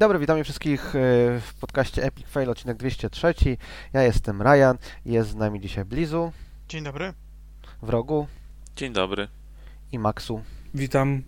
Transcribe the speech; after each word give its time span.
dobry, 0.00 0.18
witamy 0.18 0.44
wszystkich 0.44 0.86
e, 0.86 0.98
w 1.40 1.54
podcaście 1.60 2.04
Epic 2.04 2.26
Fail, 2.26 2.50
odcinek 2.50 2.76
203. 2.76 3.34
Ja 3.92 4.02
jestem 4.02 4.42
Ryan, 4.42 4.78
jest 5.04 5.30
z 5.30 5.34
nami 5.34 5.60
dzisiaj 5.60 5.84
Blizu. 5.84 6.32
Dzień 6.68 6.84
dobry. 6.84 7.12
Wrogu. 7.82 8.26
Dzień 8.76 8.92
dobry. 8.92 9.28
I 9.92 9.98
Maxu. 9.98 10.42
Witam. 10.74 11.22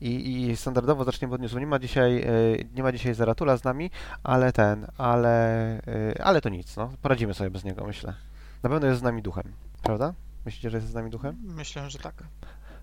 I, 0.00 0.42
I, 0.50 0.56
standardowo 0.56 1.04
zaczniemy 1.04 1.34
od 1.34 1.40
newsu. 1.40 1.58
Nie 1.58 1.66
ma 1.66 1.78
dzisiaj, 1.78 2.22
e, 2.22 2.26
nie 2.74 2.82
ma 2.82 2.92
dzisiaj 2.92 3.14
Zaratula 3.14 3.56
z 3.56 3.64
nami, 3.64 3.90
ale 4.22 4.52
ten, 4.52 4.86
ale, 4.98 5.78
e, 5.78 6.24
ale 6.24 6.40
to 6.40 6.48
nic, 6.48 6.76
no. 6.76 6.92
Poradzimy 7.02 7.34
sobie 7.34 7.50
bez 7.50 7.64
niego, 7.64 7.86
myślę. 7.86 8.14
Na 8.62 8.70
pewno 8.70 8.88
jest 8.88 9.00
z 9.00 9.02
nami 9.02 9.22
duchem, 9.22 9.52
prawda? 9.82 10.14
Myślicie, 10.44 10.70
że 10.70 10.76
jest 10.76 10.88
z 10.88 10.94
nami 10.94 11.10
duchem? 11.10 11.36
Myślę, 11.42 11.90
że 11.90 11.98
tak. 11.98 12.14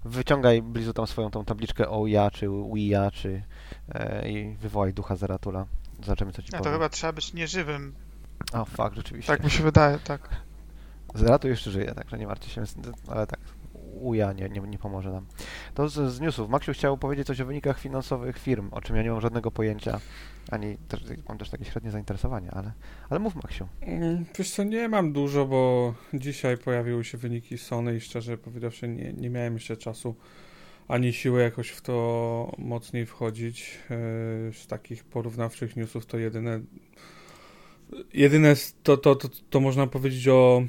Wyciągaj 0.05 0.61
Blizu 0.61 0.93
tam 0.93 1.07
swoją 1.07 1.31
tą 1.31 1.45
tabliczkę 1.45 1.89
o 1.89 2.07
ja, 2.07 2.31
czy 2.31 2.47
ja, 2.75 3.11
czy 3.11 3.43
e, 3.89 4.29
i 4.29 4.55
wywołaj 4.55 4.93
ducha 4.93 5.15
Zaratula. 5.15 5.65
Zobaczymy, 6.03 6.31
co 6.31 6.41
ci 6.41 6.51
powie. 6.51 6.63
to 6.63 6.71
chyba 6.71 6.89
trzeba 6.89 7.13
być 7.13 7.33
nieżywym. 7.33 7.93
O, 8.53 8.65
fuck, 8.65 8.95
rzeczywiście. 8.95 9.33
Tak 9.33 9.43
mi 9.43 9.51
się 9.51 9.63
wydaje, 9.63 9.99
tak. 9.99 10.29
Zeratu 11.15 11.47
jeszcze 11.47 11.71
żyje, 11.71 11.95
także 11.95 12.17
nie 12.17 12.27
martwcie 12.27 12.51
się, 12.51 12.63
ale 13.07 13.27
tak, 13.27 13.39
uja 14.01 14.33
nie, 14.33 14.49
nie, 14.49 14.61
nie 14.61 14.77
pomoże 14.77 15.11
nam. 15.11 15.25
To 15.73 15.89
z, 15.89 16.13
z 16.13 16.19
newsów. 16.19 16.49
Maksiu 16.49 16.73
chciał 16.73 16.97
powiedzieć 16.97 17.27
coś 17.27 17.41
o 17.41 17.45
wynikach 17.45 17.79
finansowych 17.79 18.37
firm, 18.39 18.69
o 18.71 18.81
czym 18.81 18.95
ja 18.95 19.03
nie 19.03 19.11
mam 19.11 19.21
żadnego 19.21 19.51
pojęcia, 19.51 19.99
ani 20.51 20.77
też, 20.87 21.03
mam 21.29 21.37
też 21.37 21.49
takie 21.49 21.65
średnie 21.65 21.91
zainteresowanie, 21.91 22.51
ale, 22.51 22.71
ale 23.09 23.19
mów 23.19 23.35
Maksiu. 23.35 23.67
Mm, 23.81 24.25
Wiesz 24.37 24.51
co, 24.51 24.63
nie 24.63 24.89
mam 24.89 25.13
dużo, 25.13 25.45
bo 25.45 25.93
dzisiaj 26.13 26.57
pojawiły 26.57 27.03
się 27.03 27.17
wyniki 27.17 27.57
Sony 27.57 27.95
i 27.95 28.01
szczerze 28.01 28.37
powiedziawszy 28.37 28.87
nie, 28.87 29.13
nie 29.13 29.29
miałem 29.29 29.53
jeszcze 29.53 29.77
czasu 29.77 30.15
ani 30.87 31.13
siły 31.13 31.41
jakoś 31.41 31.69
w 31.69 31.81
to 31.81 32.55
mocniej 32.57 33.05
wchodzić. 33.05 33.79
E, 33.91 33.95
Z 34.53 34.67
takich 34.67 35.03
porównawczych 35.03 35.75
newsów 35.75 36.05
to 36.05 36.17
jedyne 36.17 36.61
jedyne 38.13 38.55
to, 38.83 38.97
to, 38.97 39.15
to, 39.15 39.29
to 39.49 39.59
można 39.59 39.87
powiedzieć 39.87 40.27
o, 40.27 40.63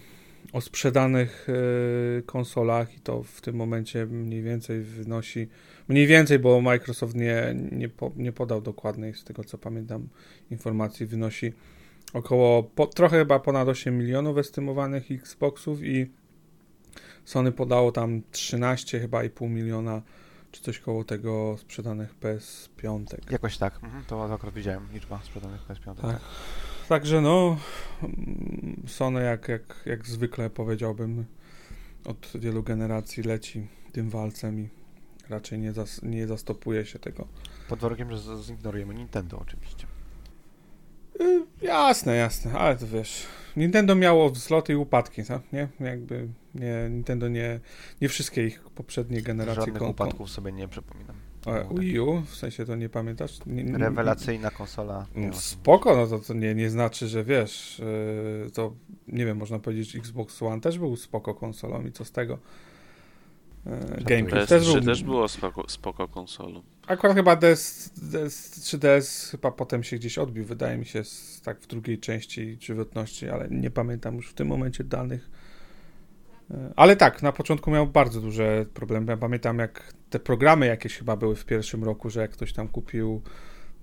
o 0.52 0.60
sprzedanych 0.60 1.46
e, 1.48 2.22
konsolach 2.22 2.96
i 2.96 3.00
to 3.00 3.22
w 3.22 3.40
tym 3.40 3.56
momencie 3.56 4.06
mniej 4.06 4.42
więcej 4.42 4.80
wynosi 4.80 5.48
mniej 5.90 6.06
więcej, 6.06 6.38
bo 6.38 6.60
Microsoft 6.60 7.14
nie, 7.14 7.54
nie, 7.72 7.88
po, 7.88 8.12
nie 8.16 8.32
podał 8.32 8.60
dokładnej 8.60 9.14
z 9.14 9.24
tego 9.24 9.44
co 9.44 9.58
pamiętam 9.58 10.08
informacji, 10.50 11.06
wynosi 11.06 11.52
około, 12.12 12.62
po, 12.62 12.86
trochę 12.86 13.18
chyba 13.18 13.40
ponad 13.40 13.68
8 13.68 13.98
milionów 13.98 14.38
estymowanych 14.38 15.10
Xboxów 15.10 15.82
i 15.82 16.10
Sony 17.24 17.52
podało 17.52 17.92
tam 17.92 18.22
13 18.30 19.00
chyba 19.00 19.24
i 19.24 19.30
pół 19.30 19.48
miliona 19.48 20.02
czy 20.50 20.62
coś 20.62 20.78
koło 20.78 21.04
tego 21.04 21.56
sprzedanych 21.58 22.14
PS5. 22.20 23.04
Jakoś 23.30 23.58
tak, 23.58 23.74
mhm, 23.82 24.04
to 24.04 24.34
akurat 24.34 24.54
widziałem, 24.54 24.88
liczba 24.92 25.20
sprzedanych 25.22 25.60
PS5. 25.68 25.94
Tak. 25.94 26.20
Także 26.88 27.20
no 27.20 27.56
Sony 28.86 29.22
jak, 29.22 29.48
jak, 29.48 29.82
jak 29.86 30.06
zwykle 30.06 30.50
powiedziałbym 30.50 31.24
od 32.04 32.32
wielu 32.34 32.62
generacji 32.62 33.22
leci 33.22 33.66
tym 33.92 34.10
walcem 34.10 34.60
i 34.60 34.68
raczej 35.30 35.58
nie, 35.58 35.72
zas, 35.72 36.02
nie 36.02 36.26
zastopuje 36.26 36.86
się 36.86 36.98
tego. 36.98 37.26
Pod 37.68 37.78
warunkiem, 37.78 38.12
że 38.16 38.42
zignorujemy 38.42 38.94
Nintendo 38.94 39.38
oczywiście. 39.38 39.86
Y, 41.20 41.42
jasne, 41.62 42.16
jasne, 42.16 42.52
ale 42.52 42.76
to 42.76 42.86
wiesz, 42.86 43.26
Nintendo 43.56 43.94
miało 43.94 44.30
wzloty 44.30 44.72
i 44.72 44.76
upadki, 44.76 45.24
co? 45.24 45.40
nie? 45.52 45.68
Jakby 45.80 46.28
nie, 46.54 46.88
Nintendo 46.90 47.28
nie, 47.28 47.60
nie 48.00 48.08
wszystkie 48.08 48.46
ich 48.46 48.60
poprzednie 48.62 49.22
generacje 49.22 49.60
Żadnych 49.62 49.78
kon- 49.78 49.90
upadków 49.90 50.30
sobie 50.30 50.52
nie 50.52 50.68
przypominam. 50.68 51.16
Wii 51.78 52.00
U, 52.00 52.20
w 52.20 52.36
sensie 52.36 52.64
to 52.64 52.76
nie 52.76 52.88
pamiętasz? 52.88 53.38
Nie, 53.46 53.64
nie, 53.64 53.78
Rewelacyjna 53.78 54.50
konsola. 54.50 55.06
nie- 55.16 55.22
miała- 55.26 55.34
Spoko, 55.40 55.96
no 55.96 56.06
to, 56.06 56.18
to 56.18 56.34
nie, 56.34 56.54
nie 56.54 56.70
znaczy, 56.70 57.08
że 57.08 57.24
wiesz, 57.24 57.82
yy, 58.44 58.50
to 58.50 58.72
nie 59.08 59.26
wiem, 59.26 59.36
można 59.36 59.58
powiedzieć 59.58 59.96
Xbox 59.96 60.42
One 60.42 60.60
też 60.60 60.78
był 60.78 60.96
spoko 60.96 61.34
konsolą 61.34 61.86
i 61.86 61.92
co 61.92 62.04
z 62.04 62.12
tego? 62.12 62.38
GameCube 64.04 64.46
też 64.46 64.62
PS3 64.66 64.72
był, 64.74 64.80
też 64.84 65.02
było 65.02 65.28
spoko, 65.28 65.64
spoko 65.68 66.08
konsolą. 66.08 66.62
Akurat 66.86 67.16
chyba 67.16 67.36
DS, 67.36 67.90
DS, 67.96 68.60
3DS 68.60 69.30
chyba 69.30 69.50
potem 69.50 69.82
się 69.82 69.96
gdzieś 69.96 70.18
odbił, 70.18 70.44
wydaje 70.44 70.78
mi 70.78 70.86
się, 70.86 71.04
z, 71.04 71.40
tak 71.44 71.60
w 71.60 71.66
drugiej 71.66 71.98
części 71.98 72.58
żywotności, 72.60 73.28
ale 73.28 73.48
nie 73.50 73.70
pamiętam 73.70 74.16
już 74.16 74.30
w 74.30 74.34
tym 74.34 74.48
momencie 74.48 74.84
danych. 74.84 75.30
E, 76.50 76.72
Ale 76.76 76.96
tak, 76.96 77.22
na 77.22 77.32
początku 77.32 77.70
miał 77.70 77.86
bardzo 77.86 78.20
duże 78.20 78.66
problemy. 78.74 79.12
Ja 79.12 79.16
pamiętam, 79.16 79.58
jak 79.58 79.92
te 80.10 80.18
programy 80.18 80.66
jakieś 80.66 80.96
chyba 80.98 81.16
były 81.16 81.36
w 81.36 81.44
pierwszym 81.44 81.84
roku, 81.84 82.10
że 82.10 82.20
jak 82.20 82.30
ktoś 82.30 82.52
tam 82.52 82.68
kupił 82.68 83.22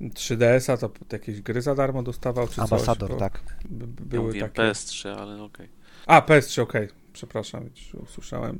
3DS-a, 0.02 0.78
to 0.78 0.92
jakieś 1.12 1.42
gry 1.42 1.62
za 1.62 1.76
darmo 1.76 2.04
dostawał, 2.04 2.48
czy 2.48 2.62
Ambasador, 2.62 3.10
coś. 3.10 3.20
tak. 3.20 3.42
by- 3.70 3.88
by- 3.88 4.04
Ja 4.04 4.10
Były 4.10 4.24
mówiłem 4.28 4.50
takie... 4.50 4.62
PS3, 4.72 5.10
ale 5.10 5.44
okej. 5.44 5.70
A, 6.06 6.22
PS3, 6.22 6.62
okej, 6.62 6.88
przepraszam, 7.14 7.64
już 7.76 7.94
usłyszałem. 7.94 8.60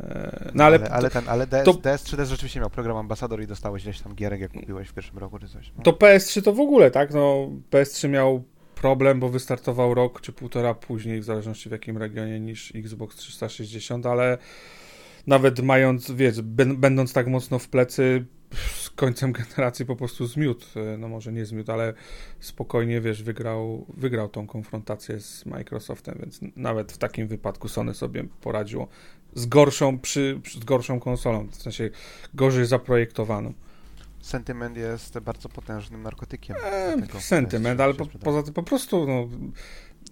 E, 0.00 0.50
No 0.54 0.64
ale, 0.64 0.76
ale, 0.76 0.90
ale 0.90 1.10
ten, 1.10 1.24
ale 1.28 1.46
DS, 1.46 1.64
to- 1.64 1.72
DS3DS 1.72 2.26
rzeczywiście 2.26 2.60
miał 2.60 2.70
program 2.70 2.96
Ambasador 2.96 3.42
i 3.42 3.46
dostałeś 3.46 3.82
gdzieś 3.82 4.00
tam 4.00 4.14
gierek, 4.14 4.40
jak 4.40 4.52
kupiłeś 4.52 4.88
w 4.88 4.92
pierwszym 4.92 5.18
roku 5.18 5.38
czy 5.38 5.48
coś. 5.48 5.72
No. 5.76 5.82
To 5.82 5.92
PS3 5.92 6.42
to 6.42 6.52
w 6.52 6.60
ogóle, 6.60 6.90
tak? 6.90 7.14
No, 7.14 7.50
PS3 7.70 8.08
miał 8.08 8.44
problem, 8.74 9.20
bo 9.20 9.28
wystartował 9.28 9.94
rok 9.94 10.20
czy 10.20 10.32
półtora 10.32 10.74
później, 10.74 11.20
w 11.20 11.24
zależności 11.24 11.68
w 11.68 11.72
jakim 11.72 11.98
regionie, 11.98 12.40
niż 12.40 12.72
Xbox 12.74 13.16
360, 13.16 14.06
ale 14.06 14.38
nawet 15.26 15.60
mając, 15.60 16.10
wiesz, 16.10 16.42
będąc 16.76 17.12
tak 17.12 17.26
mocno 17.26 17.58
w 17.58 17.68
plecy, 17.68 18.24
z 18.76 18.90
końcem 18.90 19.32
generacji 19.56 19.86
po 19.86 19.96
prostu 19.96 20.26
zmiótł, 20.26 20.66
e, 20.76 20.98
no 20.98 21.08
może 21.08 21.32
nie 21.32 21.46
zmiótł, 21.46 21.72
ale 21.72 21.94
spokojnie, 22.40 23.00
wiesz, 23.00 23.22
wygrał, 23.22 23.86
wygrał 23.96 24.28
tą 24.28 24.46
konfrontację 24.46 25.20
z 25.20 25.46
Microsoftem, 25.46 26.18
więc 26.20 26.40
nawet 26.56 26.92
w 26.92 26.98
takim 26.98 27.28
wypadku 27.28 27.68
Sony 27.68 27.94
sobie 27.94 28.24
poradziło 28.40 28.88
z 29.34 29.46
gorszą, 29.46 29.98
przy, 29.98 30.40
z 30.60 30.64
gorszą 30.64 31.00
konsolą, 31.00 31.46
w 31.46 31.54
sensie 31.54 31.90
gorzej 32.34 32.66
zaprojektowaną. 32.66 33.52
Sentyment 34.20 34.76
jest 34.76 35.18
bardzo 35.18 35.48
potężnym 35.48 36.02
narkotykiem. 36.02 36.56
E, 36.64 37.20
sentyment, 37.20 37.80
PS3 37.80 37.82
ale 37.82 37.94
po, 37.94 38.06
poza 38.06 38.42
tym 38.42 38.54
po 38.54 38.62
prostu, 38.62 39.06
no, 39.06 39.28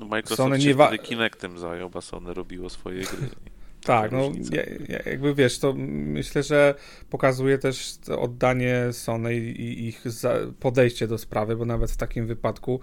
No 0.00 0.06
Microsoft 0.06 0.36
Sony 0.36 0.60
się 0.60 0.68
nie 0.68 0.74
wa- 0.74 0.86
wtedy 0.86 1.02
Kinectem 1.02 1.58
zajął, 1.58 1.90
bo 1.90 2.00
Sony 2.00 2.34
robiło 2.34 2.70
swoje 2.70 3.02
gry. 3.02 3.28
tak, 3.84 4.12
no, 4.12 4.32
ja, 4.52 4.62
ja, 4.88 4.98
jakby 5.06 5.34
wiesz, 5.34 5.58
to 5.58 5.74
myślę, 5.76 6.42
że 6.42 6.74
pokazuje 7.10 7.58
też 7.58 7.96
to 7.96 8.20
oddanie 8.20 8.84
Sony 8.92 9.36
i, 9.36 9.60
i 9.60 9.88
ich 9.88 10.10
za, 10.10 10.34
podejście 10.60 11.06
do 11.08 11.18
sprawy, 11.18 11.56
bo 11.56 11.64
nawet 11.64 11.90
w 11.90 11.96
takim 11.96 12.26
wypadku 12.26 12.80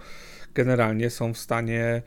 generalnie 0.54 1.10
są 1.10 1.34
w 1.34 1.38
stanie 1.38 2.02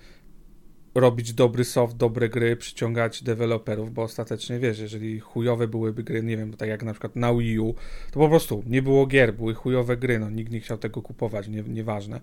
robić 0.95 1.33
dobry 1.33 1.65
soft, 1.65 1.97
dobre 1.97 2.29
gry, 2.29 2.55
przyciągać 2.55 3.23
deweloperów, 3.23 3.93
bo 3.93 4.01
ostatecznie 4.01 4.59
wiesz, 4.59 4.79
jeżeli 4.79 5.19
chujowe 5.19 5.67
byłyby 5.67 6.03
gry, 6.03 6.23
nie 6.23 6.37
wiem, 6.37 6.53
tak 6.53 6.69
jak 6.69 6.83
na 6.83 6.93
przykład 6.93 7.15
na 7.15 7.33
Wii 7.33 7.59
U, 7.59 7.75
to 8.11 8.19
po 8.19 8.29
prostu 8.29 8.63
nie 8.67 8.81
było 8.81 9.05
gier, 9.05 9.33
były 9.33 9.53
chujowe 9.53 9.97
gry, 9.97 10.19
no 10.19 10.29
nikt 10.29 10.51
nie 10.51 10.59
chciał 10.59 10.77
tego 10.77 11.01
kupować, 11.01 11.47
nie, 11.47 11.63
nieważne. 11.63 12.21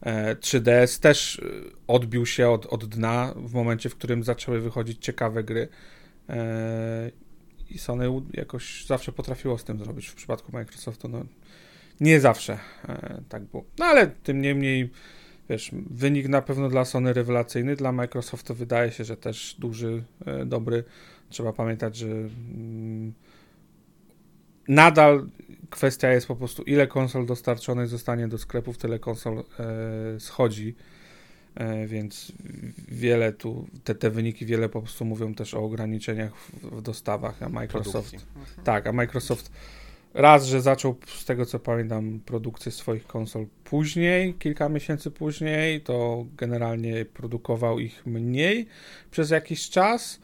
E, 0.00 0.34
3DS 0.34 1.00
też 1.00 1.38
y, 1.38 1.64
odbił 1.86 2.26
się 2.26 2.48
od, 2.48 2.66
od 2.66 2.84
dna 2.84 3.34
w 3.36 3.54
momencie, 3.54 3.88
w 3.88 3.96
którym 3.96 4.24
zaczęły 4.24 4.60
wychodzić 4.60 5.04
ciekawe 5.04 5.44
gry. 5.44 5.68
E, 6.28 7.10
I 7.70 7.78
Sony 7.78 8.08
jakoś 8.32 8.86
zawsze 8.86 9.12
potrafiło 9.12 9.58
z 9.58 9.64
tym 9.64 9.78
zrobić. 9.78 10.08
W 10.08 10.14
przypadku 10.14 10.52
Microsoftu, 10.52 11.08
no 11.08 11.24
nie 12.00 12.20
zawsze 12.20 12.58
e, 12.88 13.22
tak 13.28 13.44
było. 13.44 13.64
No 13.78 13.84
ale 13.84 14.06
tym 14.06 14.40
niemniej, 14.40 14.90
wiesz, 15.50 15.70
wynik 15.90 16.28
na 16.28 16.42
pewno 16.42 16.68
dla 16.68 16.84
Sony 16.84 17.12
rewelacyjny, 17.12 17.76
dla 17.76 17.92
Microsoftu 17.92 18.54
wydaje 18.54 18.92
się, 18.92 19.04
że 19.04 19.16
też 19.16 19.56
duży, 19.58 20.04
e, 20.26 20.46
dobry. 20.46 20.84
Trzeba 21.28 21.52
pamiętać, 21.52 21.96
że 21.96 22.06
mm, 22.06 23.12
nadal 24.68 25.26
kwestia 25.70 26.12
jest 26.12 26.26
po 26.26 26.36
prostu, 26.36 26.62
ile 26.62 26.86
konsol 26.86 27.26
dostarczonych 27.26 27.88
zostanie 27.88 28.28
do 28.28 28.38
sklepów, 28.38 28.78
tyle 28.78 28.98
konsol 28.98 29.38
e, 29.38 30.20
schodzi. 30.20 30.74
E, 31.54 31.86
więc 31.86 32.32
wiele 32.88 33.32
tu, 33.32 33.66
te, 33.84 33.94
te 33.94 34.10
wyniki 34.10 34.46
wiele 34.46 34.68
po 34.68 34.82
prostu 34.82 35.04
mówią 35.04 35.34
też 35.34 35.54
o 35.54 35.64
ograniczeniach 35.64 36.36
w, 36.36 36.78
w 36.78 36.82
dostawach, 36.82 37.42
a 37.42 37.48
Microsoft 37.48 38.10
Produkcji. 38.10 38.64
tak, 38.64 38.86
a 38.86 38.92
Microsoft 38.92 39.50
raz, 40.16 40.46
że 40.46 40.60
zaczął 40.60 40.96
z 41.06 41.24
tego 41.24 41.46
co 41.46 41.58
pamiętam 41.58 42.20
produkcję 42.26 42.72
swoich 42.72 43.06
konsol 43.06 43.46
później, 43.64 44.34
kilka 44.34 44.68
miesięcy 44.68 45.10
później, 45.10 45.80
to 45.80 46.26
generalnie 46.36 47.04
produkował 47.04 47.78
ich 47.78 48.06
mniej 48.06 48.66
przez 49.10 49.30
jakiś 49.30 49.70
czas. 49.70 50.20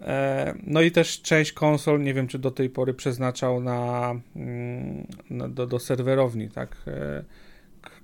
E, 0.00 0.54
No 0.62 0.82
i 0.82 0.90
też 0.90 1.22
część 1.22 1.52
konsol, 1.52 2.02
nie 2.02 2.14
wiem 2.14 2.26
czy 2.26 2.38
do 2.38 2.50
tej 2.50 2.70
pory 2.70 2.94
przeznaczał 2.94 3.60
na, 3.60 4.14
mm, 4.36 5.06
na 5.30 5.48
do, 5.48 5.66
do 5.66 5.78
serwerowni, 5.78 6.50
tak, 6.50 6.76
e, 6.86 7.24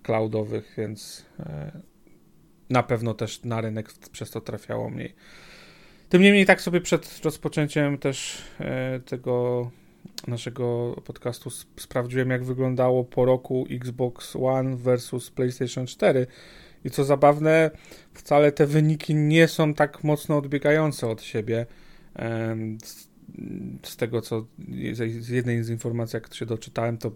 cloudowych, 0.03 0.75
więc 0.79 1.27
e, 1.41 1.73
na 2.71 2.83
pewno 2.83 3.15
też 3.15 3.45
na 3.45 3.61
rynek 3.61 3.93
przez 4.13 4.31
to 4.31 4.41
trafiało 4.41 4.91
mniej. 4.91 5.15
Tym 6.09 6.23
niemniej 6.23 6.47
tak 6.47 6.61
sobie 6.61 6.81
przed 6.81 7.21
rozpoczęciem 7.25 7.99
też 7.99 8.43
tego 9.07 9.71
naszego 10.27 10.95
podcastu 11.05 11.49
sp- 11.59 11.81
sprawdziłem, 11.81 12.31
jak 12.31 12.45
wyglądało 12.45 13.05
po 13.05 13.25
roku 13.25 13.67
Xbox 13.71 14.37
One 14.37 14.77
versus 14.77 15.31
PlayStation 15.31 15.87
4. 15.87 16.27
I 16.85 16.91
co 16.91 17.05
zabawne, 17.05 17.71
wcale 18.15 18.53
te 18.53 18.67
wyniki 18.67 19.15
nie 19.15 19.49
są 19.49 19.75
tak 19.75 20.05
mocno 20.05 20.39
odbiegające 20.39 21.09
od 21.09 21.23
siebie. 21.23 21.67
Z, 22.85 23.09
z 23.83 23.97
tego, 23.97 24.21
co 24.21 24.47
z 25.19 25.29
jednej 25.29 25.65
z 25.65 25.69
informacji, 25.71 26.17
jak 26.17 26.35
się 26.35 26.47
doczytałem, 26.47 26.99
to 26.99 27.13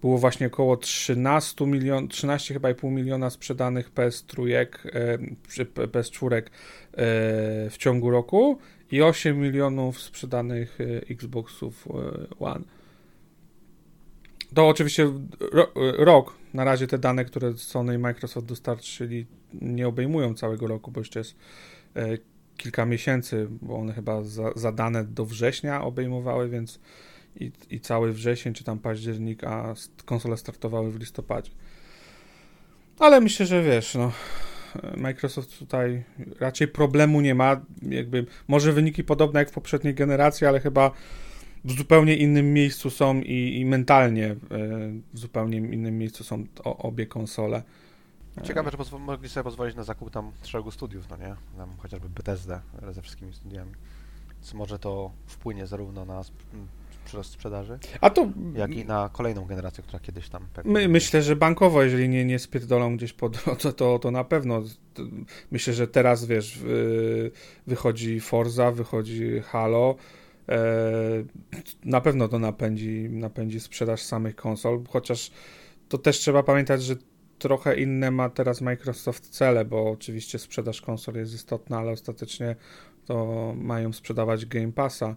było 0.00 0.18
właśnie 0.18 0.46
około 0.46 0.76
13 0.76 1.66
milion, 1.66 2.08
13 2.08 2.54
chyba 2.54 2.70
i 2.70 2.74
pół 2.74 2.90
miliona 2.90 3.30
sprzedanych 3.30 3.94
PS3, 3.94 4.50
e, 4.50 5.18
czy 5.48 5.64
PS4 5.64 6.34
e, 6.34 6.42
w 7.70 7.74
ciągu 7.78 8.10
roku 8.10 8.58
i 8.90 9.02
8 9.02 9.38
milionów 9.38 10.00
sprzedanych 10.00 10.78
e, 10.80 10.84
Xboxów 11.10 11.88
e, 11.88 12.38
One. 12.38 12.64
To 14.54 14.68
oczywiście 14.68 15.12
ro, 15.52 15.72
rok. 15.98 16.36
Na 16.54 16.64
razie 16.64 16.86
te 16.86 16.98
dane, 16.98 17.24
które 17.24 17.52
Sony 17.52 17.94
i 17.94 17.98
Microsoft 17.98 18.46
dostarczyli, 18.46 19.26
nie 19.52 19.88
obejmują 19.88 20.34
całego 20.34 20.66
roku, 20.66 20.90
bo 20.90 21.00
jeszcze 21.00 21.20
jest 21.20 21.36
e, 21.96 22.18
kilka 22.56 22.86
miesięcy, 22.86 23.48
bo 23.62 23.76
one 23.76 23.92
chyba 23.92 24.22
za, 24.22 24.52
za 24.56 24.72
dane 24.72 25.04
do 25.04 25.24
września 25.24 25.84
obejmowały, 25.84 26.48
więc 26.48 26.80
i, 27.40 27.52
i 27.70 27.80
cały 27.80 28.12
wrzesień, 28.12 28.54
czy 28.54 28.64
tam 28.64 28.78
październik, 28.78 29.44
a 29.44 29.74
konsole 30.04 30.36
startowały 30.36 30.92
w 30.92 31.00
listopadzie. 31.00 31.50
Ale 32.98 33.20
myślę, 33.20 33.46
że 33.46 33.62
wiesz, 33.62 33.94
no, 33.94 34.12
Microsoft 34.96 35.58
tutaj 35.58 36.04
raczej 36.40 36.68
problemu 36.68 37.20
nie 37.20 37.34
ma. 37.34 37.60
Jakby, 37.82 38.26
może 38.48 38.72
wyniki 38.72 39.04
podobne 39.04 39.40
jak 39.40 39.50
w 39.50 39.52
poprzedniej 39.52 39.94
generacji, 39.94 40.46
ale 40.46 40.60
chyba 40.60 40.90
w 41.64 41.72
zupełnie 41.72 42.16
innym 42.16 42.52
miejscu 42.52 42.90
są 42.90 43.20
i, 43.20 43.60
i 43.60 43.64
mentalnie 43.64 44.26
e, 44.26 44.36
w 45.12 45.18
zupełnie 45.18 45.58
innym 45.58 45.98
miejscu 45.98 46.24
są 46.24 46.44
obie 46.64 47.06
konsole. 47.06 47.62
Ciekawe, 48.42 48.70
że 48.70 48.76
pozwo- 48.76 48.98
mogli 48.98 49.28
sobie 49.28 49.44
pozwolić 49.44 49.76
na 49.76 49.84
zakup 49.84 50.10
tam 50.10 50.32
szeregu 50.42 50.70
studiów, 50.70 51.08
no 51.10 51.16
nie? 51.16 51.34
Tam 51.56 51.70
chociażby 51.78 52.08
Bethesda 52.08 52.62
e, 52.82 52.92
ze 52.92 53.02
wszystkimi 53.02 53.32
studiami. 53.32 53.72
Więc 54.34 54.54
może 54.54 54.78
to 54.78 55.10
wpłynie 55.26 55.66
zarówno 55.66 56.04
na 56.04 56.22
sprzedaży, 57.22 57.78
A 58.00 58.10
to 58.10 58.28
jak 58.54 58.74
i 58.74 58.84
na 58.84 59.10
kolejną 59.12 59.44
generację, 59.44 59.84
która 59.84 60.00
kiedyś 60.00 60.28
tam 60.28 60.46
pewnie... 60.54 60.72
My, 60.72 60.88
myślę, 60.88 61.22
że 61.22 61.36
bankowo, 61.36 61.82
jeżeli 61.82 62.08
nie, 62.08 62.24
nie 62.24 62.38
spierdolą 62.38 62.96
gdzieś 62.96 63.12
po 63.12 63.28
drodze, 63.28 63.72
to, 63.80 63.98
to 63.98 64.10
na 64.10 64.24
pewno. 64.24 64.62
To 64.94 65.02
Myślę, 65.50 65.74
że 65.74 65.88
teraz, 65.88 66.24
wiesz, 66.24 66.58
wy- 66.58 67.30
wychodzi 67.66 68.20
Forza, 68.20 68.70
wychodzi 68.70 69.40
Halo. 69.40 69.94
E, 70.48 70.62
na 71.84 72.00
pewno 72.00 72.28
to 72.28 72.38
napędzi, 72.38 73.08
napędzi 73.10 73.60
sprzedaż 73.60 74.02
samych 74.02 74.36
konsol, 74.36 74.84
chociaż 74.88 75.30
to 75.88 75.98
też 75.98 76.18
trzeba 76.18 76.42
pamiętać, 76.42 76.82
że 76.82 76.96
trochę 77.38 77.76
inne 77.76 78.10
ma 78.10 78.30
teraz 78.30 78.60
Microsoft 78.60 79.28
cele, 79.28 79.64
bo 79.64 79.90
oczywiście 79.90 80.38
sprzedaż 80.38 80.82
konsol 80.82 81.14
jest 81.14 81.34
istotna, 81.34 81.78
ale 81.78 81.92
ostatecznie 81.92 82.56
to 83.04 83.54
mają 83.56 83.92
sprzedawać 83.92 84.46
Game 84.46 84.72
Passa, 84.72 85.16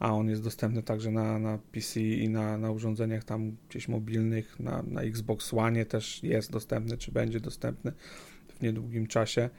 a 0.00 0.12
on 0.12 0.28
jest 0.28 0.42
dostępny 0.42 0.82
także 0.82 1.10
na, 1.10 1.38
na 1.38 1.58
PC 1.72 2.00
i 2.00 2.28
na, 2.28 2.58
na 2.58 2.70
urządzeniach 2.70 3.24
tam 3.24 3.56
gdzieś 3.68 3.88
mobilnych, 3.88 4.60
na, 4.60 4.82
na 4.82 5.02
Xbox 5.02 5.54
One 5.54 5.84
też 5.84 6.22
jest 6.22 6.52
dostępny, 6.52 6.98
czy 6.98 7.12
będzie 7.12 7.40
dostępny 7.40 7.92
w 8.48 8.62
niedługim 8.62 9.06
czasie. 9.06 9.50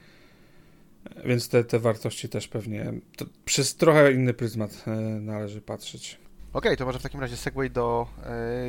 Więc 1.24 1.48
te, 1.48 1.64
te 1.64 1.78
wartości 1.78 2.28
też 2.28 2.48
pewnie 2.48 2.92
to 3.16 3.24
przez 3.44 3.76
trochę 3.76 4.12
inny 4.12 4.34
pryzmat 4.34 4.84
e, 4.86 4.90
należy 5.20 5.60
patrzeć. 5.60 6.18
Okej, 6.52 6.76
to 6.76 6.86
może 6.86 6.98
w 6.98 7.02
takim 7.02 7.20
razie 7.20 7.36
segway 7.36 7.70
do 7.70 8.06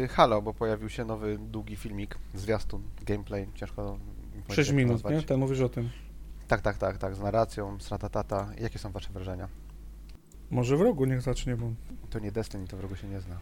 e, 0.04 0.08
Halo, 0.08 0.42
bo 0.42 0.54
pojawił 0.54 0.90
się 0.90 1.06
nowy, 1.06 1.38
długi 1.38 1.76
filmik, 1.76 2.18
zwiastun, 2.34 2.84
gameplay, 3.06 3.48
ciężko 3.56 3.98
mi 4.36 4.42
powiedzieć, 4.42 4.56
6 4.56 4.58
jak 4.58 4.68
to 4.68 4.74
minut, 4.78 5.10
nie? 5.10 5.22
Ty 5.22 5.38
mówisz 5.38 5.62
o 5.62 5.70
tym. 5.70 5.90
Tak, 6.48 6.62
tak, 6.62 6.78
tak, 6.78 6.98
tak, 6.98 7.16
z 7.16 7.20
narracją, 7.20 7.80
z 7.80 7.90
ratatata. 7.90 8.52
Jakie 8.60 8.80
są 8.80 8.92
wasze 8.92 9.14
wrażenia? 9.14 9.48
Może 10.54 10.78
w 10.78 10.82
rogu 10.82 11.06
niech 11.06 11.22
zacznie, 11.22 11.56
bo 11.56 11.74
To 12.10 12.20
nie 12.20 12.32
Destiny, 12.32 12.68
to 12.68 12.78
wrogu 12.78 12.96
się 12.96 13.08
nie 13.08 13.22
zna. 13.22 13.40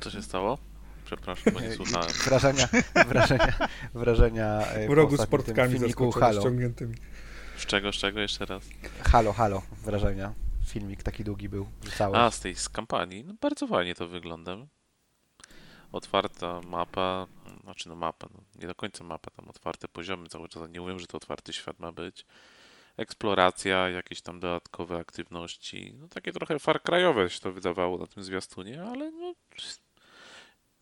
Co 0.00 0.10
się 0.10 0.22
stało? 0.22 0.58
Przepraszam, 1.04 1.52
bo 1.52 1.60
nie 1.60 1.72
słuchałem. 1.76 2.10
Wrażenia, 2.24 2.68
wrażenia, 3.06 3.68
wrażenia 3.94 4.66
e, 4.66 4.88
w 4.88 4.90
rogu 4.90 5.16
z 5.16 5.26
portkami 5.26 5.72
filmiku 5.72 6.10
Halo. 6.10 6.40
ściągniętymi. 6.40 6.94
Z 7.56 7.66
czego, 7.66 7.92
z 7.92 7.94
czego 7.94 8.20
jeszcze 8.20 8.46
raz? 8.46 8.62
Halo, 9.02 9.32
halo, 9.32 9.62
wrażenia. 9.84 10.32
Filmik 10.66 11.02
taki 11.02 11.24
długi 11.24 11.48
był. 11.48 11.66
A, 12.12 12.30
z 12.30 12.40
tej 12.40 12.54
z 12.54 12.68
kampanii. 12.68 13.24
No 13.24 13.34
bardzo 13.40 13.66
fajnie 13.66 13.94
to 13.94 14.08
wygląda. 14.08 14.56
Otwarta 15.92 16.60
mapa, 16.60 17.26
znaczy 17.64 17.88
no 17.88 17.96
mapa, 17.96 18.28
no, 18.34 18.40
nie 18.60 18.66
do 18.66 18.74
końca 18.74 19.04
mapa, 19.04 19.30
tam 19.30 19.48
otwarte 19.48 19.88
poziomy 19.88 20.28
cały 20.28 20.48
czas, 20.48 20.70
nie 20.70 20.80
mówię, 20.80 20.98
że 20.98 21.06
to 21.06 21.16
otwarty 21.16 21.52
świat 21.52 21.78
ma 21.78 21.92
być. 21.92 22.26
Eksploracja, 22.96 23.88
jakieś 23.88 24.22
tam 24.22 24.40
dodatkowe 24.40 24.98
aktywności, 24.98 25.94
no 25.98 26.08
takie 26.08 26.32
trochę 26.32 26.58
Far 26.58 26.80
Cry'owe 26.82 27.28
się 27.28 27.40
to 27.40 27.52
wydawało 27.52 27.98
na 27.98 28.06
tym 28.06 28.22
zwiastunie, 28.22 28.82
ale 28.82 29.10
no 29.10 29.34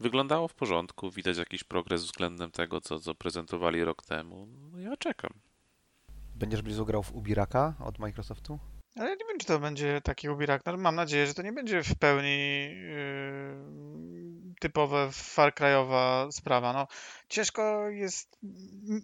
wyglądało 0.00 0.48
w 0.48 0.54
porządku, 0.54 1.10
widać 1.10 1.36
jakiś 1.36 1.64
progres 1.64 2.04
względem 2.04 2.50
tego, 2.50 2.80
co, 2.80 3.00
co 3.00 3.14
prezentowali 3.14 3.84
rok 3.84 4.02
temu. 4.02 4.48
No 4.72 4.78
ja 4.78 4.96
czekam. 4.96 5.30
Będziesz 6.34 6.62
blizu 6.62 6.86
grał 6.86 7.02
w 7.02 7.12
Ubiraka 7.12 7.74
od 7.84 7.98
Microsoftu? 7.98 8.58
Ale 8.96 9.10
nie 9.10 9.24
wiem, 9.28 9.38
czy 9.38 9.46
to 9.46 9.58
będzie 9.58 10.00
taki 10.00 10.28
ubirak. 10.28 10.62
No, 10.66 10.76
mam 10.76 10.94
nadzieję, 10.94 11.26
że 11.26 11.34
to 11.34 11.42
nie 11.42 11.52
będzie 11.52 11.82
w 11.82 11.94
pełni 11.94 12.38
yy, 12.38 14.47
typowe 14.58 15.08
Far 15.12 15.54
Cry'owa 15.54 16.32
sprawa. 16.32 16.72
No, 16.72 16.86
ciężko 17.28 17.88
jest, 17.88 18.38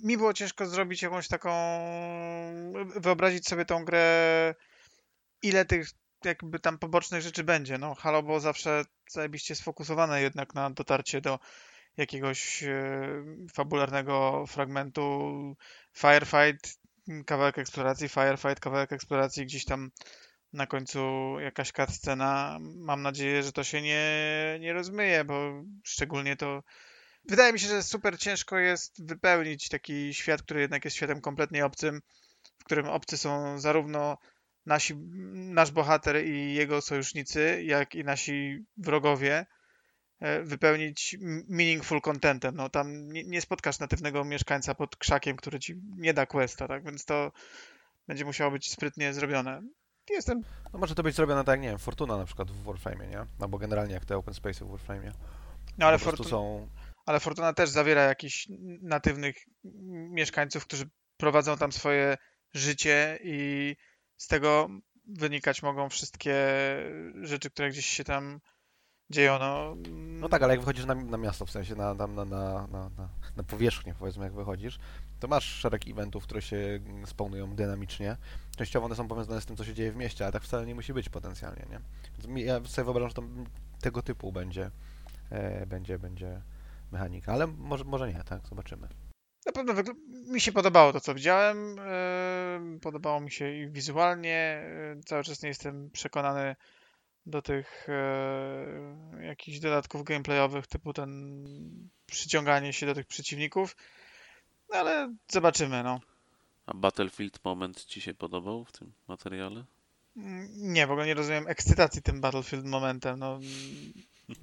mi 0.04 0.16
było 0.16 0.32
ciężko 0.32 0.66
zrobić 0.66 1.02
jakąś 1.02 1.28
taką, 1.28 1.52
wyobrazić 2.96 3.48
sobie 3.48 3.64
tą 3.64 3.84
grę, 3.84 4.54
ile 5.42 5.64
tych 5.64 5.88
jakby 6.24 6.60
tam 6.60 6.78
pobocznych 6.78 7.22
rzeczy 7.22 7.44
będzie. 7.44 7.78
No, 7.78 7.94
Halo 7.94 8.22
było 8.22 8.40
zawsze 8.40 8.84
zajebiście 9.10 9.54
sfokusowane 9.54 10.22
jednak 10.22 10.54
na 10.54 10.70
dotarcie 10.70 11.20
do 11.20 11.38
jakiegoś 11.96 12.62
e, 12.62 13.08
fabularnego 13.54 14.44
fragmentu. 14.46 15.56
Firefight, 15.96 16.78
kawałek 17.26 17.58
eksploracji, 17.58 18.08
firefight, 18.08 18.60
kawałek 18.60 18.92
eksploracji, 18.92 19.46
gdzieś 19.46 19.64
tam 19.64 19.90
na 20.54 20.66
końcu 20.66 21.00
jakaś 21.40 21.72
cutscena. 21.72 22.58
Mam 22.60 23.02
nadzieję, 23.02 23.42
że 23.42 23.52
to 23.52 23.64
się 23.64 23.82
nie, 23.82 24.04
nie 24.60 24.72
rozmyje, 24.72 25.24
bo 25.24 25.64
szczególnie 25.84 26.36
to 26.36 26.62
wydaje 27.24 27.52
mi 27.52 27.60
się, 27.60 27.68
że 27.68 27.82
super 27.82 28.18
ciężko 28.18 28.58
jest 28.58 29.06
wypełnić 29.06 29.68
taki 29.68 30.14
świat, 30.14 30.42
który 30.42 30.60
jednak 30.60 30.84
jest 30.84 30.96
światem 30.96 31.20
kompletnie 31.20 31.64
obcym, 31.64 32.00
w 32.58 32.64
którym 32.64 32.86
obcy 32.86 33.18
są 33.18 33.58
zarówno 33.58 34.18
nasi, 34.66 34.94
nasz 35.32 35.70
bohater 35.70 36.24
i 36.26 36.54
jego 36.54 36.80
sojusznicy, 36.80 37.62
jak 37.64 37.94
i 37.94 38.04
nasi 38.04 38.64
wrogowie, 38.76 39.46
e, 40.20 40.42
wypełnić 40.42 41.16
meaningful 41.48 42.00
contentem. 42.00 42.56
No 42.56 42.68
tam 42.68 43.12
nie, 43.12 43.24
nie 43.24 43.40
spotkasz 43.40 43.78
natywnego 43.78 44.24
mieszkańca 44.24 44.74
pod 44.74 44.96
krzakiem, 44.96 45.36
który 45.36 45.58
ci 45.58 45.80
nie 45.96 46.14
da 46.14 46.26
questa, 46.26 46.68
tak? 46.68 46.84
Więc 46.84 47.04
to 47.04 47.32
będzie 48.08 48.24
musiało 48.24 48.50
być 48.50 48.70
sprytnie 48.70 49.14
zrobione. 49.14 49.62
Jestem 50.10 50.42
No 50.72 50.78
może 50.78 50.94
to 50.94 51.02
być 51.02 51.16
zrobione 51.16 51.44
tak 51.44 51.52
jak, 51.52 51.60
nie 51.60 51.68
wiem, 51.68 51.78
Fortuna 51.78 52.16
na 52.16 52.24
przykład 52.24 52.50
w 52.50 52.64
Warframe, 52.64 53.06
nie? 53.06 53.26
Albo 53.40 53.58
generalnie 53.58 53.94
jak 53.94 54.04
te 54.04 54.16
open 54.16 54.34
space 54.34 54.64
w 54.64 54.68
Warframe. 54.68 55.12
No 55.78 55.86
ale, 55.86 55.98
Fortuna, 55.98 56.28
są... 56.28 56.68
ale 57.06 57.20
Fortuna 57.20 57.52
też 57.52 57.70
zawiera 57.70 58.02
jakichś 58.02 58.48
natywnych 58.82 59.36
mieszkańców, 60.10 60.66
którzy 60.66 60.90
prowadzą 61.16 61.56
tam 61.56 61.72
swoje 61.72 62.16
życie 62.54 63.18
i 63.22 63.76
z 64.16 64.26
tego 64.26 64.68
wynikać 65.06 65.62
mogą 65.62 65.88
wszystkie 65.88 66.34
rzeczy, 67.22 67.50
które 67.50 67.70
gdzieś 67.70 67.86
się 67.86 68.04
tam 68.04 68.40
dzieją. 69.10 69.38
No, 69.38 69.76
No 70.20 70.28
tak, 70.28 70.42
ale 70.42 70.52
jak 70.52 70.60
wychodzisz 70.60 70.84
na, 70.86 70.94
na 70.94 71.16
miasto, 71.16 71.46
w 71.46 71.50
sensie 71.50 71.74
na, 71.74 71.94
na, 71.94 72.06
na, 72.06 72.24
na, 72.24 72.66
na, 72.66 72.90
na, 73.36 73.42
powierzchnię, 73.42 73.94
powiedzmy, 73.98 74.24
jak 74.24 74.34
wychodzisz, 74.34 74.78
to 75.20 75.28
masz 75.28 75.44
szereg 75.44 75.88
eventów, 75.88 76.24
które 76.24 76.42
się 76.42 76.56
mm, 76.56 77.06
spełnują 77.06 77.54
dynamicznie. 77.54 78.16
Częściowo 78.56 78.86
one 78.86 78.94
są 78.94 79.08
powiązane 79.08 79.40
z 79.40 79.46
tym, 79.46 79.56
co 79.56 79.64
się 79.64 79.74
dzieje 79.74 79.92
w 79.92 79.96
mieście, 79.96 80.24
ale 80.24 80.32
tak 80.32 80.42
wcale 80.42 80.66
nie 80.66 80.74
musi 80.74 80.92
być 80.92 81.08
potencjalnie, 81.08 81.66
nie? 81.70 81.80
Więc 82.18 82.46
ja 82.46 82.64
sobie 82.64 82.84
wyobrażam, 82.84 83.08
że 83.10 83.14
to 83.14 83.22
m- 83.22 83.46
tego 83.80 84.02
typu 84.02 84.32
będzie, 84.32 84.70
e, 85.30 85.66
będzie, 85.66 85.98
będzie 85.98 86.42
mechanika, 86.92 87.32
ale 87.32 87.46
może, 87.46 87.84
może 87.84 88.12
nie, 88.12 88.24
tak? 88.24 88.46
Zobaczymy. 88.48 88.88
Na 89.46 89.52
pewno 89.52 89.74
mi 90.32 90.40
się 90.40 90.52
podobało 90.52 90.92
to, 90.92 91.00
co 91.00 91.14
widziałem. 91.14 91.76
e, 91.78 92.78
Podobało 92.82 93.20
mi 93.20 93.30
się 93.30 93.50
i 93.54 93.68
wizualnie. 93.68 94.36
e, 94.96 95.00
Cały 95.06 95.24
czas 95.24 95.42
nie 95.42 95.48
jestem 95.48 95.90
przekonany 95.90 96.56
do 97.26 97.42
tych 97.42 97.86
e, 97.88 99.24
jakichś 99.26 99.58
dodatków 99.58 100.04
gameplayowych, 100.04 100.66
typu 100.66 100.92
ten 100.92 101.44
przyciąganie 102.06 102.72
się 102.72 102.86
do 102.86 102.94
tych 102.94 103.06
przeciwników. 103.06 103.76
No 104.70 104.76
ale 104.78 105.14
zobaczymy, 105.28 105.82
no. 105.82 106.00
A 106.66 106.74
Battlefield 106.74 107.44
moment 107.44 107.84
ci 107.84 108.00
się 108.00 108.14
podobał 108.14 108.64
w 108.64 108.72
tym 108.72 108.92
materiale? 109.08 109.64
Mm, 110.16 110.48
Nie, 110.54 110.86
w 110.86 110.90
ogóle 110.90 111.06
nie 111.06 111.14
rozumiem 111.14 111.48
ekscytacji 111.48 112.02
tym 112.02 112.20
Battlefield 112.20 112.64
momentem. 112.66 113.18
No, 113.18 113.40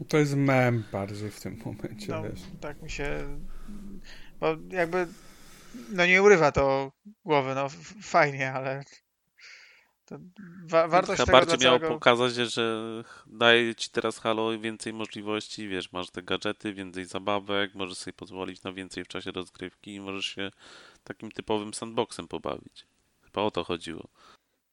To 0.08 0.18
jest 0.18 0.36
mem 0.36 0.84
bardziej 0.92 1.32
w 1.32 1.40
tym 1.42 1.62
momencie, 1.66 2.08
no 2.12 2.24
wiesz. 2.24 2.40
tak 2.62 2.82
mi 2.82 2.90
się. 2.90 3.40
Bo 4.40 4.48
jakby. 4.70 5.08
No 5.90 6.06
nie 6.06 6.22
urywa 6.24 6.52
to 6.52 6.92
głowy, 7.26 7.56
no 7.56 7.68
fajnie, 8.02 8.54
ale. 8.54 8.84
To 10.12 10.20
wa- 10.66 10.88
wartość 10.88 11.22
Chyba 11.22 11.32
bardziej 11.32 11.60
miało 11.60 11.80
całego... 11.80 11.96
pokazać, 11.96 12.34
że 12.34 12.84
daje 13.28 13.76
ci 13.76 13.90
teraz 13.90 14.20
Halo 14.20 14.60
więcej 14.60 14.94
możliwości, 14.94 15.68
wiesz, 15.68 15.92
masz 15.92 16.10
te 16.10 16.24
gadżety, 16.24 16.74
więcej 16.74 17.06
zabawek, 17.06 17.76
możesz 17.76 17.98
sobie 17.98 18.14
pozwolić 18.14 18.64
na 18.64 18.74
więcej 18.74 19.04
w 19.04 19.08
czasie 19.08 19.32
rozgrywki 19.32 19.96
i 19.96 20.00
możesz 20.00 20.26
się 20.26 20.52
takim 21.04 21.32
typowym 21.32 21.74
sandboxem 21.74 22.28
pobawić. 22.28 22.88
Chyba 23.22 23.42
o 23.42 23.52
to 23.52 23.64
chodziło. 23.64 24.08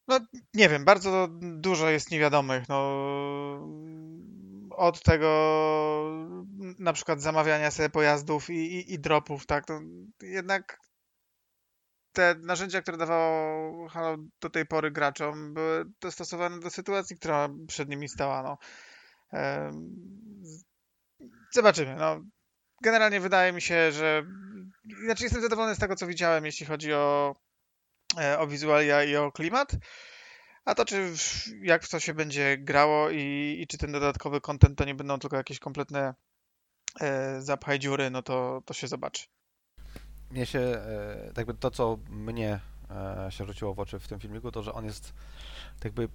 No 0.09 0.21
nie 0.55 0.69
wiem, 0.69 0.85
bardzo 0.85 1.29
dużo 1.41 1.89
jest 1.89 2.11
niewiadomych. 2.11 2.69
No, 2.69 2.79
od 4.71 5.03
tego 5.03 5.29
na 6.79 6.93
przykład 6.93 7.23
zamawiania 7.23 7.71
sobie 7.71 7.91
pojazdów 7.91 8.51
i, 8.51 8.53
i, 8.53 8.93
i 8.95 8.99
dropów, 8.99 9.47
tak? 9.47 9.65
No, 9.69 9.81
jednak 10.23 10.79
te 12.13 12.35
narzędzia, 12.35 12.83
które 12.83 12.97
dawało 12.97 13.89
Halo 13.89 14.17
do 14.41 14.51
tej 14.51 14.67
pory 14.67 14.91
graczom, 14.91 15.55
były 15.55 15.85
dostosowane 16.01 16.61
do 16.61 16.71
sytuacji, 16.71 17.17
która 17.17 17.49
przed 17.69 17.89
nimi 17.89 18.09
stała. 18.09 18.43
No. 18.43 18.59
Zobaczymy. 21.53 21.97
No. 21.97 22.21
Generalnie 22.83 23.21
wydaje 23.21 23.53
mi 23.53 23.63
się, 23.63 23.93
że. 23.93 24.27
Znaczy, 25.05 25.25
jestem 25.25 25.43
zadowolony 25.43 25.75
z 25.75 25.79
tego, 25.79 25.97
co 25.97 26.07
widziałem, 26.07 26.47
jeśli 26.47 26.67
chodzi 26.67 26.93
o, 26.93 27.37
e, 28.21 28.39
o 28.39 28.47
wizualia 28.47 29.05
i 29.05 29.17
o 29.17 29.33
klimat. 29.33 29.73
A 30.65 30.75
to, 30.75 30.85
czy 30.85 31.13
jak 31.63 31.85
w 31.85 31.89
to 31.89 32.01
się 32.01 32.15
będzie 32.15 32.59
grało 32.59 33.11
i, 33.11 33.57
i 33.61 33.67
czy 33.67 33.79
ten 33.79 33.93
dodatkowy 33.93 34.41
content 34.41 34.79
to 34.79 34.85
nie 34.85 34.95
będą 34.95 35.19
tylko 35.19 35.37
jakieś 35.37 35.59
kompletne 35.59 36.15
e, 37.01 37.41
zapchaj 37.43 37.79
dziury, 37.79 38.11
no 38.11 38.23
to, 38.23 38.63
to 38.65 38.75
się 38.75 38.89
zobaczy. 38.89 39.27
Mnie 40.31 40.47
się, 40.47 40.59
e, 40.59 41.33
jakby 41.37 41.55
to, 41.55 41.71
co 41.71 41.99
mnie 42.11 42.61
e, 42.91 43.33
się 43.33 43.45
rzuciło 43.45 43.75
w 43.75 43.81
oczy 43.81 43.99
w 43.99 44.09
tym 44.09 44.21
filmiku, 44.21 44.53
to, 44.53 44.63
że 44.63 44.73
on 44.73 44.85
jest, 44.85 45.13
tak 45.75 45.85
jakby 45.85 46.09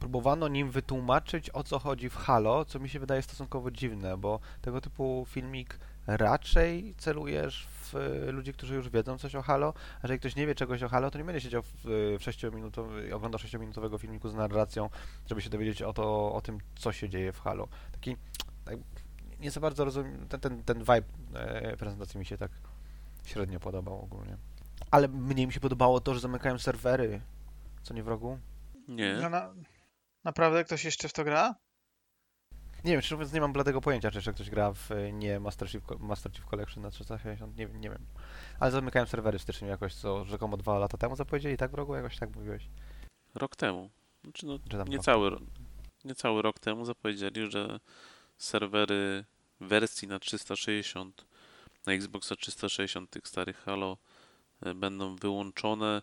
próbowano 0.00 0.48
nim 0.48 0.70
wytłumaczyć, 0.70 1.50
o 1.50 1.64
co 1.64 1.78
chodzi 1.78 2.08
w 2.08 2.16
Halo, 2.16 2.64
co 2.64 2.78
mi 2.78 2.88
się 2.88 3.00
wydaje 3.00 3.22
stosunkowo 3.22 3.70
dziwne, 3.70 4.16
bo 4.16 4.40
tego 4.62 4.80
typu 4.80 5.26
filmik 5.28 5.78
raczej 6.06 6.94
celujesz 6.98 7.66
w 7.66 7.94
e, 7.96 8.32
ludzi, 8.32 8.52
którzy 8.52 8.74
już 8.74 8.88
wiedzą 8.88 9.18
coś 9.18 9.34
o 9.34 9.42
Halo, 9.42 9.74
a 9.76 10.00
jeżeli 10.02 10.20
ktoś 10.20 10.36
nie 10.36 10.46
wie 10.46 10.54
czegoś 10.54 10.82
o 10.82 10.88
Halo, 10.88 11.10
to 11.10 11.18
nie 11.18 11.24
będzie 11.24 11.40
siedział 11.40 11.62
w, 11.62 11.86
e, 12.14 12.18
w 12.18 12.22
6 12.22 12.42
minutowy, 12.42 13.14
oglądał 13.14 13.38
6-minutowego 13.38 13.98
filmiku 13.98 14.28
z 14.28 14.34
narracją, 14.34 14.90
żeby 15.26 15.42
się 15.42 15.50
dowiedzieć 15.50 15.82
o, 15.82 15.92
to, 15.92 16.34
o 16.34 16.40
tym, 16.40 16.58
co 16.74 16.92
się 16.92 17.08
dzieje 17.08 17.32
w 17.32 17.40
Halo. 17.40 17.68
Taki, 17.92 18.16
tak, 18.64 18.76
nie 19.40 19.50
za 19.50 19.60
bardzo 19.60 19.84
rozumiem, 19.84 20.26
ten, 20.28 20.40
ten, 20.40 20.62
ten 20.62 20.78
vibe 20.78 21.02
e, 21.34 21.76
prezentacji 21.76 22.18
mi 22.18 22.26
się 22.26 22.38
tak 22.38 22.50
średnio 23.24 23.60
podobał 23.60 24.00
ogólnie. 24.00 24.36
Ale 24.90 25.08
mniej 25.08 25.46
mi 25.46 25.52
się 25.52 25.60
podobało 25.60 26.00
to, 26.00 26.14
że 26.14 26.20
zamykają 26.20 26.58
serwery. 26.58 27.20
Co 27.82 27.94
nie 27.94 28.02
wrogu? 28.02 28.38
Nie. 28.88 29.18
No, 29.22 29.30
na, 29.30 29.54
naprawdę 30.24 30.64
ktoś 30.64 30.84
jeszcze 30.84 31.08
w 31.08 31.12
to 31.12 31.24
gra? 31.24 31.54
Nie 32.84 32.92
wiem, 32.92 33.00
szczerze 33.00 33.16
mówiąc 33.16 33.32
nie 33.32 33.40
mam 33.40 33.52
bladego 33.52 33.80
pojęcia, 33.80 34.10
czy 34.10 34.18
jeszcze 34.18 34.32
ktoś 34.32 34.50
gra 34.50 34.72
w 34.72 34.92
e, 34.92 35.12
nie 35.12 35.40
Master 35.40 35.68
Chief, 35.70 35.82
Master 35.98 36.32
Chief 36.32 36.46
Collection 36.46 36.82
na 36.82 36.90
360, 36.90 37.56
nie, 37.56 37.66
nie 37.66 37.90
wiem. 37.90 38.06
Ale 38.60 38.70
zamykają 38.70 39.06
serwery 39.06 39.38
w 39.38 39.42
styczniu 39.42 39.68
jakoś, 39.68 39.94
co 39.94 40.24
rzekomo 40.24 40.56
dwa 40.56 40.78
lata 40.78 40.98
temu 40.98 41.16
zapowiedzieli, 41.16 41.56
tak 41.56 41.70
wrogu? 41.70 41.94
Jakoś 41.94 42.18
tak 42.18 42.36
mówiłeś. 42.36 42.68
Rok 43.34 43.56
temu. 43.56 43.90
Znaczy, 44.24 44.46
no, 44.46 44.58
Czy 44.70 44.76
tam 44.78 44.88
niecały, 44.88 45.30
ro- 45.30 45.40
niecały 46.04 46.42
rok 46.42 46.58
temu 46.58 46.84
zapowiedzieli, 46.84 47.50
że 47.50 47.80
serwery 48.38 49.24
wersji 49.60 50.08
na 50.08 50.18
360, 50.18 51.26
na 51.86 51.92
Xboxa 51.92 52.36
360 52.36 53.10
tych 53.10 53.28
starych 53.28 53.56
Halo 53.64 53.96
e, 54.62 54.74
będą 54.74 55.16
wyłączone. 55.16 56.02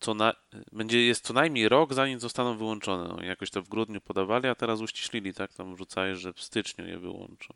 Co 0.00 0.14
na, 0.14 0.34
będzie 0.72 1.06
jest 1.06 1.24
co 1.24 1.32
najmniej 1.32 1.68
rok, 1.68 1.94
zanim 1.94 2.20
zostaną 2.20 2.58
wyłączone. 2.58 3.08
No, 3.08 3.22
jakoś 3.22 3.50
to 3.50 3.62
w 3.62 3.68
grudniu 3.68 4.00
podawali, 4.00 4.48
a 4.48 4.54
teraz 4.54 4.80
uściślili, 4.80 5.34
tak? 5.34 5.54
Tam 5.54 5.74
wrzucali, 5.74 6.16
że 6.16 6.32
w 6.32 6.42
styczniu 6.42 6.86
je 6.86 6.98
wyłączą. 6.98 7.54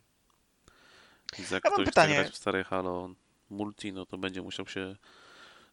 Więc 1.39 1.51
jak 1.51 1.65
Ja 1.65 1.71
ktoś 1.71 1.87
pytanie. 1.87 2.15
chce 2.15 2.23
grać 2.23 2.35
w 2.35 2.37
stare 2.37 2.65
Halo 2.65 3.11
multi, 3.51 3.93
no 3.93 4.07
to 4.07 4.19
będzie 4.19 4.43
musiał 4.43 4.67
się 4.67 4.97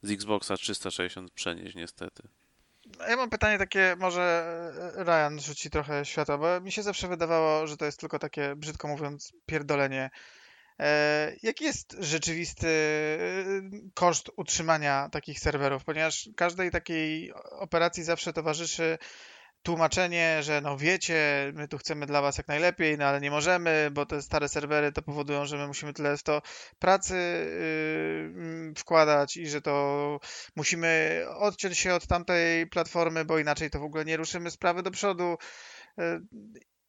z 0.02 0.12
Xboxa 0.12 0.58
360 0.58 1.32
przenieść 1.32 1.76
niestety. 1.76 2.28
Ja 3.10 3.16
mam 3.16 3.30
pytanie 3.30 3.58
takie, 3.58 3.96
może 4.00 4.22
e, 4.98 5.04
Ryan 5.04 5.40
rzuci 5.42 5.70
trochę 5.70 6.06
światła, 6.06 6.38
bo 6.38 6.62
mi 6.62 6.72
się 6.72 6.84
zawsze 6.84 7.08
wydawało, 7.08 7.68
że 7.68 7.78
to 7.78 7.86
jest 7.86 8.00
tylko 8.00 8.20
takie, 8.20 8.56
brzydko 8.56 8.88
mówiąc, 8.88 9.34
pierdolenie. 9.46 10.10
E, 10.80 11.36
jaki 11.44 11.64
jest 11.64 11.96
rzeczywisty 12.00 12.68
e, 12.68 13.90
koszt 13.94 14.32
utrzymania 14.38 15.10
takich 15.12 15.40
serwerów? 15.40 15.84
Ponieważ 15.84 16.30
każdej 16.36 16.72
takiej 16.72 17.34
operacji 17.52 18.04
zawsze 18.04 18.34
towarzyszy 18.34 18.98
tłumaczenie, 19.66 20.44
że 20.44 20.62
no 20.62 20.78
wiecie, 20.78 21.52
my 21.56 21.68
tu 21.68 21.78
chcemy 21.78 22.06
dla 22.06 22.22
was 22.22 22.38
jak 22.38 22.48
najlepiej, 22.48 22.98
no 22.98 23.06
ale 23.06 23.22
nie 23.22 23.32
możemy, 23.32 23.90
bo 23.92 24.06
te 24.06 24.22
stare 24.22 24.50
serwery 24.50 24.92
to 24.92 25.02
powodują, 25.02 25.46
że 25.46 25.58
my 25.58 25.68
musimy 25.68 25.94
tyle 25.94 26.18
w 26.18 26.24
to 26.24 26.42
pracy 26.80 27.16
yy, 27.16 28.74
wkładać 28.78 29.38
i 29.38 29.48
że 29.48 29.62
to 29.62 30.20
musimy 30.56 31.22
odciąć 31.30 31.78
się 31.78 31.94
od 31.94 32.08
tamtej 32.08 32.68
platformy, 32.68 33.26
bo 33.26 33.40
inaczej 33.40 33.70
to 33.70 33.80
w 33.80 33.84
ogóle 33.84 34.06
nie 34.06 34.18
ruszymy 34.18 34.52
sprawy 34.52 34.84
do 34.84 34.92
przodu. 34.92 35.38
Yy, 35.98 36.22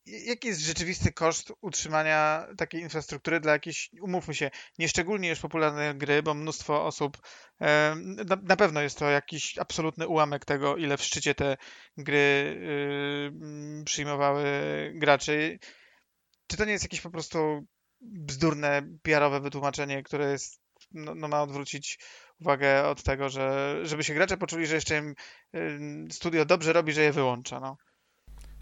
Jaki 0.07 0.49
jest 0.49 0.61
rzeczywisty 0.61 1.13
koszt 1.13 1.53
utrzymania 1.61 2.47
takiej 2.57 2.81
infrastruktury 2.81 3.41
dla 3.41 3.53
jakiejś, 3.53 3.91
umówmy 4.01 4.35
się, 4.35 4.51
nieszczególnie 4.79 5.29
już 5.29 5.41
popularnej 5.41 5.95
gry, 5.95 6.23
bo 6.23 6.35
mnóstwo 6.35 6.85
osób, 6.85 7.19
na, 8.43 8.57
pewno 8.57 8.81
jest 8.81 8.99
to 8.99 9.11
jakiś 9.11 9.59
absolutny 9.59 10.09
ułamek 10.09 10.45
tego, 10.45 10.77
ile 10.77 10.97
w 10.97 11.03
szczycie 11.03 11.35
te 11.35 11.57
gry 11.97 12.17
y, 13.81 13.85
przyjmowały 13.85 14.45
graczy. 14.95 15.59
Czy 16.47 16.57
to 16.57 16.65
nie 16.65 16.73
jest 16.73 16.85
jakieś 16.85 17.01
po 17.01 17.11
prostu 17.11 17.67
bzdurne, 18.01 18.83
PR-owe 19.03 19.41
wytłumaczenie, 19.41 20.03
które 20.03 20.33
jest, 20.33 20.61
no, 20.93 21.15
no 21.15 21.29
ma 21.29 21.43
odwrócić 21.43 21.99
uwagę 22.41 22.89
od 22.89 23.03
tego, 23.03 23.29
że 23.29 23.77
żeby 23.83 24.05
się 24.05 24.15
gracze 24.15 24.37
poczuli, 24.37 24.67
że 24.67 24.75
jeszcze 24.75 24.99
im 24.99 25.15
y, 25.55 26.15
studio 26.15 26.45
dobrze 26.45 26.73
robi, 26.73 26.93
że 26.93 27.03
je 27.03 27.13
wyłącza, 27.13 27.61
no. 27.61 27.77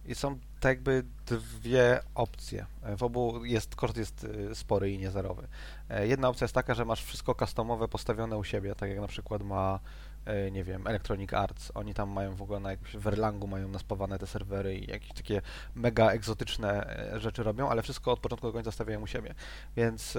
I 0.06 0.14
są 0.14 0.38
tak 0.60 0.70
jakby 0.70 1.04
dwie 1.26 2.00
opcje. 2.14 2.66
W 2.96 3.02
obu 3.02 3.44
jest, 3.44 3.76
koszt 3.76 3.96
jest 3.96 4.24
y, 4.24 4.54
spory 4.54 4.92
i 4.92 4.98
niezerowy. 4.98 5.46
E, 5.90 6.06
Jedna 6.06 6.28
opcja 6.28 6.44
jest 6.44 6.54
taka, 6.54 6.74
że 6.74 6.84
masz 6.84 7.04
wszystko 7.04 7.34
customowe 7.34 7.88
postawione 7.88 8.36
u 8.36 8.44
siebie, 8.44 8.74
tak 8.74 8.90
jak 8.90 9.00
na 9.00 9.06
przykład 9.06 9.42
ma, 9.42 9.80
e, 10.24 10.50
nie 10.50 10.64
wiem, 10.64 10.86
Electronic 10.86 11.32
Arts. 11.32 11.72
Oni 11.74 11.94
tam 11.94 12.10
mają 12.10 12.34
w 12.34 12.42
ogóle 12.42 12.60
na 12.60 12.70
jakimś 12.70 12.96
w 12.96 13.06
Erlangu 13.06 13.46
mają 13.46 13.68
naspawane 13.68 14.18
te 14.18 14.26
serwery 14.26 14.78
i 14.78 14.90
jakieś 14.90 15.12
takie 15.12 15.42
mega 15.74 16.10
egzotyczne 16.10 16.98
e, 17.14 17.20
rzeczy 17.20 17.42
robią, 17.42 17.68
ale 17.68 17.82
wszystko 17.82 18.12
od 18.12 18.20
początku 18.20 18.46
do 18.46 18.52
końca 18.52 18.72
stawiają 18.72 19.00
u 19.00 19.06
siebie. 19.06 19.34
Więc 19.76 20.18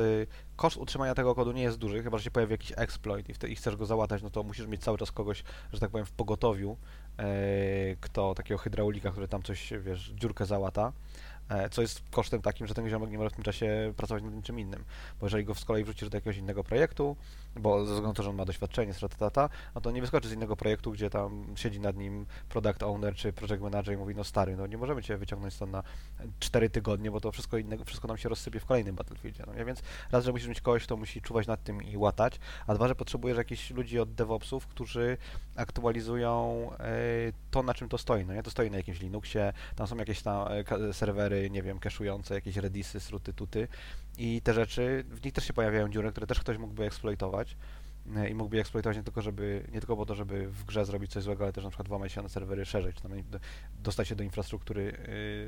koszt 0.55 0.77
utrzymania 0.77 1.15
tego 1.15 1.35
kodu 1.35 1.51
nie 1.51 1.63
jest 1.63 1.77
duży, 1.77 2.03
chyba 2.03 2.17
że 2.17 2.23
się 2.23 2.31
pojawi 2.31 2.51
jakiś 2.51 2.73
exploit 2.75 3.29
i, 3.29 3.33
wtedy, 3.33 3.53
i 3.53 3.55
chcesz 3.55 3.75
go 3.75 3.85
załatać, 3.85 4.21
no 4.23 4.29
to 4.29 4.43
musisz 4.43 4.67
mieć 4.67 4.83
cały 4.83 4.97
czas 4.97 5.11
kogoś, 5.11 5.43
że 5.73 5.79
tak 5.79 5.89
powiem, 5.89 6.05
w 6.05 6.11
pogotowiu, 6.11 6.71
e, 6.71 7.04
kto 7.99 8.35
takiego 8.35 8.57
hydraulika, 8.57 9.11
który 9.11 9.27
tam 9.27 9.43
coś, 9.43 9.73
wiesz, 9.79 10.13
dziurkę 10.15 10.45
załata, 10.45 10.91
e, 11.49 11.69
co 11.69 11.81
jest 11.81 12.03
kosztem 12.11 12.41
takim, 12.41 12.67
że 12.67 12.73
ten 12.73 12.89
ziomek 12.89 13.11
nie 13.11 13.17
może 13.17 13.29
w 13.29 13.33
tym 13.33 13.43
czasie 13.43 13.93
pracować 13.97 14.23
nad 14.23 14.33
niczym 14.33 14.59
innym, 14.59 14.83
bo 15.19 15.25
jeżeli 15.25 15.45
go 15.45 15.55
z 15.55 15.65
kolei 15.65 15.83
wrzucisz 15.83 16.09
do 16.09 16.17
jakiegoś 16.17 16.37
innego 16.37 16.63
projektu, 16.63 17.15
bo 17.55 17.79
ze 17.79 17.85
względu 17.85 18.07
na 18.07 18.13
to, 18.13 18.23
że 18.23 18.29
on 18.29 18.35
ma 18.35 18.45
doświadczenie, 18.45 18.93
tata, 19.17 19.49
no 19.75 19.81
to 19.81 19.91
nie 19.91 20.01
wyskoczy 20.01 20.29
z 20.29 20.31
innego 20.31 20.55
projektu, 20.55 20.91
gdzie 20.91 21.09
tam 21.09 21.45
siedzi 21.55 21.79
nad 21.79 21.97
nim 21.97 22.25
product 22.49 22.83
owner 22.83 23.15
czy 23.15 23.33
project 23.33 23.61
manager 23.61 23.93
i 23.93 23.97
mówi, 23.97 24.15
no 24.15 24.23
stary, 24.23 24.55
no 24.55 24.67
nie 24.67 24.77
możemy 24.77 25.03
cię 25.03 25.17
wyciągnąć 25.17 25.53
stąd 25.53 25.71
na 25.71 25.83
4 26.39 26.69
tygodnie, 26.69 27.11
bo 27.11 27.21
to 27.21 27.31
wszystko 27.31 27.57
innego, 27.57 27.85
wszystko 27.85 28.07
nam 28.07 28.17
się 28.17 28.29
rozsypie 28.29 28.59
w 28.59 28.65
kolejnym 28.65 28.95
Battlefieldzie, 28.95 29.43
no? 29.47 29.65
Więc 29.65 29.81
raz, 30.11 30.25
że 30.25 30.31
musisz 30.31 30.47
mieć 30.47 30.61
kogoś, 30.61 30.83
kto 30.83 30.97
musi 30.97 31.21
czuwać 31.21 31.47
nad 31.47 31.63
tym 31.63 31.83
i 31.83 31.97
łatać, 31.97 32.39
a 32.67 32.73
dwa, 32.73 32.87
że 32.87 32.95
potrzebujesz 32.95 33.37
jakichś 33.37 33.71
ludzi 33.71 33.99
od 33.99 34.13
DevOpsów, 34.13 34.67
którzy 34.67 35.17
aktualizują 35.55 36.69
e, 36.79 36.95
to, 37.51 37.63
na 37.63 37.73
czym 37.73 37.89
to 37.89 37.97
stoi, 37.97 38.25
no 38.25 38.33
nie? 38.33 38.43
To 38.43 38.51
stoi 38.51 38.71
na 38.71 38.77
jakimś 38.77 38.99
Linuxie, 38.99 39.53
tam 39.75 39.87
są 39.87 39.97
jakieś 39.97 40.21
tam 40.21 40.47
e, 40.89 40.93
serwery, 40.93 41.49
nie 41.49 41.61
wiem, 41.61 41.79
cache'ujące, 41.79 42.33
jakieś 42.33 42.57
redisy, 42.57 42.99
sruty, 42.99 43.33
tuty 43.33 43.67
i 44.17 44.41
te 44.41 44.53
rzeczy, 44.53 45.05
w 45.09 45.25
nich 45.25 45.33
też 45.33 45.47
się 45.47 45.53
pojawiają 45.53 45.89
dziury, 45.89 46.11
które 46.11 46.27
też 46.27 46.39
ktoś 46.39 46.57
mógłby 46.57 46.85
eksploitować, 46.85 47.57
e, 48.15 48.29
i 48.29 48.35
mógłby 48.35 48.57
je 48.57 48.61
eksploatować 48.61 48.97
nie 48.97 49.03
tylko, 49.03 49.21
żeby, 49.21 49.67
nie 49.71 49.79
tylko 49.79 49.97
po 49.97 50.05
to, 50.05 50.15
żeby 50.15 50.47
w 50.47 50.63
grze 50.63 50.85
zrobić 50.85 51.11
coś 51.11 51.23
złego, 51.23 51.43
ale 51.43 51.53
też 51.53 51.63
na 51.63 51.69
przykład 51.69 51.87
włamać 51.87 52.11
się 52.11 52.21
na 52.21 52.29
serwery 52.29 52.65
szerzej, 52.65 52.93
czy 52.93 53.01
tam 53.01 53.11
dostać 53.79 54.07
się 54.07 54.15
do 54.15 54.23
infrastruktury 54.23 54.97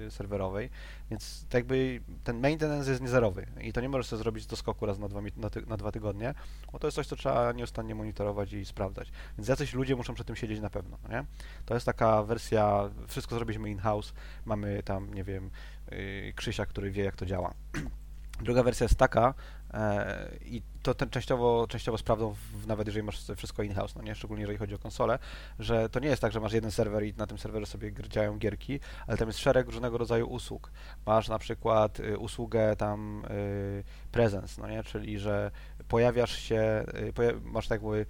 yy, 0.03 0.11
serwerowej, 0.11 0.69
więc 1.09 1.45
tak 1.49 1.53
jakby 1.53 2.01
ten 2.23 2.39
maintenance 2.39 2.89
jest 2.89 3.01
niezerowy 3.01 3.47
i 3.61 3.73
to 3.73 3.81
nie 3.81 3.89
możesz 3.89 4.07
sobie 4.07 4.17
zrobić 4.23 4.45
do 4.45 4.55
skoku 4.55 4.85
raz 4.85 4.99
na 4.99 5.07
dwa, 5.07 5.21
na, 5.37 5.49
ty, 5.49 5.61
na 5.65 5.77
dwa 5.77 5.91
tygodnie, 5.91 6.33
bo 6.71 6.79
to 6.79 6.87
jest 6.87 6.95
coś, 6.95 7.07
co 7.07 7.15
trzeba 7.15 7.51
nieustannie 7.51 7.95
monitorować 7.95 8.53
i 8.53 8.65
sprawdzać. 8.65 9.11
Więc 9.37 9.47
jacyś 9.47 9.73
ludzie 9.73 9.95
muszą 9.95 10.13
przy 10.13 10.23
tym 10.23 10.35
siedzieć 10.35 10.59
na 10.59 10.69
pewno, 10.69 10.97
nie? 11.09 11.25
To 11.65 11.73
jest 11.73 11.85
taka 11.85 12.23
wersja, 12.23 12.89
wszystko 13.07 13.35
zrobiliśmy 13.35 13.69
in-house, 13.69 14.13
mamy 14.45 14.83
tam, 14.83 15.13
nie 15.13 15.23
wiem, 15.23 15.49
yy, 15.91 16.33
Krzysia, 16.35 16.65
który 16.65 16.91
wie, 16.91 17.03
jak 17.03 17.15
to 17.15 17.25
działa. 17.25 17.53
Druga 18.41 18.63
wersja 18.63 18.83
jest 18.83 18.95
taka, 18.95 19.33
e, 19.73 20.29
i 20.45 20.61
to 20.83 20.93
ten 20.93 21.09
częściowo, 21.09 21.67
częściowo 21.69 21.97
sprawdzą, 21.97 22.35
w, 22.53 22.67
nawet 22.67 22.87
jeżeli 22.87 23.03
masz 23.03 23.31
wszystko 23.37 23.63
in-house, 23.63 23.95
no 23.95 24.01
nie, 24.01 24.15
szczególnie 24.15 24.41
jeżeli 24.41 24.57
chodzi 24.57 24.75
o 24.75 24.79
konsolę, 24.79 25.19
że 25.59 25.89
to 25.89 25.99
nie 25.99 26.07
jest 26.07 26.21
tak, 26.21 26.31
że 26.31 26.39
masz 26.39 26.53
jeden 26.53 26.71
serwer 26.71 27.05
i 27.05 27.13
na 27.13 27.27
tym 27.27 27.37
serwerze 27.37 27.65
sobie 27.65 27.91
działają 28.09 28.37
gierki, 28.37 28.79
ale 29.07 29.17
tam 29.17 29.27
jest 29.27 29.39
szereg 29.39 29.67
różnego 29.67 29.97
rodzaju 29.97 30.27
usług. 30.27 30.71
Masz 31.05 31.29
na 31.29 31.39
przykład 31.39 31.99
y, 31.99 32.17
usługę 32.17 32.75
tam 32.75 33.25
y, 33.31 33.83
presence, 34.11 34.61
no 34.61 34.67
nie, 34.67 34.83
czyli 34.83 35.19
że 35.19 35.51
pojawiasz 35.87 36.37
się, 36.37 36.85
y, 37.09 37.13
poja 37.13 37.31
masz 37.43 37.67
tak 37.67 37.81
jakby 37.81 38.05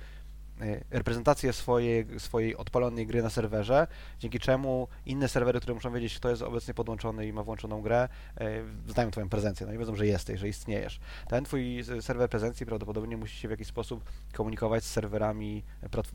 reprezentację 0.90 1.54
swojej, 1.54 2.20
swojej 2.20 2.56
odpalonej 2.56 3.08
gry 3.08 3.24
na 3.24 3.30
serwerze, 3.30 3.88
dzięki 4.20 4.40
czemu 4.40 4.88
inne 5.06 5.28
serwery, 5.28 5.60
które 5.60 5.74
muszą 5.74 5.94
wiedzieć, 5.94 6.16
kto 6.16 6.30
jest 6.30 6.42
obecnie 6.42 6.74
podłączony 6.74 7.28
i 7.28 7.34
ma 7.34 7.44
włączoną 7.44 7.82
grę, 7.82 8.10
y, 8.42 8.92
znają 8.92 9.12
Twoją 9.12 9.30
prezencję, 9.30 9.68
no 9.68 9.74
i 9.74 9.78
wiedzą, 9.78 9.96
że 9.96 10.08
jesteś, 10.08 10.40
że 10.40 10.48
istniejesz. 10.48 11.00
Ten 11.28 11.46
Twój 11.46 11.84
serwer 12.02 12.30
prezencji 12.30 12.66
prawdopodobnie 12.66 13.18
musi 13.18 13.38
się 13.38 13.48
w 13.48 13.52
jakiś 13.52 13.68
sposób 13.68 14.04
komunikować 14.34 14.84
z 14.84 14.92
serwerami 14.92 15.64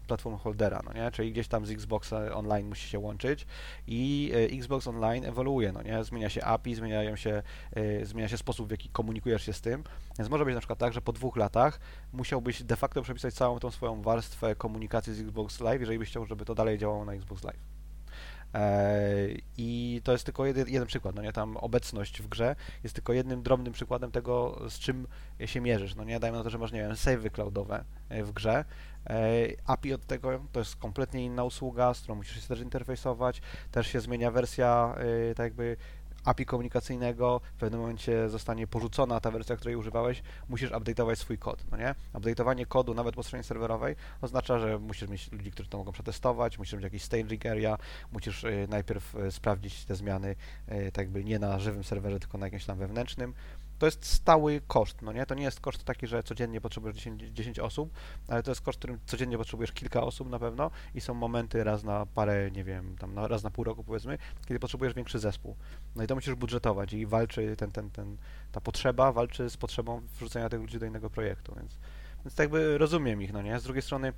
platform 0.06 0.36
holdera, 0.36 0.80
no 0.84 0.92
nie? 0.92 1.10
Czyli 1.10 1.32
gdzieś 1.32 1.48
tam 1.48 1.66
z 1.66 1.70
Xbox 1.70 2.12
Online 2.12 2.68
musi 2.68 2.88
się 2.88 2.98
łączyć 2.98 3.46
i 3.86 4.32
y, 4.34 4.56
Xbox 4.58 4.86
Online 4.86 5.24
ewoluuje, 5.24 5.72
no 5.72 5.82
nie? 5.82 6.04
Zmienia 6.04 6.30
się 6.30 6.44
API, 6.44 6.74
zmieniają 6.74 7.16
się, 7.16 7.42
zmienia 8.02 8.28
się 8.28 8.36
sposób, 8.36 8.68
w 8.68 8.70
jaki 8.70 8.88
komunikujesz 8.88 9.42
się 9.42 9.52
z 9.52 9.60
tym, 9.60 9.84
więc 10.18 10.30
może 10.30 10.44
być 10.44 10.54
na 10.54 10.60
przykład 10.60 10.78
tak, 10.78 10.92
że 10.92 11.00
po 11.00 11.12
dwóch 11.12 11.36
latach 11.36 11.80
musiałbyś 12.12 12.62
de 12.62 12.76
facto 12.76 13.02
przepisać 13.02 13.34
całą 13.34 13.58
tą 13.58 13.70
swoją 13.70 14.02
warstwę 14.02 14.31
komunikacji 14.58 15.14
z 15.14 15.20
Xbox 15.20 15.60
Live, 15.60 15.80
jeżeli 15.80 15.98
byś 15.98 16.08
chciał, 16.08 16.26
żeby 16.26 16.44
to 16.44 16.54
dalej 16.54 16.78
działało 16.78 17.04
na 17.04 17.12
Xbox 17.12 17.44
Live. 17.44 17.72
Eee, 18.54 19.42
I 19.56 20.00
to 20.04 20.12
jest 20.12 20.24
tylko 20.24 20.46
jeden, 20.46 20.68
jeden, 20.68 20.86
przykład, 20.86 21.14
no 21.14 21.22
nie, 21.22 21.32
tam 21.32 21.56
obecność 21.56 22.22
w 22.22 22.28
grze 22.28 22.56
jest 22.82 22.94
tylko 22.94 23.12
jednym 23.12 23.42
drobnym 23.42 23.72
przykładem 23.72 24.10
tego, 24.10 24.62
z 24.68 24.78
czym 24.78 25.06
się 25.44 25.60
mierzysz, 25.60 25.94
no 25.94 26.04
nie, 26.04 26.20
dajmy 26.20 26.38
na 26.38 26.44
to, 26.44 26.50
że 26.50 26.58
masz, 26.58 26.72
nie 26.72 26.80
wiem, 26.80 26.96
savey 26.96 27.30
cloudowe 27.30 27.84
e, 28.08 28.24
w 28.24 28.32
grze, 28.32 28.64
eee, 29.06 29.56
API 29.66 29.92
od 29.92 30.06
tego 30.06 30.40
to 30.52 30.60
jest 30.60 30.76
kompletnie 30.76 31.24
inna 31.24 31.44
usługa, 31.44 31.94
z 31.94 32.00
którą 32.00 32.14
musisz 32.14 32.42
się 32.42 32.48
też 32.48 32.60
interfejsować, 32.60 33.42
też 33.70 33.86
się 33.86 34.00
zmienia 34.00 34.30
wersja, 34.30 34.94
e, 35.30 35.34
tak 35.34 35.44
jakby 35.44 35.76
API 36.24 36.46
komunikacyjnego, 36.46 37.40
w 37.54 37.58
pewnym 37.60 37.80
momencie 37.80 38.28
zostanie 38.28 38.66
porzucona 38.66 39.20
ta 39.20 39.30
wersja, 39.30 39.56
której 39.56 39.76
używałeś, 39.76 40.22
musisz 40.48 40.70
update'ować 40.70 41.16
swój 41.16 41.38
kod, 41.38 41.64
no 41.70 41.76
nie? 41.76 41.94
Update'owanie 42.14 42.66
kodu 42.66 42.94
nawet 42.94 43.14
po 43.14 43.22
stronie 43.22 43.42
serwerowej 43.42 43.96
oznacza, 44.20 44.58
że 44.58 44.78
musisz 44.78 45.08
mieć 45.08 45.32
ludzi, 45.32 45.50
którzy 45.50 45.68
to 45.68 45.78
mogą 45.78 45.92
przetestować, 45.92 46.58
musisz 46.58 46.74
mieć 46.74 46.82
jakiś 46.82 47.02
staging 47.02 47.46
area, 47.46 47.78
musisz 48.12 48.44
y, 48.44 48.66
najpierw 48.70 49.14
y, 49.14 49.30
sprawdzić 49.30 49.84
te 49.84 49.94
zmiany 49.94 50.36
y, 50.68 50.92
tak 50.92 51.02
jakby 51.02 51.24
nie 51.24 51.38
na 51.38 51.58
żywym 51.58 51.84
serwerze, 51.84 52.20
tylko 52.20 52.38
na 52.38 52.46
jakimś 52.46 52.64
tam 52.64 52.78
wewnętrznym, 52.78 53.34
to 53.82 53.86
jest 53.86 54.06
stały 54.06 54.60
koszt, 54.66 55.02
no 55.02 55.12
nie? 55.12 55.26
To 55.26 55.34
nie 55.34 55.42
jest 55.42 55.60
koszt 55.60 55.84
taki, 55.84 56.06
że 56.06 56.22
codziennie 56.22 56.60
potrzebujesz 56.60 56.96
10, 56.96 57.22
10 57.22 57.58
osób, 57.58 57.92
ale 58.28 58.42
to 58.42 58.50
jest 58.50 58.60
koszt, 58.60 58.78
którym 58.78 58.98
codziennie 59.06 59.38
potrzebujesz 59.38 59.72
kilka 59.72 60.02
osób 60.02 60.30
na 60.30 60.38
pewno 60.38 60.70
i 60.94 61.00
są 61.00 61.14
momenty 61.14 61.64
raz 61.64 61.84
na 61.84 62.06
parę, 62.06 62.50
nie 62.50 62.64
wiem, 62.64 62.96
tam 62.98 63.14
na, 63.14 63.28
raz 63.28 63.42
na 63.42 63.50
pół 63.50 63.64
roku 63.64 63.84
powiedzmy, 63.84 64.18
kiedy 64.46 64.60
potrzebujesz 64.60 64.94
większy 64.94 65.18
zespół. 65.18 65.56
No 65.96 66.04
i 66.04 66.06
to 66.06 66.14
musisz 66.14 66.34
budżetować 66.34 66.92
i 66.92 67.06
walczy 67.06 67.56
ten, 67.56 67.70
ten, 67.70 67.90
ten, 67.90 68.16
ta 68.52 68.60
potrzeba 68.60 69.12
walczy 69.12 69.50
z 69.50 69.56
potrzebą 69.56 70.02
wrzucenia 70.16 70.48
tych 70.48 70.60
ludzi 70.60 70.78
do 70.78 70.86
innego 70.86 71.10
projektu, 71.10 71.54
więc, 71.56 71.78
więc 72.24 72.34
tak 72.34 72.44
jakby 72.44 72.78
rozumiem 72.78 73.22
ich, 73.22 73.32
no 73.32 73.42
nie? 73.42 73.60
Z 73.60 73.62
drugiej 73.62 73.82
strony 73.82 74.12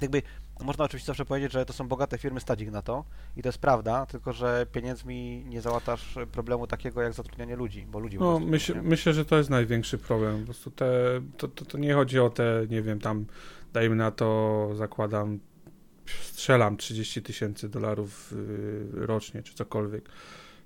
jakby 0.00 0.22
można 0.60 0.84
oczywiście 0.84 1.06
zawsze 1.06 1.24
powiedzieć, 1.24 1.52
że 1.52 1.66
to 1.66 1.72
są 1.72 1.88
bogate 1.88 2.18
firmy 2.18 2.40
stać 2.40 2.60
na 2.62 2.82
to. 2.82 3.04
I 3.36 3.42
to 3.42 3.48
jest 3.48 3.58
prawda, 3.58 4.06
tylko 4.06 4.32
że 4.32 4.66
pieniędzmi 4.72 5.44
nie 5.46 5.60
załatasz 5.60 6.18
problemu 6.32 6.66
takiego 6.66 7.02
jak 7.02 7.12
zatrudnianie 7.12 7.56
ludzi, 7.56 7.86
bo 7.90 7.98
ludzi 7.98 8.18
No, 8.18 8.40
myśl, 8.40 8.80
myślę, 8.82 9.12
że 9.12 9.24
to 9.24 9.36
jest 9.36 9.50
największy 9.50 9.98
problem. 9.98 10.40
Po 10.40 10.44
prostu 10.44 10.70
te, 10.70 11.20
to, 11.36 11.48
to, 11.48 11.64
to 11.64 11.78
nie 11.78 11.94
chodzi 11.94 12.18
o 12.18 12.30
te, 12.30 12.66
nie 12.70 12.82
wiem, 12.82 13.00
tam 13.00 13.26
dajmy 13.72 13.96
na 13.96 14.10
to, 14.10 14.68
zakładam, 14.74 15.38
strzelam 16.06 16.76
30 16.76 17.22
tysięcy 17.22 17.68
dolarów 17.68 18.32
yy, 18.94 19.06
rocznie, 19.06 19.42
czy 19.42 19.54
cokolwiek 19.54 20.08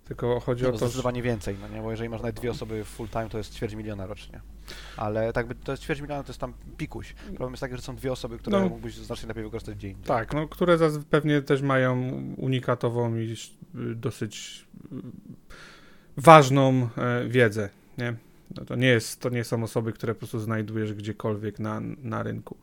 tylko 0.08 0.40
chodzi 0.40 0.62
no, 0.62 0.68
o 0.68 0.72
to. 0.72 0.78
Zdecydowanie 0.78 1.22
więcej, 1.22 1.56
no 1.60 1.68
nie? 1.68 1.82
Bo 1.82 1.90
jeżeli 1.90 2.08
masz 2.08 2.20
nawet 2.20 2.36
dwie 2.36 2.50
osoby 2.50 2.84
full 2.84 3.08
time, 3.08 3.28
to 3.28 3.38
jest 3.38 3.54
ćwierć 3.54 3.74
miliona 3.74 4.06
rocznie. 4.06 4.40
Ale 4.96 5.32
tak 5.32 5.46
by 5.46 5.54
to 5.54 5.72
jest 5.72 5.82
ćwierć 5.82 6.00
miliona, 6.00 6.22
to 6.22 6.28
jest 6.28 6.40
tam 6.40 6.52
pikuś. 6.76 7.12
Problem 7.12 7.50
jest 7.50 7.60
taki, 7.60 7.76
że 7.76 7.82
są 7.82 7.96
dwie 7.96 8.12
osoby, 8.12 8.38
które 8.38 8.60
no, 8.60 8.68
mógłbyś 8.68 8.94
znacznie 8.94 9.28
lepiej 9.28 9.44
wykorzystać 9.44 9.74
w 9.74 9.78
dzień. 9.78 9.94
Tak, 10.04 10.34
no, 10.34 10.48
które 10.48 10.78
pewnie 11.10 11.42
też 11.42 11.62
mają 11.62 12.10
unikatową 12.36 13.16
i 13.16 13.36
dosyć 13.94 14.64
ważną 16.16 16.88
e, 16.96 17.28
wiedzę, 17.28 17.68
nie? 17.98 18.14
No 18.56 18.64
to, 18.64 18.76
nie 18.76 18.88
jest, 18.88 19.20
to 19.20 19.28
nie 19.28 19.44
są 19.44 19.62
osoby, 19.62 19.92
które 19.92 20.14
po 20.14 20.18
prostu 20.18 20.38
znajdujesz 20.38 20.94
gdziekolwiek 20.94 21.58
na, 21.58 21.80
na 22.02 22.22
rynku. 22.22 22.56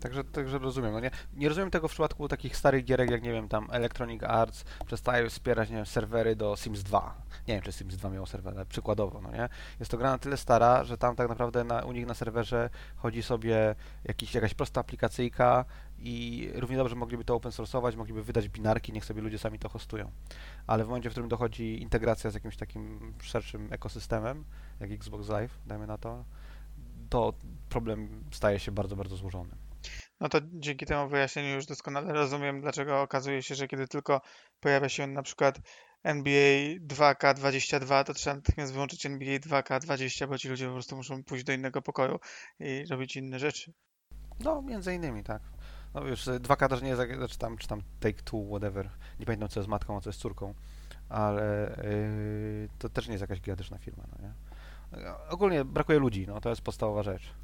Także, 0.00 0.24
także 0.24 0.58
rozumiem. 0.58 0.92
No 0.92 1.00
nie, 1.00 1.10
nie 1.34 1.48
rozumiem 1.48 1.70
tego 1.70 1.88
w 1.88 1.90
przypadku 1.90 2.28
takich 2.28 2.56
starych 2.56 2.84
gierek, 2.84 3.10
jak 3.10 3.22
nie 3.22 3.32
wiem, 3.32 3.48
tam 3.48 3.68
Electronic 3.70 4.22
Arts 4.22 4.64
przestaje 4.86 5.30
wspierać, 5.30 5.70
nie 5.70 5.76
wiem, 5.76 5.86
serwery 5.86 6.36
do 6.36 6.56
Sims 6.56 6.82
2. 6.82 7.14
Nie 7.48 7.54
wiem, 7.54 7.62
czy 7.62 7.72
Sims 7.72 7.96
2 7.96 8.10
miał 8.10 8.26
serwer, 8.26 8.54
ale 8.54 8.66
przykładowo, 8.66 9.20
no 9.20 9.30
nie? 9.30 9.48
Jest 9.78 9.90
to 9.90 9.98
gra 9.98 10.10
na 10.10 10.18
tyle 10.18 10.36
stara, 10.36 10.84
że 10.84 10.98
tam 10.98 11.16
tak 11.16 11.28
naprawdę 11.28 11.64
na, 11.64 11.84
u 11.84 11.92
nich 11.92 12.06
na 12.06 12.14
serwerze 12.14 12.70
chodzi 12.96 13.22
sobie 13.22 13.74
jakiś, 14.04 14.34
jakaś 14.34 14.54
prosta 14.54 14.80
aplikacyjka 14.80 15.64
i 15.98 16.48
równie 16.54 16.76
dobrze 16.76 16.96
mogliby 16.96 17.24
to 17.24 17.34
open 17.34 17.52
source'ować, 17.52 17.96
mogliby 17.96 18.22
wydać 18.22 18.48
binarki, 18.48 18.92
niech 18.92 19.04
sobie 19.04 19.22
ludzie 19.22 19.38
sami 19.38 19.58
to 19.58 19.68
hostują. 19.68 20.10
Ale 20.66 20.84
w 20.84 20.86
momencie, 20.88 21.10
w 21.10 21.12
którym 21.12 21.28
dochodzi 21.28 21.82
integracja 21.82 22.30
z 22.30 22.34
jakimś 22.34 22.56
takim 22.56 23.14
szerszym 23.22 23.72
ekosystemem, 23.72 24.44
jak 24.80 24.90
Xbox 24.90 25.28
Live, 25.28 25.58
dajmy 25.66 25.86
na 25.86 25.98
to, 25.98 26.24
to 27.08 27.32
problem 27.68 28.24
staje 28.30 28.58
się 28.58 28.72
bardzo, 28.72 28.96
bardzo 28.96 29.16
złożony. 29.16 29.67
No 30.20 30.28
to 30.28 30.38
dzięki 30.52 30.86
temu 30.86 31.08
wyjaśnieniu 31.08 31.54
już 31.54 31.66
doskonale 31.66 32.12
rozumiem, 32.12 32.60
dlaczego 32.60 33.02
okazuje 33.02 33.42
się, 33.42 33.54
że 33.54 33.68
kiedy 33.68 33.88
tylko 33.88 34.20
pojawia 34.60 34.88
się 34.88 35.06
na 35.06 35.22
przykład 35.22 35.58
NBA 36.02 36.78
2K22, 36.86 38.04
to 38.04 38.14
trzeba 38.14 38.36
natychmiast 38.36 38.72
wyłączyć 38.72 39.06
NBA 39.06 39.38
2K20, 39.38 40.28
bo 40.28 40.38
ci 40.38 40.48
ludzie 40.48 40.66
po 40.66 40.72
prostu 40.72 40.96
muszą 40.96 41.24
pójść 41.24 41.44
do 41.44 41.52
innego 41.52 41.82
pokoju 41.82 42.18
i 42.60 42.84
robić 42.90 43.16
inne 43.16 43.38
rzeczy. 43.38 43.72
No, 44.40 44.62
między 44.62 44.94
innymi, 44.94 45.24
tak. 45.24 45.42
No 45.94 46.04
już 46.04 46.24
2K 46.24 46.68
też 46.68 46.82
nie 46.82 46.88
jest, 46.88 47.02
czy 47.30 47.38
tam, 47.38 47.58
czy 47.58 47.68
tam 47.68 47.82
Take 48.00 48.22
Two, 48.22 48.44
whatever. 48.48 48.90
Nie 49.20 49.26
pamiętam, 49.26 49.48
co 49.48 49.60
jest 49.60 49.68
matką, 49.68 49.96
a 49.96 50.00
co 50.00 50.10
jest 50.10 50.20
córką, 50.20 50.54
ale 51.08 51.76
yy, 51.84 52.68
to 52.78 52.88
też 52.88 53.06
nie 53.06 53.12
jest 53.12 53.22
jakaś 53.22 53.40
gigantyczna 53.40 53.78
firma, 53.78 54.04
no 54.12 54.28
nie? 54.28 54.34
Ogólnie 55.28 55.64
brakuje 55.64 55.98
ludzi, 55.98 56.26
no 56.26 56.40
to 56.40 56.50
jest 56.50 56.62
podstawowa 56.62 57.02
rzecz 57.02 57.34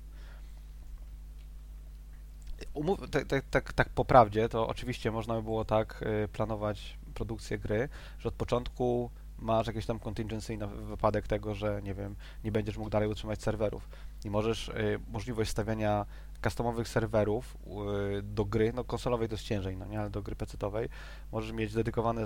umów, 2.74 3.10
tak, 3.10 3.26
tak, 3.26 3.44
tak, 3.50 3.72
tak 3.72 3.88
po 3.88 4.04
prawdzie, 4.04 4.48
to 4.48 4.68
oczywiście 4.68 5.10
można 5.10 5.34
by 5.34 5.42
było 5.42 5.64
tak 5.64 6.04
y, 6.24 6.28
planować 6.28 6.98
produkcję 7.14 7.58
gry, 7.58 7.88
że 8.18 8.28
od 8.28 8.34
początku 8.34 9.10
masz 9.38 9.66
jakieś 9.66 9.86
tam 9.86 9.98
contingency 9.98 10.56
na 10.56 10.66
wypadek 10.66 11.26
tego, 11.26 11.54
że 11.54 11.80
nie 11.82 11.94
wiem, 11.94 12.14
nie 12.44 12.52
będziesz 12.52 12.76
mógł 12.76 12.90
dalej 12.90 13.08
utrzymać 13.08 13.42
serwerów. 13.42 13.88
I 14.24 14.30
możesz 14.30 14.68
y, 14.68 15.00
możliwość 15.12 15.50
stawiania 15.50 16.06
customowych 16.44 16.88
serwerów 16.88 17.56
y, 18.18 18.22
do 18.22 18.44
gry, 18.44 18.72
no 18.72 18.84
konsolowej 18.84 19.28
to 19.28 19.34
jest 19.34 19.44
ciężej, 19.44 19.76
no 19.76 19.86
nie, 19.86 20.00
ale 20.00 20.10
do 20.10 20.22
gry 20.22 20.36
pecetowej. 20.36 20.88
Możesz 21.32 21.52
mieć 21.52 21.72
dedykowane, 21.72 22.24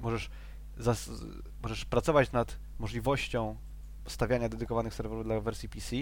możesz 0.00 0.30
zas, 0.78 1.10
możesz 1.62 1.84
pracować 1.84 2.32
nad 2.32 2.56
możliwością 2.78 3.56
stawiania 4.06 4.48
dedykowanych 4.48 4.94
serwerów 4.94 5.24
dla 5.24 5.40
wersji 5.40 5.68
PC 5.68 5.96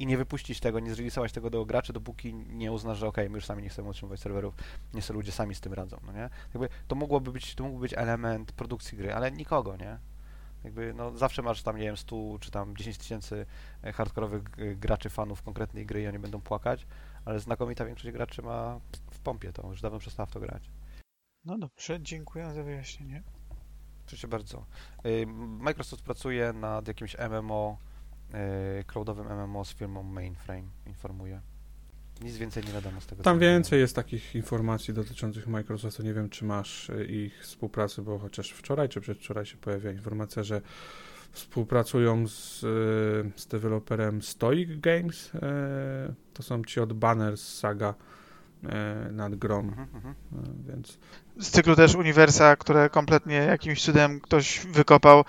i 0.00 0.06
nie 0.06 0.16
wypuścić 0.16 0.60
tego, 0.60 0.80
nie 0.80 0.94
zrealizować 0.94 1.32
tego 1.32 1.50
do 1.50 1.64
graczy, 1.64 1.92
dopóki 1.92 2.34
nie 2.34 2.72
uznasz, 2.72 2.98
że 2.98 3.08
ok, 3.08 3.16
my 3.16 3.34
już 3.34 3.46
sami 3.46 3.62
nie 3.62 3.68
chcemy 3.68 3.88
utrzymywać 3.88 4.20
serwerów, 4.20 4.54
nie 4.94 5.02
sobie 5.02 5.16
ludzie 5.16 5.32
sami 5.32 5.54
z 5.54 5.60
tym 5.60 5.72
radzą, 5.72 6.00
no 6.06 6.12
nie? 6.12 6.30
Jakby 6.54 6.68
to 6.88 6.94
mogłoby 6.96 7.32
być, 7.32 7.54
to 7.54 7.64
mógłby 7.64 7.80
być 7.80 7.94
element 7.94 8.52
produkcji 8.52 8.98
gry, 8.98 9.14
ale 9.14 9.32
nikogo, 9.32 9.76
nie? 9.76 9.98
Jakby, 10.64 10.94
no 10.94 11.16
zawsze 11.16 11.42
masz 11.42 11.62
tam, 11.62 11.76
nie 11.76 11.82
wiem, 11.82 11.96
100 11.96 12.38
czy 12.40 12.50
tam 12.50 12.76
10 12.76 12.98
tysięcy 12.98 13.46
e, 13.82 13.92
hardkorowych 13.92 14.42
graczy, 14.78 15.10
fanów 15.10 15.42
konkretnej 15.42 15.86
gry 15.86 16.02
i 16.02 16.06
oni 16.06 16.18
będą 16.18 16.40
płakać, 16.40 16.86
ale 17.24 17.40
znakomita 17.40 17.84
większość 17.84 18.12
graczy 18.12 18.42
ma 18.42 18.80
w 19.10 19.18
pompie 19.18 19.52
to, 19.52 19.68
już 19.70 19.80
dawno 19.80 19.98
przestała 19.98 20.26
w 20.26 20.30
to 20.30 20.40
grać. 20.40 20.70
No 21.44 21.58
dobrze, 21.58 22.00
dziękuję 22.00 22.50
za 22.54 22.62
wyjaśnienie. 22.62 23.22
Proszę 24.06 24.28
bardzo. 24.28 24.66
Y, 25.06 25.26
Microsoft 25.60 26.02
pracuje 26.02 26.52
nad 26.52 26.88
jakimś 26.88 27.16
MMO, 27.18 27.78
cloudowym 28.86 29.26
MMO 29.26 29.64
z 29.64 29.74
firmą 29.74 30.02
Mainframe, 30.02 30.68
informuje. 30.86 31.40
Nic 32.20 32.36
więcej 32.36 32.64
nie 32.64 32.72
wiadomo 32.72 33.00
z 33.00 33.06
tego. 33.06 33.22
Tam 33.22 33.38
więcej 33.38 33.80
jest 33.80 33.96
takich 33.96 34.34
informacji 34.34 34.94
dotyczących 34.94 35.46
Microsoftu. 35.46 36.02
Nie 36.02 36.14
wiem, 36.14 36.28
czy 36.28 36.44
masz 36.44 36.90
y, 36.90 37.04
ich 37.04 37.42
współpracy, 37.42 38.02
bo 38.02 38.18
chociaż 38.18 38.50
wczoraj 38.50 38.88
czy 38.88 39.00
przedwczoraj 39.00 39.46
się 39.46 39.56
pojawia 39.56 39.90
informacja, 39.90 40.42
że 40.42 40.60
współpracują 41.32 42.28
z, 42.28 42.62
y, 42.64 43.40
z 43.40 43.46
deweloperem 43.46 44.22
Stoic 44.22 44.80
Games. 44.80 45.34
e, 45.34 46.14
To 46.34 46.42
są 46.42 46.64
ci 46.64 46.80
od 46.80 46.92
Banner 46.92 47.36
z 47.36 47.58
Saga 47.58 47.88
e, 47.88 48.19
nad 49.10 49.34
Grom, 49.34 49.68
Mhm, 49.68 49.88
mhm. 49.94 50.14
e, 50.32 50.72
więc 50.72 50.98
Z 51.38 51.50
cyklu 51.50 51.76
też 51.76 51.94
Uniwersa, 51.94 52.56
które 52.56 52.90
kompletnie 52.90 53.34
jakimś 53.36 53.82
cudem 53.84 54.20
ktoś 54.20 54.66
wykopał. 54.66 55.24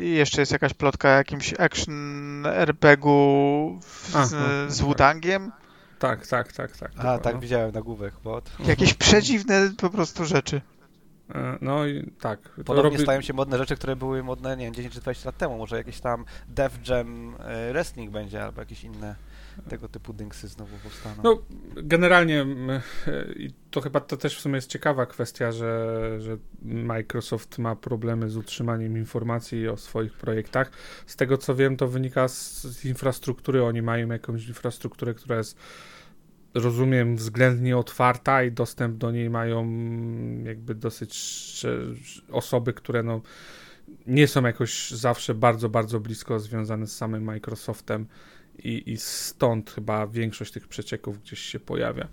I 0.00 0.10
jeszcze 0.14 0.42
jest 0.42 0.52
jakaś 0.52 0.74
plotka 0.74 1.08
o 1.08 1.12
jakimś 1.12 1.54
action 1.60 2.46
RPG-u 2.46 3.78
z, 3.80 4.12
no, 4.14 4.26
z 4.26 4.78
tak. 4.78 4.86
Wutangiem. 4.86 5.52
tak, 5.98 6.26
tak, 6.26 6.52
tak, 6.52 6.76
tak. 6.76 6.92
A, 6.98 7.18
tak, 7.18 7.40
widziałem 7.40 7.72
nagłówek, 7.72 8.14
bo 8.24 8.42
Jakieś 8.66 8.94
przedziwne 8.94 9.70
po 9.78 9.90
prostu 9.90 10.24
rzeczy. 10.24 10.60
E, 11.34 11.58
No 11.60 11.86
i 11.86 12.10
tak. 12.20 12.38
podobnie 12.64 12.98
robi- 12.98 13.02
stają 13.02 13.20
się 13.20 13.32
modne 13.32 13.58
rzeczy, 13.58 13.76
które 13.76 13.96
były 13.96 14.22
modne, 14.22 14.56
nie 14.56 14.64
wiem, 14.64 14.74
10 14.74 14.94
czy 14.94 15.00
20 15.00 15.28
lat 15.28 15.36
temu. 15.36 15.58
Może 15.58 15.76
jakiś 15.76 16.00
tam 16.00 16.24
Def 16.48 16.88
Jam 16.88 17.36
e, 17.38 17.72
Wrestling 17.72 18.10
będzie, 18.10 18.44
albo 18.44 18.60
jakieś 18.60 18.84
inne 18.84 19.14
tego 19.68 19.88
typu 19.88 20.12
dynksy 20.12 20.48
znowu 20.48 20.76
powstaną. 20.76 21.22
No, 21.22 21.42
generalnie 21.82 22.40
m, 22.40 22.70
e, 22.70 22.80
i 23.36 23.50
to 23.70 23.80
chyba 23.80 24.00
to 24.00 24.16
też 24.16 24.36
w 24.36 24.40
sumie 24.40 24.54
jest 24.54 24.70
ciekawa 24.70 25.06
kwestia, 25.06 25.52
że, 25.52 26.16
że 26.20 26.36
Microsoft 26.62 27.58
ma 27.58 27.76
problemy 27.76 28.30
z 28.30 28.36
utrzymaniem 28.36 28.96
informacji 28.96 29.68
o 29.68 29.76
swoich 29.76 30.12
projektach. 30.12 30.70
Z 31.06 31.16
tego 31.16 31.38
co 31.38 31.54
wiem, 31.54 31.76
to 31.76 31.88
wynika 31.88 32.28
z, 32.28 32.62
z 32.62 32.84
infrastruktury. 32.84 33.64
Oni 33.64 33.82
mają 33.82 34.08
jakąś 34.08 34.48
infrastrukturę, 34.48 35.14
która 35.14 35.36
jest 35.36 35.58
rozumiem 36.54 37.16
względnie 37.16 37.76
otwarta 37.76 38.42
i 38.42 38.52
dostęp 38.52 38.96
do 38.96 39.10
niej 39.10 39.30
mają 39.30 39.60
mm, 39.60 40.46
jakby 40.46 40.74
dosyć 40.74 41.66
osoby, 42.30 42.72
które 42.72 43.02
no 43.02 43.20
nie 44.06 44.28
są 44.28 44.42
jakoś 44.42 44.90
zawsze 44.90 45.34
bardzo, 45.34 45.68
bardzo 45.68 46.00
blisko 46.00 46.40
związane 46.40 46.86
z 46.86 46.96
samym 46.96 47.24
Microsoftem 47.24 48.06
i, 48.58 48.92
i 48.92 48.96
stąd 48.96 49.70
chyba 49.70 50.06
większość 50.06 50.52
tych 50.52 50.68
przecieków 50.68 51.22
gdzieś 51.22 51.40
się 51.40 51.60
pojawia. 51.60 52.08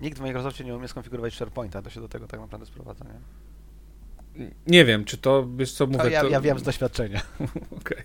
Nikt 0.00 0.18
w 0.18 0.20
Microsoftie 0.20 0.64
nie 0.64 0.76
umie 0.76 0.88
skonfigurować 0.88 1.34
SharePointa, 1.34 1.82
to 1.82 1.90
się 1.90 2.00
do 2.00 2.08
tego 2.08 2.26
tak 2.26 2.40
naprawdę 2.40 2.66
sprowadza, 2.66 3.04
nie? 3.04 3.20
Nie 4.66 4.84
wiem, 4.84 5.04
czy 5.04 5.18
to, 5.18 5.48
wiesz 5.56 5.72
co 5.72 5.86
mówię, 5.86 6.10
ja, 6.10 6.20
to... 6.20 6.28
ja 6.28 6.40
wiem 6.40 6.58
z 6.58 6.62
doświadczenia. 6.62 7.22
Okej. 7.80 8.02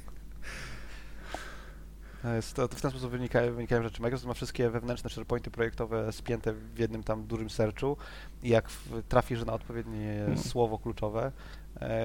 To, 2.21 2.33
jest, 2.33 2.53
to, 2.53 2.67
to 2.67 2.75
w 2.77 2.81
ten 2.81 2.91
sposób 2.91 3.11
wynikają, 3.11 3.53
wynikają 3.53 3.83
rzeczy. 3.83 4.01
Microsoft 4.01 4.27
ma 4.27 4.33
wszystkie 4.33 4.69
wewnętrzne 4.69 5.09
SharePointy 5.09 5.51
projektowe 5.51 6.11
spięte 6.13 6.53
w 6.53 6.79
jednym 6.79 7.03
tam 7.03 7.23
dużym 7.23 7.49
searchu 7.49 7.97
i 8.43 8.49
jak 8.49 8.69
trafisz 9.09 9.45
na 9.45 9.53
odpowiednie 9.53 10.11
Mhm. 10.19 10.37
słowo 10.37 10.79
kluczowe, 10.79 11.31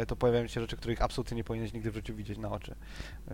to 0.08 0.16
pojawiają 0.16 0.46
się 0.46 0.60
rzeczy, 0.60 0.76
których 0.76 1.02
absolutnie 1.02 1.36
nie 1.36 1.44
powinieneś 1.44 1.72
nigdy 1.72 1.90
w 1.90 1.94
życiu 1.94 2.14
widzieć 2.14 2.38
na 2.38 2.50
oczy. 2.50 2.74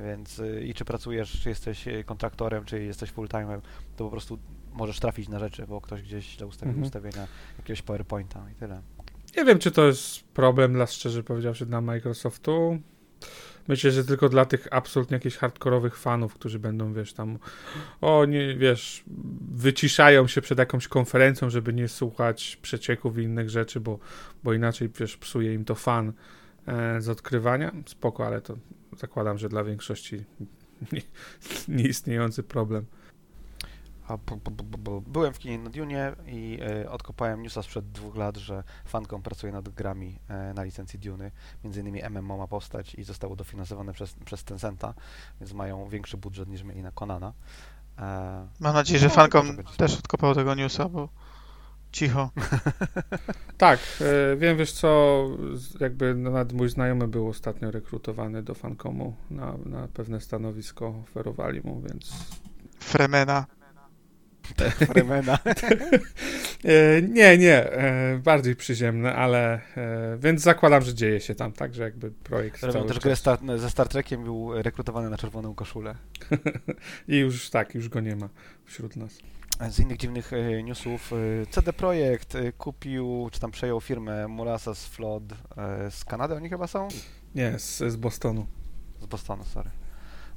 Więc 0.05 0.39
y, 0.39 0.65
i 0.67 0.75
czy 0.75 0.85
pracujesz, 0.85 1.41
czy 1.43 1.49
jesteś 1.49 1.89
e, 1.89 2.05
kontraktorem, 2.05 2.65
czy 2.65 2.83
jesteś 2.85 3.13
full-timem, 3.13 3.61
to 3.97 4.05
po 4.05 4.11
prostu 4.11 4.39
możesz 4.73 5.01
trafić 5.01 5.29
na 5.29 5.39
rzeczy, 5.39 5.67
bo 5.67 5.81
ktoś 5.81 6.03
gdzieś 6.03 6.37
źle 6.37 6.47
ustawił 6.47 6.71
Mhm. 6.71 6.87
ustawienia 6.87 7.27
jakiegoś 7.59 7.83
PowerPointa 7.83 8.51
i 8.51 8.55
tyle. 8.55 8.83
Nie 9.37 9.45
wiem, 9.45 9.59
czy 9.59 9.71
to 9.71 9.87
jest 9.87 10.21
problem 10.25 10.73
dla, 10.73 10.87
szczerze 10.87 11.23
powiedziawszy, 11.23 11.67
dla 11.67 11.81
Microsoftu. 11.81 12.79
Myślę, 13.69 13.91
że 13.91 14.05
tylko 14.05 14.29
dla 14.29 14.45
tych 14.45 14.69
absolutnie 14.71 15.15
jakichś 15.15 15.37
hardkorowych 15.37 15.97
fanów, 15.97 16.35
którzy 16.35 16.59
będą, 16.59 16.93
wiesz, 16.93 17.13
tam, 17.13 17.39
o 18.01 18.25
nie, 18.25 18.57
wiesz, 18.57 19.05
wyciszają 19.51 20.27
się 20.27 20.41
przed 20.41 20.59
jakąś 20.59 20.89
konferencją, 20.89 21.51
żeby 21.51 21.73
nie 21.73 21.89
słuchać 21.89 22.59
przecieków 22.63 23.19
i 23.19 23.23
innych 23.23 23.51
rzeczy, 23.51 23.81
bo, 23.81 23.99
bo 24.45 24.53
inaczej, 24.53 24.91
wiesz, 25.01 25.17
psuje 25.17 25.55
im 25.55 25.65
to 25.65 25.75
fan 25.75 26.13
e, 26.67 27.01
z 27.01 27.09
odkrywania. 27.09 27.73
Spoko, 27.87 28.27
ale 28.27 28.41
to 28.41 28.57
zakładam, 28.97 29.39
że 29.39 29.49
dla 29.49 29.65
większości 29.65 30.25
nie, 30.93 31.03
nieistniejący 31.69 32.43
problem. 32.43 32.85
Byłem 35.07 35.33
w 35.35 35.39
kinie 35.39 35.59
na 35.59 35.71
Dune 35.71 36.17
i 36.27 36.59
e, 36.85 36.91
odkopałem 36.91 37.43
newsa 37.43 37.63
sprzed 37.63 37.91
dwóch 37.93 38.17
lat, 38.17 38.37
że 38.37 38.63
Funcom 38.87 39.23
pracuje 39.23 39.53
nad 39.53 39.69
grami 39.69 40.19
e, 40.29 40.53
na 40.55 40.63
licencji 40.63 40.99
Duny. 40.99 41.31
Między 41.65 41.81
innymi 41.81 42.03
MMO 42.11 42.37
ma 42.37 42.47
powstać 42.47 42.95
i 42.95 43.05
zostało 43.05 43.37
dofinansowane 43.37 43.93
przez, 43.93 44.15
przez 44.25 44.45
Tencenta, 44.45 44.95
więc 45.41 45.53
mają 45.53 45.89
większy 45.89 46.17
budżet 46.17 46.49
niż 46.49 46.63
mieli 46.63 46.83
na 46.83 46.91
Konana. 46.93 47.33
E, 47.99 48.03
Mam 48.61 48.75
nadzieję, 48.75 48.99
że 49.01 49.09
No, 49.17 49.53
być 49.53 49.77
też 49.77 49.91
spoko. 49.93 49.99
odkopał 50.05 50.35
tego 50.35 50.55
newsa, 50.55 50.89
bo 50.89 51.09
cicho. 51.93 52.31
Tak, 53.59 53.81
wiem, 54.37 54.57
wiesz 54.57 54.73
co, 54.73 55.25
jakby 55.81 56.15
nawet 56.15 56.53
mój 56.53 56.69
znajomy 56.69 57.09
był 57.09 57.29
ostatnio 57.29 57.71
rekrutowany 57.71 58.43
do 58.43 58.55
Fancomu 58.55 59.17
na, 59.31 59.55
na 59.67 59.89
pewne 59.89 60.21
stanowisko, 60.21 60.87
oferowali 61.03 61.61
mu, 61.65 61.81
więc... 61.81 62.13
Fremena. 62.81 63.47
Fremena. 64.93 65.39
E, 66.65 67.03
nie, 67.03 67.39
nie, 67.39 67.73
e, 67.73 68.19
bardziej 68.19 68.57
przyziemne, 68.57 69.15
ale... 69.15 69.61
E, 69.77 70.17
więc 70.19 70.43
zakładam, 70.43 70.83
że 70.83 70.95
dzieje 70.95 71.21
się 71.21 71.35
tam, 71.35 71.53
tak, 71.53 71.75
że 71.75 71.83
jakby 71.83 72.11
projekt 72.11 72.63
Robią 72.63 72.87
też 72.87 72.99
grę 72.99 73.17
Star, 73.17 73.39
ze 73.57 73.71
Star 73.71 73.89
Trekiem, 73.89 74.25
był 74.25 74.63
rekrutowany 74.63 75.11
na 75.11 75.19
czerwoną 75.19 75.55
koszulę. 75.55 75.95
I 77.09 77.17
już 77.17 77.51
tak, 77.51 77.75
już 77.75 77.89
go 77.89 78.01
nie 78.01 78.17
ma 78.17 78.29
wśród 78.65 78.97
nas. 78.97 79.19
Z 79.71 79.81
innych 79.81 79.97
dziwnych 79.99 80.31
newsów, 80.65 81.13
CD 81.51 81.73
Projekt 81.73 82.37
kupił, 82.59 83.29
czy 83.33 83.41
tam 83.41 83.51
przejął 83.51 83.81
firmę 83.81 84.29
Molasses 84.29 84.87
Flood 84.87 85.23
z 85.91 86.05
Kanady, 86.05 86.35
oni 86.35 86.49
chyba 86.49 86.67
są? 86.67 86.89
Nie, 87.35 87.59
z, 87.59 87.79
z 87.79 87.97
Bostonu. 87.97 88.47
Z 89.01 89.07
Bostonu, 89.07 89.45
sorry. 89.45 89.71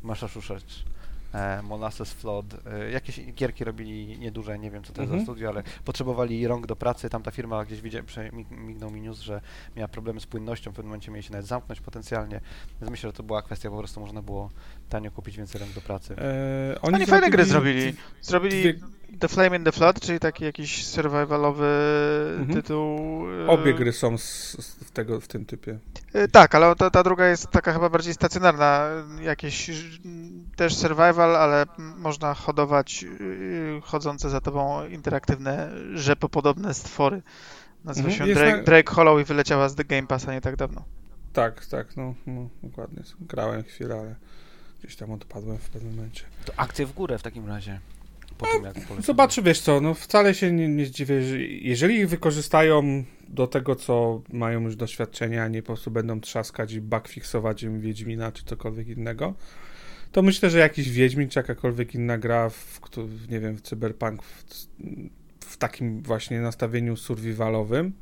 Massachusetts. 0.04 0.91
E, 1.34 1.62
Molasses 1.62 2.14
Flood. 2.14 2.46
E, 2.68 2.92
jakieś 2.92 3.20
gierki 3.34 3.64
robili 3.64 4.20
nieduże, 4.20 4.60
nie 4.60 4.72
wiem 4.72 4.84
co 4.84 4.94
to 4.94 5.02
jest 5.02 5.12
Mhm. 5.12 5.20
za 5.20 5.26
studio, 5.26 5.50
ale 5.50 5.64
potrzebowali 5.86 6.48
rąk 6.48 6.68
do 6.68 6.76
pracy. 6.76 7.10
Tamta 7.10 7.32
firma 7.32 7.66
gdzieś 7.66 7.82
widziałem, 7.82 8.06
mignął 8.52 8.92
mi 8.92 9.02
news, 9.02 9.20
że 9.20 9.42
miała 9.76 9.88
problemy 9.88 10.20
z 10.20 10.26
płynnością, 10.26 10.72
w 10.72 10.74
pewnym 10.74 10.90
momencie 10.90 11.12
mieli 11.12 11.24
się 11.24 11.32
nawet 11.32 11.48
zamknąć 11.48 11.82
potencjalnie. 11.82 12.42
Więc 12.82 12.92
myślę, 12.92 13.10
że 13.10 13.14
to 13.14 13.24
była 13.24 13.42
kwestia, 13.42 13.70
po 13.70 13.78
prostu 13.78 14.00
można 14.00 14.22
było 14.22 14.50
tanio 14.90 15.12
kupić 15.12 15.38
więcej 15.38 15.62
rąk 15.62 15.74
do 15.74 15.82
pracy. 15.82 16.16
E, 16.18 16.82
Oni 16.82 17.06
fajne 17.06 17.30
gry 17.30 17.46
zrobili 17.46 17.82
zrobili. 17.82 17.98
Zrobili 18.22 18.62
Dwie, 18.62 18.88
The 19.20 19.28
Flame 19.28 19.58
in 19.58 19.64
the 19.64 19.72
Flood, 19.72 20.00
czyli 20.00 20.20
taki 20.20 20.44
jakiś 20.44 20.86
survivalowy 20.88 21.68
Mhm. 22.40 22.54
tytuł. 22.62 23.00
e, 23.46 23.48
obie 23.48 23.74
gry 23.74 23.94
są 23.94 24.18
z, 24.18 24.24
z 24.60 24.76
w, 24.84 24.92
tego, 24.92 25.20
w 25.22 25.28
tym 25.28 25.46
typie. 25.46 25.80
e, 26.14 26.28
Tak, 26.28 26.56
ale 26.56 26.76
ta, 26.76 26.90
ta 26.90 27.04
druga 27.04 27.28
jest 27.28 27.48
taka 27.52 27.74
chyba 27.74 27.90
bardziej 27.90 28.14
stacjonarna. 28.14 28.88
Jakieś 29.22 29.70
mm, 30.06 30.50
też 30.56 30.76
survival, 30.76 31.36
ale 31.36 31.66
można 31.98 32.34
hodować 32.34 33.04
y, 33.22 33.82
chodzące 33.84 34.30
za 34.30 34.42
tobą 34.42 34.88
interaktywne, 34.88 35.72
rzepopodobne 35.94 36.74
stwory. 36.74 37.22
Nazywa 37.84 38.10
Mhm. 38.10 38.28
się 38.30 38.36
Drake, 38.36 38.58
na- 38.58 38.64
Drake 38.64 38.92
Hollow 38.94 39.22
i 39.22 39.24
wyleciała 39.24 39.70
z 39.70 39.76
The 39.76 39.84
Game 39.86 40.08
Passa 40.08 40.34
nie 40.34 40.42
tak 40.42 40.56
dawno. 40.56 40.84
Tak, 41.34 41.66
tak, 41.66 41.98
no, 41.98 42.14
no 42.28 42.50
dokładnie. 42.64 43.04
Grałem 43.22 43.64
chwilę, 43.64 43.96
ale 44.00 44.16
gdzieś 44.80 44.96
tam 44.96 45.12
odpadłem 45.12 45.58
w 45.58 45.70
pewnym 45.70 45.96
momencie. 45.96 46.24
To 46.46 46.54
akcje 46.58 46.86
w 46.86 46.94
górę 46.94 47.18
w 47.18 47.24
takim 47.24 47.48
razie. 47.48 47.80
Po 48.42 48.66
jak 48.66 48.74
polecimy. 48.74 49.02
Zobacz, 49.02 49.40
wiesz 49.40 49.60
co, 49.60 49.82
no 49.82 49.94
wcale 49.94 50.34
się 50.34 50.52
nie, 50.52 50.68
nie 50.68 50.86
zdziwię, 50.86 51.24
że 51.24 51.40
jeżeli 51.42 52.06
wykorzystają 52.06 53.04
do 53.30 53.48
tego, 53.48 53.76
co 53.76 54.22
mają 54.34 54.62
już 54.62 54.76
doświadczenia, 54.76 55.44
a 55.44 55.48
nie 55.48 55.62
po 55.62 55.66
prostu 55.66 55.92
będą 55.92 56.22
trzaskać 56.22 56.74
i 56.74 56.82
bugfixować 56.82 57.64
im 57.64 57.82
Wiedźmina 57.82 58.32
czy 58.32 58.44
cokolwiek 58.46 58.88
innego, 58.88 59.34
to 60.12 60.22
myślę, 60.22 60.50
że 60.50 60.60
jakiś 60.60 60.90
Wiedźmin 60.90 61.30
czy 61.30 61.40
jakakolwiek 61.40 61.96
inna 61.96 62.18
gra, 62.18 62.50
w, 62.50 62.80
nie 63.30 63.40
wiem, 63.40 63.58
w 63.58 63.62
Cyberpunk 63.62 64.24
w, 64.24 64.44
w 65.40 65.58
takim 65.58 66.02
właśnie 66.02 66.42
nastawieniu 66.42 66.98
survivalowym, 66.98 67.94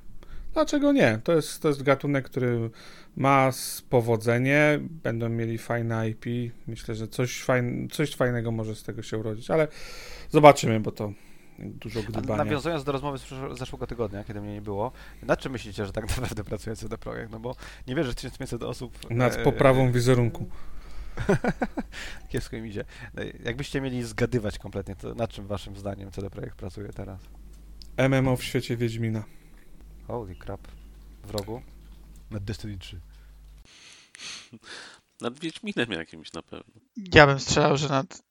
dlaczego 0.54 0.92
nie? 0.92 1.20
To 1.24 1.36
jest, 1.36 1.62
to 1.62 1.68
jest 1.68 1.84
gatunek, 1.84 2.26
który 2.26 2.70
ma 3.16 3.52
powodzenie, 3.90 4.80
będą 5.04 5.30
mieli 5.30 5.58
fajne 5.58 6.10
IP, 6.10 6.26
myślę, 6.68 6.96
że 6.96 7.08
coś, 7.08 7.44
fajn, 7.44 7.88
coś 7.92 8.16
fajnego 8.16 8.52
może 8.52 8.76
z 8.76 8.84
tego 8.84 9.04
się 9.04 9.18
urodzić, 9.18 9.52
ale 9.52 9.68
zobaczymy, 10.30 10.80
bo 10.80 10.92
to 10.92 11.12
dużo 11.60 12.00
A 12.00 12.04
gdybania. 12.04 12.44
nawiązując 12.44 12.84
do 12.84 12.92
rozmowy 12.92 13.18
z 13.18 13.58
zeszłego 13.60 13.88
tygodnia, 13.88 14.24
kiedy 14.24 14.42
mnie 14.42 14.54
nie 14.54 14.62
było, 14.62 14.92
nad 15.24 15.40
czym 15.40 15.52
myślicie, 15.52 15.86
że 15.86 15.92
tak 15.92 16.08
naprawdę 16.16 16.44
pracuje 16.44 16.76
CD 16.76 16.98
Projekt? 16.98 17.32
No 17.32 17.40
bo 17.40 17.56
nie 17.88 17.96
wierzę, 17.96 18.10
że 18.10 18.16
1500 18.16 18.64
osób... 18.64 19.10
Nad 19.10 19.38
e, 19.38 19.44
poprawą 19.44 19.92
wizerunku. 19.92 20.50
Kiepsko 22.30 22.56
im 22.56 22.68
idzie. 22.68 22.86
No, 23.14 23.22
Jakbyście 23.44 23.82
mieli 23.82 24.04
zgadywać 24.04 24.58
kompletnie, 24.60 24.96
to 24.96 25.16
nad 25.16 25.30
czym 25.30 25.48
waszym 25.48 25.76
zdaniem 25.76 26.12
CD 26.12 26.30
Projekt 26.30 26.56
pracuje 26.56 26.90
teraz? 26.90 27.22
MMO 28.10 28.38
w 28.38 28.44
świecie 28.44 28.78
Wiedźmina. 28.78 29.24
Holy 30.08 30.36
crap. 30.36 30.68
W 31.24 31.32
rogu? 31.32 31.62
Nad 32.32 32.44
Destiny 32.44 32.78
3. 32.78 33.00
Nad 35.22 35.40
Wiedźminem 35.40 35.92
jakimś 35.92 36.34
na 36.34 36.42
pewno. 36.42 36.82
Ja 37.14 37.28
bym 37.28 37.40
strzelał, 37.40 37.78
że 37.78 37.90
nad 37.90 38.22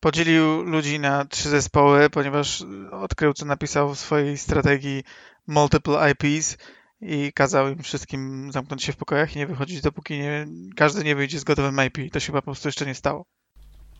podzielił 0.00 0.62
ludzi 0.62 1.00
na 1.00 1.24
trzy 1.24 1.48
zespoły, 1.48 2.10
ponieważ 2.10 2.64
odkrył, 2.90 3.32
co 3.32 3.46
napisał 3.46 3.94
w 3.94 3.98
swojej 3.98 4.38
strategii 4.38 5.04
multiple 5.46 6.10
IPs 6.10 6.56
i 7.00 7.32
kazał 7.32 7.68
im 7.68 7.82
wszystkim 7.82 8.52
zamknąć 8.52 8.82
się 8.82 8.92
w 8.92 8.96
pokojach 8.96 9.36
i 9.36 9.38
nie 9.38 9.46
wychodzić, 9.46 9.80
dopóki 9.80 10.18
nie, 10.18 10.46
każdy 10.76 11.04
nie 11.04 11.16
wyjdzie 11.16 11.38
z 11.38 11.44
gotowym 11.44 11.86
IP. 11.86 12.12
To 12.12 12.20
się 12.20 12.26
chyba 12.26 12.40
po 12.40 12.44
prostu 12.44 12.68
jeszcze 12.68 12.86
nie 12.86 12.94
stało. 12.94 13.26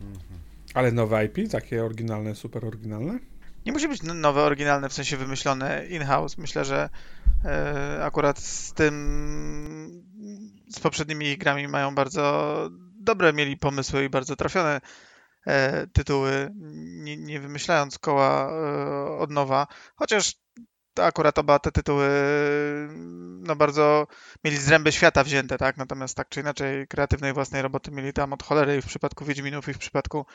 Mhm. 0.01 0.41
Ale 0.75 0.93
nowe 0.93 1.25
IP, 1.25 1.51
takie 1.51 1.85
oryginalne, 1.85 2.35
super 2.35 2.65
oryginalne? 2.65 3.19
Nie 3.67 3.73
musi 3.73 3.89
być 3.89 4.03
nowe, 4.03 4.43
oryginalne, 4.43 4.89
w 4.89 4.93
sensie 4.93 5.17
wymyślone 5.17 5.87
in-house. 5.87 6.39
Myślę, 6.39 6.65
że 6.65 6.89
e, 7.45 8.05
akurat 8.05 8.39
z 8.39 8.73
tym, 8.73 10.05
z 10.69 10.81
poprzednimi 10.81 11.39
grami 11.39 11.69
mają 11.69 11.95
bardzo 11.95 12.69
dobre 13.01 13.33
mieli 13.33 13.57
pomysły 13.57 14.05
i 14.05 14.09
bardzo 14.09 14.37
trafione 14.37 14.81
tytuły, 15.93 16.51
nie, 17.05 17.17
nie 17.17 17.41
wymyślając 17.41 17.99
koła 17.99 18.51
e, 18.51 19.19
od 19.19 19.31
nowa. 19.31 19.67
Chociaż 19.97 20.35
akurat 21.01 21.39
oba 21.39 21.59
te 21.59 21.73
tytuły 21.73 22.09
no 23.43 23.57
bardzo 23.57 24.07
mieli 24.45 24.57
zręby 24.57 24.93
świata 24.93 25.25
wzięte, 25.25 25.59
tak? 25.59 25.77
Natomiast 25.77 26.17
tak 26.17 26.29
czy 26.29 26.41
inaczej 26.41 26.89
kreatywnej 26.89 27.33
własnej 27.33 27.63
roboty 27.63 27.91
mieli 27.91 28.13
tam 28.13 28.33
od 28.33 28.43
cholery 28.43 28.77
i 28.77 28.83
w 28.83 28.87
przypadku 28.87 29.25
Wiedźminów 29.25 29.69
i 29.69 29.75
w 29.75 29.79
przypadku 29.79 30.27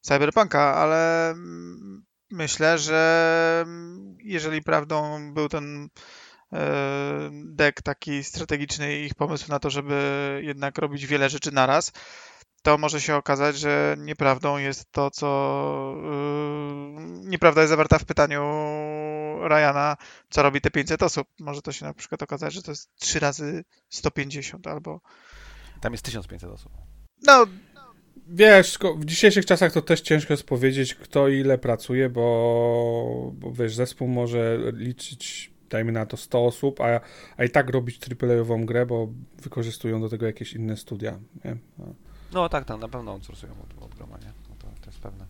Cyberpunka, 0.00 0.74
ale 0.74 1.34
myślę, 2.30 2.78
że 2.78 3.64
jeżeli 4.24 4.62
prawdą 4.62 5.20
był 5.34 5.48
ten 5.48 5.88
e, 6.52 7.30
deck 7.32 7.82
taki 7.82 8.24
strategiczny 8.24 8.98
i 8.98 9.04
ich 9.04 9.14
pomysł 9.14 9.50
na 9.50 9.58
to, 9.58 9.70
żeby 9.70 10.40
jednak 10.44 10.78
robić 10.78 11.06
wiele 11.06 11.28
rzeczy 11.28 11.52
naraz, 11.52 11.92
to 12.62 12.78
może 12.78 13.00
się 13.00 13.14
okazać, 13.16 13.58
że 13.58 13.96
nieprawdą 13.98 14.58
jest 14.58 14.92
to, 14.92 15.10
co 15.10 15.94
yy, 16.02 17.28
nieprawda 17.28 17.60
jest 17.60 17.70
zawarta 17.70 17.98
w 17.98 18.04
pytaniu 18.04 18.42
Ryana, 19.48 19.96
co 20.30 20.42
robi 20.42 20.60
te 20.60 20.70
500 20.70 21.02
osób. 21.02 21.28
Może 21.40 21.62
to 21.62 21.72
się 21.72 21.84
na 21.84 21.94
przykład 21.94 22.22
okazać, 22.22 22.52
że 22.54 22.62
to 22.62 22.70
jest 22.70 22.90
3 22.94 23.20
razy 23.20 23.64
150 23.88 24.66
albo 24.66 25.00
Tam 25.80 25.92
jest 25.92 26.04
1500 26.04 26.50
osób. 26.50 26.72
no 27.26 27.46
Wiesz, 28.30 28.78
w 28.96 29.04
dzisiejszych 29.04 29.46
czasach 29.46 29.72
to 29.72 29.82
też 29.82 30.00
ciężko 30.00 30.32
jest 30.32 30.44
powiedzieć, 30.44 30.94
kto 30.94 31.28
ile 31.28 31.58
pracuje, 31.58 32.08
bo, 32.08 33.32
bo 33.34 33.52
wiesz, 33.52 33.74
zespół 33.74 34.08
może 34.08 34.58
liczyć, 34.72 35.50
dajmy 35.70 35.92
na 35.92 36.06
to 36.06 36.16
100 36.16 36.46
osób, 36.46 36.80
a, 36.80 37.00
a 37.36 37.44
i 37.44 37.50
tak 37.50 37.70
robić 37.70 38.00
AAA-ową 38.22 38.66
grę, 38.66 38.86
bo 38.86 39.08
wykorzystują 39.42 40.00
do 40.00 40.08
tego 40.08 40.26
jakieś 40.26 40.52
inne 40.52 40.76
studia. 40.76 41.18
Nie? 41.44 41.56
No. 41.78 41.94
No 42.32 42.48
tak, 42.48 42.64
tam 42.64 42.80
na 42.80 42.88
pewno 42.88 43.10
outsourcują 43.12 43.52
od, 43.52 43.82
od 43.84 43.94
groma, 43.94 44.18
nie? 44.18 44.32
No 44.50 44.54
to, 44.58 44.66
to 44.80 44.86
jest 44.86 44.98
pewne. 44.98 45.24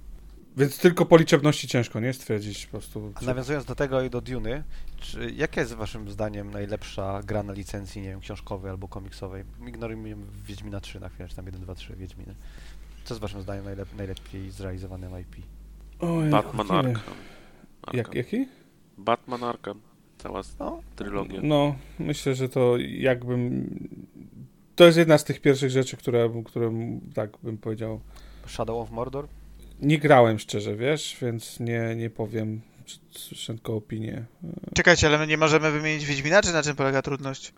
Więc 0.57 0.79
tylko 0.79 1.07
po 1.07 1.17
liczebności 1.17 1.69
ciężko, 1.69 2.01
nie? 2.01 2.13
Stwierdzić 2.13 2.67
po 2.67 2.71
prostu. 2.71 3.13
A 3.15 3.21
czy- 3.21 3.27
nawiązując 3.27 3.65
do 3.65 3.75
tego 3.75 4.03
i 4.03 4.11
do 4.11 4.21
Duny, 4.21 4.65
czy, 5.01 5.31
jaka 5.37 5.61
jest 5.61 5.75
waszym 5.75 6.11
zdaniem 6.11 6.51
najlepsza 6.51 7.21
gra 7.23 7.43
na 7.43 7.53
licencji, 7.53 8.03
nie 8.03 8.09
wiem, 8.09 8.21
książkowej 8.21 8.71
albo 8.71 8.89
komiksowej? 8.89 9.45
Ignorujmy 9.67 10.17
Wiedźmina 10.47 10.81
3 10.81 11.01
na 11.01 11.09
chwilę, 11.09 11.29
czy 11.29 11.37
tam 11.37 11.47
1, 11.47 11.61
2, 11.63 11.75
3 11.75 11.97
Wiedźminy. 11.97 12.35
Co 13.05 13.15
jest 13.15 13.21
waszym 13.23 13.43
zdaniem 13.43 13.65
najlep 13.65 13.95
najlepiej 13.97 14.51
zrealizowanym 14.51 15.21
IP? 15.21 15.37
Ojej, 16.01 16.31
Batman. 16.31 16.71
Arkham. 16.71 17.15
Jak, 17.93 18.15
jaki? 18.15 18.47
Batman 18.99 19.45
Arkham. 19.45 19.81
Cała 20.19 20.43
No, 20.59 20.81
trylogia. 20.97 21.41
No, 21.43 21.75
myślę, 21.99 22.35
że 22.35 22.49
to 22.49 22.77
jakbym... 22.79 23.69
To 24.79 24.85
jest 24.85 24.99
jedna 24.99 25.19
z 25.19 25.25
tych 25.25 25.41
pierwszych 25.41 25.71
rzeczy, 25.71 25.97
które, 25.97 26.31
które 26.45 26.73
tak 27.15 27.31
bym 27.43 27.59
powiedział... 27.59 28.01
Shadow 28.47 28.77
of 28.83 28.91
Mordor? 28.91 29.29
Nie 29.81 29.99
grałem 29.99 30.39
szczerze, 30.39 30.77
wiesz, 30.77 31.17
więc 31.23 31.61
nie, 31.61 31.95
nie 31.97 32.11
powiem, 32.11 32.61
tylko 33.47 33.77
opinię. 33.77 34.25
czekajcie, 34.75 35.07
ale 35.07 35.19
my 35.19 35.27
nie 35.27 35.37
możemy 35.37 35.71
wymienić 35.71 36.05
Wiedźmina, 36.05 36.43
czy 36.43 36.53
na 36.53 36.63
czym 36.63 36.77
polega 36.77 37.03
trudność? 37.03 37.55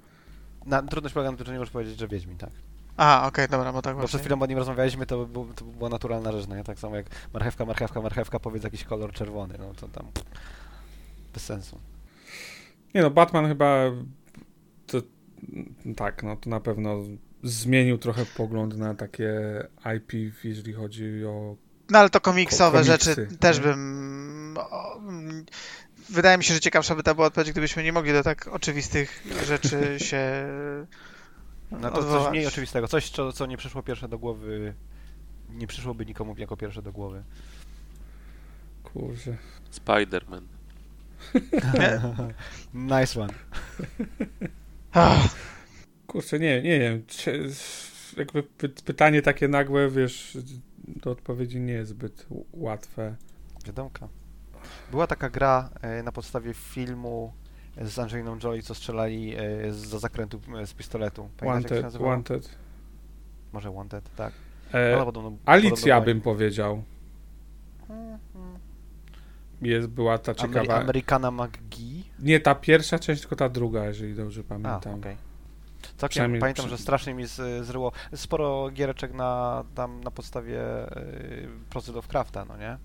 Na, 0.67 0.83
trudność 0.83 1.15
polega 1.15 1.31
na 1.31 1.37
tym, 1.37 1.47
że 1.47 1.53
nie 1.53 1.59
możesz 1.59 1.73
powiedzieć, 1.73 1.99
że 1.99 2.09
Wiedźmin, 2.09 2.37
tak. 2.37 2.51
Aha, 2.97 3.27
okej, 3.29 3.49
dobra, 3.49 3.73
bo 3.73 3.83
tak 3.83 3.95
Bo 3.95 3.99
przed 3.99 4.11
właśnie. 4.11 4.25
chwilą 4.25 4.43
o 4.43 4.47
nim 4.47 4.59
rozmawialiśmy, 4.59 5.07
to, 5.07 5.27
był, 5.27 5.55
to 5.55 5.65
była 5.65 5.91
naturalna 5.91 6.33
rzecz, 6.33 6.49
no 6.49 6.57
nie? 6.57 6.65
Tak 6.65 6.79
samo 6.79 6.97
jak 6.97 7.07
marchewka, 7.35 7.65
marchewka, 7.65 8.01
marchewka, 8.01 8.41
powiedz 8.41 8.65
jakiś 8.65 8.85
kolor 8.85 9.13
czerwony, 9.13 9.55
no 9.59 9.75
to 9.75 9.89
tam 9.89 10.07
bez 11.35 11.45
sensu. 11.45 11.79
Nie 12.95 13.03
no, 13.03 13.11
Batman 13.11 13.49
chyba 13.49 13.91
tak, 15.97 16.23
no 16.23 16.37
to 16.37 16.51
na 16.51 16.61
pewno 16.61 16.99
zmienił 17.43 17.99
trochę 17.99 18.27
pogląd 18.27 18.77
na 18.79 18.95
takie 18.95 19.33
IP, 19.97 20.13
jeżeli 20.45 20.73
chodzi 20.73 21.25
o 21.25 21.57
No 21.91 21.99
ale 21.99 22.11
to 22.11 22.21
komiksowe 22.21 22.79
Ko- 22.79 22.85
rzeczy 22.85 23.15
komiksy, 23.15 23.39
też 23.39 23.57
nie? 23.59 23.63
bym... 23.65 24.57
Wydaje 26.11 26.39
mi 26.39 26.45
się, 26.45 26.55
że 26.55 26.61
ciekawsza 26.61 26.95
by 26.95 27.03
ta 27.03 27.15
była 27.15 27.27
odpowiedź, 27.27 27.51
gdybyśmy 27.53 27.83
nie 27.83 27.93
mogli 27.93 28.13
do 28.13 28.23
tak 28.23 28.49
oczywistych 28.49 29.27
rzeczy 29.47 29.97
się 30.09 30.47
No 31.71 31.91
to 31.91 31.99
odwołać. 31.99 32.23
coś 32.23 32.31
mniej 32.33 32.47
oczywistego, 32.47 32.89
coś, 32.89 33.11
co, 33.11 33.33
co 33.33 33.47
nie 33.47 33.57
przyszło 33.57 33.83
pierwsze 33.83 34.09
do 34.09 34.19
głowy, 34.19 34.75
nie 35.51 35.67
przyszłoby 35.67 36.07
nikomu 36.07 36.35
jako 36.39 36.57
pierwsze 36.57 36.83
do 36.83 36.93
głowy. 36.93 37.23
kurze. 38.85 39.37
Spider-Man. 39.73 40.43
Nice 42.75 43.21
one. 43.21 43.33
Ach, 44.93 45.35
Kurczę, 46.07 46.39
nie, 46.39 46.63
nie 46.63 46.79
wiem. 46.81 47.03
Jakby 48.17 48.43
py 48.43 48.69
pytanie 48.69 49.23
takie 49.23 49.49
nagłe, 49.49 49.91
wiesz, 49.91 50.39
do 50.89 51.11
odpowiedzi 51.11 51.61
nie 51.61 51.73
jest 51.73 51.91
zbyt 51.91 52.27
łatwe. 52.53 53.17
Wiadomka. 53.67 54.09
Była 54.91 55.07
taka 55.07 55.31
gra 55.31 55.71
e, 55.83 56.03
na 56.03 56.13
podstawie 56.13 56.55
filmu 56.55 57.33
z 57.83 57.99
Angeliną 57.99 58.39
Jolie, 58.45 58.63
co 58.63 58.75
strzelali 58.75 59.35
e, 59.37 59.73
za 59.73 59.99
zakrętu 59.99 60.41
e, 60.61 60.67
z 60.67 60.75
pistoletu. 60.75 61.29
Pamiętasz, 61.37 61.71
jak 61.71 61.93
się 61.93 61.99
Wanted, 61.99 62.03
wanted. 62.43 62.59
Może 63.53 63.71
Wanted, 63.73 64.15
tak. 64.17 64.33
E, 64.75 64.97
Ona 64.97 65.05
podobno, 65.05 65.33
Alicja 65.47 65.95
podobno 65.97 66.15
bym 66.15 66.21
powiedział. 66.21 66.83
Jest, 69.63 69.89
była 69.89 70.19
ta 70.19 70.35
ciekawa. 70.35 70.75
Americana 70.81 71.31
McGee? 71.31 72.00
Nie 72.23 72.41
ta 72.41 72.55
pierwsza 72.55 72.99
część, 72.99 73.21
tylko 73.21 73.37
ta 73.37 73.49
druga, 73.49 73.85
jeżeli 73.87 74.15
dobrze 74.15 74.41
A, 74.41 74.45
pamiętam. 74.49 74.95
okej. 74.95 75.17
Całkiem 75.97 76.39
pamiętam, 76.41 76.65
przy- 76.67 76.77
że 76.77 76.83
strasznie 76.83 77.15
mi 77.15 77.27
z, 77.27 77.67
zryło. 77.67 77.93
Sporo 78.15 78.71
giereczek 78.71 79.13
na, 79.15 79.65
tam 79.75 80.01
na 80.05 80.11
podstawie 80.11 80.61
y, 80.99 81.49
procy 81.71 81.93
Lovecrafta, 81.93 82.45
no 82.45 82.57
nie? 82.57 82.77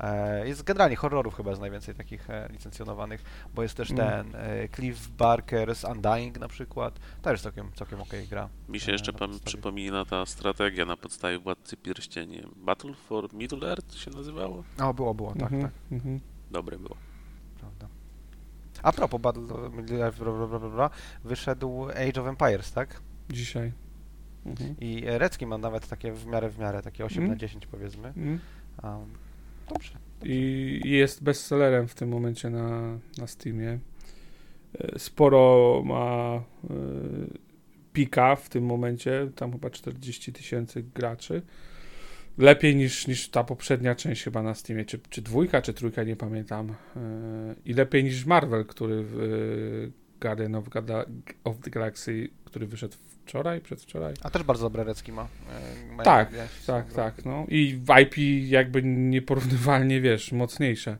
E, 0.00 0.48
jest 0.48 0.62
generalnie 0.62 0.96
horrorów 0.96 1.34
chyba 1.34 1.50
jest 1.50 1.60
najwięcej 1.60 1.94
takich 1.94 2.30
e, 2.30 2.48
licencjonowanych, 2.52 3.22
bo 3.54 3.62
jest 3.62 3.74
też 3.74 3.90
Mm. 3.90 4.06
ten 4.32 4.40
e, 4.40 4.68
Cliff 4.68 5.10
Barker's 5.18 5.90
Undying 5.92 6.38
na 6.40 6.48
przykład. 6.48 6.98
To 7.22 7.30
jest 7.30 7.42
całkiem, 7.42 7.70
całkiem 7.74 8.00
okej 8.00 8.28
gra. 8.28 8.48
Mi 8.68 8.80
się 8.80 8.92
jeszcze 8.92 9.12
podstawie. 9.12 9.44
przypomina 9.44 10.04
ta 10.04 10.26
strategia 10.26 10.84
na 10.86 10.96
podstawie 10.96 11.38
Władcy 11.38 11.76
Pierścieni. 11.76 12.42
Battle 12.56 12.94
for 12.94 13.34
Middle 13.34 13.68
Earth 13.70 13.94
się 13.96 14.10
nazywało? 14.10 14.64
O, 14.82 14.94
było, 14.94 15.14
było, 15.14 15.32
tak, 15.32 15.42
Mhm, 15.42 15.62
tak, 15.62 15.70
mhm. 15.92 16.20
Dobre 16.50 16.78
było. 16.78 16.96
A 18.82 18.92
propos 18.92 19.20
Battle 19.20 19.46
wyszedł 21.24 21.84
Age 21.90 22.20
of 22.20 22.26
Empires, 22.26 22.72
tak? 22.72 23.00
Dzisiaj. 23.30 23.72
Mhm. 24.46 24.74
I 24.80 25.02
Recki 25.06 25.46
ma 25.46 25.58
nawet 25.58 25.88
takie 25.88 26.12
w 26.12 26.26
miarę 26.26 26.50
w 26.50 26.58
miarę, 26.58 26.82
takie 26.82 27.04
8 27.04 27.18
Mm. 27.18 27.30
na 27.30 27.36
10 27.36 27.66
powiedzmy. 27.66 28.08
Mhm. 28.08 28.40
Um, 28.82 29.06
dobrze. 29.68 29.92
I 30.24 30.80
jest 30.84 31.22
bestsellerem 31.22 31.88
w 31.88 31.94
tym 31.94 32.08
momencie 32.08 32.50
na, 32.50 32.98
na 33.18 33.26
Steamie. 33.26 33.78
E, 34.78 34.98
Sporo 34.98 35.82
ma 35.84 36.34
e, 36.34 36.74
pika 37.92 38.36
w 38.36 38.48
tym 38.48 38.64
momencie, 38.64 39.30
tam 39.36 39.52
chyba 39.52 39.70
40 39.70 40.32
tysięcy 40.32 40.82
graczy. 40.82 41.42
Lepiej 42.38 42.76
niż, 42.76 43.06
niż 43.06 43.28
ta 43.28 43.44
poprzednia 43.44 43.94
część 43.94 44.22
chyba 44.22 44.42
na 44.42 44.54
Steamie, 44.54 44.84
czy, 44.84 45.00
czy 45.10 45.22
dwójka, 45.22 45.62
czy 45.62 45.74
trójka, 45.74 46.04
nie 46.04 46.16
pamiętam. 46.16 46.70
E, 46.96 47.54
I 47.64 47.72
lepiej 47.74 48.04
niż 48.04 48.24
Marvel, 48.26 48.64
który 48.66 49.02
w 49.04 49.20
e, 49.20 50.20
Guardian 50.20 50.54
of, 50.54 50.68
Gada- 50.68 51.04
of 51.44 51.58
the 51.60 51.70
Galaxy, 51.70 52.28
który 52.44 52.66
wyszedł 52.66 52.96
wczoraj, 53.24 53.60
przedwczoraj. 53.60 54.14
A 54.22 54.30
też 54.30 54.42
bardzo 54.42 54.64
dobre 54.64 54.84
recki 54.84 55.12
ma. 55.12 55.22
E, 55.22 55.86
mają 55.88 56.02
Tak, 56.04 56.30
Tak, 56.36 56.48
są- 56.60 56.82
tak, 56.96 57.24
no. 57.24 57.46
I 57.48 57.80
IP 58.02 58.18
jakby 58.48 58.82
nieporównywalnie, 58.82 60.00
wiesz, 60.00 60.32
mocniejsze. 60.32 60.96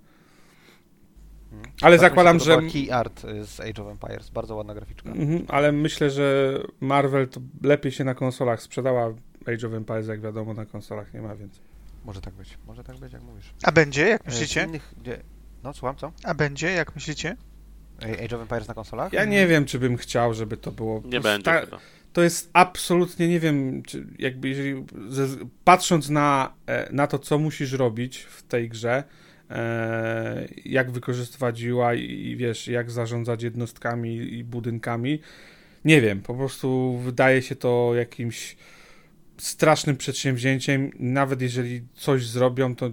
Mm. 1.52 1.64
Ale 1.82 1.96
się 1.96 2.00
zakładam, 2.00 2.40
że- 2.40 2.56
Key 2.72 2.92
art 2.92 3.20
z 3.44 3.60
Age 3.60 3.82
of 3.82 3.88
Empires, 3.88 4.30
bardzo 4.30 4.56
ładna 4.56 4.74
graficzka. 4.74 5.10
Mhm, 5.10 5.44
ale 5.48 5.72
myślę, 5.72 6.10
że 6.10 6.58
Marvel 6.80 7.28
to 7.28 7.40
lepiej 7.62 7.92
się 7.92 8.04
na 8.04 8.14
konsolach 8.14 8.62
sprzedała. 8.62 9.14
Age 9.48 9.66
of 9.66 9.72
Empires, 9.74 10.08
jak 10.08 10.20
wiadomo, 10.20 10.54
na 10.54 10.66
konsolach 10.66 11.14
nie 11.14 11.22
ma, 11.22 11.36
więc. 11.36 11.60
Może 12.04 12.20
tak 12.20 12.34
być, 12.34 12.58
może 12.66 12.84
tak 12.84 12.96
być, 12.96 13.12
jak 13.12 13.22
mówisz. 13.22 13.54
A 13.62 13.72
będzie, 13.72 14.08
jak 14.08 14.22
E, 14.22 14.24
myślicie? 14.30 14.64
Innych, 14.68 14.94
gdzie... 15.02 15.18
No, 15.62 15.72
słucham, 15.72 15.96
co? 15.96 16.12
A 16.24 16.34
będzie, 16.34 16.70
jak 16.70 16.94
myślicie? 16.94 17.36
Age 18.24 18.36
of 18.36 18.42
Empires 18.42 18.68
na 18.68 18.74
konsolach? 18.74 19.12
Ja 19.12 19.24
nie 19.24 19.46
wiem, 19.46 19.64
czy 19.64 19.78
bym 19.78 19.96
chciał, 19.96 20.34
żeby 20.34 20.56
to 20.56 20.72
było. 20.72 21.02
Nie 21.04 21.18
to 21.18 21.22
będzie 21.22 21.44
ta, 21.44 21.60
chyba. 21.60 21.78
to 22.12 22.22
jest 22.22 22.50
absolutnie, 22.52 23.28
nie 23.28 23.40
wiem, 23.40 23.82
czy 23.82 24.06
jakby 24.18 24.48
jeżeli, 24.48 24.84
ze, 25.08 25.26
patrząc 25.64 26.08
na, 26.08 26.54
e, 26.66 26.92
na 26.92 27.06
to, 27.06 27.18
co 27.18 27.38
musisz 27.38 27.72
robić 27.72 28.18
w 28.18 28.42
tej 28.42 28.68
grze, 28.68 29.04
e, 29.50 30.48
jak 30.64 30.90
wykorzystywać 30.90 31.62
UI 31.62 32.12
i 32.30 32.36
wiesz, 32.36 32.68
jak 32.68 32.90
zarządzać 32.90 33.42
jednostkami 33.42 34.16
i 34.16 34.44
budynkami, 34.44 35.20
nie 35.84 36.00
wiem, 36.00 36.20
po 36.22 36.34
prostu 36.34 36.98
wydaje 36.98 37.42
się 37.42 37.56
to 37.56 37.92
jakimś 37.94 38.56
strasznym 39.42 39.96
przedsięwzięciem. 39.96 40.90
Nawet 40.98 41.42
jeżeli 41.42 41.82
coś 41.94 42.26
zrobią, 42.26 42.76
to 42.76 42.90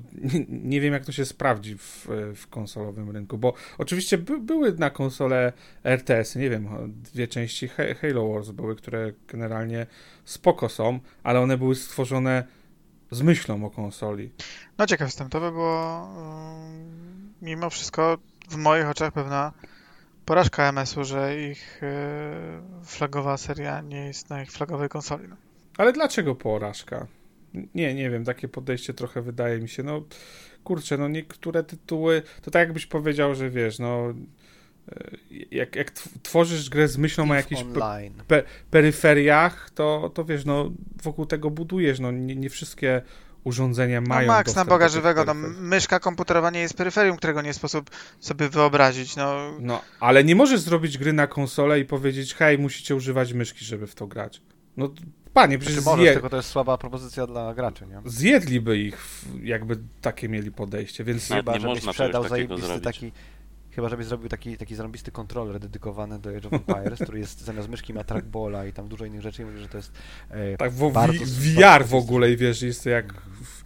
nie, 0.49 0.81
wiem, 0.81 0.93
jak 0.93 1.05
to 1.05 1.11
się 1.11 1.25
sprawdzi 1.25 1.77
w, 1.77 2.07
w 2.35 2.47
konsolowym 2.47 3.09
rynku. 3.09 3.37
Bo 3.37 3.53
oczywiście 3.77 4.17
by, 4.17 4.39
były 4.39 4.73
na 4.73 4.89
konsole 4.89 5.53
RTS, 5.83 6.35
nie 6.35 6.49
wiem, 6.49 6.93
dwie 7.13 7.27
części 7.27 7.67
Halo 7.67 8.33
Wars 8.33 8.49
były, 8.49 8.75
które 8.75 9.13
generalnie 9.27 9.87
spoko 10.25 10.69
są, 10.69 10.99
ale 11.23 11.39
one 11.39 11.57
były 11.57 11.75
stworzone 11.75 12.43
z 13.11 13.21
myślą 13.21 13.65
o 13.65 13.69
konsoli. 13.69 14.31
No 14.77 14.85
ciekaw 14.85 15.07
jestem, 15.07 15.29
to 15.29 15.39
by 15.39 15.51
było 15.51 16.09
um, 16.17 17.33
mimo 17.41 17.69
wszystko 17.69 18.17
w 18.49 18.55
moich 18.55 18.89
oczach 18.89 19.13
pewna 19.13 19.51
porażka 20.25 20.63
MS-u, 20.63 21.03
że 21.03 21.39
ich 21.39 21.83
y, 21.83 22.85
flagowa 22.85 23.37
seria 23.37 23.81
nie 23.81 24.05
jest 24.05 24.29
na 24.29 24.43
ich 24.43 24.51
flagowej 24.51 24.89
konsoli. 24.89 25.27
No. 25.27 25.48
Ale 25.79 25.93
dlaczego 25.93 26.35
porażka? 26.35 27.07
Nie, 27.75 27.93
nie 27.93 28.09
wiem, 28.09 28.25
takie 28.25 28.47
podejście 28.47 28.93
trochę 28.93 29.21
wydaje 29.21 29.59
mi 29.59 29.69
się, 29.69 29.83
no 29.83 30.03
kurczę, 30.63 30.97
no 30.97 31.07
niektóre 31.07 31.63
tytuły, 31.63 32.21
to 32.41 32.51
tak 32.51 32.59
jakbyś 32.59 32.85
powiedział, 32.85 33.35
że 33.35 33.49
wiesz, 33.49 33.79
no 33.79 34.13
e, 34.91 35.11
jak, 35.51 35.75
jak 35.75 35.91
tworzysz 36.23 36.69
grę 36.69 36.87
z 36.87 36.97
myślą 36.97 37.31
o 37.31 37.35
jakichś 37.35 37.63
pe, 38.27 38.43
peryferiach, 38.71 39.69
to, 39.69 40.11
to 40.13 40.25
wiesz, 40.25 40.45
no 40.45 40.71
wokół 41.03 41.25
tego 41.25 41.49
budujesz, 41.49 41.99
no 41.99 42.11
nie, 42.11 42.35
nie 42.35 42.49
wszystkie 42.49 43.01
urządzenia 43.43 44.01
no 44.01 44.07
mają 44.07 44.27
no 44.27 44.33
Max, 44.33 44.55
na 44.55 44.65
Boga 44.65 44.89
żywego, 44.89 45.25
no, 45.25 45.33
myszka 45.59 45.99
komputerowa 45.99 46.49
nie 46.49 46.59
jest 46.59 46.77
peryferium, 46.77 47.17
którego 47.17 47.41
nie 47.41 47.53
sposób 47.53 47.89
sobie 48.19 48.49
wyobrazić, 48.49 49.15
no. 49.15 49.51
No, 49.59 49.81
ale 49.99 50.23
nie 50.23 50.35
możesz 50.35 50.59
zrobić 50.59 50.97
gry 50.97 51.13
na 51.13 51.27
konsolę 51.27 51.79
i 51.79 51.85
powiedzieć, 51.85 52.33
hej, 52.33 52.57
musicie 52.57 52.95
używać 52.95 53.33
myszki, 53.33 53.65
żeby 53.65 53.87
w 53.87 53.95
to 53.95 54.07
grać. 54.07 54.41
No, 54.77 54.93
panie, 55.33 55.59
przecież 55.59 55.79
znaczy, 55.79 55.97
możesz, 55.97 56.05
zje... 56.05 56.13
tylko 56.13 56.29
to 56.29 56.37
jest 56.37 56.49
słaba 56.49 56.77
propozycja 56.77 57.27
dla 57.27 57.53
graczy, 57.53 57.87
nie? 57.87 58.01
Zjedliby 58.05 58.77
ich, 58.77 59.25
jakby 59.43 59.77
takie 60.01 60.29
mieli 60.29 60.51
podejście, 60.51 61.03
więc... 61.03 61.27
Chyba, 61.27 61.53
nie 61.53 61.59
żebyś 61.59 61.83
sprzedał 61.83 62.27
zajebisty 62.27 62.81
taki... 62.81 63.11
Chyba, 63.71 63.89
żebyś 63.89 64.05
zrobił 64.05 64.29
taki, 64.29 64.57
taki 64.57 64.75
zarąbisty 64.75 65.11
kontroler 65.11 65.59
dedykowany 65.59 66.19
do 66.19 66.29
Age 66.29 66.47
of 66.47 66.53
Empires, 66.53 66.99
który 66.99 67.19
jest 67.19 67.41
zamiast 67.41 67.69
myszki 67.69 67.93
ma 67.93 68.03
trackballa 68.03 68.65
i 68.65 68.73
tam 68.73 68.87
dużo 68.87 69.05
innych 69.05 69.21
rzeczy 69.21 69.41
i 69.41 69.45
mówi, 69.45 69.59
że 69.59 69.67
to 69.67 69.77
jest 69.77 69.91
e, 70.29 70.57
Tak, 70.57 70.71
w, 70.71 70.91
VR 71.21 71.85
w 71.85 71.95
ogóle 71.95 72.31
i 72.31 72.37
wiesz, 72.37 72.61
jest 72.61 72.83
to 72.83 72.89
jak... 72.89 73.13
W, 73.13 73.63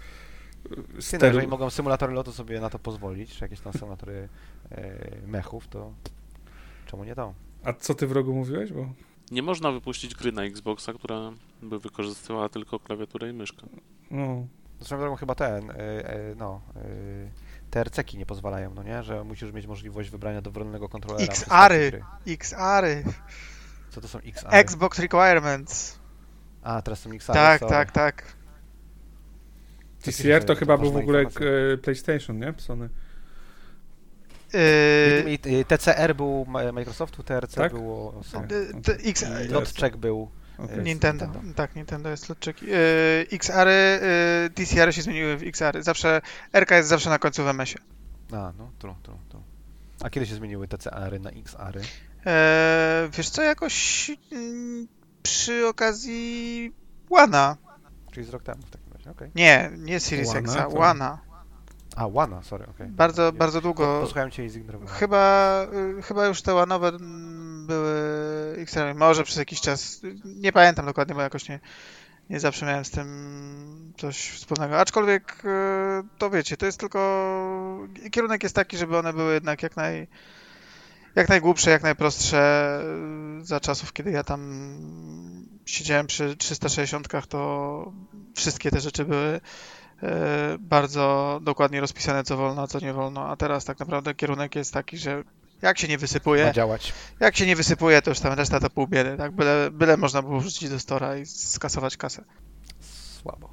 Ty, 1.12 1.18
no, 1.22 1.26
jeżeli 1.26 1.48
mogą 1.48 1.70
symulatory 1.70 2.14
lotu 2.14 2.32
sobie 2.32 2.60
na 2.60 2.70
to 2.70 2.80
pozwolić, 2.80 3.38
czy 3.38 3.46
jakieś 3.46 3.60
tam 3.60 3.74
symulatory 3.74 4.30
e, 4.72 4.98
mechów, 5.28 5.68
to 5.68 5.94
czemu 6.86 7.04
nie 7.04 7.16
to? 7.16 7.34
A 7.64 7.74
co 7.74 7.96
ty 7.96 8.08
w 8.08 8.12
rogu 8.12 8.34
mówiłeś? 8.34 8.72
Bo... 8.72 8.90
Nie 9.34 9.42
można 9.42 9.72
wypuścić 9.72 10.16
gry 10.16 10.32
na 10.32 10.44
Xboxa, 10.44 10.94
która 10.94 11.32
by 11.62 11.80
wykorzystywała 11.80 12.50
tylko 12.50 12.80
klawiaturę 12.80 13.30
i 13.30 13.34
myszkę. 13.34 13.68
No. 14.12 14.48
Drogą 14.90 15.16
chyba 15.16 15.36
ten, 15.36 15.70
e, 15.70 15.76
e, 15.76 16.36
no, 16.36 16.62
e, 16.76 16.82
TRC-ki 17.72 18.18
nie 18.18 18.26
pozwalają, 18.26 18.74
no 18.74 18.84
nie? 18.84 19.04
Że 19.04 19.24
musisz 19.24 19.52
mieć 19.52 19.68
możliwość 19.68 20.10
wybrania 20.10 20.42
dowolnego 20.42 20.90
kontrolera. 20.90 21.26
XR-y! 21.26 22.04
XR-y! 22.28 23.04
Co 23.90 24.02
to 24.02 24.08
są 24.08 24.20
XR? 24.20 24.48
Xbox 24.52 25.00
Requirements. 25.00 26.00
A, 26.64 26.82
teraz 26.82 27.00
są 27.00 27.12
XR. 27.12 27.34
Tak, 27.34 27.60
sorry. 27.60 27.72
tak, 27.72 27.92
tak. 27.92 28.36
TCR 30.02 30.44
to 30.46 30.56
chyba 30.56 30.78
był 30.78 30.92
w 30.92 30.98
ogóle 30.98 31.26
PlayStation, 31.82 32.40
nie? 32.40 32.54
Sony. 32.58 32.90
Yy... 34.54 35.66
TCR 35.66 36.16
był 36.16 36.46
Microsoftu, 36.74 37.24
TRC 37.24 37.56
tak? 37.56 37.74
było 37.74 38.24
Sony. 38.24 38.48
X... 39.04 39.26
Lotcheck 39.50 39.98
był 39.98 40.32
okay. 40.58 40.84
Nintendo. 40.84 41.26
Nintendo. 41.26 41.54
Tak, 41.56 41.76
Nintendo 41.76 42.10
jest 42.10 42.30
lotcheck. 42.30 42.62
Yy, 42.62 42.78
XR, 43.32 43.68
yy, 43.68 44.50
TCR 44.50 44.96
się 44.96 45.02
zmieniły 45.02 45.38
w 45.38 45.44
XR. 45.44 45.84
Zawsze, 45.84 46.22
RK 46.54 46.72
jest 46.72 46.90
zawsze 46.90 47.10
na 47.10 47.20
końcu 47.20 47.44
w 47.44 47.48
MS-ie. 47.48 47.86
A, 48.32 48.54
no, 48.58 48.72
true, 48.80 48.96
true, 49.04 49.18
true. 49.30 49.44
A 50.04 50.10
kiedy 50.10 50.26
się 50.26 50.36
zmieniły 50.36 50.68
TCR 50.68 51.22
na 51.22 51.30
XR? 51.30 51.80
Eee, 52.26 53.10
wiesz 53.18 53.30
co, 53.30 53.42
jakoś 53.42 54.12
mm, 54.32 54.88
przy 55.24 55.68
okazji 55.68 56.74
Łana. 57.10 57.58
Czyli 58.12 58.26
z 58.26 58.30
rok 58.30 58.44
temu 58.44 58.62
w 58.62 58.70
takim 58.70 58.94
razie, 58.94 59.12
okej. 59.12 59.30
Okay. 59.30 59.32
Nie, 59.36 59.72
nie 59.78 60.00
Series 60.00 60.36
X, 60.36 60.56
Łana. 60.70 61.20
A, 61.96 62.08
Łana, 62.08 62.44
sorry, 62.44 62.64
okej. 62.64 62.76
Okay. 62.76 62.88
Bardzo, 62.88 63.32
bardzo 63.32 63.62
długo. 63.62 64.00
Posłuchałem 64.02 64.32
cię 64.32 64.46
i 64.46 64.50
zignorowałem. 64.50 64.96
Chyba, 64.96 65.66
y, 66.00 66.02
chyba 66.02 66.26
już 66.26 66.42
te 66.42 66.54
łanowe 66.54 66.92
były 67.68 67.96
XR, 68.58 68.96
może 68.96 69.24
przez 69.24 69.38
jakiś 69.38 69.62
czas, 69.62 70.02
nie 70.26 70.52
pamiętam 70.52 70.86
dokładnie, 70.86 71.16
bo 71.16 71.22
jakoś 71.22 71.50
nie, 71.50 71.60
nie 72.30 72.40
zawsze 72.40 72.66
miałem 72.66 72.86
z 72.86 72.92
tym 72.92 73.94
coś 73.98 74.30
wspólnego. 74.30 74.80
Aczkolwiek, 74.80 75.46
y, 75.46 75.48
to 76.18 76.30
wiecie, 76.30 76.58
to 76.58 76.66
jest 76.66 76.80
tylko, 76.80 77.00
kierunek 78.12 78.44
jest 78.44 78.56
taki, 78.56 78.78
żeby 78.78 78.98
one 78.98 79.14
były 79.14 79.34
jednak 79.34 79.64
jak 79.64 79.76
naj, 79.76 80.08
jak 81.16 81.30
najgłupsze, 81.30 81.72
jak 81.72 81.84
najprostsze. 81.84 82.82
Y, 83.42 83.46
za 83.46 83.60
czasów, 83.60 83.94
kiedy 83.94 84.12
ja 84.12 84.24
tam 84.24 84.74
siedziałem 85.66 86.08
przy 86.08 86.38
360, 86.38 87.08
to 87.30 87.92
wszystkie 88.36 88.72
te 88.72 88.80
rzeczy 88.80 89.06
były 89.06 89.40
bardzo 90.60 91.40
dokładnie 91.44 91.82
rozpisane, 91.82 92.24
co 92.24 92.38
wolno, 92.38 92.62
a 92.62 92.68
co 92.68 92.80
nie 92.80 92.94
wolno, 92.94 93.28
a 93.30 93.36
teraz 93.36 93.66
tak 93.66 93.80
naprawdę 93.80 94.14
kierunek 94.16 94.56
jest 94.56 94.74
taki, 94.74 94.98
że 94.98 95.24
jak 95.62 95.78
się 95.80 95.88
nie 95.88 95.98
wysypuje, 95.98 96.46
Ma 96.46 96.54
działać. 96.54 96.94
jak 97.20 97.38
się 97.38 97.46
nie 97.46 97.56
wysypuje, 97.56 98.02
to 98.02 98.12
już 98.12 98.20
tam 98.20 98.34
reszta 98.34 98.60
to 98.60 98.70
pół 98.70 98.88
biedy, 98.88 99.18
tak? 99.18 99.32
Byle, 99.32 99.72
byle 99.72 99.98
można 99.98 100.22
było 100.22 100.40
wrzucić 100.40 100.70
do 100.70 100.80
stora 100.80 101.18
i 101.18 101.26
skasować 101.26 101.98
kasę. 101.98 102.24
Słabo. 103.22 103.50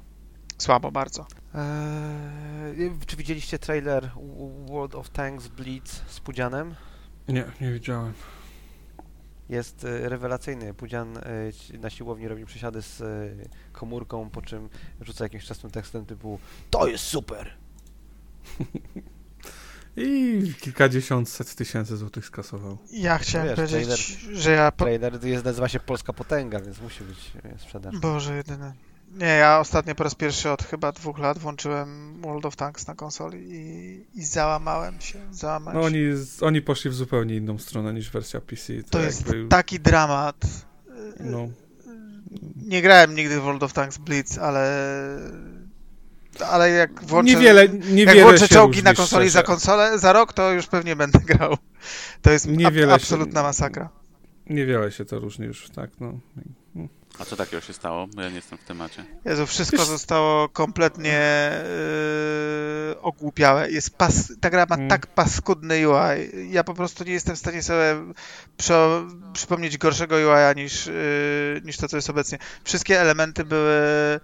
Słabo 0.57 0.91
bardzo. 0.91 1.25
Eee, 1.55 2.91
czy 3.07 3.15
widzieliście 3.15 3.59
trailer 3.59 4.09
World 4.69 4.95
of 4.95 5.09
Tanks 5.09 5.47
Blitz 5.47 6.01
z 6.07 6.19
Pudzianem? 6.19 6.75
Nie, 7.27 7.43
nie 7.61 7.71
widziałem 7.73 8.13
jest 9.51 9.83
e, 9.83 10.09
rewelacyjny. 10.09 10.73
Pudzian 10.73 11.17
e, 11.17 11.21
na 11.77 11.89
siłowni 11.89 12.27
robi 12.27 12.45
przesiady 12.45 12.81
z 12.81 13.01
e, 13.01 13.29
komórką, 13.71 14.29
po 14.29 14.41
czym 14.41 14.69
rzuca 15.01 15.25
jakimś 15.25 15.45
czasem 15.45 15.71
tekstem 15.71 16.05
typu 16.05 16.39
To 16.69 16.87
jest 16.87 17.03
super! 17.03 17.53
I 19.97 20.53
kilkadziesiąt 20.61 21.29
set 21.29 21.55
tysięcy 21.55 21.97
złotych 21.97 22.25
skasował. 22.25 22.77
Ja 22.91 23.17
chciałem 23.17 23.47
wiesz, 23.47 23.55
powiedzieć, 23.55 24.19
że 24.31 24.51
ja... 24.51 24.71
Po... 24.71 24.87
Jest, 25.23 25.45
nazywa 25.45 25.67
się 25.67 25.79
Polska 25.79 26.13
Potęga, 26.13 26.59
więc 26.59 26.81
musi 26.81 27.03
być 27.03 27.31
sprzedaż. 27.57 27.99
Boże 27.99 28.35
jedyne. 28.35 28.73
Nie, 29.13 29.25
ja 29.25 29.59
ostatnio 29.59 29.95
po 29.95 30.03
raz 30.03 30.15
pierwszy 30.15 30.49
od 30.49 30.63
chyba 30.63 30.91
dwóch 30.91 31.19
lat 31.19 31.39
włączyłem 31.39 32.21
World 32.21 32.45
of 32.45 32.55
Tanks 32.55 32.87
na 32.87 32.95
konsoli 32.95 33.51
i, 33.51 34.05
i 34.19 34.23
załamałem 34.23 35.01
się. 35.01 35.19
Załamałem 35.31 35.81
no 35.81 35.81
się. 35.81 35.87
Oni, 35.87 35.99
oni 36.41 36.61
poszli 36.61 36.89
w 36.89 36.93
zupełnie 36.93 37.35
inną 37.35 37.57
stronę 37.57 37.93
niż 37.93 38.09
wersja 38.09 38.41
PC. 38.41 38.83
To, 38.83 38.89
to 38.89 38.99
jest 38.99 39.27
jakby... 39.27 39.47
taki 39.47 39.79
dramat. 39.79 40.35
No. 41.19 41.49
Nie 42.55 42.81
grałem 42.81 43.15
nigdy 43.15 43.39
w 43.39 43.43
World 43.43 43.63
of 43.63 43.73
Tanks 43.73 43.97
Blitz, 43.97 44.37
ale 44.37 44.69
ale 46.39 46.69
jak 46.69 47.03
włączę, 47.03 47.33
niewiele, 47.33 47.69
niewiele 47.69 48.17
jak 48.17 48.25
włączę 48.25 48.47
czołgi 48.47 48.83
na 48.83 48.93
konsoli 48.93 49.29
szczerze. 49.29 49.39
za 49.39 49.43
konsolę, 49.43 49.99
za 49.99 50.13
rok 50.13 50.33
to 50.33 50.51
już 50.51 50.67
pewnie 50.67 50.95
będę 50.95 51.19
grał. 51.35 51.57
To 52.21 52.31
jest 52.31 52.47
ab 52.65 52.91
absolutna 52.91 53.39
się, 53.39 53.43
masakra. 53.43 53.89
Niewiele 54.49 54.91
się 54.91 55.05
to 55.05 55.19
różni 55.19 55.45
już, 55.45 55.69
tak, 55.69 55.89
no. 55.99 56.19
A 57.19 57.25
co 57.25 57.35
takiego 57.35 57.61
się 57.61 57.73
stało? 57.73 58.07
Bo 58.07 58.21
ja 58.21 58.29
nie 58.29 58.35
jestem 58.35 58.57
w 58.57 58.63
temacie. 58.63 59.05
Jezu, 59.25 59.45
wszystko 59.47 59.85
zostało 59.85 60.49
kompletnie 60.49 61.51
yy, 62.89 63.01
ogłupiałe. 63.01 63.71
Jest 63.71 63.97
pas, 63.97 64.33
ta 64.41 64.49
gra 64.49 64.65
ma 64.69 64.75
mm. 64.75 64.89
tak 64.89 65.07
paskudny 65.07 65.89
UI. 65.89 66.51
Ja 66.51 66.63
po 66.63 66.73
prostu 66.73 67.03
nie 67.03 67.13
jestem 67.13 67.35
w 67.35 67.39
stanie 67.39 67.63
sobie 67.63 67.95
przypomnieć 69.33 69.77
gorszego 69.77 70.15
UI 70.15 70.63
niż, 70.63 70.85
yy, 70.85 71.61
niż 71.65 71.77
to, 71.77 71.87
co 71.87 71.97
jest 71.97 72.09
obecnie. 72.09 72.37
Wszystkie 72.63 73.01
elementy 73.01 73.45
były 73.45 74.19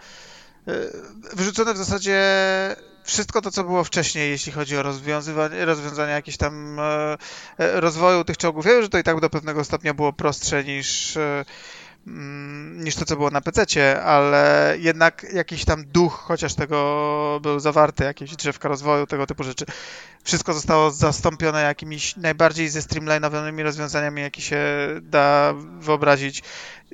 yy, 0.68 0.74
wyrzucone 1.34 1.74
w 1.74 1.78
zasadzie 1.78 2.18
wszystko 3.08 3.42
to, 3.42 3.52
co 3.52 3.64
było 3.64 3.84
wcześniej, 3.84 4.30
jeśli 4.30 4.52
chodzi 4.52 4.78
o 4.78 4.84
rozwiązywanie, 4.84 5.66
rozwiązania 5.66 6.14
jakieś 6.14 6.38
tam 6.38 6.80
e, 6.80 7.18
rozwoju 7.58 8.24
tych 8.24 8.38
czołgów. 8.38 8.66
Ja 8.66 8.72
wiem, 8.72 8.82
że 8.82 8.90
to 8.90 8.98
i 8.98 9.04
tak 9.04 9.20
do 9.20 9.30
pewnego 9.30 9.64
stopnia 9.64 9.94
było 9.94 10.14
prostsze 10.14 10.64
niż, 10.64 11.18
e, 11.18 11.46
niż 12.78 12.96
to, 12.96 13.06
co 13.06 13.16
było 13.16 13.32
na 13.32 13.42
PC, 13.42 14.04
ale 14.04 14.76
jednak 14.80 15.26
jakiś 15.34 15.66
tam 15.66 15.86
duch 15.86 16.14
chociaż 16.14 16.54
tego 16.54 17.40
był 17.44 17.60
zawarty, 17.60 18.04
jakieś 18.04 18.36
drzewka 18.36 18.70
rozwoju, 18.70 19.08
tego 19.08 19.28
typu 19.28 19.44
rzeczy. 19.44 19.66
Wszystko 20.24 20.54
zostało 20.54 20.92
zastąpione 20.92 21.62
jakimiś 21.62 22.16
najbardziej 22.16 22.70
ze 22.70 22.80
streamline'owanymi 22.80 23.64
rozwiązaniami, 23.64 24.22
jakie 24.22 24.42
się 24.42 24.58
da 25.02 25.54
wyobrazić. 25.80 26.44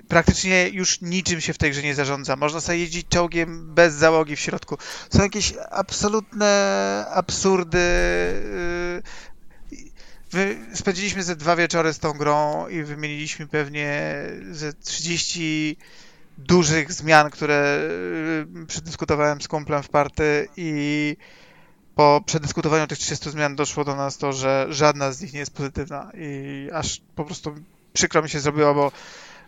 Praktycznie 0.07 0.70
już 0.70 1.01
niczym 1.01 1.41
się 1.41 1.53
w 1.53 1.57
tej 1.57 1.72
grze 1.72 1.82
nie 1.82 1.95
zarządza. 1.95 2.36
Można 2.36 2.61
sobie 2.61 2.78
jeździć 2.78 3.07
czołgiem 3.09 3.74
bez 3.74 3.93
załogi 3.93 4.36
w 4.36 4.39
środku. 4.39 4.78
Są 5.09 5.24
jakieś 5.24 5.53
absolutne 5.72 7.05
absurdy. 7.14 7.80
Spędziliśmy 10.74 11.24
ze 11.24 11.36
dwa 11.36 11.56
wieczory 11.56 11.94
z 11.94 12.00
tą 12.00 12.14
grą 12.14 12.68
i 12.68 12.84
wymieniliśmy 12.84 13.48
pewnie 13.48 14.14
ze 14.52 14.74
30 14.74 15.78
dużych 16.38 16.94
zmian, 16.94 17.30
które 17.30 17.90
yy, 18.56 18.66
przedyskutowałem 18.66 19.42
z 19.42 19.48
kumplem 19.48 19.84
w 19.84 19.90
party 19.90 20.48
i 20.58 21.18
po 21.96 22.24
przedyskutowaniu 22.26 22.88
tych 22.88 22.98
30 22.98 23.32
zmian 23.32 23.56
doszło 23.56 23.84
do 23.84 23.96
nas 23.96 24.18
to, 24.18 24.34
że 24.34 24.68
żadna 24.70 25.12
z 25.12 25.22
nich 25.22 25.34
nie 25.34 25.40
jest 25.40 25.54
pozytywna 25.54 26.12
i 26.14 26.70
aż 26.74 27.02
po 27.16 27.26
prostu 27.26 27.56
przykro 27.94 28.22
mi 28.22 28.30
się 28.30 28.40
zrobiło, 28.40 28.74
bo 28.74 28.92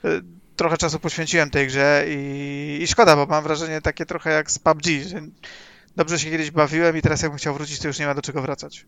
yy, 0.04 0.24
trochę 0.56 0.78
czasu 0.78 1.00
poświęciłem 1.00 1.50
tej 1.50 1.68
grze 1.68 2.06
i, 2.08 2.80
i 2.82 2.88
szkoda, 2.88 3.16
bo 3.16 3.26
mam 3.26 3.44
wrażenie 3.44 3.82
takie 3.82 4.06
trochę 4.06 4.32
jak 4.32 4.52
z 4.52 4.60
PUBG, 4.60 4.86
że 5.08 5.22
dobrze 5.96 6.20
się 6.20 6.32
kiedyś 6.32 6.52
bawiłem 6.52 6.98
i 6.98 7.02
teraz 7.02 7.22
jakbym 7.22 7.38
chciał 7.38 7.54
wrócić, 7.54 7.80
to 7.80 7.88
już 7.88 8.00
nie 8.00 8.06
ma 8.06 8.14
do 8.14 8.22
czego 8.22 8.42
wracać. 8.42 8.86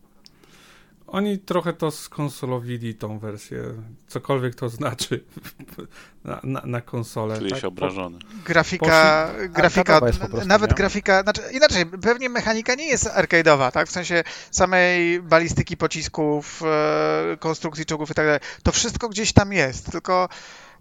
Oni 1.08 1.38
trochę 1.38 1.72
to 1.72 1.90
skonsolowili 1.90 2.94
tą 2.94 3.18
wersję, 3.18 3.64
cokolwiek 4.06 4.54
to 4.54 4.68
znaczy 4.68 5.24
na, 6.24 6.40
na, 6.44 6.62
na 6.64 6.80
konsolę. 6.80 7.38
Czyliś 7.38 7.52
tak? 7.52 7.64
obrażony. 7.64 8.18
Grafika, 8.44 9.30
grafika, 9.48 10.00
arcade'owa 10.00 10.06
jest 10.06 10.18
po 10.18 10.28
prostu, 10.28 10.48
nawet 10.48 10.70
nie? 10.70 10.76
grafika, 10.76 11.22
znaczy 11.22 11.42
inaczej, 11.52 11.86
pewnie 11.86 12.28
mechanika 12.28 12.74
nie 12.74 12.86
jest 12.86 13.06
arcade'owa, 13.06 13.72
tak? 13.72 13.88
W 13.88 13.90
sensie 13.90 14.24
samej 14.50 15.22
balistyki 15.22 15.76
pocisków, 15.76 16.62
e, 16.62 17.36
konstrukcji 17.36 17.86
czołgów 17.86 18.10
i 18.10 18.14
tak 18.14 18.26
dalej. 18.26 18.40
To 18.62 18.72
wszystko 18.72 19.08
gdzieś 19.08 19.32
tam 19.32 19.52
jest, 19.52 19.92
tylko 19.92 20.28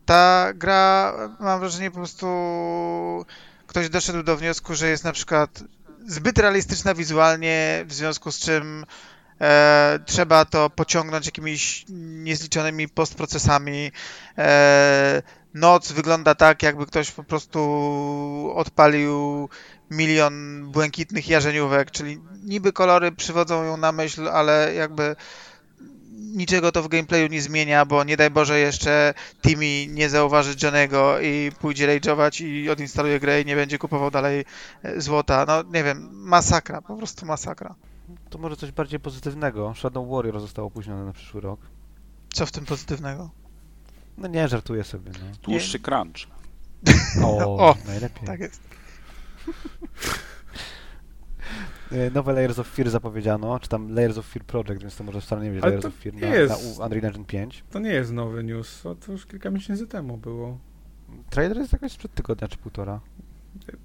ta 0.05 0.53
gra, 0.55 1.13
mam 1.39 1.59
wrażenie, 1.59 1.91
po 1.91 1.97
prostu 1.97 2.27
ktoś 3.67 3.89
doszedł 3.89 4.23
do 4.23 4.37
wniosku, 4.37 4.75
że 4.75 4.89
jest 4.89 5.03
na 5.03 5.11
przykład 5.11 5.63
zbyt 6.07 6.39
realistyczna 6.39 6.93
wizualnie, 6.93 7.85
w 7.87 7.93
związku 7.93 8.31
z 8.31 8.39
czym 8.39 8.85
e, 9.41 9.99
trzeba 10.05 10.45
to 10.45 10.69
pociągnąć 10.69 11.25
jakimiś 11.25 11.85
niezliczonymi 12.23 12.87
postprocesami. 12.87 13.91
E, 14.37 15.21
noc 15.53 15.91
wygląda 15.91 16.35
tak, 16.35 16.63
jakby 16.63 16.85
ktoś 16.85 17.11
po 17.11 17.23
prostu 17.23 17.59
odpalił 18.55 19.49
milion 19.91 20.65
błękitnych 20.71 21.29
jarzeniówek, 21.29 21.91
czyli 21.91 22.17
niby 22.43 22.73
kolory 22.73 23.11
przywodzą 23.11 23.63
ją 23.63 23.77
na 23.77 23.91
myśl, 23.91 24.29
ale 24.29 24.73
jakby 24.73 25.15
niczego 26.17 26.71
to 26.71 26.83
w 26.83 26.87
gameplayu 26.87 27.27
nie 27.27 27.41
zmienia, 27.41 27.85
bo 27.85 28.03
nie 28.03 28.17
daj 28.17 28.29
Boże 28.29 28.59
jeszcze 28.59 29.13
Timmy 29.41 29.87
nie 29.87 30.09
zauważy 30.09 30.55
Johnego 30.63 31.19
i 31.19 31.51
pójdzie 31.59 31.87
rage'ować 31.87 32.45
i 32.45 32.69
odinstaluje 32.69 33.19
grę 33.19 33.41
i 33.41 33.45
nie 33.45 33.55
będzie 33.55 33.77
kupował 33.77 34.11
dalej 34.11 34.45
e, 34.83 35.01
złota. 35.01 35.45
No 35.47 35.63
nie 35.63 35.83
wiem, 35.83 36.09
masakra, 36.11 36.81
po 36.81 36.95
prostu 36.95 37.25
masakra. 37.25 37.75
To 38.29 38.37
może 38.37 38.55
coś 38.55 38.71
bardziej 38.71 38.99
pozytywnego. 38.99 39.73
Shadow 39.75 40.09
Warrior 40.09 40.39
został 40.39 40.65
opóźniony 40.65 41.05
na 41.05 41.13
przyszły 41.13 41.41
rok. 41.41 41.59
Co 42.33 42.45
w 42.45 42.51
tym 42.51 42.65
pozytywnego? 42.65 43.29
No 44.17 44.27
nie, 44.27 44.47
żartuję 44.47 44.83
sobie, 44.83 45.11
no. 45.11 45.27
Dłuższy 45.43 45.79
crunch. 45.79 46.15
O, 47.23 47.37
O, 47.69 47.75
najlepiej. 47.87 48.27
Tak 48.27 48.39
jest. 48.39 48.61
Y, 51.91 52.11
Nowe 52.15 52.33
Layers 52.33 52.59
of 52.59 52.67
Fear 52.67 52.89
zapowiedziano, 52.89 53.59
czy 53.59 53.69
tam 53.69 53.95
Layers 53.95 54.17
of 54.17 54.25
Fear 54.25 54.45
Project, 54.45 54.81
więc 54.81 54.95
to 54.95 55.03
może 55.03 55.21
wcale 55.21 55.43
nie 55.43 55.51
być 55.51 55.63
Ale 55.63 55.69
Layers 55.69 55.85
of 55.85 55.93
Fear 55.95 56.15
na, 56.15 56.27
jest- 56.27 56.79
na 56.79 56.85
Unreal 56.85 57.05
Engine 57.05 57.25
5. 57.25 57.63
To 57.71 57.79
nie 57.79 57.89
jest 57.89 58.11
nowy 58.11 58.43
news, 58.43 58.81
to, 58.81 58.95
to 58.95 59.11
już 59.11 59.25
kilka 59.25 59.49
miesięcy 59.51 59.87
temu 59.87 60.17
było. 60.17 60.57
Trailer 61.29 61.57
jest 61.57 61.73
jakoś 61.73 61.91
sprzed 61.91 62.13
tygodnia 62.13 62.47
czy 62.47 62.57
półtora. 62.57 62.99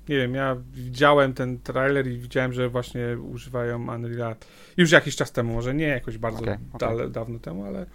Nie 0.09 0.17
wiem, 0.17 0.35
ja 0.35 0.57
widziałem 0.73 1.35
ten 1.35 1.59
trailer 1.59 2.07
i 2.09 2.19
widziałem, 2.19 2.53
że 2.53 2.69
właśnie 2.69 3.19
używają 3.31 3.95
Unreal 3.95 4.37
już 4.77 4.91
jakiś 4.91 5.17
czas 5.17 5.33
temu, 5.33 5.55
może 5.55 5.75
nie 5.75 5.87
jakoś 5.87 6.19
bardzo 6.19 6.41
okej. 6.43 6.57
dale- 6.79 7.11
dawno 7.11 7.39
temu, 7.39 7.65
ale 7.65 7.87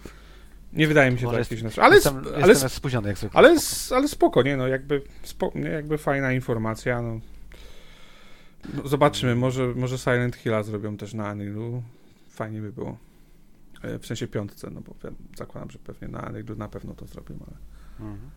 nie 0.72 0.88
wydaje 0.88 1.10
mi 1.10 1.18
się 1.18 1.26
to 1.26 1.38
jest- 1.38 1.50
jakieś 1.50 1.64
nasze. 1.64 1.82
Ale, 1.82 1.94
jestem, 1.94 2.24
ale, 2.42 2.52
sp- 2.62 2.72
spóźniony 2.72 3.08
jak 3.08 3.18
zwykle. 3.18 3.38
ale, 3.38 3.60
spoko. 3.60 3.96
ale 3.96 4.08
spoko, 4.08 4.42
nie 4.42 4.56
no, 4.56 4.68
jakby, 4.68 5.02
spo, 5.22 5.52
nie, 5.54 5.68
jakby 5.70 5.98
fajna 5.98 6.32
informacja, 6.32 7.02
no. 7.02 7.20
no. 8.74 8.88
Zobaczymy, 8.88 9.34
może, 9.34 9.66
może 9.74 9.98
Silent 9.98 10.36
Hilla 10.36 10.62
zrobią 10.62 10.96
też 10.96 11.14
na 11.14 11.32
Unrealu, 11.32 11.82
fajnie 12.30 12.60
by 12.60 12.72
było. 12.72 12.98
E, 13.82 13.98
W 13.98 14.06
sensie 14.06 14.28
piątce, 14.28 14.70
no 14.70 14.80
bo 14.80 14.94
zakładam, 15.36 15.70
że 15.70 15.78
pewnie 15.78 16.08
na 16.08 16.20
Unrealu 16.20 16.56
na 16.56 16.68
pewno 16.68 16.94
to 16.94 17.06
zrobią, 17.06 17.34
ale... 17.46 17.56
Mhm. 18.10 18.30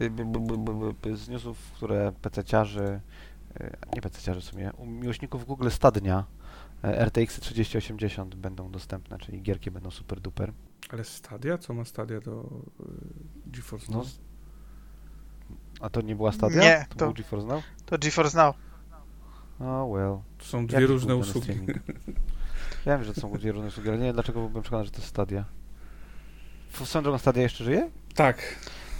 Y, 0.00 1.16
Z 1.16 1.28
newsów, 1.28 1.72
które 1.72 2.12
PC-ciarzy, 2.22 3.00
y, 3.60 3.76
nie 3.94 4.02
PC-ciarzy 4.02 4.40
w 4.40 4.44
sumie, 4.44 4.70
u 4.76 4.86
miłośników 4.86 5.44
Google 5.44 5.68
Stadnia 5.70 6.24
RTX 6.82 7.40
3080 7.40 8.34
będą 8.34 8.70
dostępne, 8.70 9.18
czyli 9.18 9.42
gierki 9.42 9.70
będą 9.70 9.90
super 9.90 10.20
duper. 10.20 10.52
Ale 10.90 11.04
Stadia? 11.04 11.58
Co 11.58 11.74
ma 11.74 11.84
Stadia 11.84 12.20
do 12.20 12.42
y, 12.80 12.84
GeForce 13.46 13.92
No, 13.92 13.98
Now? 13.98 14.06
A 15.80 15.90
to 15.90 16.00
nie 16.00 16.16
była 16.16 16.32
Stadia? 16.32 16.60
Nie, 16.62 16.86
to, 16.88 16.94
to- 16.94 17.04
był 17.04 17.14
GeForce 17.14 17.46
Now? 17.46 17.62
To 17.86 17.98
GeForce 17.98 18.36
Now. 18.38 18.56
Oh 19.60 19.86
well. 19.92 20.18
To 20.38 20.44
są 20.44 20.66
dwie 20.66 20.74
Jaki 20.80 20.86
różne 20.86 21.16
usługi. 21.16 21.52
Ja 22.86 22.98
wiem, 22.98 23.04
że 23.04 23.14
to 23.14 23.20
są 23.20 23.32
dwie 23.32 23.52
różne 23.52 23.68
usługi, 23.68 23.88
ale 23.88 23.98
nie 23.98 24.04
wiem 24.04 24.14
dlaczego 24.14 24.48
byłem 24.48 24.62
przekonany, 24.62 24.84
że 24.84 24.90
to 24.90 24.98
jest 24.98 25.08
Stadia. 25.08 25.44
W 26.70 26.88
swoją 26.88 27.02
drogą 27.02 27.18
Stadia 27.18 27.42
jeszcze 27.42 27.64
żyje? 27.64 27.90
Tak, 28.14 28.56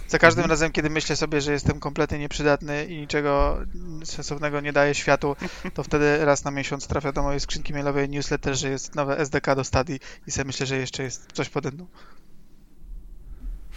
Za 0.07 0.19
każdym 0.19 0.41
Mhm. 0.43 0.49
razem, 0.49 0.71
kiedy 0.71 0.89
myślę 0.89 1.15
sobie, 1.15 1.41
że 1.41 1.51
jestem 1.51 1.79
kompletnie 1.79 2.19
nieprzydatny 2.19 2.85
i 2.85 2.97
niczego 2.97 3.57
sensownego 4.03 4.61
nie 4.61 4.73
daję 4.73 4.95
światu, 4.95 5.35
to 5.73 5.83
wtedy 5.83 6.25
raz 6.25 6.43
na 6.43 6.51
miesiąc 6.51 6.87
trafia 6.87 7.11
do 7.11 7.23
mojej 7.23 7.39
skrzynki 7.39 7.73
mailowej 7.73 8.09
newsletter, 8.09 8.55
że 8.55 8.69
jest 8.69 8.95
nowe 8.95 9.17
SDK 9.19 9.55
do 9.55 9.63
Stadii 9.63 9.99
i 10.27 10.31
sobie 10.31 10.45
myślę, 10.45 10.65
że 10.65 10.77
jeszcze 10.77 11.03
jest 11.03 11.31
coś 11.33 11.49
pode 11.49 11.71
mną. 11.71 11.87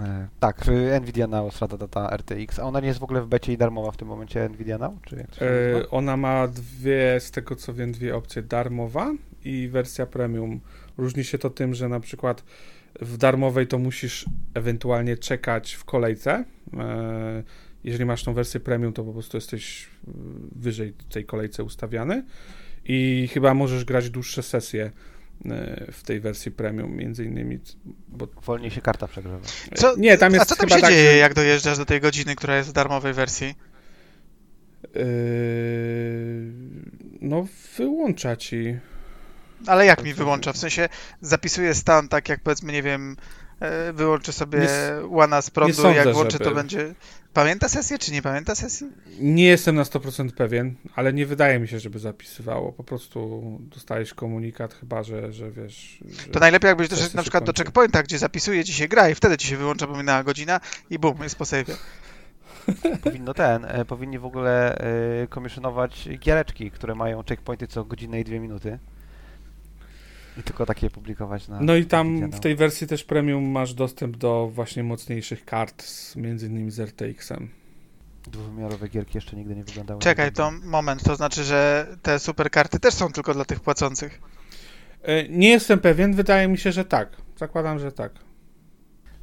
E, 0.00 0.28
tak, 0.40 0.64
Nvidia 1.00 1.26
Now, 1.26 1.54
strata 1.54 1.76
data 1.76 2.16
RTX. 2.16 2.58
A 2.58 2.62
ona 2.62 2.80
nie 2.80 2.86
jest 2.86 3.00
w 3.00 3.02
ogóle 3.02 3.22
w 3.22 3.26
becie 3.26 3.52
i 3.52 3.56
darmowa 3.58 3.90
w 3.90 3.96
tym 3.96 4.08
momencie 4.08 4.48
Nvidia 4.48 4.78
Now? 4.78 4.92
Czy 5.02 5.16
jak 5.16 5.26
to 5.30 5.34
się 5.38 5.44
nazywa? 5.44 5.90
ona 5.90 6.16
ma 6.16 6.48
dwie, 6.48 7.20
z 7.20 7.30
tego 7.30 7.56
co 7.56 7.74
wiem, 7.74 7.92
dwie 7.92 8.16
opcje, 8.16 8.42
darmowa 8.42 9.12
i 9.44 9.68
wersja 9.68 10.06
premium. 10.06 10.60
Różni 10.98 11.24
się 11.24 11.38
to 11.38 11.50
tym, 11.50 11.74
że 11.74 11.88
na 11.88 12.00
przykład 12.00 12.44
w 13.00 13.16
darmowej 13.16 13.66
to 13.66 13.78
musisz 13.78 14.24
ewentualnie 14.54 15.16
czekać 15.16 15.72
w 15.72 15.84
kolejce. 15.84 16.44
E, 16.78 17.42
jeżeli 17.84 18.04
masz 18.04 18.24
tą 18.24 18.34
wersję 18.34 18.60
premium, 18.60 18.92
to 18.92 19.04
po 19.04 19.12
prostu 19.12 19.36
jesteś 19.36 19.84
y, 19.84 20.10
wyżej 20.56 20.94
w 20.98 21.12
tej 21.12 21.24
kolejce 21.24 21.64
ustawiany 21.64 22.24
i 22.84 23.28
chyba 23.32 23.54
możesz 23.54 23.84
grać 23.84 24.10
dłuższe 24.10 24.42
sesje 24.42 24.90
e, 25.44 25.92
w 25.92 26.02
tej 26.02 26.20
wersji 26.20 26.52
premium, 26.52 26.96
między 26.96 27.24
innymi, 27.24 27.58
bo 28.08 28.28
Wolniej 28.44 28.70
się 28.70 28.80
karta 28.80 29.08
przegrzewa. 29.08 29.46
Co, 29.74 29.96
nie, 29.96 30.18
tam 30.18 30.32
jest 30.32 30.42
a 30.42 30.46
co 30.46 30.56
tam 30.56 30.66
chyba 30.68 30.76
się 30.76 30.82
tak, 30.82 30.90
dzieje, 30.90 31.10
że- 31.10 31.16
jak 31.16 31.34
dojeżdżasz 31.34 31.78
do 31.78 31.84
tej 31.84 32.00
godziny, 32.00 32.34
która 32.36 32.56
jest 32.56 32.68
w 32.70 32.72
darmowej 32.72 33.12
wersji? 33.12 33.54
Yy, 34.94 35.02
no, 37.20 37.46
wyłącza 37.78 38.36
ci. 38.36 38.76
Ale 39.66 39.86
jak 39.86 40.04
mi 40.04 40.14
wyłącza? 40.14 40.52
W 40.52 40.56
sensie 40.56 40.88
zapisuję 41.20 41.74
stan 41.74 42.08
tak, 42.08 42.28
jak 42.28 42.40
powiedzmy, 42.40 42.72
nie 42.72 42.82
wiem, 42.82 43.16
e, 43.60 43.92
wyłączę 43.92 44.32
sobie 44.32 44.58
Nie 44.58 45.06
łana 45.06 45.42
z 45.42 45.50
prądu, 45.50 45.74
sądzę, 45.74 45.94
jak 45.94 46.12
włączę, 46.12 46.30
żeby- 46.30 46.44
to 46.44 46.50
będzie... 46.50 46.94
Pamięta 47.34 47.68
sesję, 47.68 47.98
czy 47.98 48.12
nie 48.12 48.22
pamięta 48.22 48.54
sesji? 48.54 48.86
Nie 49.20 49.44
jestem 49.44 49.74
na 49.74 49.82
100% 49.82 50.32
pewien, 50.32 50.74
ale 50.94 51.12
nie 51.12 51.26
wydaje 51.26 51.58
mi 51.58 51.68
się, 51.68 51.80
żeby 51.80 51.98
zapisywało. 51.98 52.72
Po 52.72 52.84
prostu 52.84 53.42
dostajesz 53.60 54.14
komunikat, 54.14 54.74
chyba 54.74 55.02
że, 55.02 55.32
że 55.32 55.50
wiesz. 55.50 55.98
Że... 56.08 56.32
To 56.32 56.40
najlepiej 56.40 56.68
jakbyś 56.68 56.88
doszedł 56.88 57.16
na 57.16 57.22
przykład 57.22 57.44
do 57.44 57.52
checkpointa, 57.52 58.02
gdzie 58.02 58.18
zapisuje 58.18 58.64
ci 58.64 58.72
się 58.72 58.88
gra 58.88 59.08
i 59.08 59.14
wtedy 59.14 59.38
ci 59.38 59.48
się 59.48 59.56
wyłącza, 59.56 59.86
bo 59.86 59.96
minęła 59.96 60.24
godzina 60.24 60.60
i 60.90 60.98
bum, 60.98 61.22
jest 61.22 61.36
po 61.36 61.44
save'ie. 61.44 61.76
Powinno 63.04 63.34
ten, 63.34 63.64
e, 63.64 63.84
powinni 63.84 64.18
w 64.18 64.24
ogóle 64.24 64.78
e, 64.78 65.26
komisjonować 65.26 66.08
giereczki, 66.18 66.70
które 66.70 66.94
mają 66.94 67.22
checkpointy 67.28 67.66
co 67.66 67.84
godzinę 67.84 68.20
i 68.20 68.24
dwie 68.24 68.40
minuty. 68.40 68.78
I 70.38 70.42
tylko 70.42 70.66
takie 70.66 70.90
publikować 70.90 71.48
na... 71.48 71.60
No 71.60 71.76
i 71.76 71.84
tam 71.84 72.30
w 72.30 72.40
tej 72.40 72.56
wersji 72.56 72.86
też 72.86 73.04
premium 73.04 73.44
masz 73.44 73.74
dostęp 73.74 74.16
do 74.16 74.50
właśnie 74.54 74.84
mocniejszych 74.84 75.44
kart, 75.44 75.82
z, 75.82 76.16
między 76.16 76.46
innymi 76.46 76.70
z 76.70 76.80
RTX-em. 76.80 77.48
Dwuwymiarowe 78.26 78.88
gierki 78.88 79.16
jeszcze 79.16 79.36
nigdy 79.36 79.56
nie 79.56 79.64
wyglądały. 79.64 80.00
Czekaj, 80.00 80.32
to 80.32 80.50
moment, 80.50 81.02
to 81.02 81.16
znaczy, 81.16 81.44
że 81.44 81.86
te 82.02 82.18
super 82.18 82.50
karty 82.50 82.80
też 82.80 82.94
są 82.94 83.12
tylko 83.12 83.34
dla 83.34 83.44
tych 83.44 83.60
płacących. 83.60 84.20
E, 85.02 85.28
Nie 85.28 85.50
jestem 85.50 85.78
pewien, 85.78 86.14
wydaje 86.14 86.48
mi 86.48 86.58
się, 86.58 86.72
że 86.72 86.84
tak. 86.84 87.16
Zakładam, 87.36 87.78
że 87.78 87.92
tak. 87.92 88.12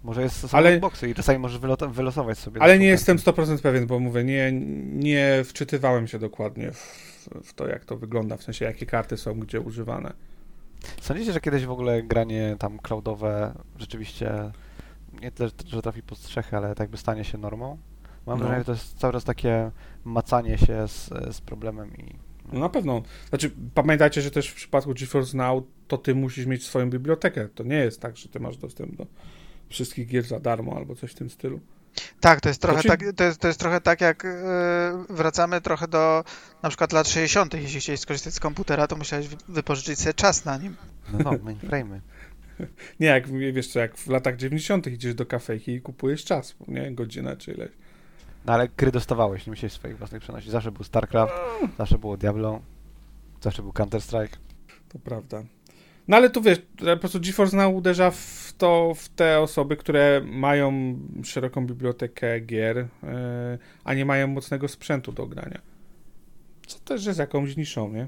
Może 0.03 0.22
jest 0.22 0.49
są 0.49 0.57
Ale- 0.57 0.80
boxy 0.80 1.10
i 1.10 1.16
czasami 1.16 1.39
możesz 1.39 1.60
wylosować 1.91 2.38
sobie. 2.38 2.62
Ale 2.62 2.80
nie 2.80 2.86
jestem 2.88 3.18
100% 3.18 3.62
pewien, 3.62 3.88
bo 3.88 3.99
mówię, 3.99 4.24
nie, 4.24 4.51
nie 4.84 5.43
wczytywałem 5.45 6.07
się 6.07 6.20
dokładnie 6.20 6.72
w, 6.72 7.30
w 7.43 7.53
to, 7.53 7.68
jak 7.68 7.86
to 7.86 7.97
wygląda, 7.97 8.38
w 8.38 8.43
sensie 8.43 8.66
jakie 8.66 8.86
karty 8.86 9.18
są 9.18 9.39
gdzie 9.39 9.62
używane. 9.62 10.14
Sądzicie, 11.01 11.34
że 11.34 11.41
kiedyś 11.41 11.65
w 11.65 11.71
ogóle 11.71 12.03
granie 12.03 12.55
tam 12.59 12.80
cloudowe 12.80 13.53
rzeczywiście 13.77 14.51
nie 15.21 15.32
tyle, 15.32 15.49
że 15.65 15.82
trafi 15.82 16.03
pod 16.03 16.17
strzechy, 16.17 16.57
ale 16.57 16.75
tak 16.75 16.89
by 16.89 16.97
stanie 16.97 17.23
się 17.23 17.38
normą? 17.38 17.77
Mam 18.25 18.39
No. 18.39 18.45
wrażenie, 18.45 18.59
że 18.61 18.65
to 18.65 18.71
jest 18.71 18.97
cały 18.99 19.13
czas 19.13 19.23
takie 19.23 19.71
macanie 20.05 20.57
się 20.57 20.88
z, 20.88 21.09
z 21.36 21.41
problemem 21.41 21.97
i 21.97 22.15
No 22.53 22.59
na 22.59 22.69
pewno. 22.69 23.01
Znaczy, 23.30 23.51
pamiętajcie, 23.73 24.21
że 24.21 24.32
też 24.32 24.49
w 24.49 24.55
przypadku 24.55 24.93
GeForce 24.93 25.38
Now 25.38 25.63
to 25.88 25.97
ty 25.97 26.15
musisz 26.15 26.45
mieć 26.45 26.65
swoją 26.65 26.89
bibliotekę. 26.89 27.49
To 27.49 27.63
nie 27.63 27.75
jest 27.75 28.01
tak, 28.01 28.17
że 28.17 28.30
ty 28.30 28.39
masz 28.39 28.57
dostęp 28.57 28.95
do 28.95 29.05
wszystkich 29.69 30.07
gier 30.07 30.23
za 30.23 30.39
darmo 30.39 30.75
albo 30.75 30.95
coś 30.95 31.11
w 31.11 31.15
tym 31.15 31.30
stylu. 31.30 31.59
Tak, 32.20 32.42
to 32.42 32.50
jest 32.50 32.62
trochę, 32.62 32.82
Znaczy- 32.82 32.98
tak, 33.06 33.16
to 33.16 33.24
jest, 33.24 33.40
to 33.42 33.48
jest 33.48 33.60
trochę 33.60 33.82
tak, 33.82 34.02
jak 34.02 34.26
e, 34.26 34.30
wracamy 35.10 35.62
trochę 35.62 35.88
do 35.88 36.24
na 36.64 36.70
przykład 36.70 36.94
lat 36.94 37.08
60. 37.08 37.54
Jeśli 37.54 37.80
chciałeś 37.80 38.00
skorzystać 38.00 38.34
z 38.34 38.40
komputera, 38.40 38.88
to 38.88 38.96
musiałeś 38.96 39.28
wy- 39.28 39.38
wypożyczyć 39.50 40.00
sobie 40.00 40.14
czas 40.14 40.46
na 40.46 40.58
nim. 40.58 40.76
no, 41.14 41.20
no 41.24 41.32
mainframe'y. 41.32 42.00
Nie, 43.00 43.08
jak 43.08 43.28
wiesz 43.54 43.68
co, 43.68 43.80
jak 43.80 43.98
w 43.98 44.08
latach 44.08 44.36
90. 44.38 44.88
idziesz 44.88 45.16
do 45.16 45.26
kafejki 45.26 45.72
i 45.72 45.82
kupujesz 45.82 46.26
czas, 46.26 46.56
nie? 46.68 46.92
Godzinę 46.92 47.38
czy 47.38 47.52
ileś. 47.52 47.72
No 48.46 48.54
ale 48.54 48.68
gry 48.68 48.92
dostawałeś, 48.92 49.46
nie 49.46 49.52
musiałeś 49.52 49.74
swoich 49.74 49.98
własnych 49.98 50.22
przenosić. 50.22 50.52
Zawsze 50.52 50.72
był 50.72 50.84
StarCraft, 50.84 51.34
zawsze 51.78 51.98
było 51.98 52.18
Diablo, 52.18 52.62
zawsze 53.42 53.62
był 53.62 53.72
Counter-Strike. 53.72 54.38
To 54.90 55.00
prawda. 55.00 55.44
No 56.08 56.18
ale 56.18 56.30
tu 56.30 56.42
wiesz, 56.42 56.60
po 56.78 56.98
prostu 56.98 57.20
GeForce 57.20 57.58
Now 57.58 57.74
uderza 57.76 58.12
w 58.12 58.49
to, 58.60 58.93
w 58.95 59.10
te 59.10 59.39
osoby, 59.39 59.78
które 59.78 60.22
mają 60.26 60.99
szeroką 61.24 61.68
bibliotekę 61.68 62.39
gier, 62.39 62.78
yy, 62.78 63.10
a 63.84 63.93
nie 63.93 64.05
mają 64.05 64.28
mocnego 64.28 64.68
sprzętu 64.68 65.12
do 65.12 65.28
grania. 65.28 65.62
Co 66.68 66.80
też 66.80 67.05
jest 67.05 67.20
jakąś 67.20 67.57
niszą, 67.57 67.93
nie? 67.93 68.07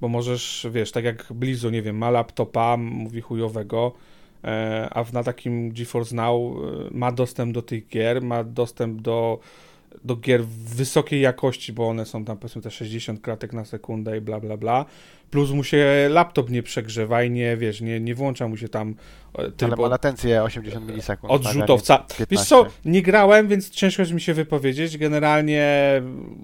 Bo 0.00 0.08
możesz, 0.08 0.66
wiesz, 0.70 0.92
tak 0.92 1.04
jak 1.04 1.32
Blizu, 1.32 1.70
nie 1.70 1.82
wiem, 1.82 1.98
ma 1.98 2.10
laptopa, 2.10 2.76
mówi 2.76 3.20
chujowego, 3.20 3.92
e, 4.44 4.88
a 4.92 5.04
na 5.12 5.22
takim 5.22 5.72
GeForce 5.72 6.16
Now 6.16 6.36
e, 6.36 6.58
ma 6.90 7.12
dostęp 7.12 7.54
do 7.54 7.62
tych 7.62 7.88
gier, 7.88 8.22
ma 8.22 8.44
dostęp 8.44 9.00
do, 9.00 9.38
do 10.04 10.16
gier 10.16 10.44
wysokiej 10.46 11.20
jakości, 11.20 11.72
bo 11.72 11.88
one 11.88 12.06
są 12.06 12.24
tam 12.24 12.38
powiedzmy 12.38 12.62
te 12.62 12.70
60 12.70 13.20
klatek 13.20 13.52
na 13.52 13.64
sekundę 13.64 14.18
i 14.18 14.20
bla 14.20 14.40
bla 14.40 14.56
bla. 14.56 14.84
Plus 15.32 15.50
mu 15.50 15.64
się 15.64 16.08
laptop 16.10 16.50
nie 16.50 16.62
przegrzewa 16.62 17.22
i 17.22 17.30
nie, 17.30 17.56
wiesz, 17.56 17.80
nie, 17.80 18.00
nie 18.00 18.14
włącza 18.14 18.48
mu 18.48 18.56
się 18.56 18.68
tam 18.68 18.94
e, 19.38 19.64
Ale 19.64 19.76
ma 19.76 19.88
latencję 19.88 20.42
80 20.42 20.88
milisekund. 20.88 21.32
odrzutowca. 21.32 21.98
tak, 21.98 22.08
Wiesz 22.18 22.28
15. 22.28 22.48
co, 22.48 22.66
nie 22.84 23.02
grałem, 23.02 23.48
więc 23.48 23.70
ciężko 23.70 24.02
jest 24.02 24.12
mi 24.12 24.20
się 24.20 24.34
wypowiedzieć. 24.34 24.98
Generalnie 24.98 25.72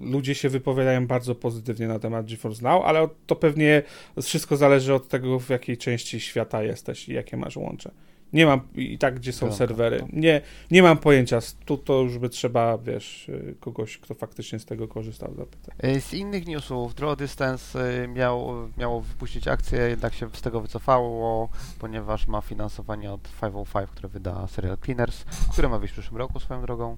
ludzie 0.01 0.35
się 0.35 0.49
wypowiadają 0.49 1.07
bardzo 1.07 1.35
pozytywnie 1.35 1.87
na 1.87 1.99
temat 1.99 2.25
GeForce 2.25 2.63
Now, 2.63 2.85
ale 2.85 3.07
to 3.27 3.35
pewnie 3.35 3.81
wszystko 4.21 4.57
zależy 4.57 4.93
od 4.93 5.07
tego, 5.07 5.39
w 5.39 5.49
jakiej 5.49 5.77
części 5.77 6.19
świata 6.19 6.63
jesteś 6.63 7.09
i 7.09 7.13
jakie 7.13 7.37
masz 7.37 7.57
łącze. 7.57 7.91
Nie 8.33 8.45
mam 8.45 8.61
i 8.75 8.97
tak, 8.97 9.15
gdzie 9.15 9.33
są 9.33 9.51
serwery. 9.53 10.05
Nie, 10.13 10.41
nie 10.71 10.83
mam 10.83 10.97
pojęcia. 10.97 11.39
Tu 11.65 11.77
to 11.77 12.01
już 12.01 12.17
by 12.17 12.29
trzeba, 12.29 12.77
wiesz, 12.77 13.29
y, 13.29 13.55
kogoś, 13.59 13.97
kto 13.97 14.13
faktycznie 14.13 14.59
z 14.59 14.65
tego 14.65 14.87
korzystał, 14.87 15.33
zapytać. 15.35 15.75
Y, 15.83 16.01
Z 16.01 16.13
innych 16.13 16.47
newsów, 16.47 16.95
Draw 16.95 17.17
Distance 17.17 17.93
y, 18.03 18.07
miał, 18.07 18.69
miało 18.77 19.01
wypuścić 19.01 19.47
akcję, 19.47 19.79
jednak 19.79 20.13
się 20.13 20.29
z 20.33 20.41
tego 20.41 20.61
wycofało, 20.61 21.49
ponieważ 21.79 22.27
ma 22.27 22.41
finansowanie 22.41 23.11
od 23.11 23.21
505, 23.41 23.89
które 23.89 24.09
wyda 24.09 24.47
Serial 24.47 24.77
Cleaners, 24.77 25.23
które 25.51 25.69
ma 25.69 25.79
wyjść 25.79 25.93
w 25.93 25.97
przyszłym 25.97 26.17
roku 26.17 26.39
swoją 26.39 26.61
drogą. 26.61 26.97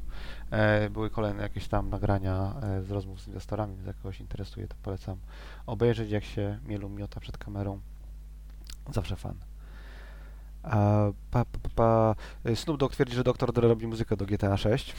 E, 0.51 0.89
Były 0.89 1.09
kolejne 1.09 1.43
jakieś 1.43 1.67
tam 1.67 1.89
nagrania 1.89 2.55
e, 2.63 2.83
z 2.83 2.91
rozmów 2.91 3.21
z 3.21 3.27
inwestorami, 3.27 3.75
więc 3.75 3.87
jak 3.87 3.97
kogoś 3.97 4.19
interesuje, 4.19 4.67
to 4.67 4.75
polecam 4.83 5.17
obejrzeć, 5.65 6.11
jak 6.11 6.23
się 6.23 6.59
Mielu 6.67 6.89
miota 6.89 7.19
przed 7.19 7.37
kamerą. 7.37 7.79
Zawsze 8.93 9.15
fan. 9.15 9.50
A, 10.63 11.07
pa, 11.31 11.45
pa, 11.45 11.69
pa. 11.75 12.15
Y, 12.49 12.55
Snoop 12.55 12.79
Dogg 12.79 12.93
twierdzi, 12.95 13.15
że 13.15 13.23
Dr. 13.23 13.53
Dre 13.53 13.67
robi 13.67 13.87
muzykę 13.87 14.17
do 14.17 14.25
GTA 14.25 14.57
6. 14.57 14.95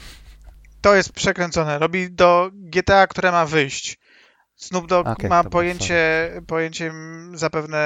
To 0.81 0.95
jest 0.95 1.11
przekręcone. 1.11 1.79
Robi 1.79 2.11
do 2.11 2.49
GTA, 2.53 3.07
które 3.07 3.31
ma 3.31 3.45
wyjść. 3.45 3.99
Snoop 4.55 4.87
Dogg 4.87 5.09
Okej, 5.09 5.29
ma 5.29 5.43
pojęcie, 5.43 6.31
pojęcie 6.47 6.93
zapewne 7.33 7.79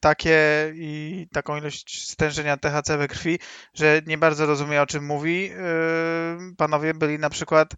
takie 0.00 0.72
i 0.74 1.26
taką 1.32 1.56
ilość 1.56 2.08
stężenia 2.10 2.56
THC 2.56 2.98
we 2.98 3.08
krwi, 3.08 3.38
że 3.74 4.02
nie 4.06 4.18
bardzo 4.18 4.46
rozumie 4.46 4.82
o 4.82 4.86
czym 4.86 5.06
mówi. 5.06 5.42
Yy, 5.42 6.56
Panowie 6.56 6.94
byli 6.94 7.18
na 7.18 7.30
przykład 7.30 7.74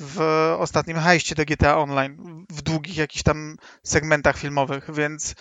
w 0.00 0.20
ostatnim 0.58 0.96
hajście 0.96 1.34
do 1.34 1.44
GTA 1.44 1.78
Online, 1.78 2.44
w 2.50 2.62
długich 2.62 2.96
jakichś 2.96 3.22
tam 3.22 3.56
segmentach 3.82 4.36
filmowych, 4.36 4.94
więc 4.94 5.34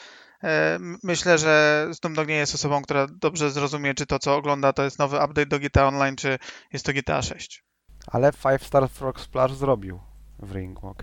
myślę, 1.04 1.38
że 1.38 1.88
Snoop 1.94 2.16
Dogg 2.16 2.28
nie 2.30 2.36
jest 2.36 2.56
osobą, 2.56 2.82
która 2.82 3.08
dobrze 3.08 3.52
zrozumie, 3.52 3.94
czy 3.94 4.06
to, 4.06 4.20
co 4.20 4.36
ogląda, 4.36 4.74
to 4.74 4.84
jest 4.84 5.00
nowy 5.00 5.18
update 5.18 5.46
do 5.46 5.60
GTA 5.60 5.88
Online, 5.88 6.16
czy 6.16 6.40
jest 6.74 6.86
to 6.86 6.94
GTA 6.94 7.22
6. 7.22 7.64
Ale 8.08 8.32
Five 8.32 8.68
Star 8.68 8.90
Frog 8.90 9.20
Splash 9.20 9.54
zrobił 9.54 10.00
w 10.40 10.52
ringu, 10.56 10.88
ok? 10.88 11.02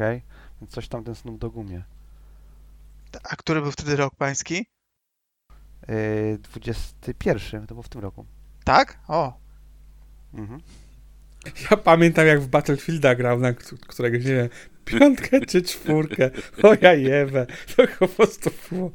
Więc 0.60 0.72
coś 0.72 0.88
tam 0.88 1.04
ten 1.04 1.14
Snoop 1.14 1.38
Dogg 1.38 1.56
umie. 1.56 1.84
A 3.22 3.36
który 3.36 3.62
był 3.62 3.72
wtedy 3.72 3.96
rok 3.96 4.14
pański? 4.14 4.66
Yy, 5.88 6.38
21, 6.38 7.66
to 7.66 7.74
było 7.74 7.82
w 7.82 7.88
tym 7.88 8.00
roku. 8.00 8.26
Tak? 8.64 8.98
O, 9.08 9.40
Mhm. 10.34 10.60
Ja 11.70 11.76
pamiętam, 11.76 12.26
jak 12.26 12.40
w 12.40 12.48
Battlefielda 12.48 13.14
grał, 13.14 13.38
na 13.38 13.52
któregoś, 13.88 14.24
nie 14.24 14.34
wiem, 14.34 14.48
piątkę 14.98 15.40
czy 15.46 15.62
czwórkę. 15.62 16.30
O 16.62 16.74
ja 16.80 16.94
jebę. 16.94 17.46
To 17.76 17.82
po 17.98 18.08
prostu 18.08 18.50
było 18.70 18.90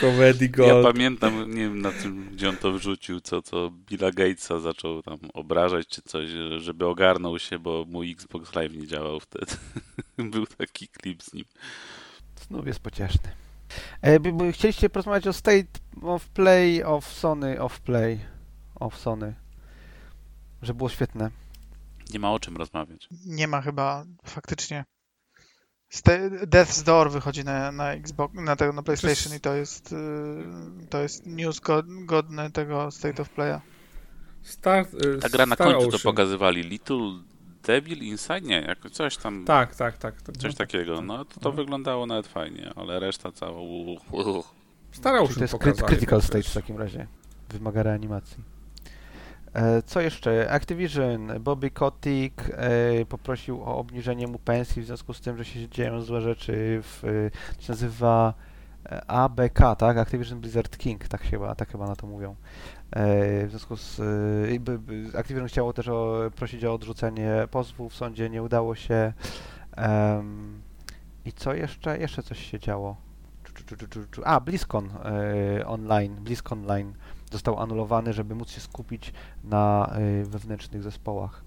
comedy 0.00 0.44
Ja 0.44 0.50
gold. 0.50 0.86
pamiętam, 0.86 1.50
nie 1.50 1.62
wiem 1.62 1.80
na 1.82 1.92
tym, 1.92 2.28
gdzie 2.32 2.48
on 2.48 2.56
to 2.56 2.72
wrzucił, 2.72 3.20
co, 3.20 3.42
co 3.42 3.70
Billa 3.70 4.10
Gatesa 4.10 4.60
zaczął 4.60 5.02
tam 5.02 5.18
obrażać 5.34 5.86
czy 5.88 6.02
coś, 6.02 6.28
żeby 6.56 6.86
ogarnął 6.86 7.38
się, 7.38 7.58
bo 7.58 7.84
mój 7.88 8.10
Xbox 8.12 8.54
Live 8.54 8.72
nie 8.72 8.86
działał 8.86 9.20
wtedy. 9.20 9.52
Był 10.30 10.46
taki 10.46 10.88
klip 10.88 11.22
z 11.22 11.34
nim. 11.34 11.44
Snoop 12.36 12.66
jest 12.66 12.80
pocieszny. 12.80 13.30
E, 14.02 14.20
by, 14.20 14.32
by, 14.32 14.52
chcieliście 14.52 14.90
porozmawiać 14.90 15.26
o 15.26 15.32
State 15.32 15.66
of 16.02 16.28
Play 16.28 16.84
of 16.84 17.12
Sony 17.12 17.60
of 17.60 17.80
Play 17.80 18.20
of 18.74 18.98
Sony. 18.98 19.34
Że 20.62 20.74
było 20.74 20.88
świetne. 20.88 21.30
Nie 22.12 22.18
ma 22.18 22.32
o 22.32 22.38
czym 22.40 22.56
rozmawiać. 22.56 23.08
nie 23.26 23.48
ma 23.48 23.60
chyba 23.60 24.04
faktycznie. 24.24 24.84
Death's 26.46 26.84
Door 26.84 27.10
wychodzi 27.10 27.44
na, 27.44 27.72
na 27.72 27.92
Xbox, 27.92 28.34
na 28.34 28.56
tego 28.56 28.72
na 28.72 28.82
PlayStation 28.82 29.34
i 29.36 29.40
to 29.40 29.54
jest 29.54 29.92
y, 29.92 29.96
to 30.90 31.02
jest 31.02 31.26
news 31.26 31.60
go, 31.60 31.82
godny 31.86 32.50
tego 32.50 32.90
State 32.90 33.22
of 33.22 33.28
Playa. 33.30 33.60
Star, 34.42 34.86
y, 35.16 35.18
Ta 35.18 35.28
gra 35.28 35.46
na 35.46 35.54
Star 35.54 35.66
końcu 35.66 35.80
to 35.80 35.96
Ocean. 35.96 36.00
pokazywali 36.02 36.62
Little 36.62 37.22
Devil 37.66 38.02
Inside? 38.02 38.40
Nie, 38.40 38.60
jako 38.60 38.90
coś 38.90 39.16
tam, 39.16 39.44
Tak, 39.44 39.74
tak, 39.76 39.98
tak. 39.98 40.22
To, 40.22 40.32
coś 40.32 40.54
takiego. 40.54 41.02
No 41.02 41.24
to, 41.24 41.40
to 41.40 41.52
wyglądało 41.52 42.06
nawet 42.06 42.26
fajnie, 42.26 42.72
ale 42.76 43.00
reszta 43.00 43.32
cała... 43.32 43.60
uh, 43.60 44.14
uh. 44.14 44.46
Star 44.92 45.14
Czyli 45.14 45.24
Ocean 45.24 45.34
to 45.34 45.40
jest 45.44 45.52
pokazali, 45.52 45.88
Critical 45.88 46.20
tak 46.20 46.28
Stage 46.28 46.42
w 46.48 46.54
takim 46.54 46.78
razie. 46.78 47.06
Wymaga 47.48 47.82
reanimacji. 47.82 48.57
E, 49.54 49.82
co 49.82 50.00
jeszcze? 50.00 50.50
Activision. 50.50 51.32
Bobby 51.40 51.70
Kotick 51.70 52.50
e, 52.50 53.04
poprosił 53.04 53.62
o 53.62 53.76
obniżenie 53.76 54.26
mu 54.26 54.38
pensji 54.38 54.82
w 54.82 54.86
związku 54.86 55.14
z 55.14 55.20
tym, 55.20 55.36
że 55.36 55.44
się 55.44 55.68
dzieją 55.68 56.00
złe 56.00 56.20
rzeczy 56.20 56.80
w... 56.82 57.04
E, 57.04 57.54
to 57.56 57.62
się 57.62 57.72
nazywa 57.72 58.34
ABK, 59.06 59.58
tak? 59.78 59.98
Activision 59.98 60.40
Blizzard 60.40 60.78
King, 60.78 61.08
tak 61.08 61.20
chyba, 61.20 61.54
tak 61.54 61.68
chyba 61.68 61.86
na 61.86 61.96
to 61.96 62.06
mówią. 62.06 62.36
W 62.96 63.46
związku 63.48 63.76
z... 63.76 64.00
Activision 65.14 65.48
chciało 65.48 65.72
też 65.72 65.88
o, 65.88 66.30
prosić 66.36 66.64
o 66.64 66.74
odrzucenie 66.74 67.48
pozwu 67.50 67.88
w 67.88 67.94
sądzie, 67.94 68.30
nie 68.30 68.42
udało 68.42 68.74
się. 68.74 69.12
I 71.24 71.32
co 71.32 71.54
jeszcze? 71.54 71.98
Jeszcze 71.98 72.22
coś 72.22 72.50
się 72.50 72.58
działo. 72.58 73.07
Czu, 73.76 73.88
czu, 73.88 74.00
czu. 74.10 74.22
A, 74.24 74.40
BlizzCon 74.40 74.90
e, 75.04 75.66
online, 75.66 76.14
BlizzCon 76.14 76.58
Online 76.58 76.92
został 77.32 77.60
anulowany, 77.60 78.12
żeby 78.12 78.34
móc 78.34 78.50
się 78.50 78.60
skupić 78.60 79.12
na 79.44 79.90
e, 79.92 80.24
wewnętrznych 80.24 80.82
zespołach. 80.82 81.42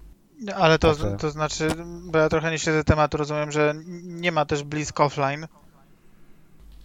Ale 0.56 0.78
to, 0.78 0.88
Także- 0.88 1.16
to 1.16 1.30
znaczy, 1.30 1.68
bo 2.04 2.18
ja 2.18 2.28
trochę 2.28 2.50
nie 2.50 2.58
śledzę 2.58 2.84
tematu, 2.84 3.16
rozumiem, 3.16 3.52
że 3.52 3.74
nie 4.02 4.32
ma 4.32 4.44
też 4.44 4.62
Blisk 4.62 5.00
offline. 5.00 5.46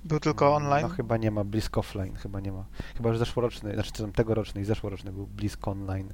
Był 0.06 0.20
tylko 0.20 0.56
online. 0.56 0.82
No 0.82 0.90
chyba 0.90 1.18
nie 1.18 1.32
ma 1.32 1.44
Blisk 1.44 1.78
Offline, 1.78 2.16
chyba 2.16 2.40
nie 2.40 2.52
ma. 2.52 2.66
Chyba, 2.98 3.14
że 3.14 3.20
zeszłoroczny, 3.20 3.74
znaczy 3.74 3.92
tegoroczny 4.16 4.62
i 4.62 4.66
zeszłoroczny 4.66 5.12
był 5.12 5.28
Blisk 5.28 5.68
Online, 5.68 6.14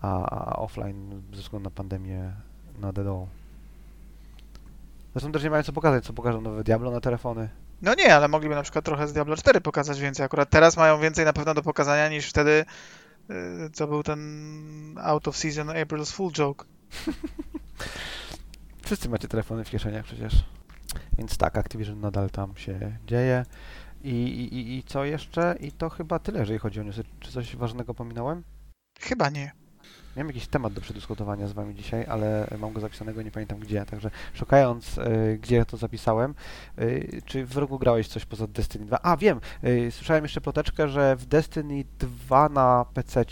a, 0.00 0.24
a 0.30 0.56
offline 0.56 1.22
ze 1.32 1.42
względu 1.42 1.64
na 1.64 1.74
pandemię 1.74 2.32
na 2.78 2.92
DDO. 2.92 3.26
Zresztą 5.12 5.32
też 5.32 5.42
nie 5.42 5.50
mają 5.50 5.62
co 5.62 5.72
pokazać, 5.72 6.04
co 6.04 6.12
pokażą 6.12 6.40
nowe 6.40 6.64
Diablo 6.64 6.90
na 6.90 7.00
telefony. 7.00 7.48
No 7.82 7.94
nie, 7.94 8.14
ale 8.14 8.28
mogliby 8.28 8.54
na 8.54 8.62
przykład 8.62 8.84
trochę 8.84 9.08
z 9.08 9.12
Diablo 9.12 9.36
4 9.36 9.60
pokazać 9.60 10.00
więcej. 10.00 10.26
Akurat 10.26 10.50
teraz 10.50 10.76
mają 10.76 11.00
więcej 11.00 11.24
na 11.24 11.32
pewno 11.32 11.54
do 11.54 11.62
pokazania 11.62 12.08
niż 12.08 12.28
wtedy 12.28 12.64
y, 13.30 13.70
co 13.72 13.86
był 13.86 14.02
ten 14.02 14.98
out 15.02 15.28
of 15.28 15.36
season 15.36 15.68
April's 15.68 16.12
Fool 16.12 16.32
joke. 16.32 16.64
Wszyscy 18.84 19.08
macie 19.08 19.28
telefony 19.28 19.64
w 19.64 19.70
kieszeniach 19.70 20.04
przecież. 20.04 20.44
Więc 21.18 21.36
tak, 21.36 21.58
Activision 21.58 22.00
nadal 22.00 22.30
tam 22.30 22.56
się 22.56 22.98
dzieje. 23.06 23.44
I, 24.02 24.10
i, 24.10 24.78
I 24.78 24.82
co 24.82 25.04
jeszcze? 25.04 25.56
I 25.60 25.72
to 25.72 25.90
chyba 25.90 26.18
tyle, 26.18 26.40
jeżeli 26.40 26.58
chodzi 26.58 26.80
o 26.80 26.82
newsy. 26.82 27.04
Czy 27.20 27.32
coś 27.32 27.56
ważnego 27.56 27.94
pominąłem? 27.94 28.44
Chyba 29.00 29.30
nie. 29.30 29.59
Miałem 30.16 30.28
jakiś 30.28 30.46
temat 30.46 30.72
do 30.72 30.80
przedyskutowania 30.80 31.48
z 31.48 31.52
wami 31.52 31.74
dzisiaj, 31.74 32.06
ale 32.08 32.48
mam 32.58 32.72
go 32.72 32.80
zapisanego, 32.80 33.22
nie 33.22 33.30
pamiętam 33.30 33.58
gdzie. 33.58 33.84
Także 33.84 34.10
szukając, 34.34 34.98
y, 34.98 35.38
gdzie 35.42 35.64
to 35.64 35.76
zapisałem, 35.76 36.34
y, 36.78 37.22
czy 37.26 37.46
w 37.46 37.56
rogu 37.56 37.78
grałeś 37.78 38.08
coś 38.08 38.24
poza 38.24 38.46
Destiny 38.46 38.86
2? 38.86 38.98
A, 39.02 39.16
wiem! 39.16 39.40
Y, 39.64 39.90
słyszałem 39.90 40.24
jeszcze 40.24 40.40
ploteczkę, 40.40 40.88
że 40.88 41.16
w 41.16 41.26
Destiny 41.26 41.84
2 41.98 42.48
na 42.48 42.86
PC, 42.94 43.24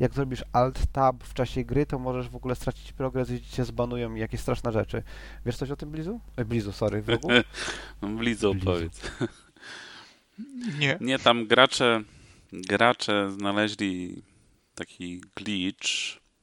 jak 0.00 0.14
zrobisz 0.14 0.44
Alt-Tab 0.52 1.24
w 1.24 1.34
czasie 1.34 1.64
gry, 1.64 1.86
to 1.86 1.98
możesz 1.98 2.28
w 2.28 2.36
ogóle 2.36 2.54
stracić 2.54 2.92
progres 2.92 3.30
i 3.30 3.40
cię 3.40 3.64
zbanują 3.64 4.14
i 4.14 4.20
jakieś 4.20 4.40
straszne 4.40 4.72
rzeczy. 4.72 5.02
Wiesz 5.46 5.56
coś 5.56 5.70
o 5.70 5.76
tym, 5.76 5.90
Blizu? 5.90 6.20
E, 6.36 6.44
Blizu, 6.44 6.72
sorry, 6.72 7.02
w 7.02 7.08
rogu? 7.08 7.28
No, 8.02 8.08
Blizu 8.08 8.52
Blizu. 8.52 8.66
powiedz. 8.66 9.00
Nie. 10.78 10.98
Nie, 11.00 11.18
tam 11.18 11.46
gracze, 11.46 12.02
gracze 12.52 13.30
znaleźli 13.30 14.22
taki 14.86 15.20
glitch, 15.36 15.88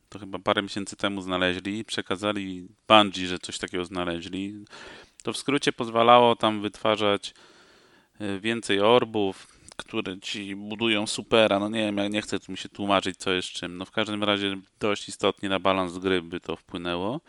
to 0.10 0.20
chyba 0.20 0.40
parę 0.40 0.62
miesięcy 0.62 0.96
temu 0.96 1.22
znaleźli, 1.22 1.86
przekazali 1.86 2.68
Bungie, 2.88 3.28
że 3.28 3.40
coś 3.40 3.58
takiego 3.58 3.86
znaleźli. 3.86 4.66
To 5.24 5.34
w 5.34 5.38
skrócie 5.38 5.72
pozwalało 5.74 6.36
tam 6.36 6.62
wytwarzać 6.62 7.34
y, 8.22 8.40
więcej 8.40 8.80
orbów, 8.80 9.48
które 9.78 10.20
ci 10.20 10.56
budują 10.56 11.08
supera. 11.08 11.60
No 11.60 11.70
nie 11.70 11.80
wiem, 11.80 11.98
ja 11.98 12.08
nie 12.08 12.22
chcę 12.22 12.40
tu 12.40 12.52
mi 12.52 12.58
się 12.58 12.70
tłumaczyć, 12.70 13.18
co 13.18 13.32
jest 13.32 13.48
czym. 13.48 13.78
No 13.78 13.86
w 13.86 13.92
każdym 13.92 14.24
razie 14.24 14.58
dość 14.80 15.10
istotnie 15.10 15.50
na 15.50 15.60
balans 15.60 15.98
gry 15.98 16.22
by 16.22 16.40
to 16.40 16.56
wpłynęło. 16.56 17.22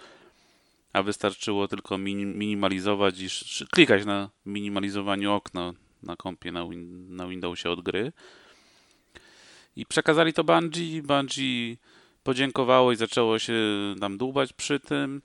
A 0.92 1.02
wystarczyło 1.02 1.68
tylko 1.68 1.98
minim- 1.98 2.34
minimalizować 2.36 3.20
i 3.20 3.28
klikać 3.70 4.04
na 4.04 4.30
minimalizowaniu 4.46 5.32
okna 5.32 5.72
na 6.02 6.16
kompie 6.16 6.52
na, 6.52 6.64
win- 6.64 7.08
na 7.08 7.26
Windowsie 7.28 7.70
od 7.70 7.80
gry. 7.80 8.12
I 9.80 9.86
przekazali 9.86 10.32
to 10.32 10.44
Bungie. 10.44 11.02
Bungie 11.02 11.76
podziękowało 12.22 12.92
i 12.92 12.96
zaczęło 12.96 13.38
się 13.38 13.54
nam 14.00 14.18
dłubać 14.18 14.52
przy 14.52 14.80
tym. 14.80 15.22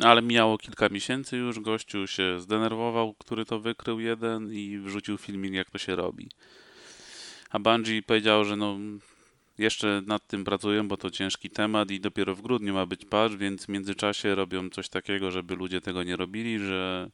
Ale 0.00 0.22
mijało 0.22 0.58
kilka 0.58 0.88
miesięcy 0.88 1.36
już, 1.36 1.60
gościu 1.60 2.06
się 2.06 2.40
zdenerwował, 2.40 3.14
który 3.14 3.44
to 3.44 3.60
wykrył 3.60 4.00
jeden 4.00 4.52
i 4.52 4.78
wrzucił 4.78 5.18
filmik, 5.18 5.52
jak 5.52 5.70
to 5.70 5.78
się 5.78 5.96
robi. 5.96 6.28
A 7.50 7.58
Bungie 7.58 8.02
powiedział, 8.02 8.44
że 8.44 8.56
no 8.56 8.78
jeszcze 9.58 10.02
nad 10.06 10.26
tym 10.26 10.44
pracują, 10.44 10.88
bo 10.88 10.96
to 10.96 11.10
ciężki 11.10 11.50
temat 11.50 11.90
i 11.90 12.00
dopiero 12.00 12.34
w 12.34 12.42
grudniu 12.42 12.74
ma 12.74 12.86
być 12.86 13.04
patch, 13.04 13.36
więc 13.36 13.66
w 13.66 13.68
międzyczasie 13.68 14.34
robią 14.34 14.70
coś 14.70 14.88
takiego, 14.88 15.30
żeby 15.30 15.56
ludzie 15.56 15.80
tego 15.80 16.02
nie 16.02 16.16
robili, 16.16 16.58
że 16.58 17.10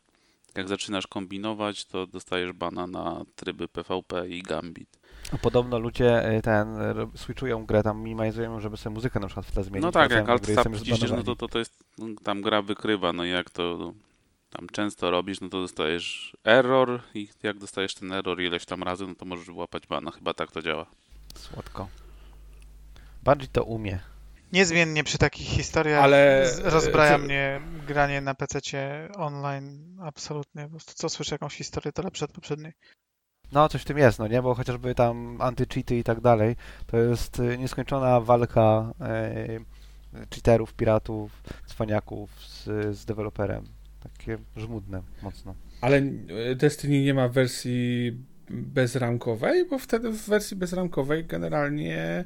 jak 0.55 0.69
zaczynasz 0.69 1.07
kombinować, 1.07 1.85
to 1.85 2.07
dostajesz 2.07 2.53
bana 2.53 2.87
na 2.87 3.25
tryby 3.37 3.69
PvP 3.69 4.29
i 4.29 4.43
Gambit. 4.43 5.00
A 5.33 5.39
Podobno 5.39 5.78
ludzie 5.78 6.37
y, 6.39 6.43
ten 6.43 6.76
ro- 6.76 7.11
switchują 7.14 7.66
grę, 7.66 7.83
tam 7.83 8.03
minimalizują, 8.03 8.61
żeby 8.61 8.76
sobie 8.76 8.95
muzykę 8.95 9.20
na 9.20 9.26
przykład 9.26 9.47
w 9.47 9.53
tle 9.53 9.64
zmienić. 9.64 9.83
No 9.83 9.93
tak, 9.93 10.11
jak 10.11 10.28
alt 10.28 10.55
tab 10.55 10.76
wciśniesz, 10.76 11.11
no 11.11 11.22
to, 11.22 11.37
to, 11.37 11.49
to 11.49 11.59
jest, 11.59 11.85
no, 11.99 12.07
tam 12.24 12.43
gra 12.43 12.62
wykrywa, 12.62 13.12
no 13.12 13.24
i 13.24 13.31
jak 13.31 13.51
to 13.51 13.76
no, 13.78 13.95
tam 14.51 14.66
często 14.72 15.11
robisz, 15.11 15.41
no 15.41 15.49
to 15.49 15.61
dostajesz 15.61 16.37
error 16.45 17.01
i 17.14 17.28
jak 17.43 17.59
dostajesz 17.59 17.95
ten 17.95 18.12
error 18.12 18.41
ileś 18.41 18.64
tam 18.64 18.83
razy, 18.83 19.07
no 19.07 19.14
to 19.14 19.24
możesz 19.24 19.47
wyłapać 19.47 19.87
bana, 19.87 20.11
chyba 20.11 20.35
tak 20.35 20.53
to 20.53 20.62
działa. 20.62 20.87
Słodko. 21.35 21.89
Bungie 23.22 23.49
to 23.53 23.64
umie. 23.64 23.99
Niezmiennie 24.53 25.05
przy 25.05 25.18
takich 25.18 25.47
historiach 25.47 26.05
Ale, 26.05 26.51
rozbraja 26.62 27.14
e, 27.14 27.18
co- 27.18 27.24
mnie 27.24 27.61
granie 27.87 28.20
na 28.20 28.35
PC 28.35 28.61
online 29.16 29.97
absolutnie. 30.03 30.62
Po 30.64 30.70
prostu 30.70 30.93
co 30.95 31.09
słyszę 31.09 31.35
jakąś 31.35 31.55
historię, 31.55 31.93
to 31.93 32.03
lepsze 32.03 32.24
od 32.24 32.33
poprzedniej. 32.33 32.72
No, 33.53 33.69
coś 33.69 33.83
w 33.83 33.85
tym 33.85 33.99
jest, 33.99 34.19
no 34.19 34.29
nie? 34.29 34.43
Bo 34.43 34.55
chociażby 34.55 34.95
tam 34.95 35.39
anty-cheaty 35.39 35.99
i 35.99 36.05
tak 36.05 36.21
dalej, 36.21 36.57
to 36.87 36.97
jest 36.97 37.39
y, 37.39 37.59
nieskończona 37.59 38.21
walka 38.21 38.93
e, 39.01 39.61
cheaterów, 40.35 40.75
piratów, 40.75 41.43
cwaniaków 41.67 42.31
z, 42.41 42.65
z 42.97 43.05
deweloperem. 43.05 43.65
Takie 44.03 44.39
żmudne 44.57 45.03
mocno. 45.23 45.55
Ale 45.81 45.97
e, 45.97 46.55
Destiny 46.55 47.01
nie 47.03 47.15
ma 47.15 47.29
wersji 47.29 48.17
bezramkowej, 48.51 49.69
bo 49.69 49.79
wtedy 49.79 50.11
w 50.11 50.29
wersji 50.29 50.57
bezramkowej 50.57 51.25
generalnie 51.25 52.25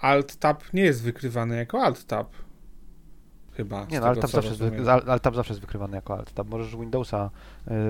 Alt-Tab 0.00 0.56
nie 0.72 0.82
jest 0.82 1.02
wykrywany 1.02 1.56
jako 1.56 1.82
Alt-Tab. 1.82 2.26
Chyba. 3.56 3.84
Nie 3.90 4.00
no, 4.00 4.06
ale 4.06 4.14
co 4.16 4.28
zawsze, 4.28 4.48
jest, 4.48 4.60
rozumiem. 4.60 4.88
ale 4.88 5.20
tab 5.20 5.34
zawsze 5.34 5.52
jest 5.52 5.60
wykrywany 5.60 5.96
jako 5.96 6.18
alt. 6.18 6.32
Tab 6.32 6.48
możesz 6.48 6.76
Windowsa 6.76 7.30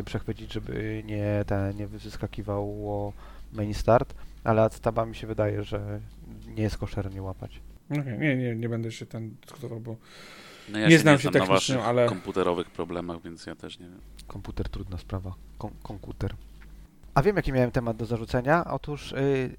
y, 0.00 0.02
przechwycić, 0.04 0.52
żeby 0.52 1.02
nie, 1.06 1.44
ten, 1.46 1.76
nie 1.76 1.86
wyskakiwało 1.86 3.12
main 3.52 3.74
start, 3.74 4.14
ale 4.44 4.62
alt 4.62 4.80
taba 4.80 5.06
mi 5.06 5.14
się 5.16 5.26
wydaje, 5.26 5.64
że 5.64 6.00
nie 6.56 6.62
jest 6.62 6.78
koszer 6.78 7.14
nie 7.14 7.22
łapać. 7.22 7.60
Okej, 7.90 8.18
Nie, 8.18 8.36
nie, 8.36 8.56
nie 8.56 8.68
będę 8.68 8.92
się 8.92 9.06
tam 9.06 9.30
dyskutował, 9.46 9.80
bo 9.80 9.96
No 10.68 10.78
ja 10.78 10.88
Nie 10.88 10.98
znam 10.98 11.18
się 11.18 11.28
na 11.28 11.32
technicznie, 11.32 11.54
waszych 11.54 11.80
ale- 11.86 12.06
komputerowych 12.06 12.70
problemach, 12.70 13.22
więc 13.22 13.46
ja 13.46 13.54
też 13.54 13.78
nie 13.78 13.86
wiem. 13.88 14.00
Komputer 14.26 14.68
trudna 14.68 14.98
sprawa. 14.98 15.34
Kom 15.58 15.70
komputer. 15.82 16.34
A 17.14 17.22
wiem, 17.22 17.36
jaki 17.36 17.52
miałem 17.52 17.70
temat 17.70 17.96
do 17.96 18.06
zarzucenia. 18.06 18.64
Otóż, 18.64 19.12
y, 19.12 19.56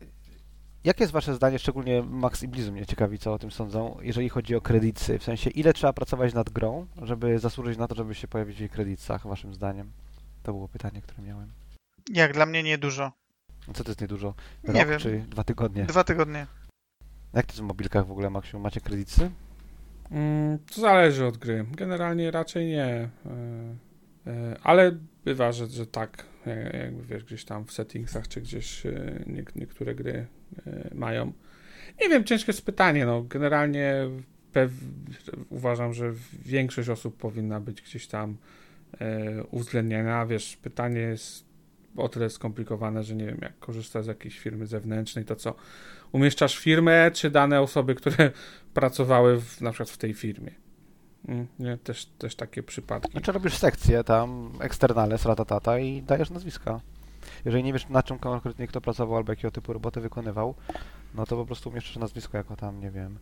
jakie 0.83 1.03
jest 1.03 1.13
Wasze 1.13 1.35
zdanie, 1.35 1.59
szczególnie 1.59 2.03
Max 2.03 2.43
i 2.43 2.47
Blizu 2.47 2.71
mnie 2.71 2.85
ciekawi, 2.85 3.19
co 3.19 3.33
o 3.33 3.39
tym 3.39 3.51
sądzą, 3.51 3.97
jeżeli 4.01 4.29
chodzi 4.29 4.55
o 4.55 4.61
kredyty? 4.61 5.19
W 5.19 5.23
sensie, 5.23 5.49
ile 5.49 5.73
trzeba 5.73 5.93
pracować 5.93 6.33
nad 6.33 6.49
grą, 6.49 6.87
żeby 7.01 7.39
zasłużyć 7.39 7.77
na 7.77 7.87
to, 7.87 7.95
żeby 7.95 8.15
się 8.15 8.27
pojawić 8.27 8.57
w 8.57 8.59
jej 8.59 8.69
kredytach, 8.69 9.27
Waszym 9.27 9.53
zdaniem? 9.53 9.91
To 10.43 10.53
było 10.53 10.67
pytanie, 10.67 11.01
które 11.01 11.23
miałem. 11.27 11.51
Jak 12.13 12.33
dla 12.33 12.45
mnie 12.45 12.63
niedużo. 12.63 13.11
No 13.67 13.73
Co 13.73 13.83
to 13.83 13.89
jest 13.89 14.01
niedużo? 14.01 14.33
Nie 14.67 14.79
Rok 14.79 14.89
wiem. 14.89 14.99
czy 14.99 15.19
dwa 15.29 15.43
tygodnie? 15.43 15.83
Dwa 15.85 16.03
tygodnie. 16.03 16.47
Jak 17.33 17.45
to 17.45 17.51
jest 17.51 17.61
w 17.61 17.65
mobilkach 17.65 18.07
w 18.07 18.11
ogóle, 18.11 18.29
Maksiu? 18.29 18.59
Macie 18.59 18.81
kredyty? 18.81 19.31
Mm, 20.11 20.59
To 20.75 20.81
zależy 20.81 21.25
od 21.25 21.37
gry. 21.37 21.65
Generalnie 21.71 22.31
raczej 22.31 22.65
nie. 22.67 22.85
e, 22.85 23.09
e, 24.27 24.57
Ale 24.63 24.91
bywa, 25.25 25.51
że, 25.51 25.67
że 25.67 25.87
tak. 25.87 26.25
e, 26.47 26.77
Jakby 26.85 27.03
wiesz, 27.03 27.23
gdzieś 27.23 27.45
tam 27.45 27.65
w 27.65 27.71
settingsach, 27.73 28.27
czy 28.27 28.41
gdzieś 28.41 28.83
nie, 29.27 29.43
niektóre 29.55 29.95
gry 29.95 30.27
mają. 30.95 31.33
Nie 32.01 32.09
wiem, 32.09 32.23
ciężkie 32.23 32.51
jest 32.51 32.65
pytanie. 32.65 33.05
No, 33.05 33.21
generalnie 33.21 34.09
uważam, 35.49 35.93
że 35.93 36.13
większość 36.45 36.89
osób 36.89 37.17
powinna 37.17 37.59
być 37.59 37.81
gdzieś 37.81 38.07
tam 38.07 38.37
e, 39.01 39.43
uwzględniana. 39.43 40.25
Wiesz, 40.25 40.57
pytanie 40.57 40.99
jest 40.99 41.45
o 41.97 42.09
tyle 42.09 42.29
skomplikowane, 42.29 43.03
że 43.03 43.15
nie 43.15 43.25
wiem, 43.25 43.37
jak 43.41 43.59
korzystasz 43.59 44.05
z 44.05 44.07
jakiejś 44.07 44.39
firmy 44.39 44.67
zewnętrznej, 44.67 45.25
to 45.25 45.35
co? 45.35 45.55
Umieszczasz 46.11 46.57
firmę, 46.57 47.11
czy 47.13 47.29
dane 47.29 47.61
osoby, 47.61 47.95
które 47.95 48.31
pracowały 48.73 49.41
w, 49.41 49.61
na 49.61 49.71
przykład 49.71 49.89
w 49.89 49.97
tej 49.97 50.13
firmie. 50.13 50.51
Mm, 51.27 51.47
Nie, 51.59 51.77
też, 51.77 52.05
też 52.05 52.35
takie 52.35 52.63
przypadki. 52.63 53.11
Znaczy 53.11 53.31
robisz 53.31 53.57
sekcję 53.57 54.03
tam, 54.03 54.51
eksternale, 54.59 55.17
ratatata 55.25 55.79
i 55.79 56.01
dajesz 56.01 56.29
nazwiska. 56.29 56.79
Jeżeli 57.45 57.63
nie 57.63 57.73
wiesz 57.73 57.89
na 57.89 58.03
czym 58.03 58.19
konkretnie 58.19 58.67
kto 58.67 58.81
pracował 58.81 59.17
albo 59.17 59.31
jakiego 59.31 59.51
typu 59.51 59.73
roboty 59.73 60.01
wykonywał, 60.01 60.55
no 61.15 61.25
to 61.25 61.35
po 61.37 61.45
prostu 61.45 61.69
umieszczasz 61.69 61.97
nazwisko 61.97 62.37
jako 62.37 62.55
tam, 62.55 62.79
nie 62.79 62.91
wiem, 62.91 63.17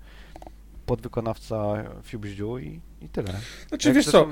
podwykonawca 0.86 1.74
Fubździu 2.04 2.58
i, 2.60 2.82
i 3.02 3.10
tyle. 3.10 3.34
Znaczy, 3.70 3.88
Jak 3.88 3.96
wiesz 3.96 4.06
co, 4.12 4.28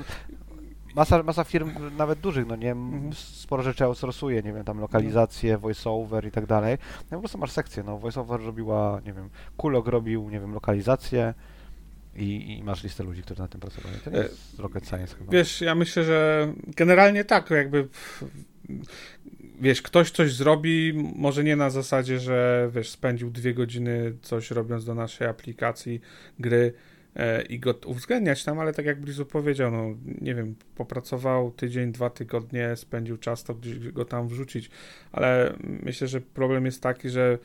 Masa, 0.94 1.22
masa 1.22 1.44
firm, 1.44 1.70
nawet 1.96 2.18
dużych, 2.20 2.46
no 2.46 2.56
nie, 2.56 2.70
Mhm. 2.70 3.12
sporo 3.14 3.62
rzeczy 3.62 3.84
outsourcuje, 3.84 4.42
nie 4.42 4.52
wiem, 4.52 4.64
tam 4.64 4.80
lokalizację, 4.80 5.58
voiceover 5.58 6.26
i 6.26 6.30
tak 6.30 6.46
dalej. 6.46 6.78
No 7.10 7.16
po 7.16 7.18
prostu 7.18 7.38
masz 7.38 7.50
sekcję, 7.50 7.82
no 7.82 7.98
voiceover 7.98 8.40
robiła, 8.40 9.00
nie 9.06 9.12
wiem, 9.12 9.30
Kulok 9.56 9.86
robił, 9.86 10.30
nie 10.30 10.40
wiem, 10.40 10.54
lokalizację 10.54 11.34
i, 12.20 12.58
i 12.58 12.62
masz 12.62 12.82
listę 12.84 13.04
ludzi, 13.04 13.22
którzy 13.22 13.40
na 13.40 13.48
tym 13.48 13.60
pracowali. 13.60 13.96
To 14.04 14.10
nie 14.10 14.18
E, 14.18 14.22
jest 14.22 14.58
rocket 14.58 14.88
science 14.88 15.16
chyba. 15.16 15.32
wiesz, 15.32 15.60
ja 15.60 15.74
myślę, 15.74 16.04
że 16.04 16.52
generalnie 16.76 17.24
tak, 17.24 17.50
jakby 17.50 17.88
wiesz, 19.60 19.82
ktoś 19.82 20.10
coś 20.10 20.34
zrobi, 20.34 20.92
może 21.16 21.44
nie 21.44 21.56
na 21.56 21.70
zasadzie, 21.70 22.18
że 22.18 22.70
wiesz, 22.74 22.90
spędził 22.90 23.30
dwie 23.30 23.54
godziny 23.54 24.12
coś 24.22 24.50
robiąc 24.50 24.84
do 24.84 24.94
naszej 24.94 25.28
aplikacji, 25.28 26.00
gry 26.38 26.72
e, 27.16 27.42
i 27.42 27.58
go 27.58 27.74
uwzględniać 27.86 28.44
tam, 28.44 28.58
ale 28.58 28.72
tak 28.72 28.86
jak 28.86 29.00
Blizu 29.00 29.26
powiedział, 29.26 29.70
no 29.70 29.94
nie 30.20 30.34
wiem, 30.34 30.54
popracował 30.74 31.50
tydzień, 31.50 31.92
dwa 31.92 32.10
tygodnie, 32.10 32.76
spędził 32.76 33.16
czas, 33.16 33.44
to 33.44 33.54
gdzieś 33.54 33.78
go 33.78 34.04
tam 34.04 34.28
wrzucić, 34.28 34.70
ale 35.12 35.54
myślę, 35.62 36.08
że 36.08 36.20
problem 36.20 36.66
jest 36.66 36.82
taki, 36.82 37.08
że 37.10 37.38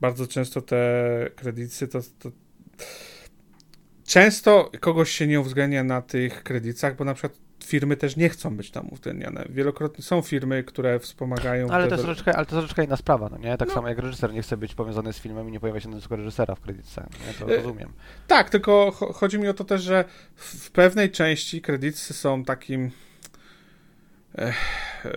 bardzo 0.00 0.26
często 0.26 0.62
te 0.62 1.30
kredyty 1.36 1.88
to, 1.88 2.00
to 2.18 2.30
często 4.10 4.70
kogoś 4.80 5.10
się 5.10 5.26
nie 5.26 5.40
uwzględnia 5.40 5.84
na 5.84 6.02
tych 6.02 6.42
kredytach, 6.42 6.96
bo 6.96 7.04
na 7.04 7.14
przykład 7.14 7.38
firmy 7.64 7.96
też 7.96 8.16
nie 8.16 8.28
chcą 8.28 8.56
być 8.56 8.70
tam 8.70 8.88
uwzględniane. 8.90 9.46
Wielokrotnie 9.50 10.04
są 10.04 10.22
firmy, 10.22 10.64
które 10.64 10.98
wspomagają... 10.98 11.68
Ale 11.70 11.88
to, 11.88 11.94
jest 11.94 12.04
troszeczkę, 12.04 12.36
ale 12.36 12.46
to 12.46 12.56
jest 12.56 12.60
troszeczkę 12.60 12.84
inna 12.84 12.96
sprawa, 12.96 13.28
no 13.28 13.38
nie? 13.38 13.56
Tak 13.58 13.68
No. 13.68 13.74
samo 13.74 13.88
jak 13.88 13.98
reżyser 13.98 14.32
nie 14.32 14.42
chce 14.42 14.56
być 14.56 14.74
powiązany 14.74 15.12
z 15.12 15.18
filmem 15.18 15.48
i 15.48 15.52
nie 15.52 15.60
pojawia 15.60 15.80
się 15.80 15.88
nazwisko 15.88 16.16
reżysera 16.16 16.54
w 16.54 16.60
kredytce, 16.60 17.06
nie? 17.26 17.34
To 17.34 17.52
E, 17.52 17.56
rozumiem. 17.56 17.92
Tak, 18.26 18.50
tylko 18.50 18.90
cho- 19.00 19.12
chodzi 19.12 19.38
mi 19.38 19.48
o 19.48 19.54
to 19.54 19.64
też, 19.64 19.82
że 19.82 20.04
w 20.34 20.70
pewnej 20.70 21.10
części 21.10 21.60
kredyty 21.60 21.98
są 21.98 22.44
takim 22.44 22.90
eh, 24.38 24.54
e, 25.04 25.10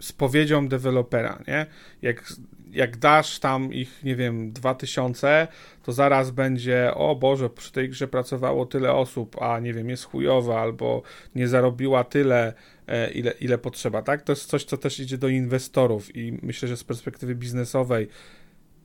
spowiedzią 0.00 0.68
dewelopera, 0.68 1.38
nie? 1.48 1.66
Jak, 2.02 2.32
jak 2.72 2.96
dasz 2.96 3.38
tam 3.38 3.72
ich, 3.72 4.04
nie 4.04 4.16
wiem, 4.16 4.52
2000, 4.52 5.48
to 5.82 5.92
zaraz 5.92 6.30
będzie, 6.30 6.94
o 6.94 7.16
Boże, 7.16 7.50
przy 7.50 7.72
tej 7.72 7.88
grze 7.88 8.08
pracowało 8.08 8.66
tyle 8.66 8.92
osób, 8.92 9.42
a 9.42 9.60
nie 9.60 9.74
wiem, 9.74 9.90
jest 9.90 10.04
chujowa, 10.04 10.60
albo 10.60 11.02
nie 11.34 11.48
zarobiła 11.48 12.04
tyle, 12.04 12.52
e, 12.86 13.10
ile, 13.10 13.30
ile 13.30 13.58
potrzeba, 13.58 14.02
tak? 14.02 14.22
To 14.22 14.32
jest 14.32 14.46
coś, 14.46 14.64
co 14.64 14.76
też 14.76 15.00
idzie 15.00 15.18
do 15.18 15.28
inwestorów 15.28 16.16
i 16.16 16.38
myślę, 16.42 16.68
że 16.68 16.76
z 16.76 16.84
perspektywy 16.84 17.34
biznesowej 17.34 18.08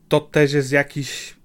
to 0.08 0.20
też 0.20 0.54
jest 0.54 0.72
jakiś 0.72 1.36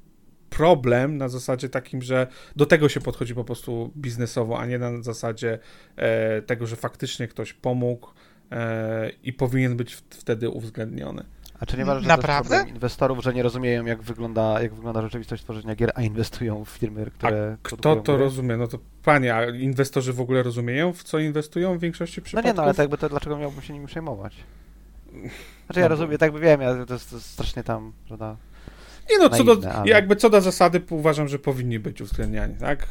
problem 0.50 1.16
na 1.16 1.28
zasadzie 1.28 1.68
takim, 1.68 2.02
że 2.02 2.26
do 2.56 2.66
tego 2.66 2.88
się 2.88 3.00
podchodzi 3.00 3.34
po 3.34 3.44
prostu 3.44 3.92
biznesowo, 3.96 4.58
a 4.58 4.66
nie 4.66 4.78
na 4.78 5.02
zasadzie 5.02 5.58
e, 5.96 6.42
tego, 6.42 6.66
że 6.66 6.76
faktycznie 6.76 7.28
ktoś 7.28 7.52
pomógł 7.52 8.08
e, 8.52 9.10
i 9.22 9.32
powinien 9.32 9.76
być 9.76 9.94
wtedy 10.10 10.48
uwzględniony. 10.48 11.24
A 11.60 11.66
czy 11.66 11.76
nie 11.76 11.82
uważasz, 11.82 12.02
że 12.02 12.08
to 12.08 12.14
jest 12.16 12.22
Naprawdę? 12.28 12.70
inwestorów, 12.70 13.22
że 13.24 13.34
nie 13.34 13.42
rozumieją, 13.42 13.84
jak 13.86 14.02
wygląda, 14.02 14.62
jak 14.62 14.74
wygląda 14.74 15.02
rzeczywistość 15.02 15.42
tworzenia 15.42 15.74
gier, 15.74 15.92
a 15.94 16.02
inwestują 16.02 16.64
w 16.64 16.68
firmy, 16.68 17.10
które 17.14 17.56
Kto 17.62 17.76
produkują 17.76 18.02
to 18.04 18.16
rozumie? 18.16 18.56
No 18.56 18.66
to 18.66 18.78
panie, 19.04 19.34
a 19.34 19.44
inwestorzy 19.46 20.12
w 20.12 20.20
ogóle 20.20 20.42
rozumieją, 20.42 20.92
w 20.92 21.02
co 21.02 21.18
inwestują 21.18 21.78
w 21.78 21.80
większości 21.80 22.20
No 22.20 22.24
przypadków? 22.24 22.50
nie, 22.52 22.56
no 22.56 22.62
ale 22.62 22.72
tak 22.74 22.78
jakby 22.84 22.98
to 22.98 23.08
dlaczego 23.08 23.36
miałbym 23.38 23.62
się 23.62 23.72
nimi 23.72 23.86
przejmować? 23.86 24.34
Znaczy 25.66 25.80
ja 25.80 25.80
No 25.80 25.82
bo- 25.82 25.88
rozumiem, 25.88 26.18
tak 26.18 26.32
by 26.32 26.40
wiem, 26.40 26.60
ja, 26.60 26.86
to, 26.86 26.92
jest, 26.94 27.10
to 27.10 27.16
jest 27.16 27.30
strasznie 27.30 27.64
tam, 27.64 27.92
prawda? 28.08 28.36
Nie 29.10 29.18
no, 29.18 29.28
co 29.28 29.44
do, 29.44 29.72
ale- 29.74 29.88
jakby 29.90 30.16
co 30.16 30.30
do 30.30 30.40
zasady 30.40 30.82
uważam, 30.90 31.28
że 31.28 31.38
powinni 31.38 31.78
być 31.78 32.00
uwzględniani, 32.00 32.54
tak? 32.54 32.82
E, 32.82 32.90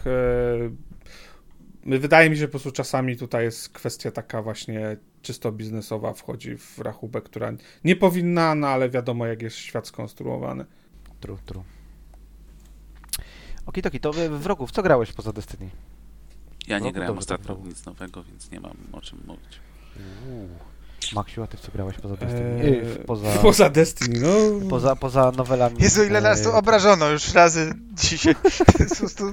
wydaje 1.85 2.29
mi 2.29 2.35
się, 2.35 2.39
że 2.39 2.47
po 2.47 2.51
prostu 2.51 2.71
czasami 2.71 3.17
tutaj 3.17 3.43
jest 3.43 3.69
kwestia 3.69 4.11
taka 4.11 4.41
właśnie 4.41 4.97
czysto 5.21 5.51
biznesowa, 5.51 6.13
wchodzi 6.13 6.57
w 6.57 6.79
rachubę, 6.79 7.21
która 7.21 7.53
nie 7.83 7.95
powinna, 7.95 8.55
no 8.55 8.67
ale 8.67 8.89
wiadomo, 8.89 9.25
jak 9.25 9.41
jest 9.41 9.57
świat 9.57 9.87
skonstruowany. 9.87 10.65
Tru, 11.19 11.37
tru. 11.45 11.63
Okidoki, 13.65 13.99
to 13.99 14.13
w, 14.13 14.17
w 14.17 14.45
roku, 14.45 14.67
w 14.67 14.71
co 14.71 14.83
grałeś 14.83 15.13
poza 15.13 15.33
Destiny? 15.33 15.69
Ja 16.67 16.79
nie 16.79 16.93
grałem 16.93 17.17
ostatnio 17.17 17.55
tak, 17.55 17.65
nic 17.65 17.85
nowego, 17.85 18.23
więc 18.23 18.51
nie 18.51 18.59
mam 18.59 18.77
o 18.91 19.01
czym 19.01 19.19
mówić. 19.27 19.59
Uuu. 20.27 20.49
Maksiu, 21.13 21.43
a 21.43 21.47
ty 21.47 21.57
w 21.57 21.59
co 21.59 21.71
grałeś 21.71 21.97
poza 21.97 22.15
Destiny? 22.15 22.61
Eee, 22.63 22.71
Yy, 22.71 22.95
poza, 22.95 23.29
poza 23.41 23.69
Destiny, 23.69 24.19
no. 24.19 24.69
poza, 24.69 24.95
poza 24.95 25.31
nowelami. 25.31 25.75
Jezu, 25.79 26.03
ile 26.03 26.21
nas 26.21 26.41
tu 26.41 26.49
e, 26.49 26.53
obrażono 26.53 27.09
już 27.09 27.33
razy 27.33 27.73
dzisiaj. 27.93 28.35
To 28.77 28.83
jest 28.83 28.93
po 28.93 28.99
prostu... 28.99 29.31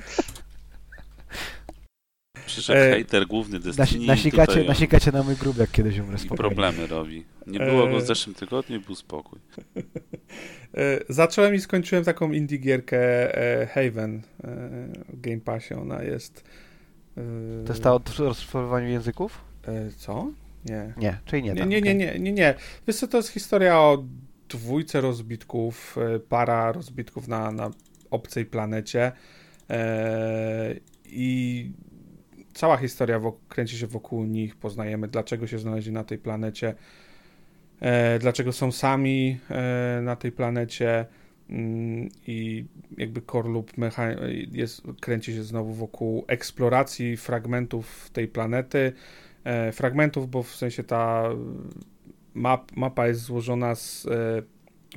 Przyszedł 2.46 2.78
E, 2.78 2.90
hejter 2.90 3.26
główny 3.26 3.60
Destiny 3.60 4.06
nasikacie, 4.06 4.46
tutaj, 4.52 4.66
nasikacie 4.68 5.12
na 5.12 5.22
mój 5.22 5.36
grób, 5.36 5.58
jak 5.58 5.70
kiedyś 5.70 5.98
umrę 5.98 6.16
i 6.16 6.18
spokojnie. 6.18 6.36
problemy 6.56 6.86
robi. 6.86 7.24
Nie 7.46 7.58
było 7.58 7.86
go 7.86 7.96
E, 7.96 8.00
w 8.00 8.06
zeszłym 8.06 8.34
tygodniu 8.34 8.80
był 8.80 8.94
spokój. 8.94 9.38
E, 10.74 11.00
Zacząłem 11.08 11.54
i 11.54 11.58
skończyłem 11.60 12.04
taką 12.04 12.32
indie 12.32 12.58
gierkę 12.58 12.98
e, 13.62 13.66
Haven 13.66 14.16
e, 14.16 14.20
w 15.08 15.20
Game 15.20 15.40
Passie. 15.40 15.74
Ona 15.74 16.02
jest. 16.02 16.44
e, 17.16 17.20
To 17.66 17.72
jest 17.72 17.82
ta 17.82 17.94
o 17.94 18.00
rozszifrowaniu 18.18 18.88
języków? 18.88 19.40
e, 19.68 19.90
Co? 19.96 20.30
Nie. 20.64 20.94
Nie, 20.96 21.18
czyli 21.24 21.42
nie. 21.42 21.52
Nie, 21.52 21.56
tam, 21.60 21.68
nie, 21.68 21.80
nie, 21.82 21.94
nie, 21.94 22.18
nie, 22.18 22.32
nie. 22.32 22.54
Wiesz 22.86 22.96
co, 22.96 23.08
to 23.08 23.16
jest 23.16 23.28
historia 23.28 23.78
o 23.80 24.04
dwójce 24.48 25.00
rozbitków, 25.00 25.96
e, 26.14 26.18
para 26.18 26.72
rozbitków 26.72 27.28
na, 27.28 27.52
na 27.52 27.70
obcej 28.10 28.46
planecie 28.46 29.12
e, 29.70 30.74
i 31.04 31.70
cała 32.56 32.76
historia 32.76 33.20
kręci 33.48 33.78
się 33.78 33.86
wokół 33.86 34.24
nich, 34.24 34.56
poznajemy 34.56 35.08
dlaczego 35.08 35.46
się 35.46 35.58
znaleźli 35.58 35.92
na 35.92 36.04
tej 36.04 36.18
planecie, 36.18 36.74
e, 37.80 38.18
dlaczego 38.18 38.52
są 38.52 38.72
sami 38.72 39.38
e, 39.50 40.00
na 40.02 40.16
tej 40.16 40.32
planecie 40.32 41.06
mm, 41.50 42.08
i 42.26 42.64
jakby 42.98 43.20
mecha- 43.78 44.16
jest, 44.52 44.82
kręci 45.00 45.34
się 45.34 45.42
znowu 45.42 45.72
wokół 45.72 46.24
eksploracji 46.28 47.16
fragmentów 47.16 48.10
tej 48.12 48.28
planety, 48.28 48.92
e, 49.44 49.72
fragmentów, 49.72 50.30
bo 50.30 50.42
w 50.42 50.56
sensie 50.56 50.84
ta 50.84 51.28
map, 52.34 52.76
mapa 52.76 53.06
jest 53.06 53.20
złożona 53.20 53.74
z, 53.74 54.06
e, 54.06 54.42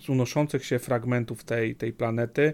z 0.01 0.09
unoszących 0.09 0.65
się 0.65 0.79
fragmentów 0.79 1.43
tej, 1.43 1.75
tej 1.75 1.93
planety 1.93 2.53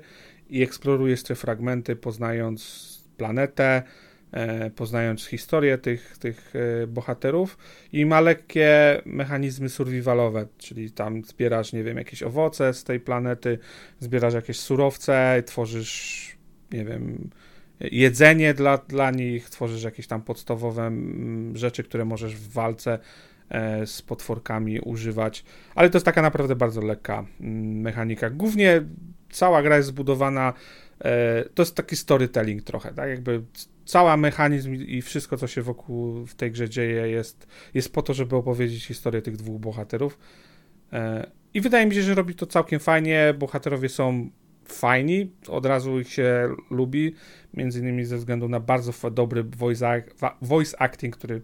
i 0.49 0.63
eksplorujesz 0.63 1.23
te 1.23 1.35
fragmenty, 1.35 1.95
poznając 1.95 2.85
planetę, 3.17 3.83
poznając 4.75 5.25
historię 5.25 5.77
tych, 5.77 6.17
tych 6.17 6.53
e, 6.83 6.87
bohaterów 6.87 7.57
i 7.93 8.05
ma 8.05 8.21
lekkie 8.21 9.01
mechanizmy 9.05 9.69
survivalowe, 9.69 10.47
czyli 10.57 10.91
tam 10.91 11.23
zbierasz, 11.23 11.73
nie 11.73 11.83
wiem, 11.83 11.97
jakieś 11.97 12.23
owoce 12.23 12.73
z 12.73 12.83
tej 12.83 12.99
planety, 12.99 13.59
zbierasz 13.99 14.33
jakieś 14.33 14.59
surowce, 14.59 15.43
tworzysz, 15.45 16.37
nie 16.71 16.85
wiem, 16.85 17.29
jedzenie 17.79 18.53
dla, 18.53 18.77
dla 18.77 19.11
nich, 19.11 19.49
tworzysz 19.49 19.83
jakieś 19.83 20.07
tam 20.07 20.21
podstawowe 20.21 20.83
mm, 20.83 21.57
rzeczy, 21.57 21.83
które 21.83 22.05
możesz 22.05 22.35
w 22.35 22.51
walce 22.53 22.99
e, 23.49 23.87
z 23.87 24.01
potworkami 24.01 24.79
używać, 24.79 25.45
ale 25.75 25.89
to 25.89 25.97
jest 25.97 26.05
taka 26.05 26.21
naprawdę 26.21 26.55
bardzo 26.55 26.81
lekka 26.81 27.25
mm, 27.41 27.81
mechanika. 27.81 28.29
Głównie 28.29 28.81
cała 29.29 29.61
gra 29.61 29.77
jest 29.77 29.89
zbudowana, 29.89 30.53
e, 30.99 31.43
to 31.53 31.61
jest 31.61 31.75
taki 31.75 31.95
storytelling 31.95 32.63
trochę, 32.63 32.93
tak 32.93 33.09
jakby 33.09 33.43
cała 33.85 34.17
mechanizm 34.17 34.73
i 34.73 35.01
wszystko, 35.01 35.37
co 35.37 35.47
się 35.47 35.61
wokół 35.61 36.25
w 36.25 36.35
tej 36.35 36.51
grze 36.51 36.69
dzieje 36.69 37.07
jest, 37.07 37.47
jest 37.73 37.93
po 37.93 38.01
to, 38.01 38.13
żeby 38.13 38.35
opowiedzieć 38.35 38.85
historię 38.85 39.21
tych 39.21 39.37
dwóch 39.37 39.61
bohaterów 39.61 40.17
E, 40.93 41.31
i 41.53 41.61
wydaje 41.61 41.85
mi 41.85 41.95
się, 41.95 42.01
że 42.01 42.15
robi 42.15 42.35
to 42.35 42.45
całkiem 42.45 42.79
fajnie, 42.79 43.33
bohaterowie 43.39 43.89
są 43.89 44.29
fajni, 44.65 45.31
od 45.47 45.65
razu 45.65 45.99
ich 45.99 46.09
się 46.09 46.55
lubi, 46.69 47.15
między 47.53 47.79
innymi 47.79 48.05
ze 48.05 48.17
względu 48.17 48.49
na 48.49 48.59
bardzo 48.59 49.11
dobry 49.11 49.43
voice 50.41 50.81
acting, 50.81 51.17
który 51.17 51.41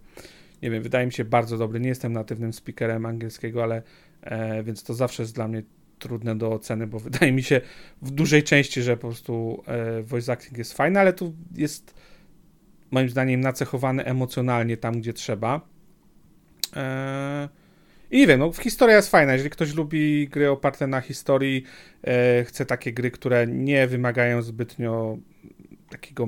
nie 0.62 0.72
wiem, 0.72 0.84
wydaje 0.84 1.06
mi 1.06 1.12
się 1.12 1.26
bardzo 1.26 1.58
dobry. 1.58 1.80
Nie 1.80 1.90
jestem 1.90 2.14
natywnym 2.14 2.54
speakerem 2.54 3.06
angielskiego, 3.06 3.64
ale 3.64 3.82
e, 4.22 4.64
więc 4.64 4.84
to 4.84 4.94
zawsze 4.94 5.24
jest 5.24 5.36
dla 5.36 5.48
mnie 5.48 5.64
trudne 6.00 6.38
do 6.38 6.52
oceny, 6.52 6.88
bo 6.88 7.00
wydaje 7.10 7.32
mi 7.32 7.44
się 7.44 7.62
w 8.02 8.12
dużej 8.12 8.44
części, 8.44 8.82
że 8.82 8.98
po 8.98 9.08
prostu 9.08 9.64
e, 9.68 10.02
voice 10.02 10.32
acting 10.32 10.58
jest 10.58 10.74
fajny, 10.74 11.00
ale 11.00 11.14
tu 11.14 11.34
jest 11.56 11.96
moim 12.92 13.10
zdaniem 13.10 13.42
nacechowany 13.42 14.06
emocjonalnie 14.06 14.78
tam, 14.78 15.02
gdzie 15.02 15.14
trzeba. 15.14 15.62
E, 16.76 17.50
I 18.12 18.18
nie 18.18 18.28
wiem, 18.28 18.40
no 18.40 18.52
historia 18.54 18.96
jest 18.96 19.12
fajna. 19.12 19.34
Jeżeli 19.34 19.50
ktoś 19.50 19.76
lubi 19.76 20.28
gry 20.28 20.50
oparte 20.50 20.88
na 20.88 21.02
historii, 21.02 21.64
e, 22.04 22.44
chce 22.44 22.66
takie 22.66 22.94
gry, 22.94 23.12
które 23.12 23.48
nie 23.48 23.88
wymagają 23.88 24.42
zbytnio 24.42 25.18
takiego 25.90 26.28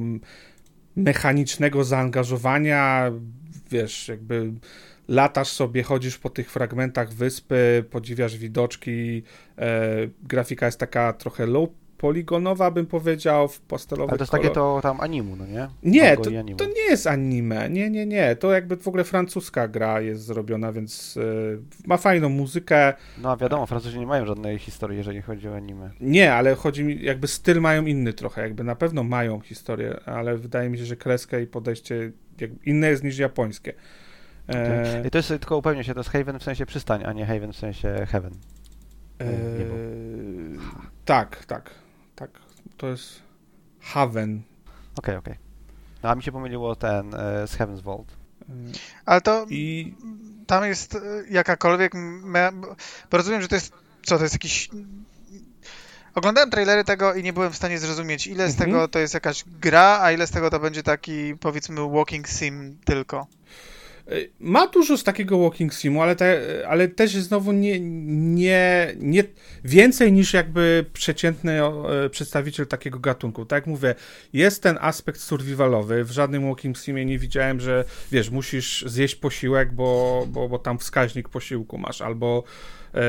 mechanicznego 0.95 1.83
zaangażowania, 1.83 3.11
wiesz, 3.71 4.07
jakby 4.07 4.53
latasz 5.07 5.47
sobie, 5.47 5.83
chodzisz 5.83 6.17
po 6.17 6.29
tych 6.29 6.51
fragmentach 6.51 7.13
wyspy, 7.13 7.85
podziwiasz 7.91 8.37
widoczki, 8.37 9.23
e, 9.57 9.91
grafika 10.23 10.65
jest 10.65 10.79
taka 10.79 11.13
trochę 11.13 11.45
low 11.45 11.69
poligonowa, 12.03 12.71
bym 12.71 12.85
powiedział, 12.85 13.47
w 13.47 13.59
pastelowych 13.59 14.09
Ale 14.11 14.17
to 14.17 14.23
jest 14.23 14.31
kolor- 14.31 14.41
takie 14.41 14.53
to 14.55 14.79
tam 14.81 15.01
animu, 15.01 15.35
no 15.35 15.45
nie? 15.45 15.67
nie, 15.83 16.17
to, 16.17 16.23
to 16.57 16.65
nie 16.65 16.81
jest 16.89 17.07
anime. 17.07 17.69
Nie, 17.69 17.89
nie, 17.89 18.05
nie. 18.05 18.35
To 18.35 18.51
jakby 18.51 18.77
w 18.77 18.87
ogóle 18.87 19.03
francuska 19.03 19.67
gra 19.67 20.01
jest 20.01 20.23
zrobiona, 20.25 20.71
więc 20.71 21.17
y, 21.17 21.59
ma 21.87 21.97
fajną 21.97 22.29
muzykę. 22.29 22.93
No 23.21 23.31
a 23.31 23.37
wiadomo, 23.37 23.65
Francuzi 23.65 23.99
nie 23.99 24.07
mają 24.07 24.25
żadnej 24.25 24.59
historii, 24.59 24.97
jeżeli 24.97 25.21
chodzi 25.21 25.49
o 25.49 25.55
anime. 25.55 25.89
Nie, 26.01 26.33
ale 26.33 26.55
chodzi 26.55 26.83
mi, 26.83 27.03
jakby 27.03 27.27
styl 27.27 27.61
mają 27.61 27.85
inny 27.85 28.13
trochę. 28.13 28.41
Jakby 28.41 28.63
na 28.63 28.75
pewno 28.75 29.03
mają 29.03 29.39
historię, 29.39 29.99
ale 30.05 30.37
wydaje 30.37 30.69
mi 30.69 30.77
się, 30.77 30.85
że 30.85 30.95
kreskę 30.95 31.41
i 31.41 31.47
podejście 31.47 32.11
jakby 32.39 32.69
inne 32.69 32.87
jest 32.87 33.03
niż 33.03 33.17
japońskie. 33.17 33.73
E, 34.49 35.07
I 35.07 35.11
to 35.11 35.17
jest, 35.17 35.27
tylko 35.29 35.57
upewnię 35.57 35.83
się, 35.83 35.93
to 35.93 35.99
jest 35.99 36.09
Haven 36.09 36.39
w 36.39 36.43
sensie 36.43 36.65
przystań, 36.65 37.03
a 37.05 37.13
nie 37.13 37.25
Haven 37.25 37.53
w 37.53 37.57
sensie 37.57 38.05
Heaven. 38.09 38.33
e, 39.19 39.25
było. 39.57 39.75
tak, 41.05 41.45
tak, 41.45 41.82
tak. 42.15 42.29
To 42.77 42.87
jest 42.87 43.21
Haven. 43.81 44.41
Okej, 44.97 45.15
okej. 45.15 45.35
No 46.03 46.09
a 46.09 46.15
mi 46.15 46.23
się 46.23 46.31
pomyliło 46.31 46.75
ten 46.75 47.13
e, 47.15 47.47
z 47.47 47.57
Heaven's 47.57 47.81
Vault. 47.81 48.11
E, 48.41 48.45
Ale 49.05 49.21
to 49.21 49.45
I 49.49 49.93
tam 50.47 50.65
jest 50.65 50.95
e, 50.95 50.99
jakakolwiek... 51.29 51.93
Me... 52.23 52.51
Bo 53.11 53.17
rozumiem, 53.17 53.41
że 53.41 53.47
to 53.47 53.55
jest... 53.55 53.73
Co, 54.05 54.17
to 54.17 54.23
jest 54.23 54.35
jakiś 54.35 54.69
Oglądałem 56.15 56.49
trailery 56.49 56.83
tego 56.83 57.13
i 57.13 57.23
nie 57.23 57.33
byłem 57.33 57.51
w 57.51 57.55
stanie 57.55 57.79
zrozumieć, 57.79 58.27
ile 58.27 58.49
z 58.49 58.51
Mhm. 58.51 58.69
tego 58.71 58.87
to 58.87 58.99
jest 58.99 59.13
jakaś 59.13 59.43
gra, 59.47 59.99
a 60.01 60.11
ile 60.11 60.27
z 60.27 60.31
tego 60.31 60.49
to 60.49 60.59
będzie 60.59 60.83
taki, 60.83 61.35
powiedzmy, 61.39 61.89
walking 61.89 62.27
sim 62.27 62.77
tylko. 62.85 63.27
Ma 64.39 64.67
dużo 64.67 64.97
z 64.97 65.03
takiego 65.03 65.39
walking 65.39 65.73
simu, 65.73 66.01
ale, 66.01 66.15
te, 66.15 66.41
ale 66.67 66.87
też 66.87 67.11
znowu 67.11 67.51
nie, 67.51 67.79
nie, 67.79 68.93
nie 68.97 69.23
więcej 69.63 70.13
niż 70.13 70.33
jakby 70.33 70.85
przeciętny 70.93 71.63
e, 71.63 72.09
przedstawiciel 72.09 72.67
takiego 72.67 72.99
gatunku. 72.99 73.45
Tak 73.45 73.57
jak 73.57 73.67
mówię, 73.67 73.95
jest 74.33 74.63
ten 74.63 74.77
aspekt 74.81 75.21
survivalowy. 75.21 76.03
W 76.03 76.11
żadnym 76.11 76.47
walking 76.49 76.77
simie 76.77 77.05
nie 77.05 77.19
widziałem, 77.19 77.59
że 77.59 77.85
wiesz, 78.11 78.29
musisz 78.29 78.85
zjeść 78.87 79.15
posiłek, 79.15 79.73
bo, 79.73 80.25
bo, 80.27 80.49
bo 80.49 80.59
tam 80.59 80.79
wskaźnik 80.79 81.29
posiłku 81.29 81.77
masz, 81.77 82.01
albo 82.01 82.43
e, 82.93 83.01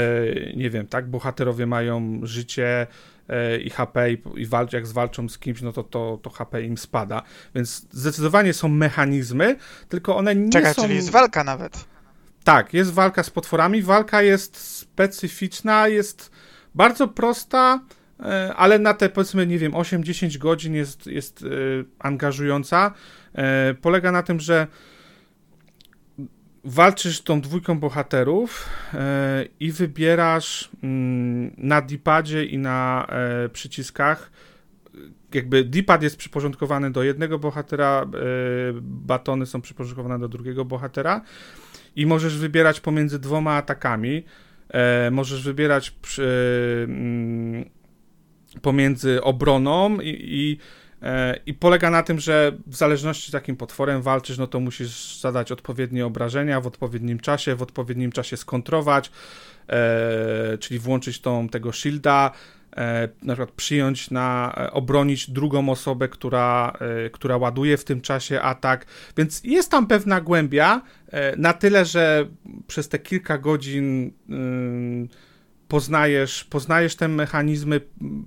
nie 0.57 0.71
wiem, 0.71 0.87
tak, 0.87 1.07
bohaterowie 1.07 1.67
mają 1.67 2.21
życie 2.23 2.67
e, 2.67 2.87
i 3.65 3.71
HP 3.71 4.13
i, 4.13 4.23
i 4.37 4.47
walcz, 4.47 4.73
jak 4.73 4.87
zwalczą 4.87 5.29
z 5.29 5.39
kimś, 5.39 5.63
no 5.63 5.73
to, 5.73 5.83
to, 5.83 6.19
to 6.23 6.31
HP 6.31 6.63
im 6.63 6.79
spada. 6.79 7.23
Więc 7.55 7.87
zdecydowanie 7.91 8.53
są 8.53 8.69
mechanizmy, 8.69 9.57
tylko 9.89 10.17
one 10.17 10.35
nie 10.35 10.51
Czekaj, 10.51 10.75
są... 10.75 10.83
czyli 10.83 10.95
jest 10.95 11.11
walka 11.11 11.45
nawet. 11.45 11.85
Tak, 12.45 12.75
jest 12.75 12.93
walka 12.93 13.23
z 13.23 13.31
potworami. 13.31 13.83
Walka 13.83 14.23
jest 14.23 14.57
specyficzna, 14.57 15.89
jest 15.89 16.31
bardzo 16.75 17.09
prosta, 17.09 17.81
e, 18.21 18.55
ale 18.57 18.79
na 18.79 18.95
te 18.95 19.09
powiedzmy, 19.09 19.47
nie 19.47 19.59
wiem, 19.59 19.73
8-10 19.73 20.39
godzin 20.39 20.75
jest, 20.75 21.07
jest 21.07 21.43
e, 21.43 21.47
angażująca. 21.99 22.93
E, 23.35 23.75
Polega 23.75 24.13
na 24.13 24.23
tym, 24.23 24.41
że 24.41 24.67
walczysz 26.65 27.21
tą 27.21 27.41
dwójką 27.41 27.79
bohaterów 27.79 28.69
e, 28.95 29.45
i 29.61 29.73
wybierasz 29.73 30.71
mm, 30.83 31.55
na 31.57 31.83
dipadzie 31.83 32.45
i 32.45 32.59
na 32.59 33.07
e, 33.09 33.49
przyciskach 33.49 34.31
jakby 35.35 35.65
D-pad 35.65 36.03
jest 36.03 36.17
przyporządkowany 36.17 36.91
do 36.91 37.03
jednego 37.03 37.39
bohatera, 37.39 38.03
e, 38.03 38.07
batony 38.83 39.47
są 39.47 39.61
przyporządkowane 39.61 40.19
do 40.19 40.29
drugiego 40.29 40.65
bohatera 40.65 41.21
i 41.97 42.07
możesz 42.07 42.39
wybierać 42.39 42.81
pomiędzy 42.81 43.19
dwoma 43.19 43.53
atakami. 43.53 44.25
Możesz 45.11 45.45
wybierać 45.45 45.91
przy, 45.91 46.87
mm, 46.89 47.65
pomiędzy 48.63 49.23
obroną 49.23 50.01
i, 50.01 50.17
i, 50.21 50.59
i 51.47 51.55
polega 51.55 51.91
na 51.91 52.03
tym, 52.03 52.21
że 52.21 52.53
w 52.67 52.77
zależności 52.77 53.31
z 53.31 53.35
jakim 53.35 53.57
potworem 53.57 54.03
walczysz, 54.03 54.39
no 54.39 54.47
to 54.47 54.61
musisz 54.61 55.21
zadać 55.21 55.53
odpowiednie 55.53 56.07
obrażenia 56.07 56.61
w 56.61 56.67
odpowiednim 56.67 57.21
czasie, 57.21 57.55
w 57.55 57.63
odpowiednim 57.63 58.13
czasie 58.13 58.37
skontrować, 58.37 59.11
e, 59.69 60.59
czyli 60.59 60.81
włączyć 60.81 61.21
tą 61.21 61.49
tego 61.49 61.73
shielda, 61.73 62.31
e, 62.77 63.09
na 63.23 63.35
przykład 63.35 63.51
przyjąć 63.51 64.11
na, 64.11 64.55
e, 64.57 64.73
obronić 64.73 65.31
drugą 65.31 65.69
osobę, 65.69 66.09
która, 66.09 66.77
e, 67.07 67.11
która 67.11 67.37
ładuje 67.37 67.77
w 67.77 67.85
tym 67.85 68.01
czasie 68.01 68.41
atak, 68.41 68.87
więc 69.17 69.41
jest 69.45 69.71
tam 69.71 69.87
pewna 69.87 70.21
głębia, 70.21 70.83
e, 71.09 71.37
na 71.37 71.53
tyle, 71.53 71.85
że 71.85 72.27
przez 72.67 72.89
te 72.89 72.99
kilka 72.99 73.39
godzin 73.39 74.13
poznajesz, 75.69 76.45
poznajesz 76.45 76.97
te 76.97 77.09
mechanizmy, 77.09 77.81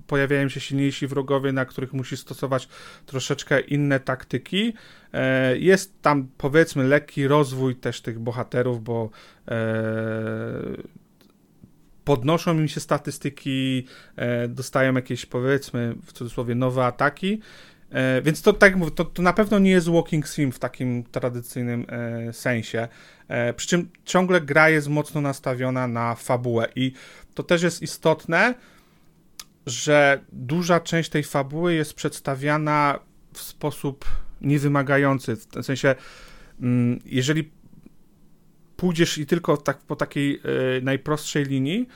pojawiają 0.06 0.48
się 0.48 0.60
silniejsi 0.60 1.06
wrogowie, 1.06 1.52
na 1.52 1.64
których 1.64 1.92
musisz 1.92 2.20
stosować 2.20 2.68
troszeczkę 3.06 3.60
inne 3.60 4.00
taktyki. 4.00 4.72
E, 5.12 5.58
Jest 5.58 6.02
tam 6.02 6.28
powiedzmy 6.38 6.84
lekki 6.84 7.26
rozwój 7.26 7.76
też 7.76 8.00
tych 8.00 8.18
bohaterów, 8.18 8.84
bo 8.84 9.10
e, 9.48 9.58
podnoszą 12.04 12.58
im 12.58 12.68
się 12.68 12.80
statystyki, 12.80 13.86
e, 14.16 14.48
dostają 14.48 14.94
jakieś 14.94 15.26
powiedzmy 15.26 15.94
w 16.04 16.12
cudzysłowie 16.12 16.54
nowe 16.54 16.84
ataki. 16.84 17.40
E, 17.90 18.22
więc 18.22 18.42
to 18.42 18.52
tak 18.52 18.76
mówię, 18.76 18.90
to, 18.90 19.04
to 19.04 19.22
na 19.22 19.32
pewno 19.32 19.58
nie 19.58 19.70
jest 19.70 19.88
walking 19.88 20.28
sim 20.28 20.52
w 20.52 20.58
takim 20.58 21.04
tradycyjnym 21.04 21.86
e, 21.88 22.32
sensie. 22.32 22.88
E, 23.28 23.54
przy 23.54 23.68
czym 23.68 23.88
ciągle 24.04 24.40
gra 24.40 24.70
jest 24.70 24.88
mocno 24.88 25.20
nastawiona 25.20 25.88
na 25.88 26.14
fabułę 26.14 26.68
i 26.76 26.92
to 27.34 27.42
też 27.42 27.62
jest 27.62 27.82
istotne, 27.82 28.54
że 29.66 30.20
duża 30.32 30.80
część 30.80 31.10
tej 31.10 31.22
fabuły 31.22 31.74
jest 31.74 31.94
przedstawiana 31.94 32.98
w 33.32 33.40
sposób 33.40 34.04
niewymagający. 34.40 35.36
W 35.36 35.46
tym 35.46 35.62
sensie, 35.62 35.94
mm, 36.60 37.00
jeżeli 37.04 37.50
pójdziesz 38.76 39.18
i 39.18 39.26
tylko 39.26 39.56
tak, 39.56 39.78
po 39.78 39.96
takiej 39.96 40.36
e, 40.36 40.40
najprostszej 40.80 41.44
linii, 41.44 41.88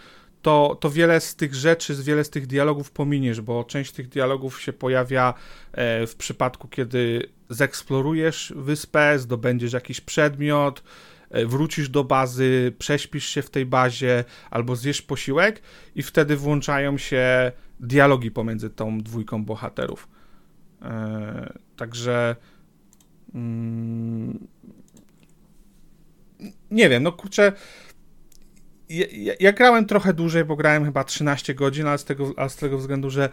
to, 0.42 0.76
to 0.80 0.90
wiele 0.90 1.20
z 1.20 1.36
tych 1.36 1.54
rzeczy, 1.54 1.94
wiele 1.94 2.24
z 2.24 2.30
tych 2.30 2.46
dialogów 2.46 2.90
pominiesz, 2.90 3.40
bo 3.40 3.64
część 3.64 3.92
tych 3.92 4.08
dialogów 4.08 4.62
się 4.62 4.72
pojawia 4.72 5.34
e, 5.72 6.06
w 6.06 6.16
przypadku, 6.16 6.68
kiedy 6.68 7.28
zeksplorujesz 7.48 8.52
wyspę, 8.56 9.18
zdobędziesz 9.18 9.72
jakiś 9.72 10.00
przedmiot, 10.00 10.82
e, 11.30 11.46
wrócisz 11.46 11.88
do 11.88 12.04
bazy, 12.04 12.72
prześpisz 12.78 13.26
się 13.26 13.42
w 13.42 13.50
tej 13.50 13.66
bazie 13.66 14.24
albo 14.50 14.76
zjesz 14.76 15.02
posiłek 15.02 15.62
i 15.94 16.02
wtedy 16.02 16.36
włączają 16.36 16.98
się 16.98 17.52
dialogi 17.80 18.30
pomiędzy 18.30 18.70
tą 18.70 19.00
dwójką 19.00 19.44
bohaterów. 19.44 20.08
E, 20.82 21.52
także 21.76 22.36
mm, 23.34 24.46
nie 26.70 26.88
wiem, 26.88 27.02
no 27.02 27.12
kurczę 27.12 27.52
ja, 28.92 29.32
ja, 29.40 29.52
grałem 29.52 29.86
trochę 29.86 30.14
dłużej, 30.14 30.44
bo 30.44 30.56
grałem 30.56 30.84
chyba 30.84 31.04
13 31.04 31.54
godzin, 31.54 31.86
ale 31.86 31.98
z 31.98 32.04
tego, 32.04 32.48
z 32.48 32.56
tego 32.56 32.78
względu, 32.78 33.10
że 33.10 33.28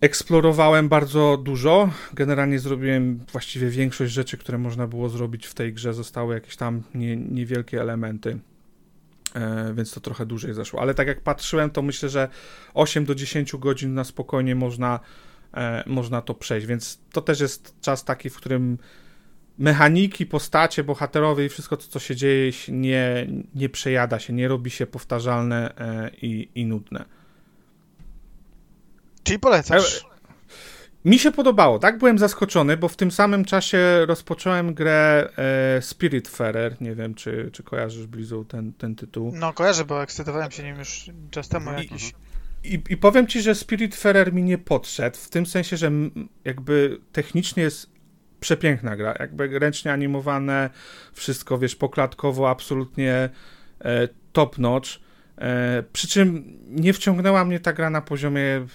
eksplorowałem 0.00 0.88
bardzo 0.88 1.36
dużo. 1.36 1.90
Generalnie 2.14 2.58
zrobiłem 2.58 3.20
właściwie 3.32 3.68
większość 3.68 4.12
rzeczy, 4.12 4.38
które 4.38 4.58
można 4.58 4.86
było 4.86 5.08
zrobić 5.08 5.46
w 5.46 5.54
tej 5.54 5.72
grze. 5.72 5.94
Zostały 5.94 6.34
jakieś 6.34 6.56
tam 6.56 6.82
nie, 6.94 7.16
niewielkie 7.16 7.80
elementy, 7.80 8.38
e, 9.34 9.74
więc 9.74 9.94
to 9.94 10.00
trochę 10.00 10.26
dłużej 10.26 10.54
zeszło. 10.54 10.80
Ale 10.80 10.94
tak 10.94 11.08
jak 11.08 11.20
patrzyłem, 11.20 11.70
to 11.70 11.82
myślę, 11.82 12.08
że 12.08 12.28
8 12.74 13.04
do 13.04 13.14
10 13.14 13.56
godzin 13.56 13.94
na 13.94 14.04
spokojnie 14.04 14.54
można, 14.54 15.00
e, 15.54 15.82
można 15.86 16.22
to 16.22 16.34
przejść, 16.34 16.66
więc 16.66 17.00
to 17.12 17.20
też 17.20 17.40
jest 17.40 17.80
czas 17.80 18.04
taki, 18.04 18.30
w 18.30 18.36
którym 18.36 18.78
mechaniki, 19.58 20.26
postacie, 20.26 20.84
bohaterowie 20.84 21.44
i 21.44 21.48
wszystko, 21.48 21.76
co, 21.76 21.88
co 21.88 21.98
się 21.98 22.16
dzieje, 22.16 22.52
nie, 22.68 23.26
nie 23.54 23.68
przejada 23.68 24.18
się, 24.18 24.32
nie 24.32 24.48
robi 24.48 24.70
się 24.70 24.86
powtarzalne 24.86 25.74
e, 25.78 26.10
i, 26.22 26.48
i 26.54 26.66
nudne. 26.66 27.04
Czyli 29.22 29.38
polecasz. 29.38 30.04
Mi 31.04 31.18
się 31.18 31.32
podobało, 31.32 31.78
tak? 31.78 31.98
Byłem 31.98 32.18
zaskoczony, 32.18 32.76
bo 32.76 32.88
w 32.88 32.96
tym 32.96 33.10
samym 33.10 33.44
czasie 33.44 34.06
rozpocząłem 34.06 34.74
grę 34.74 35.28
e, 35.36 35.82
Spiritfarer. 35.82 36.76
Nie 36.80 36.94
wiem, 36.94 37.14
czy, 37.14 37.50
czy 37.52 37.62
kojarzysz 37.62 38.06
Blizu 38.06 38.44
ten, 38.44 38.72
ten 38.72 38.94
tytuł. 38.96 39.32
No 39.34 39.52
kojarzę, 39.52 39.84
bo 39.84 40.02
ekscytowałem 40.02 40.50
się 40.50 40.62
nim 40.62 40.78
już 40.78 41.10
czas 41.30 41.48
temu 41.48 41.70
I- 41.70 41.74
jakiś. 41.74 42.12
I, 42.64 42.82
I 42.88 42.96
powiem 42.96 43.26
ci, 43.26 43.42
że 43.42 43.54
Spiritfarer 43.54 44.32
mi 44.32 44.42
nie 44.42 44.58
podszedł, 44.58 45.16
w 45.16 45.28
tym 45.28 45.46
sensie, 45.46 45.76
że 45.76 45.90
jakby 46.44 47.00
technicznie 47.12 47.62
jest 47.62 47.91
przepiękna 48.42 48.96
gra, 48.96 49.14
jakby 49.18 49.58
ręcznie 49.58 49.92
animowane, 49.92 50.70
wszystko, 51.12 51.58
wiesz, 51.58 51.76
poklatkowo, 51.76 52.50
absolutnie 52.50 53.28
e, 53.80 54.08
top 54.32 54.58
notch. 54.58 54.88
E, 55.38 55.82
przy 55.92 56.08
czym 56.08 56.58
nie 56.68 56.92
wciągnęła 56.92 57.44
mnie 57.44 57.60
ta 57.60 57.72
gra 57.72 57.90
na 57.90 58.00
poziomie 58.00 58.42
e, 58.42 58.66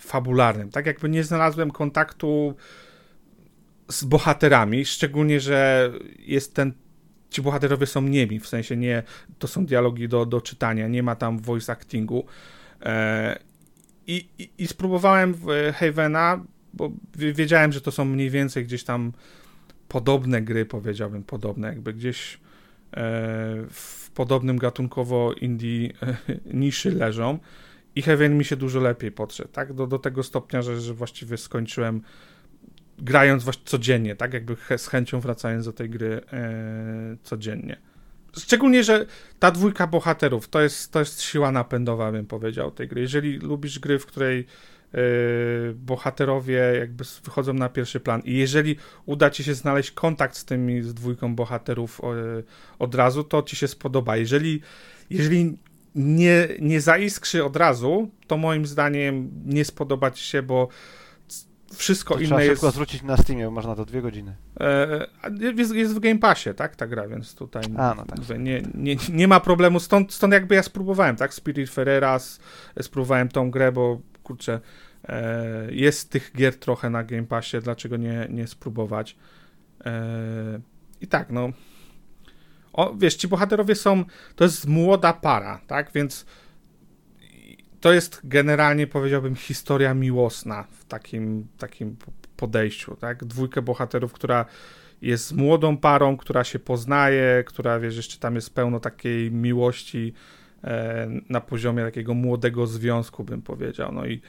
fabularnym. 0.00 0.70
Tak 0.70 0.86
jakby 0.86 1.08
nie 1.08 1.24
znalazłem 1.24 1.70
kontaktu 1.70 2.54
z 3.88 4.04
bohaterami, 4.04 4.84
szczególnie, 4.84 5.40
że 5.40 5.90
jest 6.18 6.54
ten 6.54 6.72
ci 7.30 7.42
bohaterowie 7.42 7.86
są 7.86 8.02
niemi, 8.02 8.40
w 8.40 8.46
sensie 8.46 8.76
nie, 8.76 9.02
to 9.38 9.48
są 9.48 9.66
dialogi 9.66 10.08
do, 10.08 10.26
do 10.26 10.40
czytania, 10.40 10.88
nie 10.88 11.02
ma 11.02 11.16
tam 11.16 11.38
voice 11.38 11.72
actingu. 11.72 12.26
E, 12.82 13.38
i, 14.06 14.28
i, 14.58 14.66
spróbowałem 14.66 15.34
Havena, 15.74 16.44
bo 16.78 16.90
wi- 17.16 17.34
wiedziałem, 17.34 17.72
że 17.72 17.80
to 17.80 17.92
są 17.92 18.04
mniej 18.04 18.30
więcej 18.30 18.64
gdzieś 18.64 18.84
tam 18.84 19.12
podobne 19.88 20.42
gry, 20.42 20.66
powiedziałbym, 20.66 21.24
podobne, 21.24 21.68
jakby 21.68 21.92
gdzieś 21.92 22.34
e, 22.34 22.38
w 23.70 24.10
podobnym 24.14 24.58
gatunkowo 24.58 25.32
indie 25.32 25.92
e, 26.02 26.16
niszy 26.62 26.90
leżą 26.90 27.38
i 27.94 28.02
Heaven 28.02 28.38
mi 28.38 28.44
się 28.44 28.56
dużo 28.56 28.80
lepiej 28.80 29.12
podszedł, 29.12 29.50
tak, 29.52 29.72
do, 29.72 29.86
do 29.86 29.98
tego 29.98 30.22
stopnia, 30.22 30.62
że, 30.62 30.80
że 30.80 30.94
właściwie 30.94 31.36
skończyłem 31.36 32.02
grając 32.98 33.44
właśnie 33.44 33.62
codziennie, 33.64 34.16
tak, 34.16 34.32
jakby 34.32 34.56
z 34.76 34.86
chęcią 34.86 35.20
wracając 35.20 35.64
do 35.64 35.72
tej 35.72 35.90
gry 35.90 36.20
e, 36.32 37.16
codziennie. 37.22 37.76
Szczególnie, 38.36 38.84
że 38.84 39.06
ta 39.38 39.50
dwójka 39.50 39.86
bohaterów 39.86 40.48
to 40.48 40.60
jest, 40.60 40.92
to 40.92 40.98
jest 40.98 41.22
siła 41.22 41.52
napędowa, 41.52 42.12
bym 42.12 42.26
powiedział, 42.26 42.70
tej 42.70 42.88
gry. 42.88 43.00
Jeżeli 43.00 43.38
lubisz 43.38 43.78
gry, 43.78 43.98
w 43.98 44.06
której 44.06 44.46
bohaterowie 45.74 46.72
jakby 46.78 47.04
wychodzą 47.24 47.52
na 47.52 47.68
pierwszy 47.68 48.00
plan 48.00 48.22
i 48.24 48.34
jeżeli 48.34 48.76
uda 49.06 49.30
ci 49.30 49.44
się 49.44 49.54
znaleźć 49.54 49.90
kontakt 49.90 50.36
z 50.36 50.44
tymi, 50.44 50.82
z 50.82 50.94
dwójką 50.94 51.34
bohaterów 51.34 52.00
yy, 52.02 52.44
od 52.78 52.94
razu, 52.94 53.24
to 53.24 53.42
ci 53.42 53.56
się 53.56 53.68
spodoba. 53.68 54.16
Jeżeli, 54.16 54.60
jeżeli 55.10 55.58
nie, 55.94 56.48
nie 56.60 56.80
zaiskrzy 56.80 57.44
od 57.44 57.56
razu, 57.56 58.10
to 58.26 58.36
moim 58.36 58.66
zdaniem 58.66 59.30
nie 59.44 59.64
spodoba 59.64 60.10
ci 60.10 60.24
się, 60.24 60.42
bo 60.42 60.68
wszystko 61.74 62.14
To 62.14 62.20
inne 62.20 62.28
trzeba 62.28 62.42
jest... 62.42 62.52
szybko 62.52 62.70
zwrócić 62.70 63.02
na 63.02 63.16
Steamie, 63.16 63.44
bo 63.44 63.50
można 63.50 63.76
to 63.76 63.84
dwie 63.84 64.02
godziny. 64.02 64.36
E, 64.60 65.06
a 65.22 65.28
jest, 65.56 65.74
jest 65.74 65.94
w 65.94 66.00
Game 66.00 66.18
Passie, 66.18 66.54
tak, 66.54 66.76
ta 66.76 66.86
gra, 66.86 67.08
więc 67.08 67.34
tutaj 67.34 67.62
A, 67.76 67.94
no 67.96 68.04
tak. 68.04 68.38
nie, 68.38 68.62
nie, 68.74 68.96
nie 69.12 69.28
ma 69.28 69.40
problemu, 69.40 69.80
stąd, 69.80 70.12
stąd 70.12 70.32
jakby 70.32 70.54
ja 70.54 70.62
spróbowałem, 70.62 71.16
tak, 71.16 71.34
Spirit 71.34 71.70
Ferreras, 71.70 72.40
spróbowałem 72.82 73.28
tą 73.28 73.50
grę, 73.50 73.72
bo 73.72 74.00
kurczę, 74.28 74.60
e, 75.08 75.68
jest 75.70 76.10
tych 76.10 76.32
gier 76.36 76.58
trochę 76.58 76.90
na 76.90 77.04
Game 77.04 77.26
Passie, 77.26 77.56
dlaczego 77.62 77.96
nie, 77.96 78.26
nie 78.30 78.46
spróbować. 78.46 79.16
E, 79.84 80.60
I 81.00 81.06
tak, 81.06 81.30
no, 81.30 81.48
o, 82.72 82.94
wiesz, 82.94 83.14
ci 83.14 83.28
bohaterowie 83.28 83.74
są, 83.74 84.04
to 84.36 84.44
jest 84.44 84.66
młoda 84.66 85.12
para, 85.12 85.60
tak, 85.66 85.92
więc 85.94 86.26
to 87.80 87.92
jest 87.92 88.20
generalnie, 88.24 88.86
powiedziałbym, 88.86 89.36
historia 89.36 89.94
miłosna 89.94 90.64
w 90.70 90.84
takim, 90.84 91.46
takim 91.58 91.96
podejściu, 92.36 92.96
tak? 92.96 93.24
Dwójkę 93.24 93.62
bohaterów, 93.62 94.12
która 94.12 94.46
jest 95.02 95.32
młodą 95.32 95.76
parą, 95.76 96.16
która 96.16 96.44
się 96.44 96.58
poznaje, 96.58 97.44
która, 97.46 97.80
wiesz, 97.80 97.96
jeszcze 97.96 98.18
tam 98.18 98.34
jest 98.34 98.54
pełno 98.54 98.80
takiej 98.80 99.32
miłości 99.32 100.14
na 101.28 101.40
poziomie 101.40 101.82
takiego 101.82 102.14
młodego 102.14 102.66
związku, 102.66 103.24
bym 103.24 103.42
powiedział, 103.42 103.92
no 103.92 104.06
i, 104.06 104.20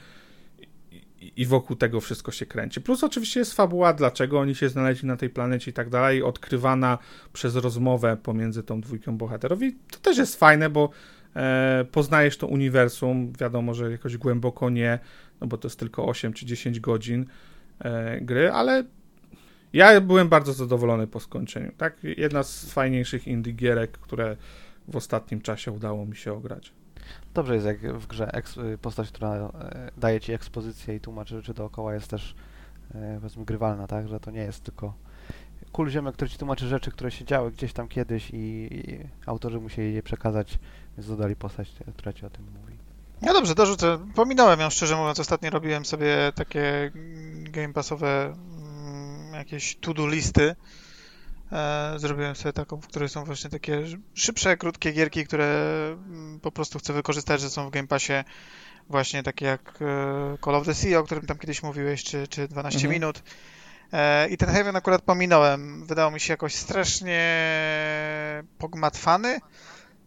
i, 1.20 1.32
i 1.36 1.46
wokół 1.46 1.76
tego 1.76 2.00
wszystko 2.00 2.32
się 2.32 2.46
kręci. 2.46 2.80
Plus 2.80 3.04
oczywiście 3.04 3.40
jest 3.40 3.54
fabuła, 3.54 3.92
dlaczego 3.92 4.40
oni 4.40 4.54
się 4.54 4.68
znaleźli 4.68 5.08
na 5.08 5.16
tej 5.16 5.30
planecie 5.30 5.70
i 5.70 5.74
tak 5.74 5.88
dalej, 5.90 6.22
odkrywana 6.22 6.98
przez 7.32 7.56
rozmowę 7.56 8.16
pomiędzy 8.22 8.62
tą 8.62 8.80
dwójką 8.80 9.16
bohaterów 9.16 9.62
i 9.62 9.72
to 9.90 9.98
też 9.98 10.18
jest 10.18 10.36
fajne, 10.36 10.70
bo 10.70 10.90
e, 11.36 11.84
poznajesz 11.92 12.36
to 12.36 12.46
uniwersum, 12.46 13.32
wiadomo, 13.40 13.74
że 13.74 13.90
jakoś 13.90 14.16
głęboko 14.16 14.70
nie, 14.70 14.98
no 15.40 15.46
bo 15.46 15.58
to 15.58 15.68
jest 15.68 15.78
tylko 15.78 16.06
8 16.06 16.32
czy 16.32 16.46
10 16.46 16.80
godzin 16.80 17.26
e, 17.78 18.20
gry, 18.20 18.50
ale 18.50 18.84
ja 19.72 20.00
byłem 20.00 20.28
bardzo 20.28 20.52
zadowolony 20.52 21.06
po 21.06 21.20
skończeniu, 21.20 21.72
tak? 21.76 21.96
Jedna 22.02 22.42
z 22.42 22.72
fajniejszych 22.72 23.26
indie 23.26 23.52
gierek, 23.52 23.90
które 23.90 24.36
w 24.90 24.96
ostatnim 24.96 25.40
czasie 25.40 25.72
udało 25.72 26.06
mi 26.06 26.16
się 26.16 26.32
ograć. 26.32 26.72
Dobrze 27.34 27.54
jest, 27.54 27.66
jak 27.66 27.80
w 27.80 28.06
grze 28.06 28.32
eks- 28.32 28.58
postać, 28.82 29.08
która 29.08 29.34
e, 29.34 29.90
daje 29.96 30.20
ci 30.20 30.32
ekspozycję 30.32 30.94
i 30.94 31.00
tłumaczy 31.00 31.36
rzeczy 31.36 31.54
dookoła 31.54 31.94
jest 31.94 32.08
też 32.08 32.34
e, 32.94 33.16
powiedzmy 33.20 33.44
grywalna, 33.44 33.86
tak? 33.86 34.08
Że 34.08 34.20
to 34.20 34.30
nie 34.30 34.40
jest 34.40 34.64
tylko 34.64 34.94
kul 35.72 35.90
ziomek, 35.90 36.14
który 36.14 36.30
ci 36.30 36.38
tłumaczy 36.38 36.68
rzeczy, 36.68 36.90
które 36.90 37.10
się 37.10 37.24
działy 37.24 37.50
gdzieś 37.50 37.72
tam 37.72 37.88
kiedyś 37.88 38.30
i, 38.30 38.36
i 38.36 38.98
autorzy 39.26 39.60
musieli 39.60 39.94
je 39.94 40.02
przekazać, 40.02 40.58
więc 40.96 41.08
dodali 41.08 41.36
postać, 41.36 41.72
która 41.96 42.12
ci 42.12 42.26
o 42.26 42.30
tym 42.30 42.44
mówi. 42.60 42.74
No 43.22 43.32
dobrze, 43.32 43.54
dorzucę. 43.54 43.98
Pominąłem 44.14 44.60
ją, 44.60 44.70
szczerze 44.70 44.96
mówiąc. 44.96 45.20
Ostatnio 45.20 45.50
robiłem 45.50 45.84
sobie 45.84 46.32
takie 46.34 46.90
game 47.42 47.72
passowe 47.72 48.24
mm, 48.26 49.34
jakieś 49.34 49.76
to-do 49.76 50.06
listy. 50.06 50.56
E, 51.52 51.92
zrobiłem 51.96 52.36
sobie 52.36 52.52
taką, 52.52 52.80
w 52.80 52.86
której 52.86 53.08
są 53.08 53.24
właśnie 53.24 53.50
takie 53.50 53.82
szybsze, 54.14 54.56
krótkie 54.56 54.92
gierki, 54.92 55.26
które 55.26 55.46
mm, 55.92 56.40
po 56.40 56.52
prostu 56.52 56.78
chcę 56.78 56.92
wykorzystać, 56.92 57.40
że 57.40 57.50
są 57.50 57.66
w 57.66 57.70
Game 57.70 57.88
Passie 57.88 58.12
właśnie 58.88 59.22
takie 59.22 59.44
jak 59.46 59.78
e, 59.80 60.36
Call 60.44 60.54
of 60.54 60.66
the 60.66 60.74
Sea, 60.74 60.98
o 60.98 61.04
którym 61.04 61.26
tam 61.26 61.38
kiedyś 61.38 61.62
mówiłeś, 61.62 62.04
czy, 62.04 62.28
czy 62.28 62.48
12 62.48 62.76
Mhm. 62.78 62.92
minut. 62.92 63.22
E, 63.92 64.28
I 64.28 64.36
ten 64.36 64.48
Haven 64.48 64.76
akurat 64.76 65.02
pominąłem. 65.02 65.86
Wydawał 65.86 66.10
mi 66.10 66.20
się 66.20 66.32
jakoś 66.32 66.54
strasznie 66.54 67.20
pogmatwany. 68.58 69.40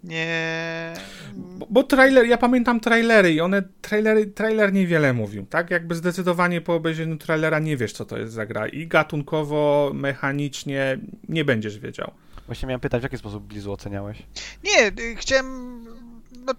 Nie... 0.03 0.93
Bo, 1.35 1.67
bo 1.69 1.83
trailer, 1.83 2.25
ja 2.25 2.37
pamiętam 2.37 2.79
trailery 2.79 3.33
i 3.33 3.41
one, 3.41 3.63
trailery, 3.81 4.25
trailer 4.25 4.73
niewiele 4.73 5.13
mówił, 5.13 5.45
tak? 5.45 5.71
Jakby 5.71 5.95
zdecydowanie 5.95 6.61
po 6.61 6.75
obejrzeniu 6.75 7.17
trailera 7.17 7.59
nie 7.59 7.77
wiesz, 7.77 7.93
co 7.93 8.05
to 8.05 8.17
jest 8.17 8.33
za 8.33 8.45
gra 8.45 8.67
i 8.67 8.87
gatunkowo, 8.87 9.91
mechanicznie 9.93 10.97
nie 11.29 11.45
będziesz 11.45 11.79
wiedział. 11.79 12.11
Właśnie 12.45 12.67
miałem 12.67 12.79
pytać, 12.79 13.01
w 13.01 13.03
jaki 13.03 13.17
sposób 13.17 13.43
Blizu 13.43 13.71
oceniałeś? 13.71 14.17
Nie, 14.63 14.87
y, 14.87 15.15
chciałem. 15.15 15.83
No, 16.45 16.53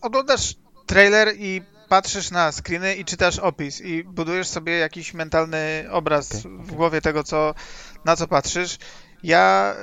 oglądasz 0.00 0.54
trailer 0.86 1.28
i 1.38 1.62
patrzysz 1.88 2.30
na 2.30 2.52
screeny 2.52 2.94
i 2.94 3.04
czytasz 3.04 3.38
opis 3.38 3.80
i 3.80 4.04
budujesz 4.04 4.48
sobie 4.48 4.78
jakiś 4.78 5.14
mentalny 5.14 5.84
obraz 5.90 6.46
Okej, 6.46 6.58
w 6.58 6.72
głowie 6.72 7.00
tego, 7.00 7.24
co, 7.24 7.54
na 8.04 8.16
co 8.16 8.28
patrzysz. 8.28 8.78
Ja 9.22 9.74
y, 9.74 9.76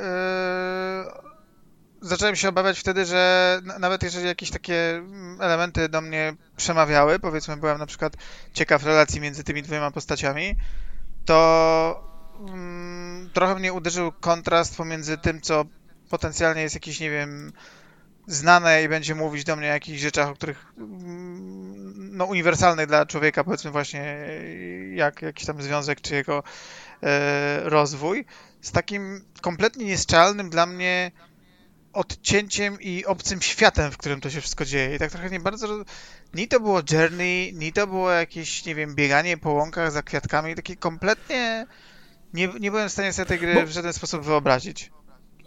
zacząłem 2.03 2.35
się 2.35 2.49
obawiać 2.49 2.79
wtedy, 2.79 3.05
że 3.05 3.61
nawet 3.79 4.03
jeżeli 4.03 4.27
jakieś 4.27 4.49
takie 4.49 4.95
mm, 4.95 5.41
elementy 5.41 5.89
do 5.89 6.01
mnie 6.01 6.35
przemawiały, 6.57 7.19
powiedzmy, 7.19 7.57
byłem 7.57 7.77
na 7.77 7.85
przykład 7.85 8.13
ciekaw 8.53 8.83
relacji 8.83 9.21
między 9.21 9.43
tymi 9.43 9.63
dwiema 9.63 9.91
postaciami, 9.91 10.55
to 11.25 12.03
mm, 12.39 13.29
trochę 13.33 13.55
mnie 13.55 13.73
uderzył 13.73 14.11
kontrast 14.11 14.77
pomiędzy 14.77 15.17
tym, 15.17 15.41
co 15.41 15.65
potencjalnie 16.09 16.61
jest 16.61 16.75
jakiś, 16.75 16.99
nie 16.99 17.09
wiem, 17.09 17.53
znane 18.27 18.83
i 18.83 18.89
będzie 18.89 19.15
mówić 19.15 19.43
do 19.43 19.55
mnie 19.55 19.67
o 19.69 19.73
jakichś 19.73 20.01
rzeczach, 20.01 20.29
o 20.29 20.35
których 20.35 20.73
mm, 20.77 22.17
no 22.17 22.25
uniwersalnych 22.25 22.87
dla 22.87 23.05
człowieka, 23.05 23.43
powiedzmy 23.43 23.71
właśnie 23.71 24.27
jak 24.95 25.21
jakiś 25.21 25.45
tam 25.45 25.61
związek 25.61 26.01
czy 26.01 26.15
jego 26.15 26.43
e, 27.03 27.69
rozwój, 27.69 28.25
z 28.61 28.71
takim 28.71 29.25
kompletnie 29.41 29.85
nieszczelnym 29.85 30.49
dla 30.49 30.65
mnie 30.65 31.11
odcięciem 31.93 32.81
i 32.81 33.05
obcym 33.05 33.41
światem, 33.41 33.91
w 33.91 33.97
którym 33.97 34.21
to 34.21 34.29
się 34.29 34.41
wszystko 34.41 34.65
dzieje. 34.65 34.95
I 34.95 34.99
tak 34.99 35.11
trochę 35.11 35.29
nie 35.29 35.39
bardzo... 35.39 35.85
Ni 36.33 36.47
to 36.47 36.59
było 36.59 36.81
journey, 36.91 37.53
ni 37.53 37.73
to 37.73 37.87
było 37.87 38.11
jakieś, 38.11 38.65
nie 38.65 38.75
wiem, 38.75 38.95
bieganie 38.95 39.37
po 39.37 39.51
łąkach 39.51 39.91
za 39.91 40.03
kwiatkami, 40.03 40.55
takie 40.55 40.75
kompletnie... 40.75 41.67
Nie, 42.33 42.47
nie 42.59 42.71
byłem 42.71 42.89
w 42.89 42.91
stanie 42.91 43.13
sobie 43.13 43.25
tej 43.25 43.39
gry 43.39 43.53
Bo- 43.53 43.65
w 43.65 43.69
żaden 43.69 43.93
sposób 43.93 44.23
wyobrazić. 44.23 44.91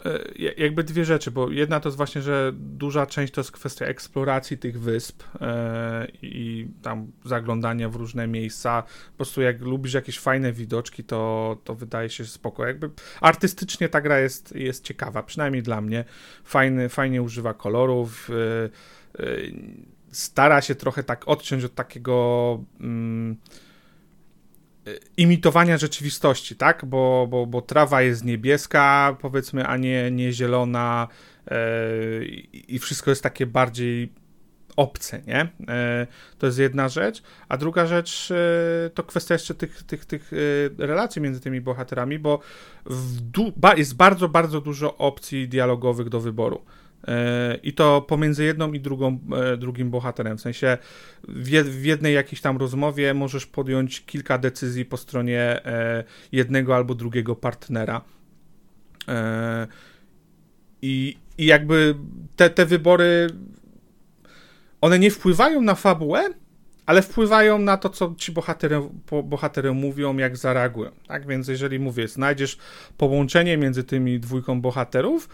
E, 0.05 0.19
ja- 0.35 0.51
jakby 0.57 0.83
dwie 0.83 1.05
rzeczy, 1.05 1.31
bo 1.31 1.49
jedna 1.51 1.79
to 1.79 1.89
jest 1.89 1.97
właśnie, 1.97 2.21
że 2.21 2.51
duża 2.55 3.05
część 3.05 3.33
to 3.33 3.41
jest 3.41 3.51
kwestia 3.51 3.85
eksploracji 3.85 4.57
tych 4.57 4.79
wysp 4.81 5.23
e, 5.41 6.07
i 6.21 6.67
tam 6.81 7.11
zaglądania 7.25 7.89
w 7.89 7.95
różne 7.95 8.27
miejsca. 8.27 8.83
Po 9.11 9.17
prostu 9.17 9.41
jak 9.41 9.61
lubisz 9.61 9.93
jakieś 9.93 10.19
fajne 10.19 10.53
widoczki, 10.53 11.03
to, 11.03 11.57
to 11.63 11.75
wydaje 11.75 12.09
się 12.09 12.25
spoko. 12.25 12.65
Jakby 12.67 12.89
artystycznie 13.21 13.89
ta 13.89 14.01
gra 14.01 14.19
jest, 14.19 14.55
jest 14.55 14.83
ciekawa, 14.83 15.23
przynajmniej 15.23 15.63
dla 15.63 15.81
mnie. 15.81 16.05
Fajny, 16.43 16.89
fajnie 16.89 17.21
używa 17.21 17.53
kolorów. 17.53 18.29
E, 18.29 19.23
stara 20.11 20.61
się 20.61 20.75
trochę 20.75 21.03
tak 21.03 21.27
odciąć 21.27 21.63
od 21.63 21.75
takiego. 21.75 22.59
Mm, 22.79 23.37
imitowania 25.17 25.77
rzeczywistości, 25.77 26.55
tak? 26.55 26.85
Bo, 26.85 27.27
bo, 27.29 27.45
bo 27.45 27.61
trawa 27.61 28.01
jest 28.01 28.25
niebieska, 28.25 29.17
powiedzmy, 29.21 29.65
a 29.67 29.77
nie, 29.77 30.11
nie 30.11 30.31
zielona 30.31 31.07
e, 31.47 31.57
i 32.67 32.79
wszystko 32.79 33.11
jest 33.11 33.23
takie 33.23 33.45
bardziej 33.45 34.13
obce, 34.75 35.21
nie? 35.27 35.47
E, 35.67 36.07
to 36.37 36.45
jest 36.45 36.59
jedna 36.59 36.89
rzecz. 36.89 37.23
A 37.49 37.57
druga 37.57 37.85
rzecz 37.85 38.31
e, 38.31 38.89
to 38.89 39.03
kwestia 39.03 39.35
jeszcze 39.35 39.55
tych, 39.55 39.83
tych, 39.83 40.05
tych 40.05 40.31
relacji 40.77 41.21
między 41.21 41.39
tymi 41.39 41.61
bohaterami, 41.61 42.19
bo 42.19 42.39
ba- 43.55 43.75
jest 43.75 43.95
bardzo, 43.95 44.29
bardzo 44.29 44.61
dużo 44.61 44.97
opcji 44.97 45.47
dialogowych 45.49 46.09
do 46.09 46.19
wyboru. 46.19 46.65
E, 47.07 47.57
I 47.63 47.73
to 47.73 48.01
pomiędzy 48.01 48.43
jedną 48.43 48.73
i 48.73 48.79
drugą, 48.79 49.19
e, 49.35 49.57
drugim 49.57 49.89
bohaterem. 49.89 50.37
W 50.37 50.41
sensie 50.41 50.77
w, 51.27 51.47
jed, 51.47 51.67
w 51.67 51.83
jednej 51.83 52.13
jakiejś 52.13 52.41
tam 52.41 52.57
rozmowie 52.57 53.13
możesz 53.13 53.45
podjąć 53.45 54.05
kilka 54.05 54.37
decyzji 54.37 54.85
po 54.85 54.97
stronie 54.97 55.39
e, 55.65 56.03
jednego 56.31 56.75
albo 56.75 56.95
drugiego 56.95 57.35
partnera. 57.35 58.01
I, 60.81 61.17
I 61.37 61.45
jakby 61.45 61.95
te, 62.35 62.49
te 62.49 62.65
wybory 62.65 63.27
one 64.81 64.99
nie 64.99 65.11
wpływają 65.11 65.61
na 65.61 65.75
fabułę, 65.75 66.29
ale 66.85 67.01
wpływają 67.01 67.59
na 67.59 67.77
to, 67.77 67.89
co 67.89 68.15
ci 68.17 68.31
bohatery, 68.31 68.81
bohatery 69.23 69.73
mówią, 69.73 70.17
jak 70.17 70.37
zareagują. 70.37 70.91
Tak 71.07 71.27
więc, 71.27 71.47
jeżeli 71.47 71.79
mówię, 71.79 72.07
znajdziesz 72.07 72.57
połączenie 72.97 73.57
między 73.57 73.83
tymi 73.83 74.19
dwójką 74.19 74.61
bohaterów, 74.61 75.29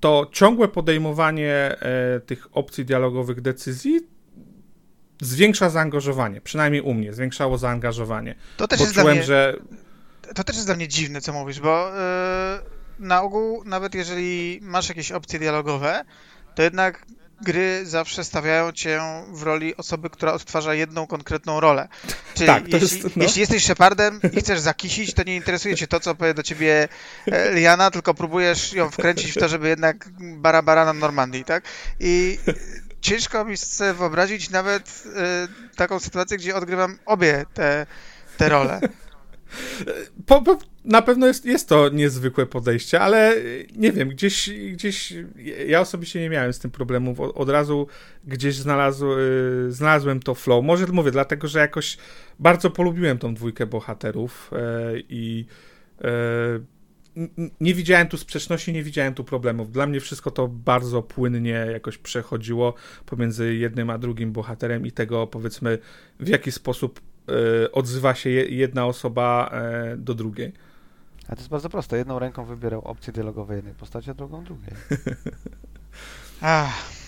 to 0.00 0.28
ciągłe 0.32 0.68
podejmowanie 0.68 1.54
e, 1.54 2.20
tych 2.20 2.48
opcji 2.52 2.84
dialogowych 2.84 3.40
decyzji 3.40 4.00
zwiększa 5.20 5.70
zaangażowanie. 5.70 6.40
Przynajmniej 6.40 6.82
u 6.82 6.94
mnie 6.94 7.12
zwiększało 7.12 7.58
zaangażowanie. 7.58 8.34
To 8.56 8.68
też 8.68 8.78
Bo 8.78 8.84
jest 8.84 8.94
dla 8.94 9.02
czułem, 9.02 9.16
mnie... 9.16 9.26
że 9.26 9.54
To 10.34 10.44
też 10.44 10.56
jest 10.56 10.68
dla 10.68 10.76
mnie 10.76 10.88
dziwne, 10.88 11.20
co 11.20 11.32
mówisz, 11.32 11.60
bo 11.60 11.90
yy, 12.98 13.06
na 13.06 13.22
ogół, 13.22 13.64
nawet 13.64 13.94
jeżeli 13.94 14.58
masz 14.62 14.88
jakieś 14.88 15.12
opcje 15.12 15.38
dialogowe, 15.38 16.04
to 16.54 16.62
jednak 16.62 17.06
gry 17.42 17.86
zawsze 17.86 18.24
stawiają 18.24 18.72
cię 18.72 19.00
w 19.32 19.42
roli 19.42 19.76
osoby, 19.76 20.10
która 20.10 20.32
odtwarza 20.32 20.74
jedną 20.74 21.06
konkretną 21.06 21.60
rolę. 21.60 21.88
Czyli 22.34 22.46
Tak, 22.46 22.62
to 22.68 22.76
jeśli, 22.76 22.98
jest- 23.02 23.16
no. 23.16 23.22
jeśli 23.22 23.40
jesteś 23.40 23.64
Shepardem 23.64 24.20
i 24.32 24.40
chcesz 24.40 24.60
zakisić, 24.60 25.14
to 25.14 25.22
nie 25.22 25.36
interesuje 25.36 25.76
cię 25.76 25.86
to, 25.86 26.00
co 26.00 26.14
powie 26.14 26.34
do 26.34 26.42
ciebie 26.42 26.88
e, 27.26 27.52
Liana, 27.54 27.90
tylko 27.90 28.14
próbujesz 28.14 28.72
ją 28.72 28.90
wkręcić 28.90 29.32
w 29.32 29.38
to, 29.38 29.48
żeby 29.48 29.68
jednak 29.68 30.08
bara 30.18 30.62
bara 30.62 30.84
na 30.84 30.92
Normandii, 30.92 31.44
tak? 31.44 31.64
I 32.00 32.38
ciężko 33.00 33.44
mi 33.44 33.56
sobie 33.56 33.92
wyobrazić 33.92 34.50
nawet 34.50 35.02
y, 35.72 35.76
taką 35.76 36.00
sytuację, 36.00 36.36
gdzie 36.38 36.56
odgrywam 36.56 36.98
obie 37.06 37.44
te, 37.54 37.86
te 38.36 38.48
role. 38.48 38.80
Po, 40.26 40.42
po, 40.42 40.58
na 40.84 41.02
pewno 41.02 41.26
jest, 41.26 41.44
jest 41.44 41.68
to 41.68 41.88
niezwykłe 41.88 42.46
podejście, 42.46 43.00
ale 43.00 43.34
nie 43.76 43.92
wiem, 43.92 44.08
gdzieś, 44.08 44.50
gdzieś 44.72 45.14
ja 45.66 45.80
osobiście 45.80 46.20
nie 46.20 46.30
miałem 46.30 46.52
z 46.52 46.58
tym 46.58 46.70
problemów. 46.70 47.20
Od, 47.20 47.36
od 47.36 47.48
razu 47.48 47.86
gdzieś 48.24 48.54
znalazł, 48.54 49.12
y, 49.12 49.72
znalazłem 49.72 50.20
to 50.20 50.34
flow. 50.34 50.64
Może 50.64 50.86
mówię, 50.86 51.10
dlatego, 51.10 51.48
że 51.48 51.58
jakoś 51.58 51.98
bardzo 52.38 52.70
polubiłem 52.70 53.18
tą 53.18 53.34
dwójkę 53.34 53.66
bohaterów 53.66 54.50
y, 54.52 55.04
i 55.08 55.46
y, 56.00 56.78
nie 57.60 57.74
widziałem 57.74 58.08
tu 58.08 58.16
sprzeczności, 58.16 58.72
nie 58.72 58.82
widziałem 58.82 59.14
tu 59.14 59.24
problemów. 59.24 59.72
Dla 59.72 59.86
mnie 59.86 60.00
wszystko 60.00 60.30
to 60.30 60.48
bardzo 60.48 61.02
płynnie 61.02 61.66
jakoś 61.72 61.98
przechodziło 61.98 62.74
pomiędzy 63.06 63.54
jednym 63.54 63.90
a 63.90 63.98
drugim 63.98 64.32
bohaterem 64.32 64.86
i 64.86 64.92
tego, 64.92 65.26
powiedzmy, 65.26 65.78
w 66.20 66.28
jaki 66.28 66.52
sposób 66.52 67.00
E, 67.00 67.07
odzywa 67.72 68.14
się 68.14 68.30
jedna 68.30 68.86
osoba 68.86 69.50
e, 69.52 69.96
do 69.96 70.14
drugiej. 70.14 70.52
A 71.28 71.34
to 71.34 71.36
jest 71.36 71.48
bardzo 71.48 71.68
proste. 71.68 71.98
Jedną 71.98 72.18
ręką 72.18 72.44
wybierał 72.44 72.80
opcje 72.80 73.12
dialogowe 73.12 73.56
jednej 73.56 73.74
postaci, 73.74 74.10
a 74.10 74.14
drugą 74.14 74.44
drugiej. 74.44 74.70
Ach. 76.40 76.98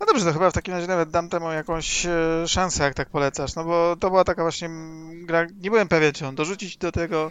No 0.00 0.06
dobrze, 0.06 0.24
to 0.24 0.32
chyba 0.32 0.50
w 0.50 0.54
takim 0.54 0.74
razie 0.74 0.86
nawet 0.86 1.10
dam 1.10 1.28
temu 1.28 1.52
jakąś 1.52 2.06
e, 2.06 2.44
szansę, 2.46 2.84
jak 2.84 2.94
tak 2.94 3.08
polecasz, 3.08 3.54
no 3.54 3.64
bo 3.64 3.96
to 4.00 4.10
była 4.10 4.24
taka 4.24 4.42
właśnie 4.42 4.70
gra, 5.12 5.46
nie 5.60 5.70
byłem 5.70 5.88
pewien, 5.88 6.12
czy 6.12 6.26
on 6.26 6.34
dorzucić 6.34 6.76
do 6.76 6.92
tego 6.92 7.30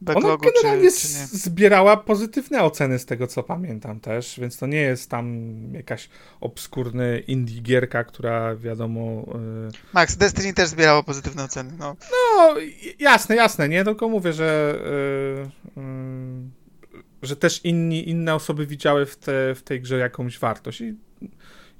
backlogu, 0.00 0.28
Ona 0.28 0.52
generalnie 0.52 0.90
czy, 0.92 0.98
czy 0.98 1.08
zbierała 1.38 1.96
pozytywne 1.96 2.62
oceny 2.62 2.98
z 2.98 3.06
tego, 3.06 3.26
co 3.26 3.42
pamiętam 3.42 4.00
też, 4.00 4.40
więc 4.40 4.56
to 4.58 4.66
nie 4.66 4.80
jest 4.80 5.10
tam 5.10 5.52
jakaś 5.72 6.08
obskurny 6.40 7.18
indie 7.26 7.60
gierka, 7.60 8.04
która 8.04 8.56
wiadomo... 8.56 9.24
Yy... 9.26 9.70
Max, 9.92 10.16
Destiny 10.16 10.54
też 10.54 10.68
zbierało 10.68 11.02
pozytywne 11.02 11.44
oceny, 11.44 11.72
no. 11.78 11.96
No, 12.10 12.54
jasne, 12.98 13.36
jasne, 13.36 13.68
nie? 13.68 13.84
Tylko 13.84 14.08
mówię, 14.08 14.32
że... 14.32 14.78
Yy, 15.76 15.82
yy, 15.82 16.58
że 17.22 17.36
też 17.36 17.64
inni, 17.64 18.08
inne 18.08 18.34
osoby 18.34 18.66
widziały 18.66 19.06
w, 19.06 19.16
te, 19.16 19.54
w 19.54 19.62
tej 19.62 19.80
grze 19.80 19.98
jakąś 19.98 20.38
wartość 20.38 20.80
i 20.80 20.94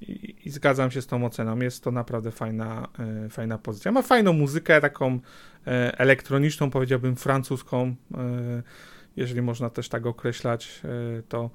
i, 0.01 0.37
i, 0.45 0.51
zgadzam 0.51 0.91
się 0.91 1.03
z 1.03 1.07
tą 1.07 1.27
oceną. 1.27 1.59
Jest 1.61 1.85
to 1.85 1.91
naprawdę 1.91 2.31
fajna, 2.31 2.89
e, 3.27 3.29
fajna 3.29 3.59
pozycja. 3.59 3.93
Ma 3.93 4.03
fajną 4.03 4.33
muzykę, 4.33 4.81
taką 4.81 5.21
e, 5.67 5.99
elektroniczną, 5.99 6.71
powiedziałbym 6.71 7.17
francuską, 7.17 7.95
e, 8.15 8.63
jeżeli 9.17 9.43
można 9.43 9.71
też 9.71 9.89
tak 9.89 10.07
określać, 10.07 10.83
e, 10.85 11.23
to... 11.23 11.51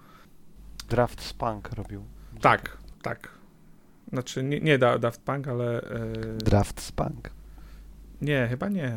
Draft 0.90 1.22
Spunk 1.22 1.70
robił. 1.72 2.06
Tak, 2.42 2.78
tak. 3.02 3.30
Znaczy, 4.10 4.44
nie, 4.44 4.60
nie 4.60 4.78
Daft 4.78 5.22
Punk, 5.22 5.48
ale... 5.48 5.82
Draft 6.38 6.82
Spunk. 6.82 7.30
Nie, 8.22 8.48
chyba 8.50 8.70
nie. 8.70 8.94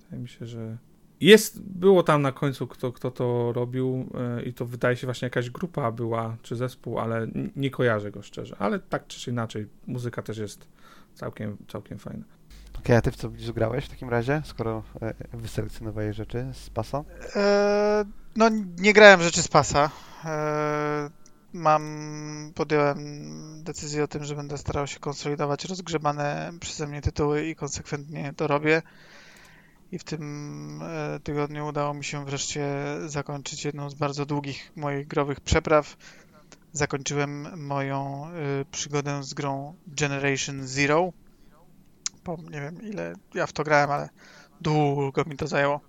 Wydaje 0.00 0.22
mi 0.22 0.28
się, 0.28 0.46
że... 0.46 0.76
Jest, 1.20 1.62
było 1.62 2.02
tam 2.02 2.22
na 2.22 2.32
końcu, 2.32 2.66
kto, 2.66 2.92
kto 2.92 3.10
to 3.10 3.52
robił 3.52 4.08
yy, 4.36 4.42
i 4.42 4.52
to 4.52 4.66
wydaje 4.66 4.96
się 4.96 5.06
właśnie 5.06 5.26
jakaś 5.26 5.50
grupa 5.50 5.92
była, 5.92 6.36
czy 6.42 6.56
zespół, 6.56 6.98
ale 6.98 7.26
nie 7.56 7.70
kojarzę 7.70 8.10
go 8.10 8.22
szczerze. 8.22 8.56
Ale 8.58 8.78
tak 8.78 9.06
czy 9.06 9.30
inaczej, 9.30 9.66
muzyka 9.86 10.22
też 10.22 10.38
jest 10.38 10.66
całkiem, 11.14 11.56
całkiem 11.68 11.98
fajna. 11.98 12.24
Okej, 12.68 12.82
okay, 12.82 12.96
a 12.96 13.00
ty 13.00 13.10
w 13.10 13.16
co 13.16 13.30
grałeś 13.54 13.84
w 13.84 13.88
takim 13.88 14.08
razie, 14.08 14.42
skoro 14.44 14.82
e, 15.02 15.14
wyselekcjonowałeś 15.32 16.16
rzeczy 16.16 16.46
z 16.52 16.70
pasa? 16.70 17.04
E, 17.36 18.04
no, 18.36 18.48
nie 18.78 18.92
grałem 18.92 19.22
rzeczy 19.22 19.42
z 19.42 19.48
pasa. 19.48 19.90
E, 20.24 21.10
mam, 21.52 22.52
podjąłem 22.54 22.98
decyzję 23.64 24.04
o 24.04 24.08
tym, 24.08 24.24
że 24.24 24.36
będę 24.36 24.58
starał 24.58 24.86
się 24.86 25.00
konsolidować 25.00 25.64
rozgrzebane 25.64 26.52
przeze 26.60 26.86
mnie 26.86 27.02
tytuły 27.02 27.46
i 27.46 27.56
konsekwentnie 27.56 28.32
to 28.36 28.46
robię. 28.46 28.82
I 29.92 29.98
w 29.98 30.04
tym 30.04 30.82
e, 30.82 31.20
tygodniu 31.20 31.66
udało 31.66 31.94
mi 31.94 32.04
się 32.04 32.24
wreszcie 32.24 32.66
zakończyć 33.06 33.64
jedną 33.64 33.90
z 33.90 33.94
bardzo 33.94 34.26
długich 34.26 34.72
moich 34.76 35.06
growych 35.06 35.40
przepraw. 35.40 35.96
Zakończyłem 36.72 37.62
moją 37.66 38.26
e, 38.26 38.64
przygodę 38.70 39.24
z 39.24 39.34
grą 39.34 39.74
Generation 39.86 40.66
Zero. 40.66 41.12
Po 42.24 42.36
nie 42.50 42.60
wiem 42.60 42.82
ile 42.82 43.14
ja 43.34 43.46
w 43.46 43.52
to 43.52 43.64
grałem, 43.64 43.90
ale 43.90 44.08
długo 44.60 45.24
mi 45.24 45.36
to 45.36 45.46
zajęło. 45.46 45.80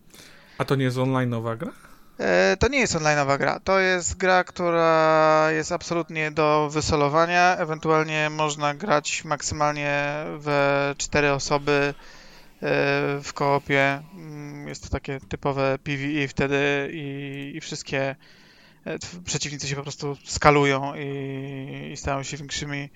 A 0.58 0.66
to 0.66 0.76
nie 0.76 0.86
jest 0.86 0.98
online 0.98 1.30
nowa 1.30 1.56
gra? 1.56 1.72
E, 2.20 2.58
to 2.58 2.68
nie 2.68 2.80
jest 2.80 2.96
onlineowa 2.96 3.38
gra. 3.38 3.60
To 3.60 3.80
jest 3.80 4.18
gra, 4.18 4.44
która 4.44 5.48
jest 5.52 5.72
absolutnie 5.72 6.32
do 6.32 6.70
wysolowania. 6.72 7.58
Ewentualnie 7.58 8.30
można 8.30 8.74
grać 8.74 9.26
maksymalnie 9.26 10.14
we 10.38 10.94
cztery 10.98 11.32
osoby 11.32 11.94
w 13.24 13.30
koopie. 13.34 14.04
Mm, 14.14 14.68
jest 14.68 14.84
to 14.84 14.90
takie 14.90 15.20
typowe 15.20 15.78
PvE 15.84 16.28
wtedy 16.28 16.90
i, 16.94 17.52
i 17.56 17.62
wszystkie 17.62 18.16
e, 18.86 19.00
przeciwnicy 19.26 19.68
się 19.68 19.76
po 19.76 19.84
prostu 19.84 20.18
skalują 20.24 20.94
i, 20.96 21.92
i 21.94 21.98
stają 21.98 22.24
się 22.24 22.38
większymi 22.38 22.90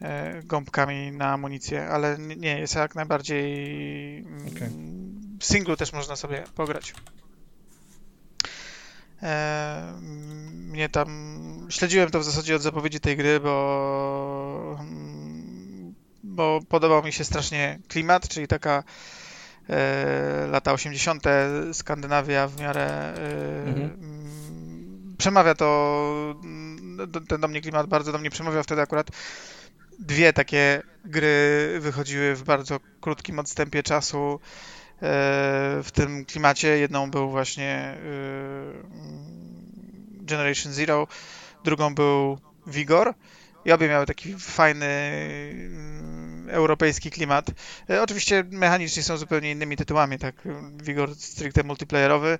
e, 0.00 0.42
gąbkami 0.42 1.12
na 1.12 1.32
amunicję, 1.32 1.88
ale 1.88 2.18
nie, 2.18 2.58
jest 2.58 2.74
jak 2.74 2.94
najbardziej 2.94 4.18
mm, 4.18 4.46
okay. 4.46 4.70
w 5.40 5.44
singlu 5.44 5.76
też 5.76 5.92
można 5.92 6.16
sobie 6.16 6.44
pograć. 6.54 6.94
mnie 10.52 10.88
tam 10.88 11.66
śledziłem 11.68 12.10
to 12.10 12.20
w 12.20 12.24
zasadzie 12.24 12.56
od 12.56 12.62
zapowiedzi 12.62 13.00
tej 13.00 13.16
gry, 13.16 13.40
bo 13.40 14.78
bo 16.34 16.60
podobał 16.68 17.04
mi 17.04 17.12
się 17.12 17.24
strasznie 17.24 17.78
klimat, 17.88 18.28
czyli 18.28 18.48
taka 18.48 18.84
e, 19.68 20.46
lata 20.50 20.72
80. 20.72 21.24
Skandynawia 21.72 22.48
w 22.48 22.60
miarę 22.60 22.86
e, 22.86 23.64
mhm. 23.66 23.90
przemawia 25.18 25.54
to 25.54 26.34
ten 27.28 27.40
do 27.40 27.48
mnie 27.48 27.60
klimat 27.60 27.86
bardzo 27.86 28.12
do 28.12 28.18
mnie 28.18 28.30
przemawia 28.30 28.62
wtedy 28.62 28.82
akurat 28.82 29.10
dwie 29.98 30.32
takie 30.32 30.82
gry 31.04 31.76
wychodziły 31.80 32.34
w 32.34 32.42
bardzo 32.42 32.80
krótkim 33.00 33.38
odstępie 33.38 33.82
czasu 33.82 34.32
e, 34.32 34.38
w 35.82 35.88
tym 35.92 36.24
klimacie. 36.24 36.68
Jedną 36.68 37.10
był 37.10 37.30
właśnie 37.30 37.66
e, 37.70 37.96
Generation 40.24 40.72
Zero, 40.72 41.06
drugą 41.64 41.94
był 41.94 42.38
Vigor 42.66 43.14
i 43.64 43.72
obie 43.72 43.88
miały 43.88 44.06
taki 44.06 44.34
fajny 44.38 44.86
europejski 46.48 47.10
klimat. 47.10 47.50
E, 47.90 48.02
oczywiście 48.02 48.44
mechanicznie 48.50 49.02
są 49.02 49.16
zupełnie 49.16 49.50
innymi 49.50 49.76
tytułami, 49.76 50.18
tak, 50.18 50.34
Vigor 50.82 51.14
stricte 51.14 51.62
multiplayerowy, 51.64 52.38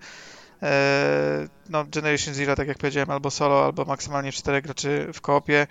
e, 0.62 1.48
no 1.68 1.84
Generation 1.84 2.34
Zero, 2.34 2.56
tak 2.56 2.68
jak 2.68 2.78
powiedziałem, 2.78 3.10
albo 3.10 3.30
solo, 3.30 3.64
albo 3.64 3.84
maksymalnie 3.84 4.32
4 4.32 4.62
graczy 4.62 5.10
w 5.14 5.20
koopie. 5.20 5.66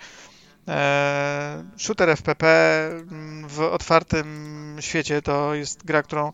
E, 0.68 1.64
shooter 1.76 2.10
FPP 2.10 2.46
mm, 2.90 3.48
w 3.48 3.60
otwartym 3.60 4.76
świecie 4.80 5.22
to 5.22 5.54
jest 5.54 5.84
gra, 5.84 6.02
którą 6.02 6.32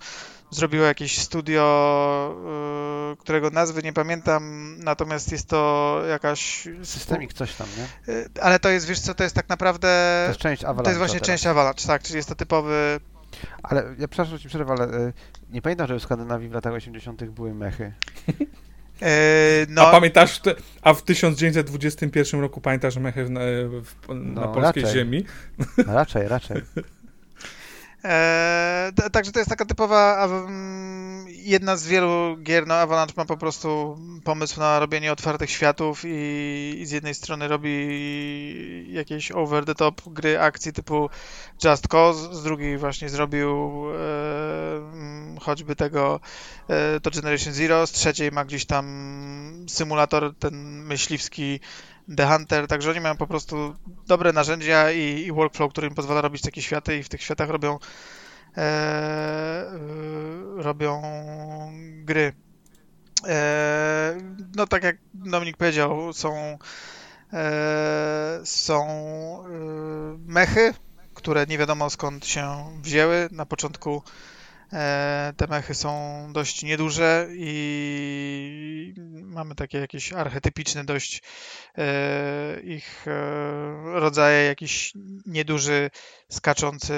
zrobiło 0.51 0.85
jakieś 0.85 1.19
studio, 1.19 2.35
y, 3.12 3.16
którego 3.16 3.51
nazwy 3.51 3.82
nie 3.82 3.93
pamiętam, 3.93 4.74
natomiast 4.78 5.32
jest 5.32 5.48
to 5.48 6.02
jakaś... 6.09 6.69
Systemik 6.82 7.32
coś 7.32 7.55
tam, 7.55 7.66
nie? 7.78 8.15
Y, 8.15 8.31
ale 8.40 8.59
to 8.59 8.69
jest, 8.69 8.86
wiesz 8.86 9.01
co, 9.01 9.15
to 9.15 9.23
jest 9.23 9.35
tak 9.35 9.48
naprawdę... 9.48 10.23
To 10.24 10.31
jest 10.31 10.40
część 10.40 10.65
Avalanche. 10.65 10.85
To 10.85 10.90
jest 10.90 10.98
właśnie 10.98 11.20
część 11.20 11.47
Avalanche, 11.47 11.86
tak, 11.86 12.02
czyli 12.02 12.16
jest 12.16 12.28
to 12.28 12.35
typowy... 12.35 13.01
Ale 13.62 13.94
ja 13.98 14.09
przepraszam, 14.09 14.39
ci 14.39 14.48
przerwę, 14.48 14.73
ale 14.73 14.94
y, 14.94 15.12
nie 15.51 15.62
pamiętam, 15.62 15.86
że 15.86 15.98
w 15.98 16.02
Skandynawii 16.02 16.48
w 16.48 16.52
latach 16.52 16.73
80. 16.73 17.24
były 17.24 17.55
mechy. 17.55 17.93
no. 19.68 19.89
A 19.89 19.90
pamiętasz, 19.90 20.40
a 20.82 20.94
w 20.94 21.02
1921 21.02 22.40
roku 22.40 22.60
pamiętasz 22.60 22.97
mechy 22.97 23.28
na 23.28 23.40
no, 24.09 24.48
polskiej 24.48 24.82
raczej. 24.82 24.98
ziemi? 24.98 25.24
No, 25.86 25.94
raczej, 25.94 26.28
raczej. 26.28 26.62
Eee, 28.05 28.93
także 29.12 29.32
to 29.32 29.39
jest 29.39 29.51
taka 29.51 29.64
typowa 29.64 30.28
jedna 31.28 31.77
z 31.77 31.86
wielu 31.86 32.36
gier. 32.43 32.66
No, 32.66 32.74
Avalanche 32.74 33.14
ma 33.16 33.24
po 33.24 33.36
prostu 33.36 33.98
pomysł 34.24 34.60
na 34.60 34.78
robienie 34.78 35.12
otwartych 35.12 35.51
światów 35.51 36.02
i, 36.05 36.77
i 36.81 36.86
z 36.86 36.90
jednej 36.90 37.14
strony 37.14 37.48
robi 37.48 38.93
jakieś 38.93 39.32
over 39.32 39.64
the 39.64 39.74
top 39.74 40.02
gry 40.06 40.40
akcji 40.40 40.72
typu 40.72 41.10
Just 41.64 41.89
Cause, 41.89 42.35
z 42.35 42.43
drugiej 42.43 42.78
właśnie 42.78 43.09
zrobił 43.09 43.51
e, 43.90 45.40
choćby 45.40 45.77
tego 45.77 46.20
e, 46.68 47.01
to 47.01 47.10
Generation 47.10 47.52
Zero, 47.52 47.86
z 47.86 47.93
trzeciej 47.93 48.32
ma 48.32 48.44
gdzieś 48.44 48.64
tam 48.64 49.64
symulator 49.68 50.35
ten 50.39 50.55
myśliwski 50.85 51.60
The 52.16 52.27
Hunter, 52.27 52.66
także 52.66 52.91
oni 52.91 53.01
mają 53.01 53.16
po 53.16 53.27
prostu 53.27 53.77
dobre 54.07 54.32
narzędzia 54.32 54.91
i, 54.91 55.24
i 55.27 55.32
workflow, 55.32 55.73
który 55.73 55.89
im 55.89 55.95
pozwala 55.95 56.20
robić 56.20 56.43
takie 56.43 56.62
światy 56.62 56.99
i 56.99 57.03
w 57.03 57.09
tych 57.09 57.23
światach 57.23 57.49
robią 57.49 57.78
e, 58.57 58.61
e, 58.61 59.73
robią 60.57 61.03
gry. 62.05 62.32
E, 63.27 64.16
no 64.57 64.66
tak 64.66 64.82
jak 64.82 64.97
Dominik 65.15 65.57
powiedział, 65.57 66.12
są 66.12 66.59
E, 67.32 68.41
są 68.45 68.85
e, 68.87 69.49
mechy, 70.27 70.74
które 71.15 71.47
nie 71.47 71.59
wiadomo 71.59 71.91
skąd 71.91 72.27
się 72.27 72.65
wzięły. 72.82 73.28
Na 73.32 73.47
początku 73.47 74.03
te 75.36 75.47
mechy 75.48 75.74
są 75.74 76.22
dość 76.32 76.62
nieduże 76.62 77.28
i 77.30 78.94
mamy 79.22 79.55
takie 79.55 79.78
jakieś 79.78 80.12
archetypiczne 80.12 80.84
dość 80.84 81.22
ich 82.64 83.06
rodzaje, 83.84 84.44
jakiś 84.47 84.92
nieduży, 85.26 85.90
skaczący 86.30 86.94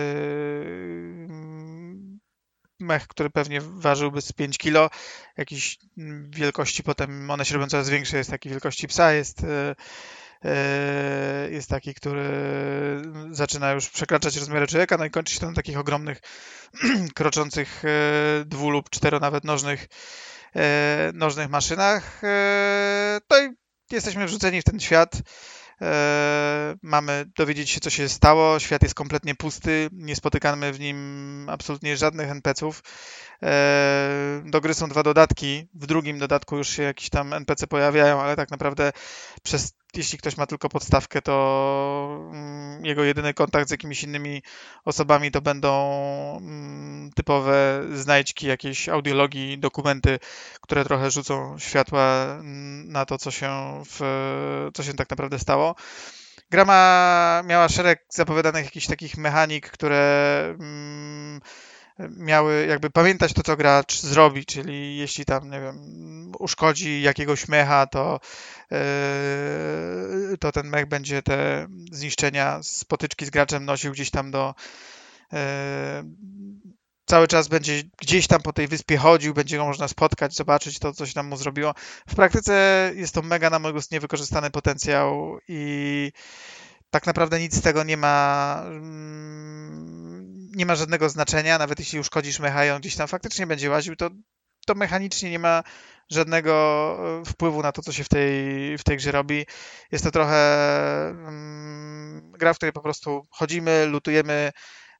mech, 2.80 3.06
który 3.08 3.30
pewnie 3.30 3.60
ważyłby 3.60 4.22
z 4.22 4.32
5 4.32 4.58
kg, 4.58 4.96
jakiejś 5.36 5.78
wielkości 6.30 6.82
potem, 6.82 7.30
one 7.30 7.44
się 7.44 7.54
robią 7.54 7.66
coraz 7.66 7.88
większe, 7.88 8.16
jest 8.16 8.30
takiej 8.30 8.52
wielkości 8.52 8.88
psa, 8.88 9.12
jest 9.12 9.44
E, 9.44 9.74
jest 11.50 11.68
taki, 11.68 11.94
który 11.94 12.22
zaczyna 13.30 13.72
już 13.72 13.90
przekraczać 13.90 14.36
rozmiary 14.36 14.66
człowieka, 14.66 14.96
no 14.98 15.04
i 15.04 15.10
kończy 15.10 15.34
się 15.34 15.40
to 15.40 15.46
na 15.46 15.54
takich 15.54 15.78
ogromnych, 15.78 16.20
kroczących 17.14 17.82
e, 17.84 18.44
dwu 18.44 18.70
lub 18.70 18.90
cztero 18.90 19.20
nawet 19.20 19.44
nożnych, 19.44 19.88
e, 20.56 21.10
nożnych 21.14 21.48
maszynach. 21.48 22.20
To 23.26 23.42
i 23.42 23.48
jesteśmy 23.90 24.26
wrzuceni 24.26 24.60
w 24.60 24.64
ten 24.64 24.80
świat. 24.80 25.22
Mamy 26.82 27.24
dowiedzieć 27.36 27.70
się, 27.70 27.80
co 27.80 27.90
się 27.90 28.08
stało. 28.08 28.58
Świat 28.58 28.82
jest 28.82 28.94
kompletnie 28.94 29.34
pusty, 29.34 29.88
nie 29.92 30.16
spotykamy 30.16 30.72
w 30.72 30.80
nim 30.80 31.46
absolutnie 31.48 31.96
żadnych 31.96 32.30
NPC-ów. 32.30 32.82
Do 34.44 34.60
gry 34.60 34.74
są 34.74 34.88
dwa 34.88 35.02
dodatki. 35.02 35.68
W 35.74 35.86
drugim 35.86 36.18
dodatku 36.18 36.56
już 36.56 36.68
się 36.68 36.82
jakieś 36.82 37.10
tam 37.10 37.32
NPC 37.32 37.66
pojawiają, 37.66 38.20
ale 38.20 38.36
tak 38.36 38.50
naprawdę 38.50 38.92
przez 39.42 39.72
jeśli 39.96 40.18
ktoś 40.18 40.36
ma 40.36 40.46
tylko 40.46 40.68
podstawkę, 40.68 41.22
to 41.22 42.28
mm, 42.32 42.84
jego 42.84 43.04
jedyny 43.04 43.34
kontakt 43.34 43.68
z 43.68 43.70
jakimiś 43.70 44.02
innymi 44.04 44.42
osobami 44.84 45.30
to 45.30 45.40
będą 45.40 45.90
mm, 46.36 47.10
typowe 47.14 47.82
znajdźki, 47.92 48.46
jakieś 48.46 48.88
audiologii, 48.88 49.58
dokumenty, 49.58 50.18
które 50.60 50.84
trochę 50.84 51.10
rzucą 51.10 51.58
światła 51.58 52.24
mm, 52.24 52.92
na 52.92 53.06
to, 53.06 53.18
co 53.18 53.30
się, 53.30 53.82
w, 53.86 54.00
co 54.74 54.82
się 54.82 54.94
tak 54.94 55.10
naprawdę 55.10 55.38
stało. 55.38 55.74
Gra 56.50 56.64
ma, 56.64 57.42
miała 57.46 57.68
szereg 57.68 58.04
zapowiadanych 58.08 58.64
jakichś 58.64 58.86
takich 58.86 59.16
mechanik, 59.16 59.70
które 59.70 60.56
miały 62.10 62.66
jakby 62.66 62.90
pamiętać 62.90 63.32
to, 63.32 63.42
co 63.42 63.56
gracz 63.56 64.00
zrobi, 64.00 64.46
czyli 64.46 64.96
jeśli 64.96 65.24
tam, 65.24 65.50
nie 65.50 65.60
wiem, 65.60 66.32
uszkodzi 66.38 67.02
jakiegoś 67.02 67.48
mecha, 67.48 67.86
to, 67.86 68.20
yy, 68.70 70.38
to 70.38 70.52
ten 70.52 70.68
mech 70.68 70.86
będzie 70.86 71.22
te 71.22 71.66
zniszczenia 71.92 72.62
z 72.62 72.84
potyczki 72.84 73.26
z 73.26 73.30
graczem 73.30 73.64
nosił 73.64 73.92
gdzieś 73.92 74.10
tam 74.10 74.30
do 74.30 74.54
yy, 75.32 75.38
cały 77.06 77.28
czas 77.28 77.48
będzie 77.48 77.82
gdzieś 78.00 78.26
tam 78.26 78.42
po 78.42 78.52
tej 78.52 78.68
wyspie 78.68 78.96
chodził, 78.96 79.34
będzie 79.34 79.56
go 79.56 79.64
można 79.64 79.88
spotkać, 79.88 80.34
zobaczyć 80.34 80.78
to, 80.78 80.92
co 80.92 81.06
się 81.06 81.12
tam 81.12 81.26
mu 81.26 81.36
zrobiło. 81.36 81.74
W 82.08 82.14
praktyce 82.14 82.90
jest 82.94 83.14
to 83.14 83.22
mega 83.22 83.50
na 83.50 83.58
mój 83.58 83.72
gust 83.72 83.92
niewykorzystany 83.92 84.50
potencjał 84.50 85.38
i 85.48 86.12
tak 86.90 87.06
naprawdę 87.06 87.40
nic 87.40 87.54
z 87.54 87.60
tego 87.60 87.84
nie 87.84 87.96
ma 87.96 88.64
nie 90.54 90.66
ma 90.66 90.74
żadnego 90.74 91.08
znaczenia, 91.08 91.58
nawet 91.58 91.78
jeśli 91.78 91.98
uszkodzisz 91.98 92.40
mecha 92.40 92.66
i 92.66 92.70
on 92.70 92.80
gdzieś 92.80 92.96
tam 92.96 93.08
faktycznie 93.08 93.46
będzie 93.46 93.70
łaził, 93.70 93.96
to, 93.96 94.10
to 94.66 94.74
mechanicznie 94.74 95.30
nie 95.30 95.38
ma 95.38 95.62
żadnego 96.10 96.52
e, 97.20 97.24
wpływu 97.24 97.62
na 97.62 97.72
to, 97.72 97.82
co 97.82 97.92
się 97.92 98.04
w 98.04 98.08
tej, 98.08 98.78
w 98.78 98.84
tej 98.84 98.96
grze 98.96 99.12
robi. 99.12 99.46
Jest 99.92 100.04
to 100.04 100.10
trochę 100.10 101.14
um, 101.24 102.32
gra, 102.38 102.54
w 102.54 102.56
której 102.56 102.72
po 102.72 102.80
prostu 102.80 103.22
chodzimy, 103.30 103.86
lutujemy 103.86 104.50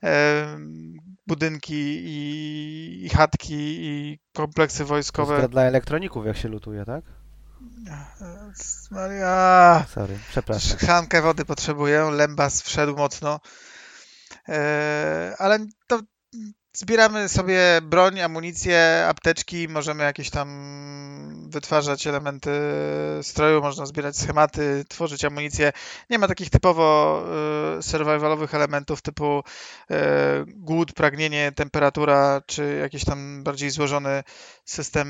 um, 0.02 0.94
budynki 1.26 2.00
i, 2.04 3.06
i, 3.06 3.08
chatki 3.08 3.56
i 3.58 4.18
kompleksy 4.32 4.84
wojskowe. 4.84 5.40
To 5.40 5.48
dla 5.48 5.62
elektroników, 5.62 6.26
jak 6.26 6.36
się 6.36 6.48
lutuje, 6.48 6.84
tak? 6.84 7.04
Maria. 8.90 9.84
Sorry, 9.88 10.18
przepraszam. 10.28 10.78
Szklankę 10.78 11.22
wody 11.22 11.44
potrzebuję, 11.44 12.10
lębas 12.10 12.62
wszedł 12.62 12.96
mocno. 12.96 13.40
E, 14.48 15.34
ale 15.38 15.58
to 15.86 16.00
zbieramy 16.76 17.28
sobie 17.28 17.80
broń, 17.82 18.20
amunicję, 18.20 19.06
apteczki, 19.08 19.68
możemy 19.68 20.04
jakieś 20.04 20.30
tam 20.30 21.48
wytwarzać 21.50 22.06
elementy 22.06 22.50
stroju, 23.22 23.62
można 23.62 23.86
zbierać 23.86 24.16
schematy, 24.16 24.84
tworzyć 24.88 25.24
amunicję. 25.24 25.72
Nie 26.10 26.18
ma 26.18 26.28
takich 26.28 26.50
typowo 26.50 27.18
e, 27.78 27.82
survivalowych 27.82 28.54
elementów 28.54 29.02
typu 29.02 29.42
e, 29.90 30.44
głód, 30.46 30.92
pragnienie, 30.92 31.52
temperatura, 31.52 32.42
czy 32.46 32.78
jakiś 32.80 33.04
tam 33.04 33.42
bardziej 33.42 33.70
złożony 33.70 34.22
system 34.64 35.08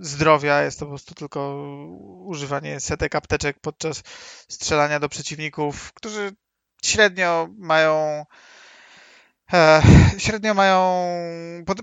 zdrowia. 0.00 0.62
Jest 0.62 0.78
to 0.78 0.84
po 0.84 0.90
prostu 0.90 1.14
tylko 1.14 1.64
używanie 2.24 2.80
setek 2.80 3.14
apteczek 3.14 3.56
podczas 3.60 4.02
strzelania 4.48 5.00
do 5.00 5.08
przeciwników, 5.08 5.92
którzy 5.92 6.32
średnio 6.86 7.48
mają 7.58 8.24
e, 9.52 9.82
średnio 10.18 10.54
mają 10.54 11.06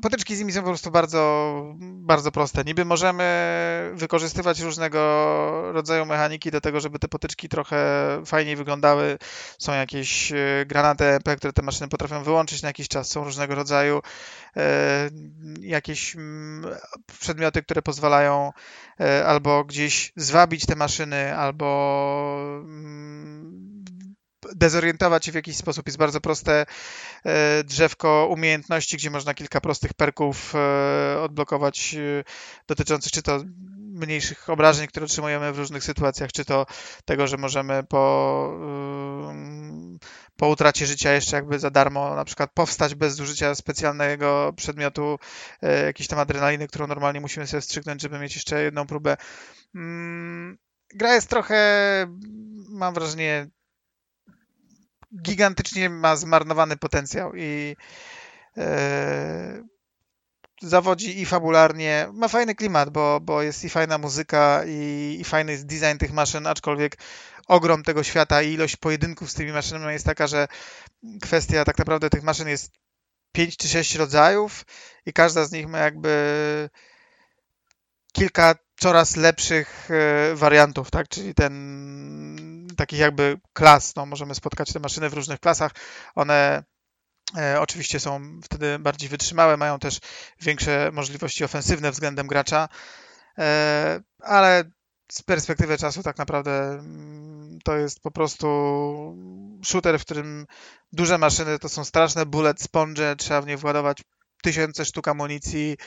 potyczki 0.02 0.36
z 0.36 0.40
nimi 0.40 0.52
są 0.52 0.62
po 0.62 0.68
prostu 0.68 0.92
bardzo, 0.92 1.54
bardzo 1.80 2.32
proste. 2.32 2.64
Niby 2.64 2.86
możemy 2.86 3.92
wykorzystywać 3.94 4.60
różnego 4.60 5.00
rodzaju 5.72 6.06
mechaniki 6.06 6.52
do 6.52 6.62
tego, 6.62 6.80
żeby 6.80 7.00
te 7.00 7.08
potyczki 7.08 7.50
trochę 7.50 7.78
fajniej 8.26 8.56
wyglądały. 8.56 9.18
Są 9.60 9.74
jakieś 9.74 10.32
e, 10.32 10.36
granaty 10.66 11.06
MP, 11.06 11.36
które 11.36 11.54
te 11.54 11.62
maszyny 11.62 11.88
potrafią 11.88 12.24
wyłączyć 12.24 12.62
na 12.62 12.70
jakiś 12.70 12.88
czas. 12.88 13.10
Są 13.10 13.24
różnego 13.24 13.56
rodzaju 13.56 14.02
e, 14.58 15.10
jakieś 15.60 16.16
przedmioty, 17.20 17.64
które 17.64 17.82
pozwalają 17.82 18.52
albo 19.26 19.64
gdzieś 19.64 20.14
zwabić 20.16 20.66
te 20.66 20.76
maszyny, 20.76 21.38
albo 21.38 21.66
dezorientować 24.56 25.26
się 25.26 25.32
w 25.32 25.36
jakiś 25.36 25.58
sposób. 25.58 25.88
Jest 25.88 25.98
bardzo 25.98 26.22
proste 26.22 26.66
e, 27.26 27.64
drzewko 27.64 28.28
umiejętności, 28.32 28.98
gdzie 28.98 29.10
można 29.10 29.34
kilka 29.34 29.62
prostych 29.62 29.94
perków 29.94 30.54
e, 30.56 31.22
odblokować 31.22 31.96
e, 31.96 32.24
dotyczących 32.68 33.12
czy 33.12 33.22
to 33.22 33.40
mniejszych 33.78 34.50
obrażeń, 34.50 34.88
które 34.88 35.06
otrzymujemy 35.06 35.54
w 35.54 35.58
różnych 35.58 35.84
sytuacjach, 35.84 36.32
czy 36.32 36.46
to 36.46 36.66
tego, 37.06 37.28
że 37.28 37.38
możemy 37.38 37.84
po, 37.84 38.60
po 40.38 40.48
utracie 40.48 40.86
życia 40.86 41.14
jeszcze 41.14 41.36
jakby 41.36 41.60
za 41.60 41.70
darmo 41.70 42.16
na 42.16 42.26
przykład 42.26 42.52
powstać 42.54 42.96
bez 42.96 43.16
zużycia 43.16 43.56
specjalnego 43.56 44.54
przedmiotu, 44.56 45.20
jakiejś 45.86 46.08
tam 46.08 46.20
adrenaliny, 46.20 46.68
którą 46.68 46.88
normalnie 46.88 47.22
musimy 47.22 47.48
sobie 47.48 47.62
wstrzygnąć, 47.62 48.02
żeby 48.02 48.20
mieć 48.20 48.36
jeszcze 48.36 48.64
jedną 48.64 48.88
próbę. 48.88 49.18
Mm, 49.76 50.58
gra 50.96 51.16
jest 51.16 51.30
trochę, 51.30 51.58
mam 52.70 52.94
wrażenie, 52.94 53.48
gigantycznie 55.22 55.90
ma 55.90 56.16
zmarnowany 56.16 56.78
potencjał 56.78 57.36
i 57.36 57.76
e, 58.58 59.64
zawodzi 60.62 61.22
i 61.22 61.26
fabularnie. 61.26 62.08
Ma 62.14 62.28
fajny 62.28 62.56
klimat, 62.56 62.90
bo, 62.90 63.20
bo 63.22 63.42
jest 63.42 63.64
i 63.64 63.70
fajna 63.70 63.98
muzyka, 63.98 64.62
i, 64.68 65.18
i 65.20 65.24
fajny 65.24 65.52
jest 65.52 65.66
design 65.66 65.98
tych 65.98 66.14
maszyn, 66.14 66.48
aczkolwiek 66.48 66.98
ogrom 67.48 67.84
tego 67.84 68.04
świata 68.04 68.42
i 68.42 68.54
ilość 68.54 68.76
pojedynków 68.76 69.32
z 69.32 69.34
tymi 69.34 69.52
maszynami 69.52 69.94
jest 69.94 70.06
taka, 70.06 70.28
że 70.28 70.48
kwestia 71.22 71.66
tak 71.66 71.78
naprawdę 71.78 72.10
tych 72.10 72.24
maszyn 72.24 72.48
jest 72.48 72.72
5 73.32 73.58
czy 73.58 73.68
6 73.68 73.96
rodzajów 73.96 74.66
i 75.06 75.14
każda 75.14 75.46
z 75.46 75.52
nich 75.52 75.68
ma 75.68 75.78
jakby 75.78 76.70
kilka 78.14 78.56
coraz 78.80 79.16
lepszych 79.16 79.90
e, 79.92 80.36
wariantów, 80.36 80.92
tak? 80.92 81.08
Czyli 81.08 81.34
ten 81.34 82.33
takich 82.76 83.00
jakby 83.00 83.40
klas, 83.54 83.96
no 83.96 84.06
możemy 84.06 84.36
spotkać 84.36 84.74
te 84.74 84.80
maszyny 84.80 85.10
w 85.10 85.14
różnych 85.14 85.40
klasach. 85.40 85.72
One 86.16 86.64
e, 87.38 87.62
oczywiście 87.62 88.00
są 88.00 88.40
wtedy 88.44 88.80
bardziej 88.80 89.10
wytrzymałe, 89.10 89.58
mają 89.58 89.80
też 89.80 90.00
większe 90.42 90.92
możliwości 90.94 91.44
ofensywne 91.44 91.92
względem 91.92 92.28
gracza, 92.28 92.70
e, 93.38 94.02
ale 94.20 94.64
z 95.12 95.22
perspektywy 95.22 95.78
czasu 95.78 96.04
tak 96.04 96.18
naprawdę 96.18 96.52
mm, 96.52 97.60
to 97.64 97.78
jest 97.78 98.00
po 98.00 98.12
prostu 98.12 98.48
shooter, 99.66 100.00
w 100.00 100.06
którym 100.06 100.46
duże 100.92 101.18
maszyny 101.18 101.60
to 101.60 101.70
są 101.70 101.86
straszne 101.86 102.26
bullet 102.26 102.62
sponge, 102.62 103.16
trzeba 103.16 103.42
w 103.42 103.48
nie 103.48 103.58
władować 103.58 103.98
tysiące 104.44 104.86
sztuk 104.86 105.08
amunicji, 105.08 105.78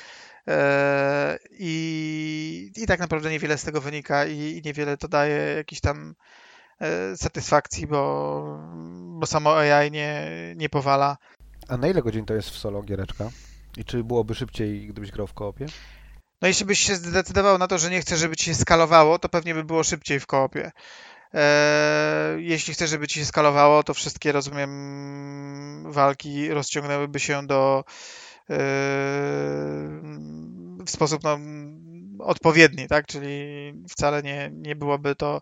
E, 0.48 1.38
I, 1.50 2.72
I 2.76 2.86
tak 2.86 3.00
naprawdę 3.00 3.30
niewiele 3.30 3.58
z 3.58 3.64
tego 3.64 3.80
wynika 3.80 4.26
i, 4.26 4.38
i 4.38 4.62
niewiele 4.64 4.96
to 4.96 5.08
daje 5.08 5.36
jakiś 5.36 5.80
tam 5.80 6.14
satysfakcji, 7.16 7.86
bo, 7.86 8.58
bo 9.20 9.26
samo 9.26 9.58
AI 9.58 9.90
nie, 9.90 10.30
nie 10.56 10.68
powala. 10.68 11.16
A 11.68 11.76
na 11.76 11.88
ile 11.88 12.02
godzin 12.02 12.24
to 12.24 12.34
jest 12.34 12.50
w 12.50 12.58
solo 12.58 12.82
giereczka? 12.82 13.30
I 13.76 13.84
czy 13.84 14.04
byłoby 14.04 14.34
szybciej, 14.34 14.86
gdybyś 14.88 15.10
grał 15.10 15.26
w 15.26 15.34
koopie? 15.34 15.66
No 16.42 16.48
jeśli 16.48 16.66
byś 16.66 16.78
się 16.78 16.96
zdecydował 16.96 17.58
na 17.58 17.68
to, 17.68 17.78
że 17.78 17.90
nie 17.90 18.00
chcesz, 18.00 18.20
żeby 18.20 18.36
ci 18.36 18.44
się 18.44 18.54
skalowało, 18.54 19.18
to 19.18 19.28
pewnie 19.28 19.54
by 19.54 19.64
było 19.64 19.84
szybciej 19.84 20.20
w 20.20 20.26
koopie. 20.26 20.72
Eee, 21.32 22.46
jeśli 22.46 22.74
chcesz, 22.74 22.90
żeby 22.90 23.08
ci 23.08 23.18
się 23.18 23.24
skalowało, 23.24 23.82
to 23.82 23.94
wszystkie, 23.94 24.32
rozumiem, 24.32 25.92
walki 25.92 26.48
rozciągnęłyby 26.48 27.20
się 27.20 27.46
do 27.46 27.84
eee, 28.48 28.58
w 30.86 30.90
sposób 30.90 31.22
no, 31.22 31.38
odpowiedni, 32.24 32.86
tak? 32.88 33.06
Czyli 33.06 33.72
wcale 33.88 34.22
nie, 34.22 34.50
nie 34.52 34.76
byłoby 34.76 35.14
to, 35.14 35.36
e, 35.36 35.40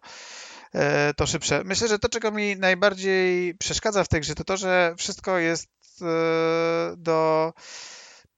to 1.17 1.27
szybsze. 1.27 1.63
Myślę, 1.65 1.89
że 1.89 1.99
to, 1.99 2.09
czego 2.09 2.31
mi 2.31 2.57
najbardziej 2.57 3.55
przeszkadza 3.55 4.05
w 4.05 4.09
tej 4.09 4.21
grze, 4.21 4.35
to 4.35 4.45
to, 4.45 4.57
że 4.57 4.95
wszystko 4.99 5.39
jest 5.39 5.69
e, 6.03 6.95
do 6.97 7.53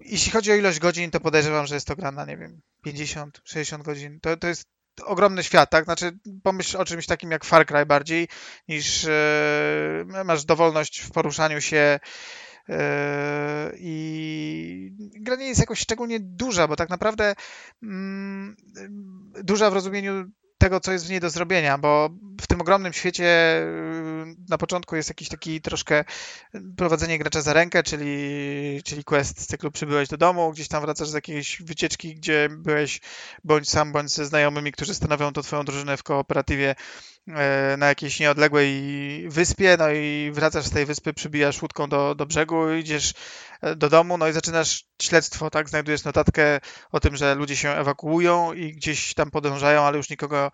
jeśli 0.01 0.33
chodzi 0.33 0.53
o 0.53 0.55
ilość 0.55 0.79
godzin, 0.79 1.11
to 1.11 1.21
podejrzewam, 1.21 1.67
że 1.67 1.75
jest 1.75 1.87
to 1.87 1.97
gra 1.97 2.13
na, 2.13 2.25
nie 2.25 2.37
wiem, 2.37 2.61
50, 2.85 3.41
60 3.45 3.85
godzin. 3.85 4.21
To, 4.21 4.37
to 4.37 4.49
jest 4.49 4.69
ogromny 5.05 5.43
świat, 5.43 5.71
tak? 5.71 5.85
Znaczy, 5.85 6.19
pomyśl 6.43 6.77
o 6.77 6.85
czymś 6.85 7.07
takim 7.07 7.31
jak 7.31 7.45
Far 7.45 7.67
Cry 7.67 7.87
bardziej, 7.87 8.29
niż 8.69 9.05
e, 9.05 10.05
masz 10.25 10.45
dowolność 10.45 11.01
w 11.01 11.11
poruszaniu 11.11 11.61
się 11.61 12.01
e, 12.69 13.73
i 13.79 14.93
gra 15.21 15.37
nie 15.37 15.49
jest 15.49 15.61
jakoś 15.61 15.79
szczególnie 15.79 16.21
duża, 16.21 16.69
bo 16.69 16.77
tak 16.77 16.89
naprawdę 16.89 17.35
mm, 17.83 18.57
duża 19.43 19.71
w 19.71 19.75
rozumieniu 19.75 20.25
tego, 20.59 20.81
co 20.81 20.93
jest 20.93 21.07
w 21.07 21.11
niej 21.11 21.21
do 21.21 21.31
zrobienia, 21.31 21.79
bo 21.79 22.11
w 22.41 22.47
tym 22.47 22.61
ogromnym 22.61 22.93
świecie 22.93 23.25
y, 23.63 24.37
na 24.49 24.59
początku 24.59 24.97
jest 24.97 25.09
jakiś 25.09 25.29
taki 25.29 25.61
troszkę 25.61 26.05
prowadzenie 26.77 27.19
gracza 27.19 27.43
za 27.43 27.53
rękę, 27.53 27.83
czyli, 27.83 28.81
czyli 28.85 29.05
quest 29.05 29.41
z 29.41 29.47
cyklu 29.47 29.71
przybyłeś 29.71 30.09
do 30.09 30.17
domu, 30.17 30.53
gdzieś 30.53 30.69
tam 30.69 30.83
wracasz 30.83 31.09
z 31.09 31.15
jakiejś 31.15 31.63
wycieczki, 31.63 32.15
gdzie 32.15 32.49
byłeś 32.51 33.01
bądź 33.45 33.71
sam, 33.71 33.93
bądź 33.93 34.11
ze 34.11 34.27
znajomymi, 34.27 34.73
którzy 34.73 34.95
stanowią 34.95 35.33
to 35.33 35.43
twoją 35.43 35.65
drużynę 35.65 35.97
w 35.97 36.03
kooperatywie 36.03 36.75
na 37.79 37.87
jakiejś 37.87 38.21
nieodległej 38.21 38.71
wyspie, 39.29 39.77
no 39.79 39.91
i 39.91 40.31
wracasz 40.35 40.65
z 40.65 40.71
tej 40.71 40.87
wyspy, 40.87 41.13
przybijasz 41.13 41.63
łódką 41.63 41.89
do, 41.89 42.15
do 42.15 42.27
brzegu, 42.27 42.73
idziesz 42.73 43.15
e, 43.61 43.77
do 43.77 43.89
domu, 43.89 44.19
no 44.19 44.29
i 44.29 44.33
zaczynasz 44.33 44.85
śledztwo, 45.03 45.51
tak? 45.51 45.69
Znajdujesz 45.69 46.05
notatkę 46.05 46.61
o 46.93 47.01
tym, 47.01 47.17
że 47.17 47.35
ludzie 47.35 47.57
się 47.57 47.71
ewakuują 47.71 48.53
i 48.53 48.73
gdzieś 48.73 49.15
tam 49.15 49.31
podążają, 49.31 49.83
ale 49.83 49.97
już 49.97 50.11
nikogo, 50.11 50.51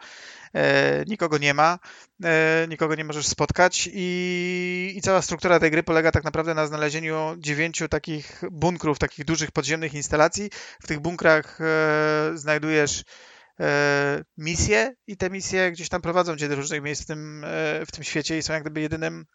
e, 0.55 1.05
nikogo 1.07 1.39
nie 1.39 1.55
ma, 1.55 1.79
e, 2.25 2.67
nikogo 2.69 2.95
nie 2.95 3.05
możesz 3.05 3.27
spotkać 3.27 3.89
i, 3.93 4.93
i 4.97 5.01
cała 5.01 5.23
struktura 5.23 5.61
tej 5.61 5.71
gry 5.71 5.83
polega 5.83 6.11
tak 6.11 6.25
naprawdę 6.25 6.55
na 6.55 6.67
znalezieniu 6.67 7.35
dziewięciu 7.39 7.89
takich 7.89 8.43
bunkrów, 8.51 8.99
takich 8.99 9.25
dużych 9.25 9.51
podziemnych 9.51 9.95
instalacji. 9.95 10.51
W 10.83 10.87
tych 10.87 11.01
bunkrach 11.01 11.59
e, 11.61 12.31
znajdujesz 12.35 13.01
e, 13.01 13.32
misje 14.37 14.95
i 15.07 15.17
te 15.17 15.31
misje 15.31 15.73
gdzieś 15.73 15.89
tam 15.89 16.03
prowadzą 16.03 16.37
cię 16.37 16.49
do 16.49 16.57
różnych 16.57 16.83
miejsc 16.83 17.03
w 17.03 17.07
tym, 17.07 17.45
e, 17.45 17.87
w 17.87 17.93
tym 17.93 18.05
świecie 18.05 18.39
i 18.39 18.43
są 18.43 18.53
jak 18.53 18.63
gdyby 18.63 18.81
jedynym 18.81 19.27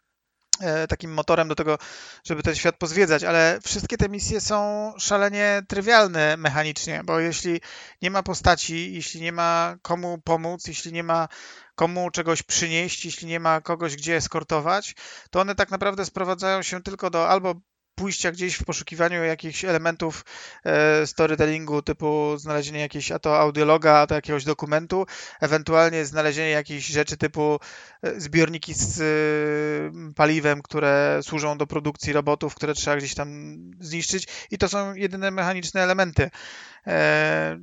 E, 0.60 0.88
takim 0.88 1.14
motorem 1.14 1.48
do 1.48 1.56
tego, 1.56 1.78
żeby 2.24 2.44
ten 2.44 2.56
świat 2.56 2.78
pozwiedzać, 2.78 3.24
ale 3.24 3.60
wszystkie 3.64 3.98
te 3.98 4.10
misje 4.10 4.42
są 4.42 4.94
szalenie 4.98 5.62
trywialne 5.68 6.38
mechanicznie, 6.38 7.02
bo 7.06 7.20
jeśli 7.20 7.62
nie 8.02 8.12
ma 8.12 8.24
postaci, 8.24 8.94
jeśli 8.94 9.22
nie 9.22 9.32
ma 9.32 9.78
komu 9.82 10.18
pomóc, 10.24 10.68
jeśli 10.68 10.94
nie 10.94 11.04
ma 11.04 11.28
komu 11.76 12.12
czegoś 12.12 12.44
przynieść, 12.44 13.06
jeśli 13.06 13.28
nie 13.28 13.40
ma 13.40 13.62
kogoś 13.62 13.96
gdzie 13.96 14.16
eskortować, 14.16 14.96
to 15.32 15.40
one 15.40 15.56
tak 15.56 15.72
naprawdę 15.72 16.06
sprowadzają 16.06 16.62
się 16.62 16.84
tylko 16.84 17.10
do 17.10 17.30
albo 17.30 17.56
pójścia 17.98 18.32
gdzieś 18.32 18.56
w 18.56 18.66
poszukiwaniu 18.66 19.24
jakichś 19.24 19.66
elementów 19.66 20.26
e, 20.66 21.08
storytellingu, 21.08 21.82
typu 21.82 22.38
znalezienie 22.38 22.80
jakiegoś 22.80 23.12
a 23.12 23.20
to 23.20 23.40
audiologa, 23.40 23.94
a 23.94 24.08
to 24.08 24.16
jakiegoś 24.16 24.44
dokumentu, 24.44 25.06
ewentualnie 25.42 26.06
znalezienie 26.06 26.50
jakichś 26.50 26.88
rzeczy 26.88 27.18
typu 27.18 27.60
e, 28.02 28.20
zbiorniki 28.20 28.74
z 28.74 29.02
e, 29.02 30.14
paliwem, 30.14 30.62
które 30.62 31.20
służą 31.24 31.58
do 31.58 31.68
produkcji 31.68 32.14
robotów, 32.14 32.56
które 32.56 32.74
trzeba 32.74 32.98
gdzieś 32.98 33.16
tam 33.16 33.58
zniszczyć 33.80 34.28
i 34.52 34.58
to 34.58 34.70
są 34.70 34.94
jedyne 34.94 35.32
mechaniczne 35.32 35.82
elementy. 35.82 36.30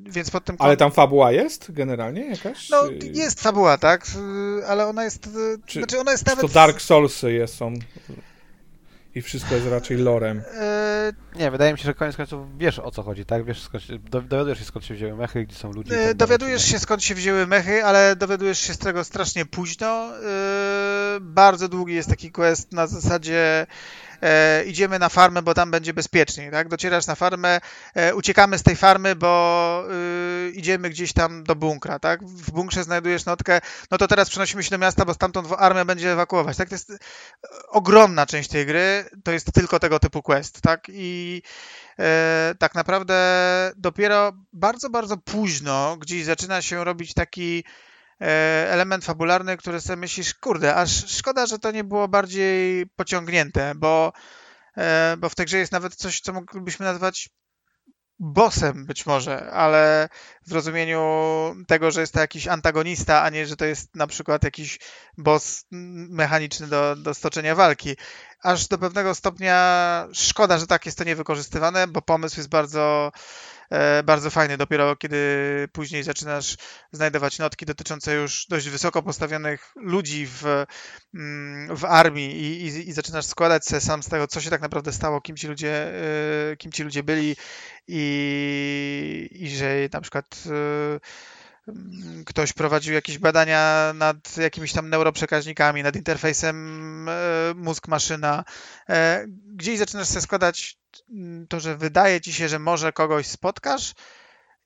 więc 0.02 0.30
pod 0.30 0.44
tym 0.44 0.56
Ale 0.58 0.76
tam 0.76 0.92
fabuła 0.92 1.32
jest 1.32 1.72
generalnie 1.72 2.26
jakaś? 2.26 2.70
No, 2.70 2.82
jest 3.12 3.40
fabuła, 3.40 3.78
tak, 3.78 4.06
ale 4.66 4.86
ona 4.86 5.04
jest, 5.04 5.28
czy, 5.66 5.78
znaczy 5.78 6.00
ona 6.00 6.12
jest 6.12 6.26
nawet... 6.26 6.40
to 6.40 6.48
Dark 6.48 6.80
Soulsy 6.80 7.44
są 7.46 7.74
i 9.14 9.22
wszystko 9.22 9.54
jest 9.54 9.66
raczej 9.66 9.96
lorem. 9.96 10.42
Eee, 10.60 11.12
nie, 11.36 11.50
wydaje 11.50 11.72
mi 11.72 11.78
się, 11.78 11.84
że 11.84 11.94
koniec 11.94 12.16
końców 12.16 12.58
wiesz 12.58 12.78
o 12.78 12.90
co 12.90 13.02
chodzi, 13.02 13.24
tak? 13.24 13.44
Wiesz, 13.44 13.62
skąd 13.62 13.84
się, 13.84 13.98
dowiadujesz 13.98 14.58
się 14.58 14.64
skąd 14.64 14.84
się 14.84 14.94
wzięły 14.94 15.16
mechy, 15.16 15.44
gdzie 15.44 15.56
są 15.56 15.72
ludzie. 15.72 16.08
Eee, 16.08 16.14
dowiadujesz 16.14 16.64
się 16.64 16.78
skąd 16.78 17.04
się 17.04 17.14
wzięły 17.14 17.46
mechy, 17.46 17.84
ale 17.84 18.16
dowiadujesz 18.16 18.58
się 18.58 18.74
z 18.74 18.78
tego 18.78 19.04
strasznie 19.04 19.46
późno. 19.46 20.10
Eee, 20.16 21.20
bardzo 21.20 21.68
długi 21.68 21.94
jest 21.94 22.08
taki 22.08 22.30
quest 22.30 22.72
na 22.72 22.86
zasadzie 22.86 23.66
e, 24.24 24.64
idziemy 24.64 24.98
na 24.98 25.08
farmę, 25.08 25.42
bo 25.42 25.54
tam 25.54 25.70
będzie 25.70 25.94
bezpieczniej, 25.94 26.50
tak? 26.50 26.68
Docierasz 26.68 27.06
na 27.06 27.14
farmę, 27.14 27.60
e, 27.94 28.14
uciekamy 28.14 28.58
z 28.58 28.62
tej 28.62 28.76
farmy, 28.76 29.16
bo 29.16 29.84
e, 30.46 30.50
idziemy 30.50 30.90
gdzieś 30.90 31.12
tam 31.12 31.44
do 31.44 31.56
bunkra, 31.56 31.98
tak? 31.98 32.24
W 32.24 32.50
bunkrze 32.50 32.84
znajdujesz 32.84 33.24
notkę, 33.24 33.60
no 33.90 33.98
to 33.98 34.08
teraz 34.08 34.30
przenosimy 34.30 34.62
się 34.62 34.70
do 34.70 34.78
miasta, 34.78 35.04
bo 35.04 35.14
stamtąd 35.14 35.48
armia 35.58 35.84
będzie 35.84 36.12
ewakuować, 36.12 36.56
tak? 36.56 36.68
To 36.68 36.74
jest 36.74 36.92
ogromna 37.68 38.26
część 38.26 38.48
tej 38.48 38.66
gry, 38.66 39.04
to 39.24 39.32
jest 39.32 39.52
tylko 39.52 39.80
tego 39.80 39.98
typu 39.98 40.22
quest, 40.22 40.60
tak? 40.60 40.86
I 40.88 41.42
e, 41.98 42.54
tak 42.58 42.74
naprawdę 42.74 43.14
dopiero 43.76 44.32
bardzo, 44.52 44.90
bardzo 44.90 45.16
późno 45.16 45.96
gdzieś 45.96 46.24
zaczyna 46.24 46.62
się 46.62 46.84
robić 46.84 47.14
taki 47.14 47.64
E, 47.64 47.93
element 48.70 49.04
fabularny, 49.04 49.56
który 49.56 49.80
sobie 49.80 49.96
myślisz, 49.96 50.34
kurde, 50.34 50.74
aż 50.74 51.10
szkoda, 51.10 51.46
że 51.46 51.58
to 51.58 51.70
nie 51.70 51.84
było 51.84 52.08
bardziej 52.08 52.86
pociągnięte, 52.96 53.72
bo, 53.76 54.12
e, 54.76 55.16
bo 55.18 55.28
w 55.28 55.34
tej 55.34 55.46
grze 55.46 55.58
jest 55.58 55.72
nawet 55.72 55.94
coś, 55.94 56.20
co 56.20 56.32
moglibyśmy 56.32 56.86
nazwać 56.86 57.28
bossem 58.18 58.86
być 58.86 59.06
może, 59.06 59.50
ale 59.50 60.08
w 60.46 60.52
rozumieniu 60.52 61.00
tego, 61.66 61.90
że 61.90 62.00
jest 62.00 62.12
to 62.12 62.20
jakiś 62.20 62.48
antagonista, 62.48 63.22
a 63.22 63.30
nie, 63.30 63.46
że 63.46 63.56
to 63.56 63.64
jest 63.64 63.94
na 63.94 64.06
przykład 64.06 64.44
jakiś 64.44 64.78
boss 65.18 65.64
mechaniczny 66.10 66.66
do, 66.66 66.96
do 66.96 67.14
stoczenia 67.14 67.54
walki. 67.54 67.96
Aż 68.42 68.68
do 68.68 68.78
pewnego 68.78 69.14
stopnia 69.14 70.08
szkoda, 70.12 70.58
że 70.58 70.66
tak 70.66 70.86
jest 70.86 70.98
to 70.98 71.04
niewykorzystywane, 71.04 71.86
bo 71.86 72.02
pomysł 72.02 72.36
jest 72.36 72.48
bardzo 72.48 73.12
E, 73.63 73.63
bardzo 74.04 74.30
fajny. 74.30 74.56
Dopiero 74.56 74.96
kiedy 74.96 75.18
później 75.72 76.02
zaczynasz 76.02 76.56
znajdować 76.92 77.38
notki 77.38 77.66
dotyczące 77.66 78.14
już 78.14 78.46
dość 78.48 78.68
wysoko 78.68 79.02
postawionych 79.02 79.72
ludzi 79.76 80.26
w, 80.26 80.64
mm, 81.14 81.76
w 81.76 81.84
armii 81.84 82.36
i, 82.42 82.62
i, 82.62 82.88
i 82.88 82.92
zaczynasz 82.92 83.26
składać 83.26 83.66
się 83.66 83.80
sam 83.80 84.02
z 84.02 84.08
tego, 84.08 84.26
co 84.26 84.40
się 84.40 84.50
tak 84.50 84.60
naprawdę 84.60 84.92
stało, 84.92 85.20
kim 85.20 85.36
ci 85.36 85.46
ludzie, 85.46 85.92
e, 86.52 86.56
kim 86.56 86.72
ci 86.72 86.82
ludzie 86.82 87.02
byli 87.02 87.36
i, 87.88 89.28
i 89.32 89.56
że 89.56 89.74
na 89.92 90.00
przykład 90.00 90.44
e, 90.46 91.00
ktoś 92.26 92.52
prowadził 92.52 92.94
jakieś 92.94 93.18
badania 93.18 93.92
nad 93.94 94.36
jakimiś 94.36 94.72
tam 94.72 94.88
neuroprzekaźnikami, 94.88 95.82
nad 95.82 95.96
interfejsem 95.96 97.08
mózg-maszyna. 97.54 98.44
Gdzieś 99.46 99.78
zaczynasz 99.78 100.08
sobie 100.08 100.20
składać 100.20 100.78
Mm, 101.10 101.46
to, 101.46 101.60
że 101.60 101.76
wydaje 101.76 102.20
ci 102.20 102.32
się, 102.32 102.48
że 102.48 102.58
może 102.58 102.92
kogoś 102.92 103.26
spotkasz 103.26 103.94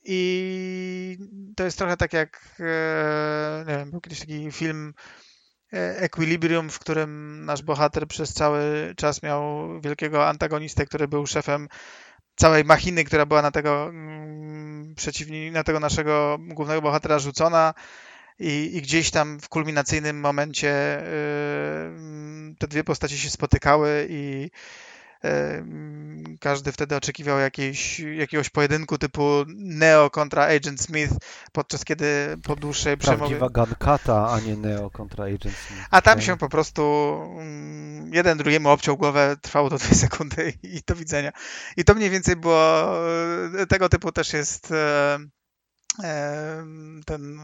i 0.04 1.18
to 1.56 1.64
jest 1.64 1.78
trochę 1.78 1.96
tak 1.96 2.12
jak, 2.12 2.56
e, 2.60 3.64
nie 3.68 3.76
wiem, 3.76 3.90
był 3.90 4.00
kiedyś 4.00 4.20
taki 4.20 4.52
film 4.52 4.94
e, 5.72 5.98
Equilibrium, 5.98 6.70
w 6.70 6.78
którym 6.78 7.44
nasz 7.44 7.62
bohater 7.62 8.06
przez 8.06 8.32
cały 8.32 8.94
czas 8.96 9.22
miał 9.22 9.68
wielkiego 9.80 10.28
antagonistę, 10.28 10.86
który 10.86 11.08
był 11.08 11.26
szefem 11.26 11.68
całej 12.38 12.64
machiny, 12.64 13.04
która 13.04 13.26
była 13.26 13.42
na 13.42 13.50
tego 13.50 13.88
mm, 13.88 14.94
przeciwni, 14.94 15.50
na 15.50 15.64
tego 15.64 15.80
naszego 15.80 16.38
głównego 16.40 16.82
bohatera 16.82 17.18
rzucona 17.18 17.74
i, 18.38 18.70
i 18.76 18.82
gdzieś 18.82 19.10
tam 19.10 19.40
w 19.40 19.48
kulminacyjnym 19.48 20.20
momencie 20.20 21.02
yy, 22.48 22.54
te 22.58 22.68
dwie 22.68 22.84
postacie 22.84 23.18
się 23.18 23.30
spotykały 23.30 24.06
i 24.10 24.50
każdy 26.40 26.72
wtedy 26.72 26.96
oczekiwał 26.96 27.38
jakiejś, 27.38 28.00
jakiegoś 28.00 28.50
pojedynku 28.50 28.98
typu 28.98 29.44
Neo 29.56 30.10
kontra 30.10 30.44
Agent 30.44 30.80
Smith, 30.80 31.12
podczas 31.52 31.84
kiedy 31.84 32.36
po 32.42 32.56
dłuższej 32.56 32.96
przemowie... 32.96 33.36
Prawdziwa 33.36 33.50
Gankata, 33.50 34.30
a 34.30 34.40
nie 34.40 34.56
Neo 34.56 34.90
kontra 34.90 35.24
Agent 35.24 35.42
Smith. 35.42 35.86
A 35.90 36.02
tam 36.02 36.20
się 36.20 36.36
po 36.36 36.48
prostu 36.48 36.82
mm, 37.38 38.14
jeden 38.14 38.38
drugiemu 38.38 38.68
obciął 38.68 38.96
głowę, 38.96 39.36
trwało 39.42 39.70
to 39.70 39.78
dwie 39.84 39.94
sekundy 39.94 40.52
i 40.62 40.80
do 40.86 40.94
widzenia. 40.94 41.32
I 41.76 41.84
to 41.84 41.94
mniej 41.94 42.10
więcej 42.10 42.36
było, 42.36 42.88
e, 43.60 43.66
tego 43.66 43.88
typu 43.88 44.12
też 44.12 44.32
jest 44.32 44.72
e, 44.72 45.18
ten 47.06 47.40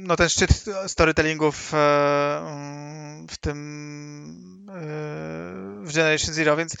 no 0.00 0.16
ten 0.16 0.28
szczyt 0.28 0.64
storytellingów 0.86 1.72
w 3.30 3.36
tym 3.40 4.66
w 5.82 5.94
Generation 5.94 6.34
Zero, 6.34 6.56
więc 6.56 6.76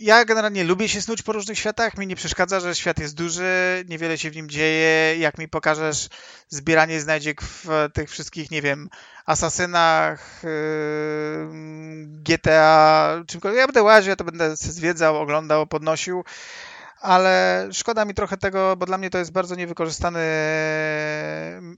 ja 0.00 0.24
generalnie 0.24 0.64
lubię 0.64 0.88
się 0.88 1.02
snuć 1.02 1.22
po 1.22 1.32
różnych 1.32 1.58
światach. 1.58 1.98
Mi 1.98 2.06
nie 2.06 2.16
przeszkadza, 2.16 2.60
że 2.60 2.74
świat 2.74 2.98
jest 2.98 3.14
duży, 3.14 3.84
niewiele 3.88 4.18
się 4.18 4.30
w 4.30 4.36
nim 4.36 4.48
dzieje. 4.48 5.18
Jak 5.18 5.38
mi 5.38 5.48
pokażesz 5.48 6.08
zbieranie 6.48 7.00
znajdziek 7.00 7.42
w 7.42 7.66
tych 7.92 8.10
wszystkich, 8.10 8.50
nie 8.50 8.62
wiem, 8.62 8.88
asasynach, 9.26 10.42
yy, 10.42 11.48
GTA, 12.06 13.22
czymkolwiek. 13.26 13.60
Ja 13.60 13.66
będę 13.66 13.82
łaził, 13.82 14.10
ja 14.10 14.16
to 14.16 14.24
będę 14.24 14.56
zwiedzał, 14.56 15.16
oglądał, 15.16 15.66
podnosił 15.66 16.24
ale 17.00 17.68
szkoda 17.72 18.04
mi 18.04 18.14
trochę 18.14 18.36
tego, 18.36 18.76
bo 18.76 18.86
dla 18.86 18.98
mnie 18.98 19.10
to 19.10 19.18
jest 19.18 19.32
bardzo 19.32 19.54
niewykorzystany 19.54 20.20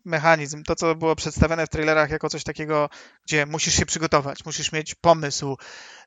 mechanizm. 0.04 0.62
To, 0.62 0.76
co 0.76 0.94
było 0.94 1.16
przedstawione 1.16 1.66
w 1.66 1.68
trailerach 1.68 2.10
jako 2.10 2.28
coś 2.28 2.44
takiego, 2.44 2.88
gdzie 3.26 3.46
musisz 3.46 3.74
się 3.74 3.86
przygotować, 3.86 4.44
musisz 4.44 4.72
mieć 4.72 4.94
pomysł, 4.94 5.56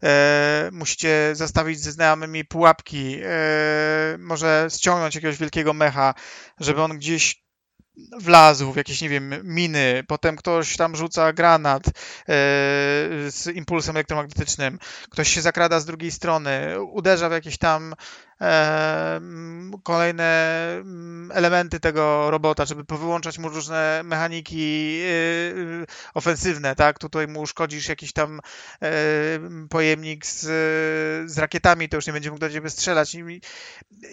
e, 0.03 0.69
musicie 0.71 1.29
zastawić 1.33 1.79
ze 1.79 1.91
znajomymi 1.91 2.45
pułapki, 2.45 3.19
e, 3.23 3.27
może 4.19 4.67
ściągnąć 4.75 5.15
jakiegoś 5.15 5.37
wielkiego 5.37 5.73
mecha, 5.73 6.13
żeby 6.59 6.81
on 6.81 6.97
gdzieś 6.97 7.42
wlazł 8.19 8.71
w 8.71 8.77
jakieś, 8.77 9.01
nie 9.01 9.09
wiem, 9.09 9.33
miny, 9.43 10.03
potem 10.07 10.35
ktoś 10.35 10.77
tam 10.77 10.95
rzuca 10.95 11.33
granat 11.33 11.87
e, 11.87 11.91
z 13.31 13.47
impulsem 13.55 13.95
elektromagnetycznym, 13.95 14.79
ktoś 15.09 15.29
się 15.29 15.41
zakrada 15.41 15.79
z 15.79 15.85
drugiej 15.85 16.11
strony, 16.11 16.81
uderza 16.81 17.29
w 17.29 17.31
jakieś 17.31 17.57
tam 17.57 17.95
e, 18.41 19.21
kolejne 19.83 20.53
elementy 21.31 21.79
tego 21.79 22.31
robota, 22.31 22.65
żeby 22.65 22.85
powyłączać 22.85 23.37
mu 23.37 23.49
różne 23.49 24.01
mechaniki 24.03 24.99
e, 25.01 26.13
ofensywne, 26.13 26.75
tak? 26.75 26.99
Tutaj 26.99 27.27
mu 27.27 27.41
uszkodzisz 27.41 27.89
jakiś 27.89 28.13
tam 28.13 28.39
pojemnik 29.69 30.25
z, 30.25 30.41
z 31.31 31.37
rakietami, 31.37 31.89
to 31.89 31.95
już 31.97 32.07
nie 32.07 32.13
będzie 32.13 32.29
mógł 32.29 32.39
do 32.39 32.49
ciebie 32.49 32.69
strzelać. 32.69 33.17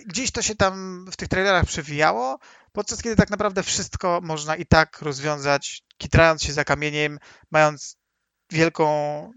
Gdzieś 0.07 0.31
to 0.31 0.43
się 0.43 0.55
tam 0.55 1.07
w 1.13 1.17
tych 1.17 1.29
trailerach 1.29 1.65
przewijało, 1.65 2.39
podczas 2.73 3.03
kiedy 3.03 3.17
tak 3.17 3.31
naprawdę 3.31 3.63
wszystko 3.63 4.21
można 4.23 4.57
i 4.57 4.67
tak 4.67 5.03
rozwiązać, 5.03 5.83
kitrając 5.99 6.43
się 6.43 6.53
za 6.53 6.65
kamieniem, 6.65 7.19
mając 7.51 8.01
wielką 8.51 8.87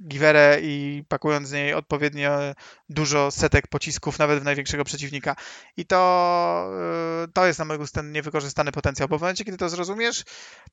giwerę 0.07 0.57
i 0.61 1.03
pakując 1.07 1.47
z 1.47 1.51
niej 1.51 1.73
odpowiednio 1.73 2.39
dużo 2.89 3.31
setek 3.31 3.67
pocisków, 3.67 4.19
nawet 4.19 4.39
w 4.39 4.43
największego 4.43 4.83
przeciwnika. 4.83 5.35
I 5.77 5.85
to, 5.85 6.71
y, 7.25 7.31
to 7.31 7.45
jest 7.45 7.59
na 7.59 7.65
mój 7.65 7.77
gust 7.77 7.93
ten 7.93 8.11
niewykorzystany 8.11 8.71
potencjał, 8.71 9.07
bo 9.07 9.17
w 9.17 9.21
momencie, 9.21 9.45
kiedy 9.45 9.57
to 9.57 9.69
zrozumiesz, 9.69 10.23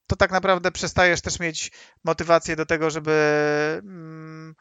to 0.07 0.17
tak 0.17 0.31
naprawdę 0.31 0.73
przestajesz 0.73 1.21
też 1.21 1.41
mieć 1.41 1.73
motywację 2.05 2.57
do 2.57 2.67
tego, 2.67 2.91
żeby 2.91 3.13
mm, 3.83 4.55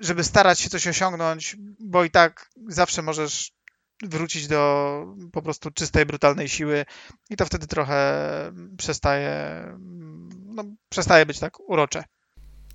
żeby 0.00 0.24
starać 0.24 0.60
się 0.60 0.70
coś 0.70 0.86
osiągnąć, 0.86 1.56
bo 1.80 2.04
i 2.04 2.10
tak 2.10 2.50
zawsze 2.68 3.02
możesz 3.02 3.55
wrócić 4.02 4.48
do 4.48 5.14
po 5.32 5.42
prostu 5.42 5.70
czystej, 5.70 6.06
brutalnej 6.06 6.48
siły 6.48 6.84
i 7.30 7.36
to 7.36 7.46
wtedy 7.46 7.66
trochę 7.66 8.52
przestaje, 8.78 9.64
no, 10.44 10.64
przestaje 10.88 11.26
być 11.26 11.38
tak 11.38 11.60
urocze. 11.60 12.04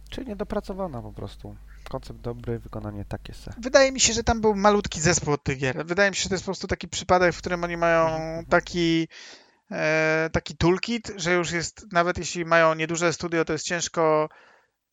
Czyli 0.10 0.28
niedopracowana 0.28 1.02
po 1.02 1.14
prostu. 1.14 1.56
Koncept 1.90 2.20
dobry, 2.20 2.60
wykonanie 2.60 3.06
takie 3.06 3.34
se. 3.34 3.54
Wydaje 3.58 3.92
mi 3.92 4.00
się, 4.00 4.14
że 4.14 4.24
tam 4.24 4.42
był 4.42 4.56
malutki 4.56 5.02
zespół 5.02 5.34
od 5.34 5.44
tych 5.44 5.58
gier. 5.58 5.86
Wydaje 5.86 6.10
mi 6.10 6.16
się, 6.16 6.24
że 6.24 6.30
to 6.30 6.36
jest 6.36 6.44
po 6.44 6.48
prostu 6.48 6.68
taki 6.68 6.88
przypadek, 6.88 7.34
w 7.34 7.38
którym 7.38 7.64
oni 7.64 7.78
mają 7.78 8.06
mhm. 8.08 8.46
taki 8.46 9.08
e, 9.72 10.30
taki 10.34 10.58
toolkit, 10.58 11.12
że 11.16 11.34
już 11.34 11.52
jest, 11.52 11.86
nawet 11.92 12.18
jeśli 12.18 12.46
mają 12.46 12.76
nieduże 12.76 13.14
studio, 13.14 13.46
to 13.46 13.54
jest 13.54 13.66
ciężko 13.66 14.30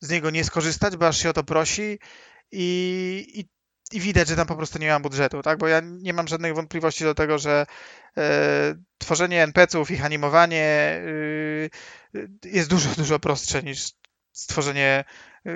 z 0.01 0.11
niego 0.11 0.31
nie 0.31 0.45
skorzystać, 0.45 0.97
bo 0.97 1.09
aż 1.09 1.19
się 1.19 1.31
o 1.31 1.33
to 1.33 1.45
prosi 1.45 1.99
i, 2.53 3.27
i 3.35 3.58
i 3.93 4.01
widać, 4.01 4.29
że 4.29 4.37
tam 4.37 4.47
po 4.47 4.57
prostu 4.57 4.79
nie 4.79 4.89
ma 4.89 5.01
budżetu, 5.01 5.43
tak? 5.43 5.59
Bo 5.59 5.69
ja 5.69 5.81
nie 5.85 6.13
mam 6.13 6.29
żadnych 6.29 6.55
wątpliwości 6.55 7.05
do 7.05 7.15
tego, 7.15 7.39
że 7.39 7.67
e, 8.17 8.75
tworzenie 8.99 9.43
NPC-ów, 9.43 9.91
ich 9.91 10.05
animowanie 10.05 11.01
e, 12.15 12.49
jest 12.49 12.71
dużo, 12.71 12.91
dużo 12.97 13.19
prostsze 13.19 13.63
niż 13.63 13.93
stworzenie 14.33 15.05
e, 15.47 15.51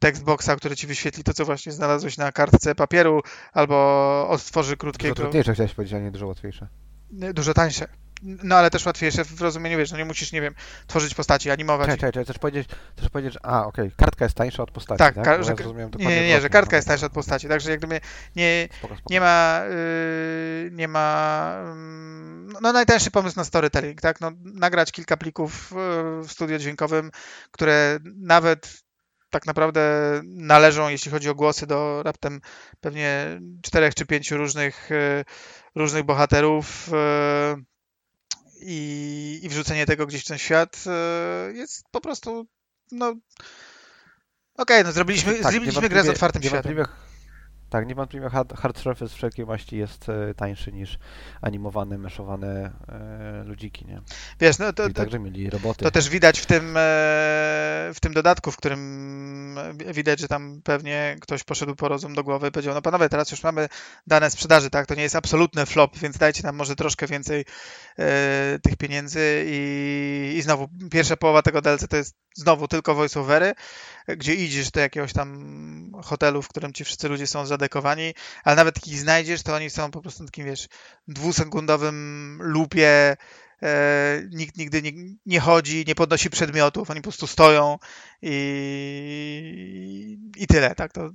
textboxa, 0.00 0.56
który 0.56 0.76
ci 0.76 0.86
wyświetli 0.86 1.24
to, 1.24 1.34
co 1.34 1.44
właśnie 1.44 1.72
znalazłeś 1.72 2.16
na 2.16 2.32
kartce 2.32 2.74
papieru, 2.74 3.22
albo 3.52 4.28
odtworzy 4.28 4.76
krótkiego... 4.76 5.14
Dużo 5.14 5.22
trudniejsze 5.22 5.54
chciałeś 5.54 5.74
powiedzieć, 5.74 5.94
a 5.94 5.98
nie 5.98 6.10
dużo 6.10 6.26
łatwiejsze. 6.26 6.68
Dużo 7.10 7.54
tańsze. 7.54 7.88
No 8.22 8.56
ale 8.56 8.70
też 8.70 8.86
łatwiejsze 8.86 9.24
w 9.24 9.40
rozumieniu, 9.40 9.78
wiesz, 9.78 9.92
no 9.92 9.98
nie 9.98 10.04
musisz, 10.04 10.32
nie 10.32 10.40
wiem, 10.40 10.54
tworzyć 10.86 11.14
postaci, 11.14 11.50
animować. 11.50 11.90
Czekaj, 11.90 12.12
czekaj, 12.12 12.24
chcesz 12.24 12.38
powiedzieć, 12.38 12.68
chcesz 12.96 13.08
powiedzieć, 13.08 13.38
a, 13.42 13.66
okej, 13.66 13.86
okay, 13.86 13.96
kartka 13.96 14.24
jest 14.24 14.34
tańsza 14.34 14.62
od 14.62 14.70
postaci, 14.70 14.98
tak? 14.98 15.14
tak? 15.14 15.24
Ka- 15.24 15.42
że, 15.42 15.54
nie, 15.98 16.06
nie, 16.06 16.26
nie, 16.26 16.40
że 16.40 16.48
kartka 16.48 16.76
jest 16.76 16.88
tańsza 16.88 17.06
od 17.06 17.12
postaci, 17.12 17.48
także 17.48 17.70
jak 17.70 17.80
gdyby 17.80 18.00
nie, 18.36 18.68
spoko, 18.78 18.94
spoko. 18.96 19.14
nie 19.14 19.20
ma, 19.20 19.60
yy, 19.68 20.70
nie 20.72 20.88
ma, 20.88 21.54
yy, 21.64 22.58
no 22.60 22.72
najtańszy 22.72 23.10
pomysł 23.10 23.36
na 23.36 23.44
storytelling, 23.44 24.00
tak? 24.00 24.20
No, 24.20 24.30
nagrać 24.44 24.92
kilka 24.92 25.16
plików 25.16 25.70
yy, 25.70 26.22
w 26.22 26.32
studio 26.32 26.58
dźwiękowym, 26.58 27.10
które 27.50 27.98
nawet 28.16 28.82
tak 29.30 29.46
naprawdę 29.46 29.80
należą, 30.24 30.88
jeśli 30.88 31.10
chodzi 31.10 31.28
o 31.28 31.34
głosy, 31.34 31.66
do 31.66 32.02
raptem 32.02 32.40
pewnie 32.80 33.40
czterech 33.62 33.94
czy 33.94 34.06
pięciu 34.06 34.36
różnych, 34.36 34.90
yy, 34.90 35.24
różnych 35.74 36.04
bohaterów, 36.04 36.88
yy, 36.88 37.64
i, 38.62 39.40
i 39.42 39.48
wrzucenie 39.48 39.86
tego 39.86 40.06
gdzieś 40.06 40.24
w 40.24 40.28
ten 40.28 40.38
świat 40.38 40.84
e, 40.86 41.52
jest 41.52 41.84
po 41.90 42.00
prostu, 42.00 42.46
no... 42.92 43.06
Okej, 43.06 43.20
okay, 44.56 44.84
no 44.84 44.92
zrobiliśmy, 44.92 45.34
tak, 45.34 45.52
zrobiliśmy 45.52 45.88
grę 45.88 46.04
z 46.04 46.08
otwartym 46.08 46.42
światem. 46.42 46.84
Tak, 47.70 47.86
niewątpliwie 47.86 48.28
hard, 48.28 48.52
hard 48.56 48.78
surface 48.78 49.14
wszelkiej 49.14 49.46
maści 49.46 49.76
jest 49.76 50.08
e, 50.08 50.34
tańszy 50.34 50.72
niż 50.72 50.98
animowane, 51.42 51.98
meszowane 51.98 52.72
e, 52.88 53.44
ludziki, 53.44 53.86
nie? 53.86 54.02
Wiesz, 54.40 54.58
no 54.58 54.72
to, 54.72 54.88
to, 54.88 54.94
także 54.94 55.18
mieli 55.18 55.50
roboty. 55.50 55.84
To 55.84 55.90
też 55.90 56.08
widać 56.08 56.40
w 56.40 56.46
tym, 56.46 56.76
e, 56.76 56.80
w 57.94 57.96
tym 58.00 58.12
dodatku, 58.12 58.50
w 58.50 58.56
którym 58.56 59.58
widać, 59.94 60.20
że 60.20 60.28
tam 60.28 60.60
pewnie 60.64 61.16
ktoś 61.20 61.44
poszedł 61.44 61.74
po 61.74 61.88
rozum 61.88 62.14
do 62.14 62.24
głowy 62.24 62.48
i 62.48 62.50
powiedział, 62.50 62.74
no 62.74 62.82
panowie, 62.82 63.08
teraz 63.08 63.30
już 63.30 63.42
mamy 63.42 63.68
dane 64.06 64.30
sprzedaży, 64.30 64.70
tak? 64.70 64.86
To 64.86 64.94
nie 64.94 65.02
jest 65.02 65.16
absolutny 65.16 65.66
flop, 65.66 65.98
więc 65.98 66.18
dajcie 66.18 66.42
nam 66.42 66.56
może 66.56 66.76
troszkę 66.76 67.06
więcej 67.06 67.44
e, 67.98 68.58
tych 68.62 68.76
pieniędzy 68.76 69.44
i, 69.46 70.34
i 70.36 70.42
znowu 70.42 70.68
pierwsza 70.90 71.16
połowa 71.16 71.42
tego 71.42 71.62
DLC 71.62 71.88
to 71.88 71.96
jest 71.96 72.16
znowu 72.34 72.68
tylko 72.68 72.94
voiceovery, 72.94 73.52
gdzie 74.08 74.34
idziesz 74.34 74.70
do 74.70 74.80
jakiegoś 74.80 75.12
tam 75.12 75.89
hotelu, 76.02 76.42
w 76.42 76.48
którym 76.48 76.72
ci 76.72 76.84
wszyscy 76.84 77.08
ludzie 77.08 77.26
są 77.26 77.46
zadekowani, 77.46 78.14
ale 78.44 78.56
nawet 78.56 78.86
ich 78.86 78.98
znajdziesz, 78.98 79.42
to 79.42 79.54
oni 79.54 79.70
są 79.70 79.90
po 79.90 80.02
prostu 80.02 80.24
takim, 80.24 80.44
wiesz, 80.44 80.68
dwusekundowym 81.08 82.38
lupie, 82.42 83.16
e, 83.62 84.22
nikt 84.30 84.56
nigdy 84.56 84.82
nie, 84.82 84.92
nie, 85.26 85.40
chodzi, 85.40 85.84
nie 85.86 85.94
podnosi 85.94 86.30
przedmiotów, 86.30 86.90
oni 86.90 87.00
po 87.00 87.04
prostu 87.04 87.26
stoją 87.26 87.78
i, 88.22 90.18
i 90.36 90.46
tyle, 90.46 90.74
tak, 90.74 90.92
to 90.92 91.10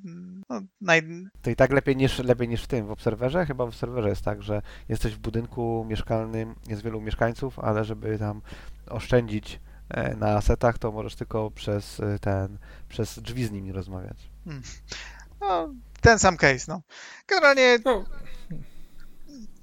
no, 0.49 0.62
naj... 0.82 1.02
To 1.41 1.49
i 1.49 1.56
tak 1.56 1.72
lepiej 1.72 1.95
niż, 1.95 2.20
lepiej 2.20 2.48
niż 2.48 2.64
w 2.64 2.68
tym, 2.68 2.88
w 2.88 2.91
Obserwerze? 2.91 3.45
Chyba 3.45 3.66
w 3.66 3.70
Obserwerze 3.70 4.10
jest 4.10 4.22
tak, 4.22 4.44
że 4.44 4.62
jesteś 4.90 5.14
w 5.14 5.20
budynku 5.20 5.86
mieszkalnym, 5.90 6.56
jest 6.68 6.84
wielu 6.84 7.02
mieszkańców, 7.02 7.60
ale 7.60 7.86
żeby 7.86 8.20
tam 8.20 8.41
oszczędzić 8.90 9.60
E, 9.90 10.16
na 10.16 10.41
setach, 10.41 10.78
to 10.78 10.91
możesz 10.91 11.16
tylko 11.16 11.52
przez 11.52 11.99
e, 11.99 12.20
ten, 12.20 12.57
przez 12.90 13.20
drzwi 13.20 13.45
z 13.45 13.52
nimi 13.52 13.72
rozmawiać. 13.72 14.35
Hmm. 14.45 14.61
No, 15.41 15.73
ten 16.01 16.19
sam 16.19 16.38
case, 16.38 16.65
no. 16.67 16.81
Generalnie 17.27 17.80
no. 17.85 18.05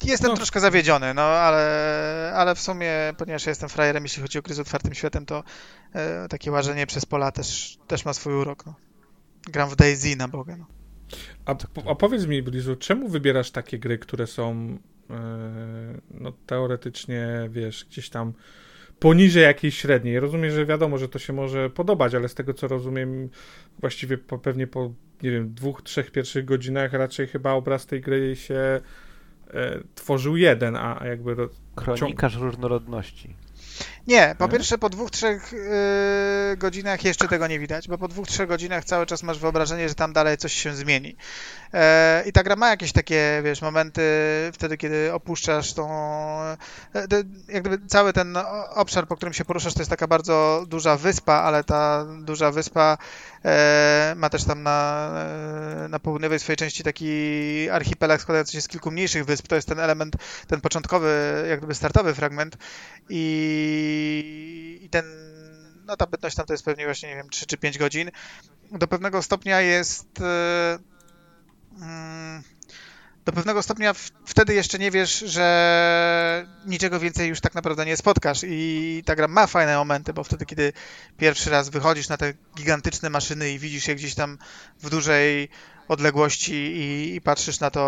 jestem 0.05 0.31
no. 0.31 0.37
troszkę 0.37 0.61
zawiedziony, 0.61 1.15
no, 1.15 1.23
ale, 1.23 2.33
ale 2.37 2.55
w 2.55 2.61
sumie, 2.61 2.93
ponieważ 3.19 3.47
ja 3.47 3.51
jestem 3.51 3.69
frajerem, 3.69 4.03
jeśli 4.03 4.23
chodzi 4.23 4.39
o 4.39 4.43
gry 4.43 4.55
z 4.55 4.61
otwartym 4.61 4.95
światem, 4.95 5.27
to 5.27 5.45
e, 5.93 6.29
takie 6.29 6.51
łażenie 6.51 6.87
przez 6.87 7.07
pola 7.07 7.33
też, 7.33 7.79
też 7.87 8.05
ma 8.05 8.13
swój 8.13 8.35
urok, 8.35 8.67
no. 8.67 8.75
Gram 9.43 9.69
w 9.69 9.77
Daisy 9.77 10.17
na 10.17 10.29
Boga, 10.29 10.57
no. 10.57 10.67
A, 11.47 11.55
a 11.91 11.95
powiedz 11.95 12.27
mi, 12.27 12.43
Blizu, 12.43 12.77
czemu 12.77 13.09
wybierasz 13.09 13.51
takie 13.51 13.79
gry, 13.79 13.99
które 13.99 14.27
są 14.27 14.79
e, 15.11 15.19
no, 16.11 16.33
teoretycznie, 16.47 17.49
wiesz, 17.51 17.85
gdzieś 17.85 18.11
tam 18.11 18.33
poniżej 19.03 19.43
jakiejś 19.43 19.79
średniej. 19.79 20.21
Rozumiem, 20.21 20.51
że 20.51 20.67
wiadomo, 20.67 20.99
że 20.99 21.09
to 21.09 21.19
się 21.19 21.33
może 21.33 21.71
podobać, 21.71 22.15
ale 22.15 22.29
z 22.29 22.35
tego 22.35 22.55
co 22.55 22.69
rozumiem, 22.69 23.29
właściwie 23.81 24.19
po, 24.19 24.39
pewnie 24.39 24.67
po, 24.67 24.93
nie 25.23 25.31
wiem, 25.31 25.55
dwóch, 25.55 25.83
trzech 25.83 26.11
pierwszych 26.11 26.45
godzinach 26.45 26.93
raczej 26.93 27.27
chyba 27.27 27.53
obraz 27.53 27.87
tej 27.87 28.01
gry 28.01 28.37
się 28.37 28.55
e, 28.55 28.81
tworzył 29.95 30.37
jeden, 30.37 30.77
a 30.77 31.03
jakby... 31.07 31.37
Kronikarz 31.75 32.33
ciąg... 32.33 32.43
różnorodności. 32.45 33.35
Nie, 34.07 34.35
po 34.39 34.45
Nie? 34.45 34.51
pierwsze 34.53 34.79
po 34.79 34.89
dwóch, 34.91 35.11
trzech 35.11 35.53
yy, 35.53 36.57
godzinach 36.57 37.05
jeszcze 37.05 37.29
tego 37.29 37.47
nie 37.47 37.59
widać, 37.59 37.89
bo 37.89 37.99
po 37.99 38.09
dwóch, 38.09 38.27
trzech 38.27 38.49
godzinach 38.49 38.85
cały 38.85 39.07
czas 39.07 39.23
masz 39.23 39.39
wyobrażenie, 39.39 39.89
że 39.89 39.95
tam 39.95 40.13
dalej 40.13 40.37
coś 40.37 40.53
się 40.53 40.75
zmieni. 40.75 41.17
E, 41.75 42.23
I 42.27 42.33
ta 42.33 42.43
gra 42.43 42.57
ma 42.57 42.71
jakieś 42.71 42.93
takie, 42.93 43.41
wiesz, 43.45 43.63
momenty 43.63 44.03
wtedy, 44.53 44.77
kiedy 44.77 45.13
opuszczasz 45.13 45.73
tą... 45.73 45.91
e, 46.93 47.09
te- 47.09 47.23
Jak 47.49 47.63
gdyby 47.63 47.87
cały 47.87 48.13
ten 48.13 48.39
obszar, 48.75 49.07
po 49.09 49.17
którym 49.17 49.33
się 49.33 49.45
poruszasz, 49.45 49.75
to 49.75 49.81
jest 49.81 49.91
taka 49.91 50.07
bardzo 50.07 50.65
duża 50.69 50.97
wyspa, 50.97 51.35
ale 51.35 51.65
ta 51.65 52.05
duża 52.05 52.51
wyspa 52.51 52.99
e, 53.45 54.15
ma 54.17 54.31
też 54.31 54.45
tam 54.45 54.63
na, 54.63 55.11
na 55.89 55.99
południowej 55.99 56.39
swojej 56.39 56.57
części 56.57 56.83
taki 56.83 57.71
archipelag 57.71 58.21
składający 58.21 58.53
się 58.53 58.61
z 58.61 58.69
kilku 58.69 58.91
mniejszych 58.91 59.25
wysp. 59.25 59.49
To 59.49 59.55
jest 59.55 59.69
ten 59.69 59.81
element, 59.81 60.17
ten 60.47 60.61
początkowy, 60.61 61.45
jak 61.49 61.59
gdyby 61.61 61.75
startowy 61.75 62.15
fragment 62.15 62.57
i, 63.09 63.92
i 64.83 64.89
ten, 64.91 65.05
no 65.87 65.97
ta 65.97 66.07
bytność 66.07 66.37
tam 66.37 66.47
to 66.47 66.53
jest 66.55 66.65
pewnie 66.65 66.85
właśnie, 66.85 67.09
nie 67.09 67.17
wiem, 67.17 67.29
3 67.29 67.47
czy 67.47 67.57
5 67.57 67.79
godzin. 67.79 68.11
Do 68.73 68.89
pewnego 68.89 69.23
stopnia 69.23 69.61
jest 69.61 70.21
e, 70.21 70.79
mm, 71.81 72.43
do 73.25 73.33
pewnego 73.33 73.63
stopnia 73.63 73.95
wtedy 74.27 74.55
jeszcze 74.55 74.79
nie 74.79 74.91
wiesz, 74.91 75.19
że 75.19 76.47
niczego 76.67 77.01
więcej 77.01 77.29
już 77.29 77.41
tak 77.41 77.55
naprawdę 77.55 77.87
nie 77.87 77.97
spotkasz 77.97 78.41
i 78.45 79.03
ta 79.07 79.17
gra 79.17 79.29
ma 79.29 79.47
fajne 79.47 79.77
momenty, 79.77 80.13
bo 80.13 80.25
wtedy, 80.25 80.47
kiedy 80.47 80.73
pierwszy 81.19 81.51
raz 81.51 81.69
wychodzisz 81.69 82.09
na 82.09 82.17
te 82.17 82.35
gigantyczne 82.57 83.11
maszyny 83.11 83.51
i 83.51 83.59
widzisz 83.59 83.89
je 83.89 83.95
gdzieś 83.95 84.15
tam 84.15 84.39
w 84.81 84.91
dużej 84.91 85.49
odległości 85.89 86.55
i, 86.55 87.15
i 87.15 87.21
patrzysz 87.21 87.61
na 87.61 87.71
to, 87.71 87.83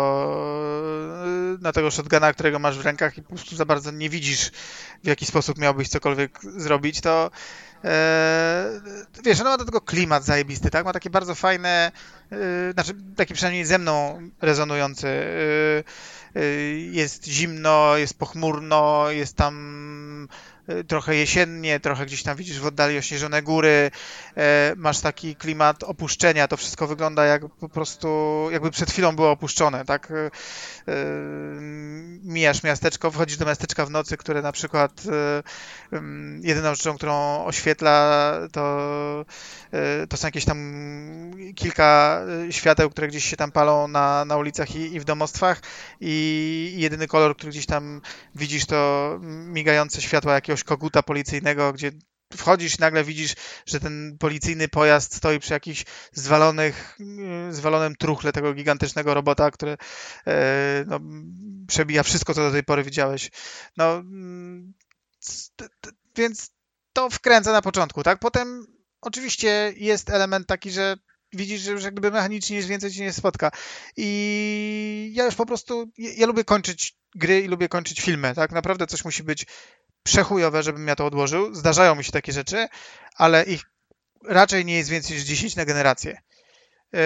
na 1.61 1.71
tego 1.71 1.91
shotguna, 1.91 2.33
którego 2.33 2.59
masz 2.59 2.77
w 2.77 2.85
rękach 2.85 3.17
i 3.17 3.21
po 3.21 3.29
prostu 3.29 3.55
za 3.55 3.65
bardzo 3.65 3.91
nie 3.91 4.09
widzisz, 4.09 4.51
w 5.03 5.07
jaki 5.07 5.25
sposób 5.25 5.57
miałbyś 5.57 5.89
cokolwiek 5.89 6.39
zrobić, 6.57 7.01
to 7.01 7.31
e, 7.83 8.81
wiesz, 9.23 9.41
ono 9.41 9.49
ma 9.49 9.57
do 9.57 9.65
tego 9.65 9.81
klimat 9.81 10.25
zajebisty, 10.25 10.69
tak? 10.69 10.85
Ma 10.85 10.93
takie 10.93 11.09
bardzo 11.09 11.35
fajne, 11.35 11.91
e, 12.31 12.37
znaczy 12.73 12.93
taki 13.15 13.33
przynajmniej 13.33 13.65
ze 13.65 13.77
mną 13.77 14.21
rezonujący. 14.41 15.07
E, 15.07 15.83
e, 16.35 16.45
jest 16.77 17.27
zimno, 17.27 17.97
jest 17.97 18.19
pochmurno, 18.19 19.05
jest 19.09 19.35
tam 19.35 20.27
e, 20.31 20.54
trochę 20.87 21.15
jesiennie, 21.15 21.79
trochę 21.79 22.05
gdzieś 22.05 22.23
tam 22.23 22.37
widzisz 22.37 22.59
w 22.59 22.65
oddali 22.65 22.97
ośnieżone 22.97 23.41
góry, 23.41 23.91
e, 24.37 24.73
masz 24.77 24.99
taki 24.99 25.35
klimat 25.35 25.83
opuszczenia, 25.83 26.47
to 26.47 26.57
wszystko 26.57 26.87
wygląda 26.87 27.25
jak 27.25 27.41
po 27.59 27.69
prostu, 27.69 28.47
jakby 28.51 28.71
przed 28.71 28.91
chwilą 28.91 29.15
było 29.15 29.31
opuszczone, 29.31 29.85
tak? 29.85 30.11
E, 30.11 30.15
e, 30.15 30.31
Mijasz 32.23 32.63
miasteczko, 32.63 33.11
wchodzisz 33.11 33.37
do 33.37 33.45
miasteczka 33.45 33.85
w 33.85 33.89
nocy, 33.89 34.17
które 34.17 34.41
na 34.41 34.51
przykład 34.51 35.03
jedyną 36.41 36.75
rzeczą, 36.75 36.95
którą 36.95 37.45
oświetla, 37.45 38.31
to, 38.51 39.25
to 40.09 40.17
są 40.17 40.27
jakieś 40.27 40.45
tam 40.45 40.57
kilka 41.53 42.21
e, 42.47 42.53
świateł, 42.53 42.89
które 42.89 43.07
gdzieś 43.07 43.25
się 43.25 43.37
tam 43.37 43.51
palą 43.51 43.87
na, 43.87 44.25
na 44.25 44.37
ulicach 44.37 44.75
i, 44.75 44.95
i 44.95 44.99
w 44.99 45.05
domostwach 45.05 45.61
i 46.01 46.73
jedyny 46.77 47.07
kolor, 47.07 47.35
który 47.35 47.51
gdzieś 47.51 47.65
tam 47.65 48.01
widzisz, 48.35 48.65
to 48.65 49.19
migające 49.21 50.01
światła 50.01 50.33
jakiegoś 50.33 50.63
koguta 50.63 51.03
policyjnego, 51.03 51.73
gdzie 51.73 51.91
wchodzisz 52.33 52.77
i 52.77 52.81
nagle 52.81 53.03
widzisz, 53.03 53.33
że 53.65 53.79
ten 53.79 54.17
policyjny 54.19 54.67
pojazd 54.67 55.15
stoi 55.15 55.39
przy 55.39 55.53
jakichś 55.53 55.85
zwalonych, 56.11 56.97
y, 57.49 57.53
zwalonym 57.53 57.95
truchle 57.95 58.33
tego 58.33 58.53
gigantycznego 58.53 59.13
robota, 59.13 59.51
który 59.51 59.77
e, 60.27 60.85
no, 60.87 60.99
przebija 61.67 62.03
wszystko, 62.03 62.33
co 62.33 62.41
do 62.41 62.51
tej 62.51 62.63
pory 62.63 62.83
widziałeś. 62.83 63.31
No, 63.77 63.93
mm, 63.95 64.73
więc 66.15 66.51
to 66.93 67.09
wkręca 67.09 67.51
na 67.51 67.61
początku, 67.61 68.03
tak? 68.03 68.19
Potem 68.19 68.67
oczywiście 69.01 69.73
jest 69.77 70.09
element 70.09 70.47
taki, 70.47 70.71
że 70.71 70.97
widzisz, 71.33 71.61
że 71.61 71.71
już 71.71 71.83
jak 71.83 71.93
gdyby 71.93 72.11
mechanicznie 72.11 72.57
nic 72.57 72.65
więcej 72.65 72.91
ci 72.91 73.01
nie 73.01 73.13
spotka. 73.13 73.51
I 73.97 75.11
ja 75.13 75.25
już 75.25 75.35
po 75.35 75.45
prostu, 75.45 75.91
ja, 75.97 76.27
lubię 76.27 76.43
kończyć 76.43 76.97
gry 77.15 77.41
i 77.41 77.47
lubię 77.47 77.69
kończyć 77.69 78.01
filmy, 78.01 78.35
tak? 78.35 78.51
Naprawdę 78.51 78.87
coś 78.87 79.05
musi 79.05 79.23
być 79.23 79.45
przechujowe, 80.03 80.63
żebym 80.63 80.87
ja 80.87 80.95
to 80.95 81.05
odłożył. 81.05 81.55
Zdarzają 81.55 81.95
mi 81.95 82.03
się 82.03 82.11
takie 82.11 82.31
rzeczy, 82.31 82.67
ale 83.15 83.43
ich 83.43 83.61
raczej 84.27 84.65
nie 84.65 84.77
jest 84.77 84.89
więcej 84.89 85.15
niż 85.15 85.25
10 85.25 85.55
na 85.55 85.65
generację. 85.65 86.21
Yy, 86.93 86.99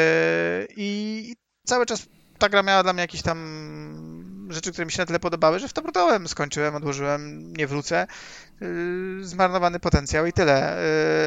I 0.75 1.35
cały 1.65 1.85
czas 1.85 2.05
ta 2.39 2.49
gra 2.49 2.63
miała 2.63 2.83
dla 2.83 2.93
mnie 2.93 3.01
jakieś 3.01 3.21
tam 3.21 4.47
rzeczy, 4.49 4.71
które 4.71 4.85
mi 4.85 4.91
się 4.91 4.99
na 5.01 5.05
tyle 5.05 5.19
podobały, 5.19 5.59
że 5.59 5.67
w 5.67 5.73
to 5.73 5.81
brnąłem, 5.81 6.27
skończyłem, 6.27 6.75
odłożyłem, 6.75 7.53
nie 7.53 7.67
wrócę. 7.67 8.07
Yy, 8.61 9.19
Zmarnowany 9.21 9.79
potencjał 9.79 10.25
i 10.25 10.33
tyle. 10.33 10.77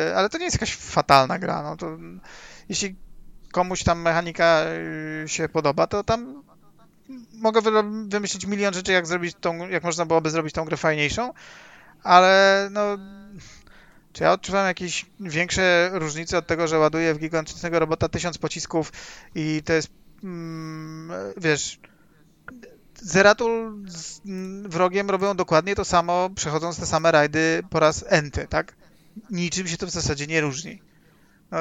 Yy, 0.06 0.16
Ale 0.16 0.28
to 0.28 0.39
nie 0.39 0.44
jest 0.44 0.56
jakaś 0.56 0.77
fatalna 0.77 1.39
gra. 1.39 1.62
No 1.62 1.77
to, 1.77 1.98
jeśli 2.68 2.97
komuś 3.52 3.82
tam 3.82 4.01
mechanika 4.01 4.64
yy, 5.20 5.28
się 5.28 5.48
podoba, 5.48 5.86
to 5.86 6.05
tam 6.05 6.43
mogę 7.32 7.60
wymyślić 8.09 8.47
milion 8.47 8.74
rzeczy, 8.74 8.93
jak 8.93 9.06
zrobić 9.06 9.36
tą, 9.40 9.68
jak 9.68 9.84
można 9.84 10.06
byłoby 10.06 10.30
zrobić 10.30 10.55
tą 10.55 10.64
grę 10.64 10.76
fajniejszą, 10.76 11.32
ale 12.02 12.68
no 12.72 12.98
czy 14.12 14.22
ja 14.22 14.32
odczuwam 14.32 14.66
jakieś 14.66 15.06
większe 15.20 15.90
różnice 15.93 16.39
od 16.39 16.47
tego, 16.47 16.68
że 16.68 16.78
ładuję 16.78 17.14
w 17.14 17.18
gigantycznego 17.18 17.78
robota 17.78 18.09
tysiąc 18.09 18.39
pocisków 18.39 18.93
i 19.34 19.62
to 19.64 19.72
jest, 19.72 19.90
mm, 20.24 21.32
wiesz, 21.36 21.80
Zeratul 23.05 23.84
z 23.89 24.20
mm, 24.26 24.70
wrogiem 24.70 25.10
robią 25.10 25.36
dokładnie 25.36 25.74
to 25.74 25.84
samo, 25.84 26.30
przechodząc 26.30 26.80
te 26.80 26.86
same 26.86 27.12
rajdy 27.12 27.62
po 27.70 27.80
raz 27.80 28.05
enty, 28.09 28.47
tak? 28.48 28.76
Niczym 29.30 29.68
się 29.68 29.76
to 29.76 29.86
w 29.86 29.90
zasadzie 29.90 30.26
nie 30.26 30.40
różni. 30.40 30.82
No, 31.51 31.59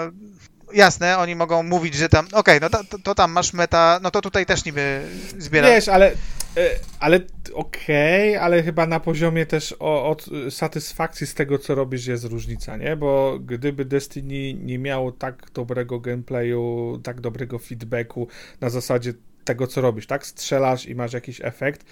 jasne, 0.73 1.18
oni 1.18 1.35
mogą 1.35 1.64
mówić, 1.64 1.93
że 1.93 2.10
tam, 2.10 2.27
okej, 2.31 2.60
no 2.61 2.69
to, 2.69 2.99
to, 3.03 3.15
tam 3.15 3.31
masz 3.31 3.53
meta, 3.53 3.99
no 4.03 4.11
to 4.11 4.22
tutaj 4.22 4.45
też 4.45 4.65
niby 4.65 5.02
zbiera. 5.38 5.68
Wiesz, 5.68 5.88
ale, 5.88 6.11
e, 6.57 6.69
ale 6.99 7.19
okej, 7.53 8.38
ale 8.38 8.64
chyba 8.64 8.85
na 8.85 8.99
poziomie 8.99 9.45
też 9.45 9.76
o, 9.80 10.10
od 10.10 10.26
satysfakcji 10.49 11.27
z 11.27 11.34
tego, 11.34 11.60
co 11.60 11.76
robisz, 11.76 12.07
jest 12.07 12.23
różnica, 12.23 12.77
nie? 12.77 12.95
Bo 12.95 13.39
gdyby 13.39 13.85
Destiny 13.85 14.53
nie 14.53 14.80
miało 14.80 15.11
tak 15.11 15.52
dobrego 15.53 15.99
gameplayu, 15.99 16.99
tak 17.03 17.22
dobrego 17.22 17.60
feedbacku 17.60 18.27
na 18.61 18.69
zasadzie 18.69 19.14
tego, 19.43 19.68
co 19.68 19.81
robisz, 19.81 20.07
tak? 20.07 20.26
Strzelasz 20.26 20.85
i 20.85 20.95
masz 20.95 21.14
jakiś 21.14 21.41
efekt, 21.43 21.85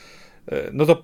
no 0.74 0.86
to 0.86 1.04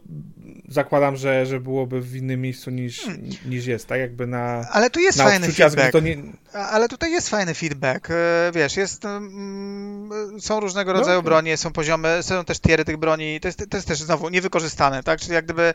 zakładam, 0.67 1.15
że, 1.15 1.45
że 1.45 1.59
byłoby 1.59 2.01
w 2.01 2.15
innym 2.15 2.41
miejscu 2.41 2.71
niż, 2.71 3.07
niż 3.45 3.65
jest, 3.65 3.87
tak? 3.87 3.99
Jakby 3.99 4.27
na, 4.27 4.67
Ale 4.71 4.89
tu 4.89 4.99
jest 4.99 5.21
fajny 5.21 5.51
feedback. 5.51 5.91
to 5.91 5.99
nie, 5.99 6.17
Ale 6.53 6.87
tutaj 6.89 7.11
jest 7.11 7.29
fajny 7.29 7.53
feedback. 7.53 8.09
e, 8.11 8.13
Wiesz, 8.55 8.77
jest, 8.77 9.05
mm, 9.05 10.09
są 10.41 10.59
różnego 10.59 10.93
No 10.93 10.99
rodzaju 10.99 11.19
okej. 11.19 11.25
bronie, 11.29 11.57
są 11.57 11.71
poziomy, 11.71 12.17
są 12.23 12.45
też 12.45 12.59
tiery 12.59 12.85
tych 12.85 12.97
broni. 12.97 13.39
To 13.39 13.47
jest, 13.47 13.63
to 13.69 13.77
jest 13.77 13.87
też 13.87 13.99
znowu 14.01 14.29
niewykorzystane, 14.29 15.03
tak? 15.03 15.19
Czyli 15.19 15.33
jak 15.33 15.45
gdyby, 15.45 15.73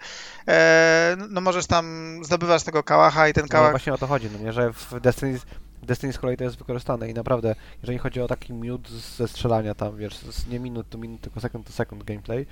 e, 0.49 1.17
no 1.31 1.41
możesz 1.41 1.67
tam, 1.67 2.19
zdobywasz 2.25 2.63
tego 2.63 2.83
kałacha 2.83 3.29
i 3.29 3.33
ten 3.33 3.45
No 3.45 3.49
kałach 3.49 3.71
właśnie 3.71 3.95
o 3.95 3.99
to 3.99 4.07
chodzi, 4.07 4.29
no 4.33 4.45
nie, 4.45 4.53
że 4.53 4.73
w 4.73 5.01
Destiny, 5.01 5.39
w 5.83 5.87
Destiny 5.87 6.13
z 6.13 6.19
kolei 6.19 6.37
to 6.37 6.45
jest 6.45 6.59
wykorzystane 6.59 7.11
i 7.11 7.15
naprawdę, 7.15 7.55
jeżeli 7.83 7.99
chodzi 7.99 8.21
o 8.21 8.29
taki 8.29 8.53
minut 8.53 8.89
ze 9.17 9.29
strzelania 9.29 9.75
tam, 9.75 9.97
wiesz, 9.97 10.19
z 10.19 10.47
nie 10.47 10.61
minut 10.61 10.87
to 10.91 10.99
minut, 10.99 11.21
tylko 11.21 11.41
sekund 11.41 11.67
to 11.67 11.73
sekund 11.73 12.05
gameplay, 12.05 12.47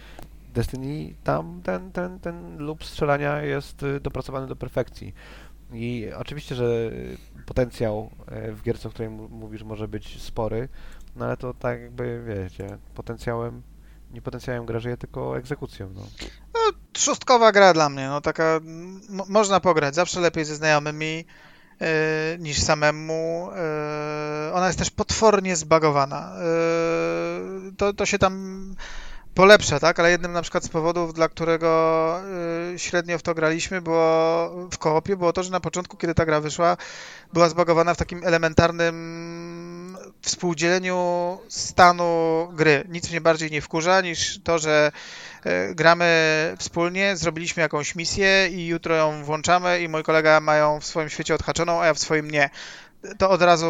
Destiny 0.55 1.15
tam 1.25 1.61
ten, 1.65 1.93
ten, 1.93 2.20
ten 2.20 2.59
loop 2.59 2.85
strzelania 2.85 3.43
jest 3.43 3.83
y, 3.83 4.01
dopracowany 4.01 4.47
do 4.47 4.57
perfekcji. 4.57 5.15
I 5.73 6.07
oczywiście, 6.16 6.55
że 6.55 6.65
y, 6.65 7.16
potencjał 7.47 8.11
y, 8.49 8.53
w 8.53 8.62
gierce, 8.62 8.89
o 8.89 8.91
której 8.91 9.11
mówisz, 9.11 9.62
może 9.62 9.89
być 9.89 10.23
spory, 10.23 10.69
no 11.16 11.25
ale 11.25 11.37
to 11.37 11.55
tak 11.55 11.81
jakby, 11.81 12.25
wiecie, 12.27 12.79
potencjałem, 12.95 13.62
nie 14.12 14.23
potencjałem 14.23 14.66
gra 14.66 14.79
żyje, 14.79 14.97
tylko 14.97 15.39
egzekucją, 15.39 15.91
no. 15.95 16.03
szóstkowa 16.97 17.53
gra 17.53 17.75
dla 17.75 17.89
mnie, 17.89 18.09
no 18.09 18.20
taka, 18.20 18.61
można 19.29 19.61
pograć, 19.61 19.95
zawsze 19.95 20.20
lepiej 20.20 20.45
ze 20.45 20.57
znajomymi 20.57 21.25
e, 21.81 22.39
niż 22.39 22.59
samemu. 22.59 23.51
E, 23.57 24.53
ona 24.55 24.66
jest 24.66 24.79
też 24.79 24.91
potwornie 24.91 25.57
zbagowana. 25.57 26.33
E, 26.37 27.73
to, 27.77 27.93
to 27.93 28.07
się 28.07 28.19
tam 28.19 28.75
polepsza, 29.39 29.81
tak? 29.81 30.01
Ale 30.01 30.10
jednym 30.10 30.32
na 30.32 30.43
przykład 30.43 30.65
z 30.65 30.69
powodów, 30.69 31.15
dla 31.15 31.28
którego 31.28 31.70
e, 32.74 32.78
średnio 32.78 33.19
w 33.19 33.23
to 33.23 33.35
graliśmy, 33.35 33.81
było 33.81 34.51
w 34.73 34.78
koopie, 34.78 35.16
było 35.16 35.32
to, 35.32 35.43
że 35.43 35.51
na 35.51 35.60
początku, 35.60 35.97
kiedy 35.97 36.15
ta 36.15 36.27
gra 36.27 36.40
wyszła, 36.40 36.77
była 37.32 37.48
zbagowana 37.48 37.94
w 37.94 37.97
takim 37.97 38.24
elementarnym 38.24 39.97
współdzieleniu 40.23 41.39
stanu 41.48 42.48
gry. 42.52 42.85
Nic 42.89 43.10
mnie 43.10 43.20
bardziej 43.20 43.51
nie 43.51 43.60
wkurza 43.60 44.01
niż 44.01 44.40
to, 44.44 44.59
że 44.59 44.93
e, 45.44 45.74
gramy 45.74 46.06
wspólnie, 46.59 47.16
zrobiliśmy 47.16 47.60
jakąś 47.60 47.94
misję 47.94 48.48
i 48.48 48.66
jutro 48.66 48.94
ją 48.94 49.24
włączamy 49.24 49.81
i 49.81 49.89
mój 49.89 50.02
kolega 50.02 50.40
ma 50.40 50.56
ją 50.56 50.81
w 50.81 50.86
swoim 50.86 51.09
świecie 51.09 51.35
odhaczoną, 51.35 51.81
a 51.81 51.86
ja 51.86 51.94
w 51.94 51.98
swoim 51.98 52.31
nie. 52.31 52.51
To 53.19 53.31
od 53.31 53.43
razu, 53.43 53.66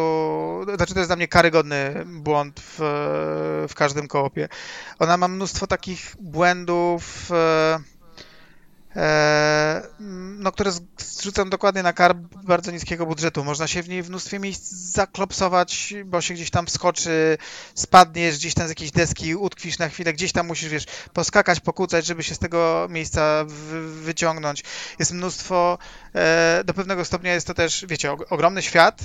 znaczy 0.75 0.93
to 0.93 0.99
jest 0.99 1.09
dla 1.09 1.15
mnie 1.15 1.27
karygodny 1.27 2.05
błąd 2.05 2.59
w, 2.59 2.77
w 3.69 3.75
każdym 3.75 4.07
koopie. 4.07 4.49
Ona 4.99 5.17
ma 5.17 5.27
mnóstwo 5.27 5.67
takich 5.67 6.15
błędów, 6.19 7.31
e, 7.31 7.79
no, 10.39 10.51
które 10.51 10.71
zrzucam 10.97 11.49
dokładnie 11.49 11.83
na 11.83 11.93
karb 11.93 12.17
bardzo 12.43 12.71
niskiego 12.71 13.05
budżetu. 13.05 13.43
Można 13.43 13.67
się 13.67 13.83
w 13.83 13.89
niej 13.89 14.03
w 14.03 14.09
mnóstwie 14.09 14.39
miejsc 14.39 14.71
zaklopsować, 14.71 15.93
bo 16.05 16.21
się 16.21 16.33
gdzieś 16.33 16.49
tam 16.49 16.65
wskoczy, 16.65 17.37
spadniesz 17.75 18.37
gdzieś 18.37 18.53
tam 18.53 18.67
z 18.67 18.69
jakiejś 18.69 18.91
deski, 18.91 19.35
utkwisz 19.35 19.77
na 19.79 19.89
chwilę, 19.89 20.13
gdzieś 20.13 20.31
tam 20.31 20.47
musisz, 20.47 20.69
wiesz, 20.69 20.85
poskakać, 21.13 21.59
pokłócać, 21.59 22.05
żeby 22.05 22.23
się 22.23 22.35
z 22.35 22.39
tego 22.39 22.87
miejsca 22.89 23.45
wy- 23.47 24.01
wyciągnąć. 24.01 24.63
Jest 24.99 25.11
mnóstwo, 25.11 25.77
e, 26.15 26.63
do 26.65 26.73
pewnego 26.73 27.05
stopnia 27.05 27.33
jest 27.33 27.47
to 27.47 27.53
też, 27.53 27.85
wiecie, 27.89 28.11
og- 28.11 28.25
ogromny 28.29 28.61
świat, 28.61 29.01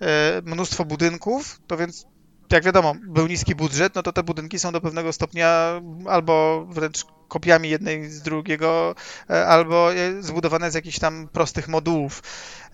e, 0.00 0.42
mnóstwo 0.44 0.84
budynków, 0.84 1.60
to 1.66 1.76
więc 1.76 2.06
jak 2.52 2.64
wiadomo, 2.64 2.94
był 3.08 3.26
niski 3.26 3.54
budżet, 3.54 3.94
no 3.94 4.02
to 4.02 4.12
te 4.12 4.22
budynki 4.22 4.58
są 4.58 4.72
do 4.72 4.80
pewnego 4.80 5.12
stopnia 5.12 5.80
albo 6.08 6.66
wręcz 6.70 7.04
kopiami 7.30 7.70
jednej 7.70 8.10
z 8.10 8.22
drugiego, 8.22 8.94
e, 9.30 9.46
albo 9.46 9.94
e, 9.94 10.22
zbudowane 10.22 10.70
z 10.70 10.74
jakichś 10.74 10.98
tam 10.98 11.28
prostych 11.32 11.68
modułów. 11.68 12.22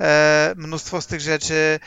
E, 0.00 0.54
Mnóstwo 0.56 1.00
z 1.00 1.06
tych 1.06 1.20
rzeczy 1.20 1.80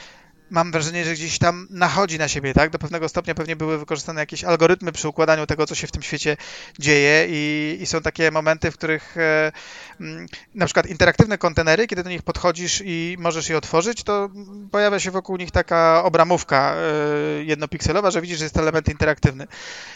mam 0.50 0.72
wrażenie, 0.72 1.06
że 1.06 1.14
gdzieś 1.14 1.40
tam 1.40 1.68
nachodzi 1.70 2.18
na 2.18 2.28
siebie, 2.28 2.54
tak? 2.54 2.70
Do 2.70 2.80
pewnego 2.80 3.10
stopnia 3.10 3.36
pewnie 3.36 3.56
były 3.56 3.78
wykorzystane 3.78 4.22
jakieś 4.22 4.44
algorytmy 4.44 4.92
przy 4.92 5.08
układaniu 5.08 5.46
tego, 5.46 5.66
co 5.66 5.76
się 5.76 5.88
w 5.88 5.92
tym 5.92 6.02
świecie 6.02 6.38
dzieje 6.80 7.28
i, 7.30 7.78
i 7.82 7.86
są 7.86 8.02
takie 8.02 8.32
momenty, 8.32 8.72
w 8.72 8.78
których 8.78 9.18
e, 9.18 9.52
mm, 10.00 10.26
na 10.56 10.66
przykład 10.66 10.86
interaktywne 10.86 11.38
kontenery, 11.38 11.88
kiedy 11.88 12.04
do 12.04 12.10
nich 12.10 12.22
podchodzisz 12.22 12.82
i 12.86 13.16
możesz 13.20 13.50
je 13.50 13.58
otworzyć, 13.58 14.04
to 14.04 14.30
pojawia 14.72 15.00
się 15.00 15.12
wokół 15.12 15.38
nich 15.38 15.52
taka 15.52 16.04
obramówka 16.04 16.76
e, 16.76 17.44
jednopikselowa, 17.44 18.12
że 18.12 18.22
widzisz, 18.22 18.38
że 18.38 18.46
jest 18.46 18.58
element 18.58 18.90
interaktywny. 18.90 19.48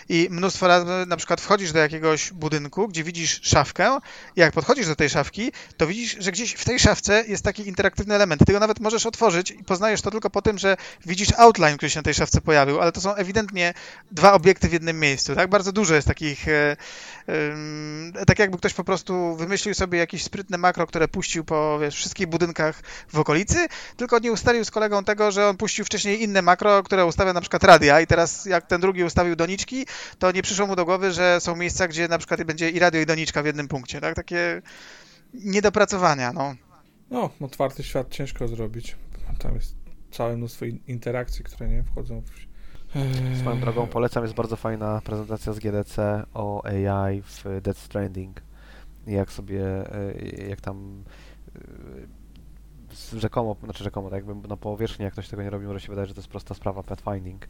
I 0.09 0.27
mnóstwo 0.31 0.67
razy 0.67 0.85
na 1.07 1.17
przykład 1.17 1.41
wchodzisz 1.41 1.71
do 1.71 1.79
jakiegoś 1.79 2.31
budynku, 2.31 2.87
gdzie 2.87 3.03
widzisz 3.03 3.41
szafkę 3.43 3.99
i 4.35 4.39
jak 4.39 4.53
podchodzisz 4.53 4.87
do 4.87 4.95
tej 4.95 5.09
szafki, 5.09 5.51
to 5.77 5.87
widzisz, 5.87 6.15
że 6.19 6.31
gdzieś 6.31 6.53
w 6.53 6.65
tej 6.65 6.79
szafce 6.79 7.23
jest 7.27 7.43
taki 7.43 7.67
interaktywny 7.67 8.15
element. 8.15 8.41
Ty 8.45 8.53
go 8.53 8.59
nawet 8.59 8.79
możesz 8.79 9.05
otworzyć 9.05 9.51
i 9.51 9.63
poznajesz 9.63 10.01
to 10.01 10.11
tylko 10.11 10.29
po 10.29 10.41
tym, 10.43 10.57
że 10.57 10.77
widzisz 11.05 11.29
outline, 11.37 11.77
który 11.77 11.89
się 11.89 11.99
na 11.99 12.03
tej 12.03 12.13
szafce 12.13 12.41
pojawił, 12.41 12.81
ale 12.81 12.91
to 12.91 13.01
są 13.01 13.15
ewidentnie 13.15 13.73
dwa 14.11 14.33
obiekty 14.33 14.69
w 14.69 14.73
jednym 14.73 14.99
miejscu, 14.99 15.35
tak? 15.35 15.49
Bardzo 15.49 15.71
dużo 15.71 15.95
jest 15.95 16.07
takich, 16.07 16.47
e, 16.47 16.75
tak 18.27 18.39
jakby 18.39 18.57
ktoś 18.57 18.73
po 18.73 18.83
prostu 18.83 19.35
wymyślił 19.35 19.73
sobie 19.73 19.99
jakieś 19.99 20.23
sprytne 20.23 20.57
makro, 20.57 20.87
które 20.87 21.07
puścił 21.07 21.43
po 21.43 21.79
wiesz, 21.79 21.95
wszystkich 21.95 22.27
budynkach 22.27 22.81
w 23.13 23.19
okolicy, 23.19 23.67
tylko 23.97 24.19
nie 24.19 24.31
ustalił 24.31 24.65
z 24.65 24.71
kolegą 24.71 25.03
tego, 25.03 25.31
że 25.31 25.47
on 25.49 25.57
puścił 25.57 25.85
wcześniej 25.85 26.23
inne 26.23 26.41
makro, 26.41 26.83
które 26.83 27.05
ustawia 27.05 27.33
na 27.33 27.41
przykład 27.41 27.63
radia 27.63 28.01
i 28.01 28.07
teraz 28.07 28.45
jak 28.45 28.67
ten 28.67 28.81
drugi 28.81 29.03
ustawił 29.03 29.35
doniczki, 29.35 29.85
to 30.19 30.31
nie 30.31 30.41
przyszło 30.41 30.67
mu 30.67 30.75
do 30.75 30.85
głowy, 30.85 31.11
że 31.11 31.41
są 31.41 31.55
miejsca, 31.55 31.87
gdzie 31.87 32.07
na 32.07 32.17
przykład 32.17 32.43
będzie 32.43 32.69
i 32.69 32.79
radio 32.79 33.01
i 33.01 33.05
doniczka 33.05 33.43
w 33.43 33.45
jednym 33.45 33.67
punkcie, 33.67 34.01
tak? 34.01 34.15
Takie 34.15 34.61
niedopracowania, 35.33 36.33
no. 36.33 36.55
No, 37.11 37.29
otwarty 37.41 37.83
świat 37.83 38.09
ciężko 38.09 38.47
zrobić. 38.47 38.95
Tam 39.39 39.55
jest 39.55 39.82
całe 40.13 40.37
mnóstwo 40.37 40.65
in- 40.65 40.79
interakcji, 40.87 41.43
które 41.45 41.69
nie 41.69 41.83
wchodzą 41.83 42.21
w... 42.21 42.31
Eee, 42.95 43.37
Swoją 43.39 43.59
drogą 43.59 43.87
polecam, 43.87 44.23
jest 44.23 44.35
bardzo 44.35 44.55
fajna 44.55 45.01
prezentacja 45.03 45.53
z 45.53 45.59
GDC 45.59 46.23
o 46.33 46.65
AI 46.65 47.21
w 47.21 47.43
Death 47.61 47.79
Stranding. 47.79 48.41
Jak 49.07 49.31
sobie, 49.31 49.63
e, 49.95 50.13
jak 50.49 50.61
tam 50.61 51.03
e, 51.55 51.59
z- 52.95 53.13
rzekomo, 53.13 53.55
znaczy 53.63 53.83
rzekomo, 53.83 54.09
tak 54.09 54.25
jakby 54.27 54.47
na 54.47 54.57
powierzchni, 54.57 55.03
jak 55.05 55.13
ktoś 55.13 55.27
tego 55.29 55.43
nie 55.43 55.49
robi, 55.49 55.65
może 55.65 55.79
się 55.79 55.87
wydaje, 55.89 56.07
że 56.07 56.13
to 56.13 56.19
jest 56.19 56.29
prosta 56.29 56.53
sprawa 56.53 56.83
pathfinding. 56.83 57.47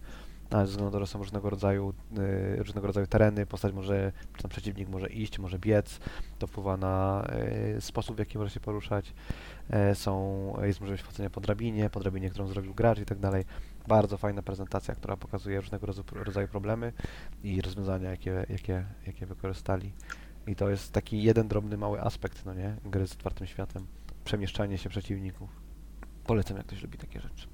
Ale 0.54 0.66
ze 0.66 0.72
względu 0.72 1.00
na 1.00 1.00
to, 1.00 1.08
są 1.08 1.20
różnego 1.20 1.50
rodzaju, 1.50 1.94
e, 2.18 2.64
różnego 2.64 2.88
rodzaju 2.88 3.08
tereny, 3.08 3.46
postać 3.46 3.74
może, 3.74 4.12
czy 4.36 4.42
tam 4.42 4.52
przeciwnik 4.52 4.90
może 4.90 5.10
iść, 5.10 5.40
może 5.40 5.60
biec, 5.60 6.00
to 6.40 6.48
wpływa 6.48 6.78
na 6.78 7.24
e, 7.30 7.82
sposób, 7.82 8.16
w 8.16 8.20
jaki 8.20 8.38
może 8.38 8.50
się 8.50 8.60
poruszać. 8.60 9.14
E, 9.70 9.96
Są, 9.96 10.54
jest 10.64 10.80
możliwość 10.80 11.04
wchodzenia 11.04 11.30
po 11.30 11.42
drabinie, 11.42 11.90
po 11.90 12.00
drabinie, 12.00 12.30
którą 12.30 12.48
zrobił 12.48 12.74
gracz 12.74 13.00
i 13.00 13.06
tak 13.06 13.20
dalej. 13.20 13.46
Bardzo 13.88 14.18
fajna 14.18 14.42
prezentacja, 14.42 14.96
która 14.96 15.18
pokazuje 15.18 15.62
różnego 15.62 15.88
rodzaju 16.12 16.48
problemy 16.48 16.94
i 17.44 17.62
rozwiązania, 17.62 18.10
jakie, 18.10 18.46
jakie, 18.50 18.86
jakie 19.08 19.26
wykorzystali. 19.26 19.94
I 20.48 20.56
to 20.56 20.70
jest 20.70 20.92
taki 20.92 21.24
jeden 21.24 21.48
drobny, 21.48 21.78
mały 21.78 22.02
aspekt, 22.02 22.46
no 22.46 22.54
nie, 22.54 22.76
gry 22.86 23.08
z 23.08 23.14
otwartym 23.14 23.48
światem. 23.48 23.88
Przemieszczanie 24.26 24.78
się 24.78 24.90
przeciwników. 24.90 25.50
Polecam, 26.24 26.58
jak 26.58 26.66
ktoś 26.66 26.84
lubi 26.84 26.98
takie 26.98 27.22
rzeczy. 27.22 27.53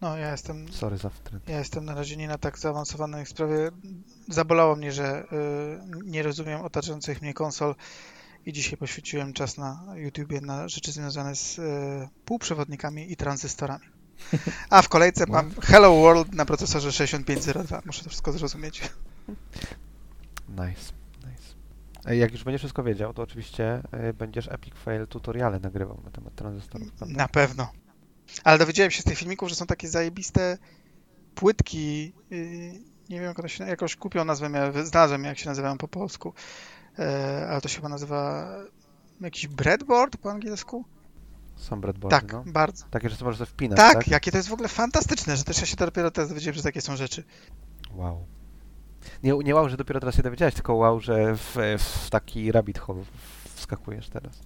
No, 0.00 0.16
ja 0.16 0.30
jestem 0.30 0.72
Sorry 0.72 0.98
za 0.98 1.10
wtręt. 1.10 1.48
Ja 1.48 1.58
jestem 1.58 1.84
na 1.84 1.94
razie 1.94 2.16
nie 2.16 2.28
na 2.28 2.38
tak 2.38 2.58
zaawansowanej 2.58 3.26
sprawie. 3.26 3.70
Zabolało 4.28 4.76
mnie, 4.76 4.92
że 4.92 5.22
y, 5.22 5.26
nie 6.04 6.22
rozumiem 6.22 6.60
otaczających 6.60 7.22
mnie 7.22 7.34
konsol 7.34 7.74
i 8.46 8.52
dzisiaj 8.52 8.76
poświęciłem 8.76 9.32
czas 9.32 9.58
na 9.58 9.84
YouTubie 9.94 10.40
na 10.40 10.68
rzeczy 10.68 10.92
związane 10.92 11.36
z 11.36 11.58
y, 11.58 11.62
półprzewodnikami 12.24 13.12
i 13.12 13.16
tranzystorami. 13.16 13.86
A 14.70 14.82
w 14.82 14.88
kolejce 14.88 15.26
mam 15.26 15.50
Hello 15.62 16.00
World 16.00 16.34
na 16.34 16.44
procesorze 16.44 16.92
6502. 16.92 17.82
Muszę 17.86 18.04
to 18.04 18.08
wszystko 18.08 18.32
zrozumieć. 18.32 18.80
Nice, 20.48 20.92
nice. 21.18 22.16
Jak 22.16 22.32
już 22.32 22.44
będziesz 22.44 22.60
wszystko 22.60 22.82
wiedział, 22.82 23.14
to 23.14 23.22
oczywiście 23.22 23.82
e, 23.92 24.12
będziesz 24.12 24.48
Epic 24.48 24.74
Fail 24.74 25.06
tutoriale 25.06 25.60
nagrywał 25.60 26.00
na 26.04 26.10
temat 26.10 26.34
tranzystorów. 26.34 26.88
Na 27.06 27.28
pewno. 27.28 27.72
Ale 28.44 28.58
dowiedziałem 28.58 28.90
się 28.90 29.02
z 29.02 29.04
tych 29.04 29.18
filmików, 29.18 29.48
że 29.48 29.54
są 29.54 29.66
takie 29.66 29.88
zajebiste 29.88 30.58
płytki. 31.34 32.12
y, 32.32 32.72
nie 33.08 33.16
wiem, 33.16 33.24
jak 33.24 33.38
one 33.38 33.48
się, 33.48 33.64
jakoś 33.64 33.96
kupią 33.96 34.24
nazwę, 34.24 34.48
miałem- 34.48 34.86
znalazłem 34.86 35.24
jak 35.24 35.38
się 35.38 35.48
nazywają 35.48 35.78
po 35.78 35.88
polsku. 35.88 36.34
E, 36.98 37.46
ale 37.50 37.60
to 37.60 37.68
się 37.68 37.76
chyba 37.76 37.88
nazywa 37.88 38.48
jakiś 39.20 39.46
breadboard 39.46 40.16
po 40.16 40.30
angielsku? 40.30 40.84
Są 41.56 41.80
breadboardy, 41.80 42.20
Tak, 42.20 42.32
no. 42.32 42.44
bardzo. 42.46 42.84
Takie, 42.90 43.08
że 43.10 43.16
to 43.16 43.24
możesz 43.24 43.48
wpinać, 43.48 43.76
Tak, 43.76 43.94
tak? 43.94 44.08
jakie 44.08 44.30
to 44.30 44.36
jest 44.36 44.48
w 44.48 44.52
ogóle 44.52 44.68
fantastyczne, 44.68 45.36
że 45.36 45.44
też 45.44 45.60
ja 45.60 45.66
się 45.66 45.76
dopiero 45.76 46.10
teraz 46.10 46.28
dowiedziałem, 46.28 46.56
że 46.56 46.62
takie 46.62 46.80
są 46.80 46.96
rzeczy. 46.96 47.24
Wow. 47.94 48.24
Nie, 49.22 49.32
nie 49.44 49.54
wow, 49.54 49.68
że 49.68 49.76
dopiero 49.76 50.00
teraz 50.00 50.14
się 50.14 50.22
dowiedziałeś, 50.22 50.54
tylko 50.54 50.74
wow, 50.74 51.00
że 51.00 51.36
w, 51.36 51.56
w 51.78 52.10
taki 52.10 52.52
rabbit 52.52 52.78
hole 52.78 53.02
wskakujesz 53.54 54.08
teraz. 54.08 54.40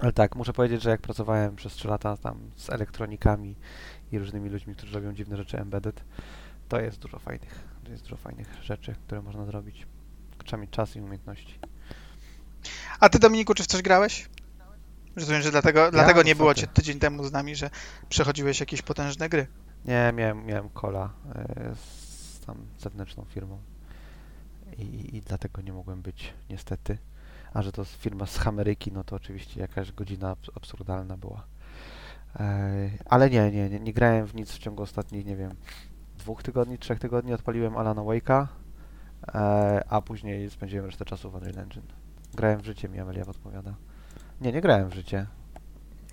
Ale 0.00 0.12
tak, 0.12 0.36
muszę 0.36 0.52
powiedzieć, 0.52 0.82
że 0.82 0.90
jak 0.90 1.00
pracowałem 1.00 1.56
przez 1.56 1.72
3 1.72 1.88
lata 1.88 2.16
tam 2.16 2.50
z 2.56 2.70
elektronikami 2.70 3.56
i 4.12 4.18
różnymi 4.18 4.50
ludźmi, 4.50 4.74
którzy 4.74 4.94
robią 4.94 5.14
dziwne 5.14 5.36
rzeczy 5.36 5.58
embedded, 5.58 6.04
to 6.68 6.80
jest 6.80 6.98
dużo 6.98 7.18
fajnych, 7.18 7.64
to 7.84 7.90
jest 7.90 8.02
dużo 8.02 8.16
fajnych 8.16 8.62
rzeczy, 8.62 8.94
które 9.06 9.22
można 9.22 9.44
zrobić. 9.44 9.86
Trzeba 10.44 10.62
mieć 10.62 10.70
czas 10.70 10.96
i 10.96 11.00
umiejętności. 11.00 11.58
A 13.00 13.08
ty, 13.08 13.18
Dominiku, 13.18 13.54
czy 13.54 13.62
w 13.62 13.66
coś 13.66 13.82
grałeś? 13.82 14.28
Rozumiem, 15.16 15.42
że 15.42 15.50
dlatego, 15.50 15.90
dlatego 15.90 16.22
nie 16.22 16.34
było 16.36 16.54
cię 16.54 16.66
ty. 16.66 16.74
tydzień 16.74 16.98
temu 16.98 17.24
z 17.24 17.32
nami, 17.32 17.56
że 17.56 17.70
przechodziłeś 18.08 18.60
jakieś 18.60 18.82
potężne 18.82 19.28
gry. 19.28 19.46
Nie, 19.84 20.12
miałem, 20.14 20.46
miałem 20.46 20.68
kola 20.68 21.12
e, 21.34 21.74
z 21.74 22.40
tam 22.46 22.56
zewnętrzną 22.78 23.24
firmą 23.24 23.58
I, 24.78 25.16
i 25.16 25.22
dlatego 25.22 25.62
nie 25.62 25.72
mogłem 25.72 26.02
być 26.02 26.34
niestety. 26.50 26.98
A 27.58 27.62
że 27.62 27.72
to 27.72 27.82
jest 27.82 27.94
firma 27.94 28.26
z 28.26 28.46
Ameryki, 28.46 28.92
no 28.92 29.04
to 29.04 29.16
oczywiście 29.16 29.60
jakaś 29.60 29.92
godzina 29.92 30.34
abs- 30.34 30.50
absurdalna 30.54 31.16
była. 31.16 31.46
Ale 33.04 33.30
nie, 33.30 33.50
nie, 33.50 33.68
nie, 33.68 33.80
nie 33.80 33.92
grałem 33.92 34.26
w 34.26 34.34
nic 34.34 34.52
w 34.52 34.58
ciągu 34.58 34.82
ostatnich, 34.82 35.26
nie 35.26 35.36
wiem, 35.36 35.54
dwóch 36.18 36.42
tygodni, 36.42 36.78
trzech 36.78 36.98
tygodni. 36.98 37.32
Odpaliłem 37.32 37.76
Alana 37.76 38.02
Wake'a, 38.02 38.46
e, 39.34 39.84
a 39.88 40.02
później 40.02 40.50
spędziłem 40.50 40.86
resztę 40.86 41.04
czasu 41.04 41.30
w 41.30 41.34
Unreal 41.34 41.58
Engine. 41.58 41.86
Grałem 42.34 42.60
w 42.60 42.64
życie, 42.64 42.88
mi 42.88 43.00
Amelia 43.00 43.24
podpowiada. 43.24 43.74
Nie, 44.40 44.52
nie 44.52 44.60
grałem 44.60 44.88
w 44.88 44.94
życie. 44.94 45.26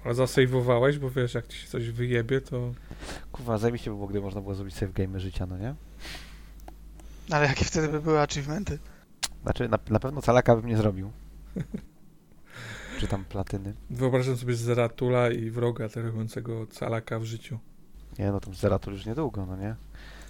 A 0.06 0.14
zasejwowałeś, 0.14 1.00
bo 1.00 1.10
wiesz, 1.10 1.34
jak 1.34 1.48
ci 1.48 1.58
się 1.58 1.68
coś 1.68 1.90
wyjebie, 1.90 2.42
to... 2.42 2.72
Kurwa, 3.32 3.58
zajebiście 3.58 3.90
by 3.90 3.96
było, 3.96 4.08
gdyby 4.08 4.26
można 4.26 4.42
było 4.42 4.56
zrobić 4.56 4.76
save 4.76 4.94
game 4.94 5.20
życia, 5.20 5.46
no 5.46 5.58
nie? 5.58 5.76
Ale 7.32 7.48
jakie 7.48 7.66
wtedy 7.66 7.88
by 7.88 8.02
były 8.02 8.22
achievementy? 8.22 8.80
Znaczy, 9.44 9.70
na, 9.70 9.80
na 9.90 10.00
pewno 10.00 10.22
calaka 10.22 10.56
bym 10.56 10.66
nie 10.66 10.78
zrobił. 10.78 11.12
Czy 13.00 13.08
tam 13.08 13.26
platyny. 13.26 13.74
Wyobrażam 13.90 14.38
sobie 14.38 14.56
Zeratula 14.56 15.30
i 15.30 15.50
wroga 15.50 15.88
robiącego 15.96 16.68
calaka 16.68 17.20
w 17.20 17.24
życiu. 17.24 17.60
Nie, 18.20 18.32
no 18.32 18.40
tam 18.40 18.54
Zeratul 18.56 18.94
już 18.94 19.06
niedługo, 19.06 19.46
no 19.46 19.58
nie? 19.58 19.76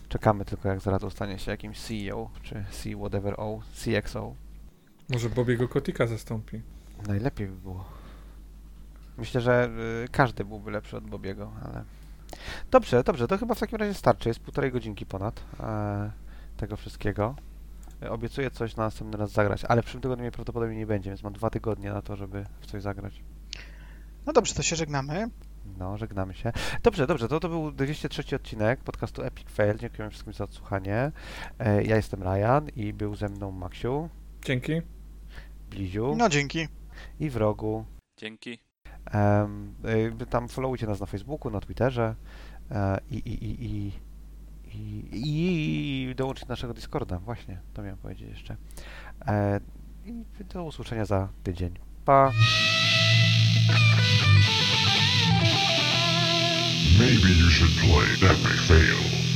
Czekamy 0.10 0.46
tylko, 0.46 0.70
jak 0.70 0.82
Zeratul 0.82 1.12
stanie 1.12 1.40
się 1.40 1.52
jakimś 1.52 1.82
CEO, 1.82 2.30
czy 2.44 2.66
C 2.72 2.90
whatever 2.96 3.34
O, 3.38 3.62
CXO. 3.74 4.36
Może 5.10 5.30
Bobiego 5.30 5.68
Kotika 5.68 6.08
zastąpi. 6.08 6.62
Najlepiej 7.08 7.48
by 7.48 7.56
było. 7.56 7.86
Myślę, 9.18 9.42
że 9.42 9.70
y, 10.06 10.08
każdy 10.10 10.46
byłby 10.46 10.72
lepszy 10.72 10.98
od 10.98 11.08
Bobiego, 11.08 11.52
ale... 11.66 11.84
Dobrze, 12.72 13.04
dobrze, 13.04 13.28
to 13.28 13.38
chyba 13.38 13.56
w 13.56 13.60
takim 13.60 13.78
razie 13.78 13.94
starczy. 13.94 14.30
Jest 14.30 14.40
półtorej 14.40 14.72
godzinki 14.72 15.06
ponad 15.06 15.44
e, 15.60 16.12
tego 16.58 16.78
wszystkiego. 16.78 17.36
E, 18.06 18.12
Obiecuję 18.12 18.52
coś 18.52 18.76
na 18.76 18.84
następny 18.84 19.18
raz 19.18 19.32
zagrać, 19.32 19.66
ale 19.66 19.82
w 19.82 19.86
przyszłym 19.86 20.02
tygodniu 20.02 20.24
mnie 20.24 20.32
prawdopodobnie 20.32 20.78
nie 20.78 20.86
będzie, 20.88 21.10
więc 21.10 21.24
mam 21.24 21.34
dwa 21.34 21.50
tygodnie 21.50 21.94
na 21.94 22.02
to, 22.02 22.16
żeby 22.16 22.46
w 22.60 22.66
coś 22.66 22.82
zagrać. 22.82 23.24
No 24.26 24.34
dobrze, 24.34 24.54
to 24.56 24.64
się 24.64 24.76
żegnamy. 24.76 25.30
No, 25.78 25.98
żegnamy 25.98 26.34
się. 26.34 26.52
Dobrze, 26.84 27.08
dobrze, 27.08 27.28
to, 27.28 27.40
to 27.40 27.50
był 27.50 27.72
203 27.72 28.36
odcinek 28.36 28.80
podcastu 28.80 29.24
Epic 29.24 29.50
Fail. 29.50 29.78
Dziękuję 29.78 30.10
wszystkim 30.10 30.34
za 30.34 30.44
odsłuchanie. 30.44 31.12
E, 31.60 31.84
ja 31.84 31.96
jestem 31.96 32.24
Ryan 32.24 32.70
i 32.76 32.94
był 32.94 33.16
ze 33.16 33.30
mną 33.30 33.52
Maksiu, 33.52 34.10
Dzięki. 34.46 34.82
Bliziu 35.70 36.16
No 36.18 36.30
dzięki. 36.30 36.68
i 37.20 37.30
w 37.30 37.36
rogu. 37.36 37.86
Dzięki. 38.18 38.60
Y, 40.22 40.26
tam 40.26 40.48
followujcie 40.48 40.88
nas 40.88 41.00
na 41.00 41.06
Facebooku, 41.06 41.52
na 41.52 41.60
Twitterze 41.60 42.16
e, 42.72 43.00
i, 43.12 43.16
i, 43.16 43.46
i, 43.46 43.66
i, 43.66 43.92
i, 44.76 46.10
i 46.12 46.16
dołączcie 46.16 46.46
do 46.46 46.54
naszego 46.54 46.74
Discorda. 46.74 47.20
Właśnie, 47.20 47.60
to 47.74 47.82
miałem 47.82 47.98
powiedzieć 47.98 48.30
jeszcze. 48.30 48.56
E, 49.28 49.60
I 50.06 50.14
do 50.54 50.64
usłyszenia 50.64 51.06
za 51.06 51.30
tydzień. 51.44 51.74
Pa! 52.06 52.32
Maybe 57.00 57.30
you 57.30 57.50
should 57.50 57.72
play. 57.82 58.30
May 58.30 58.58
fail. 58.68 59.35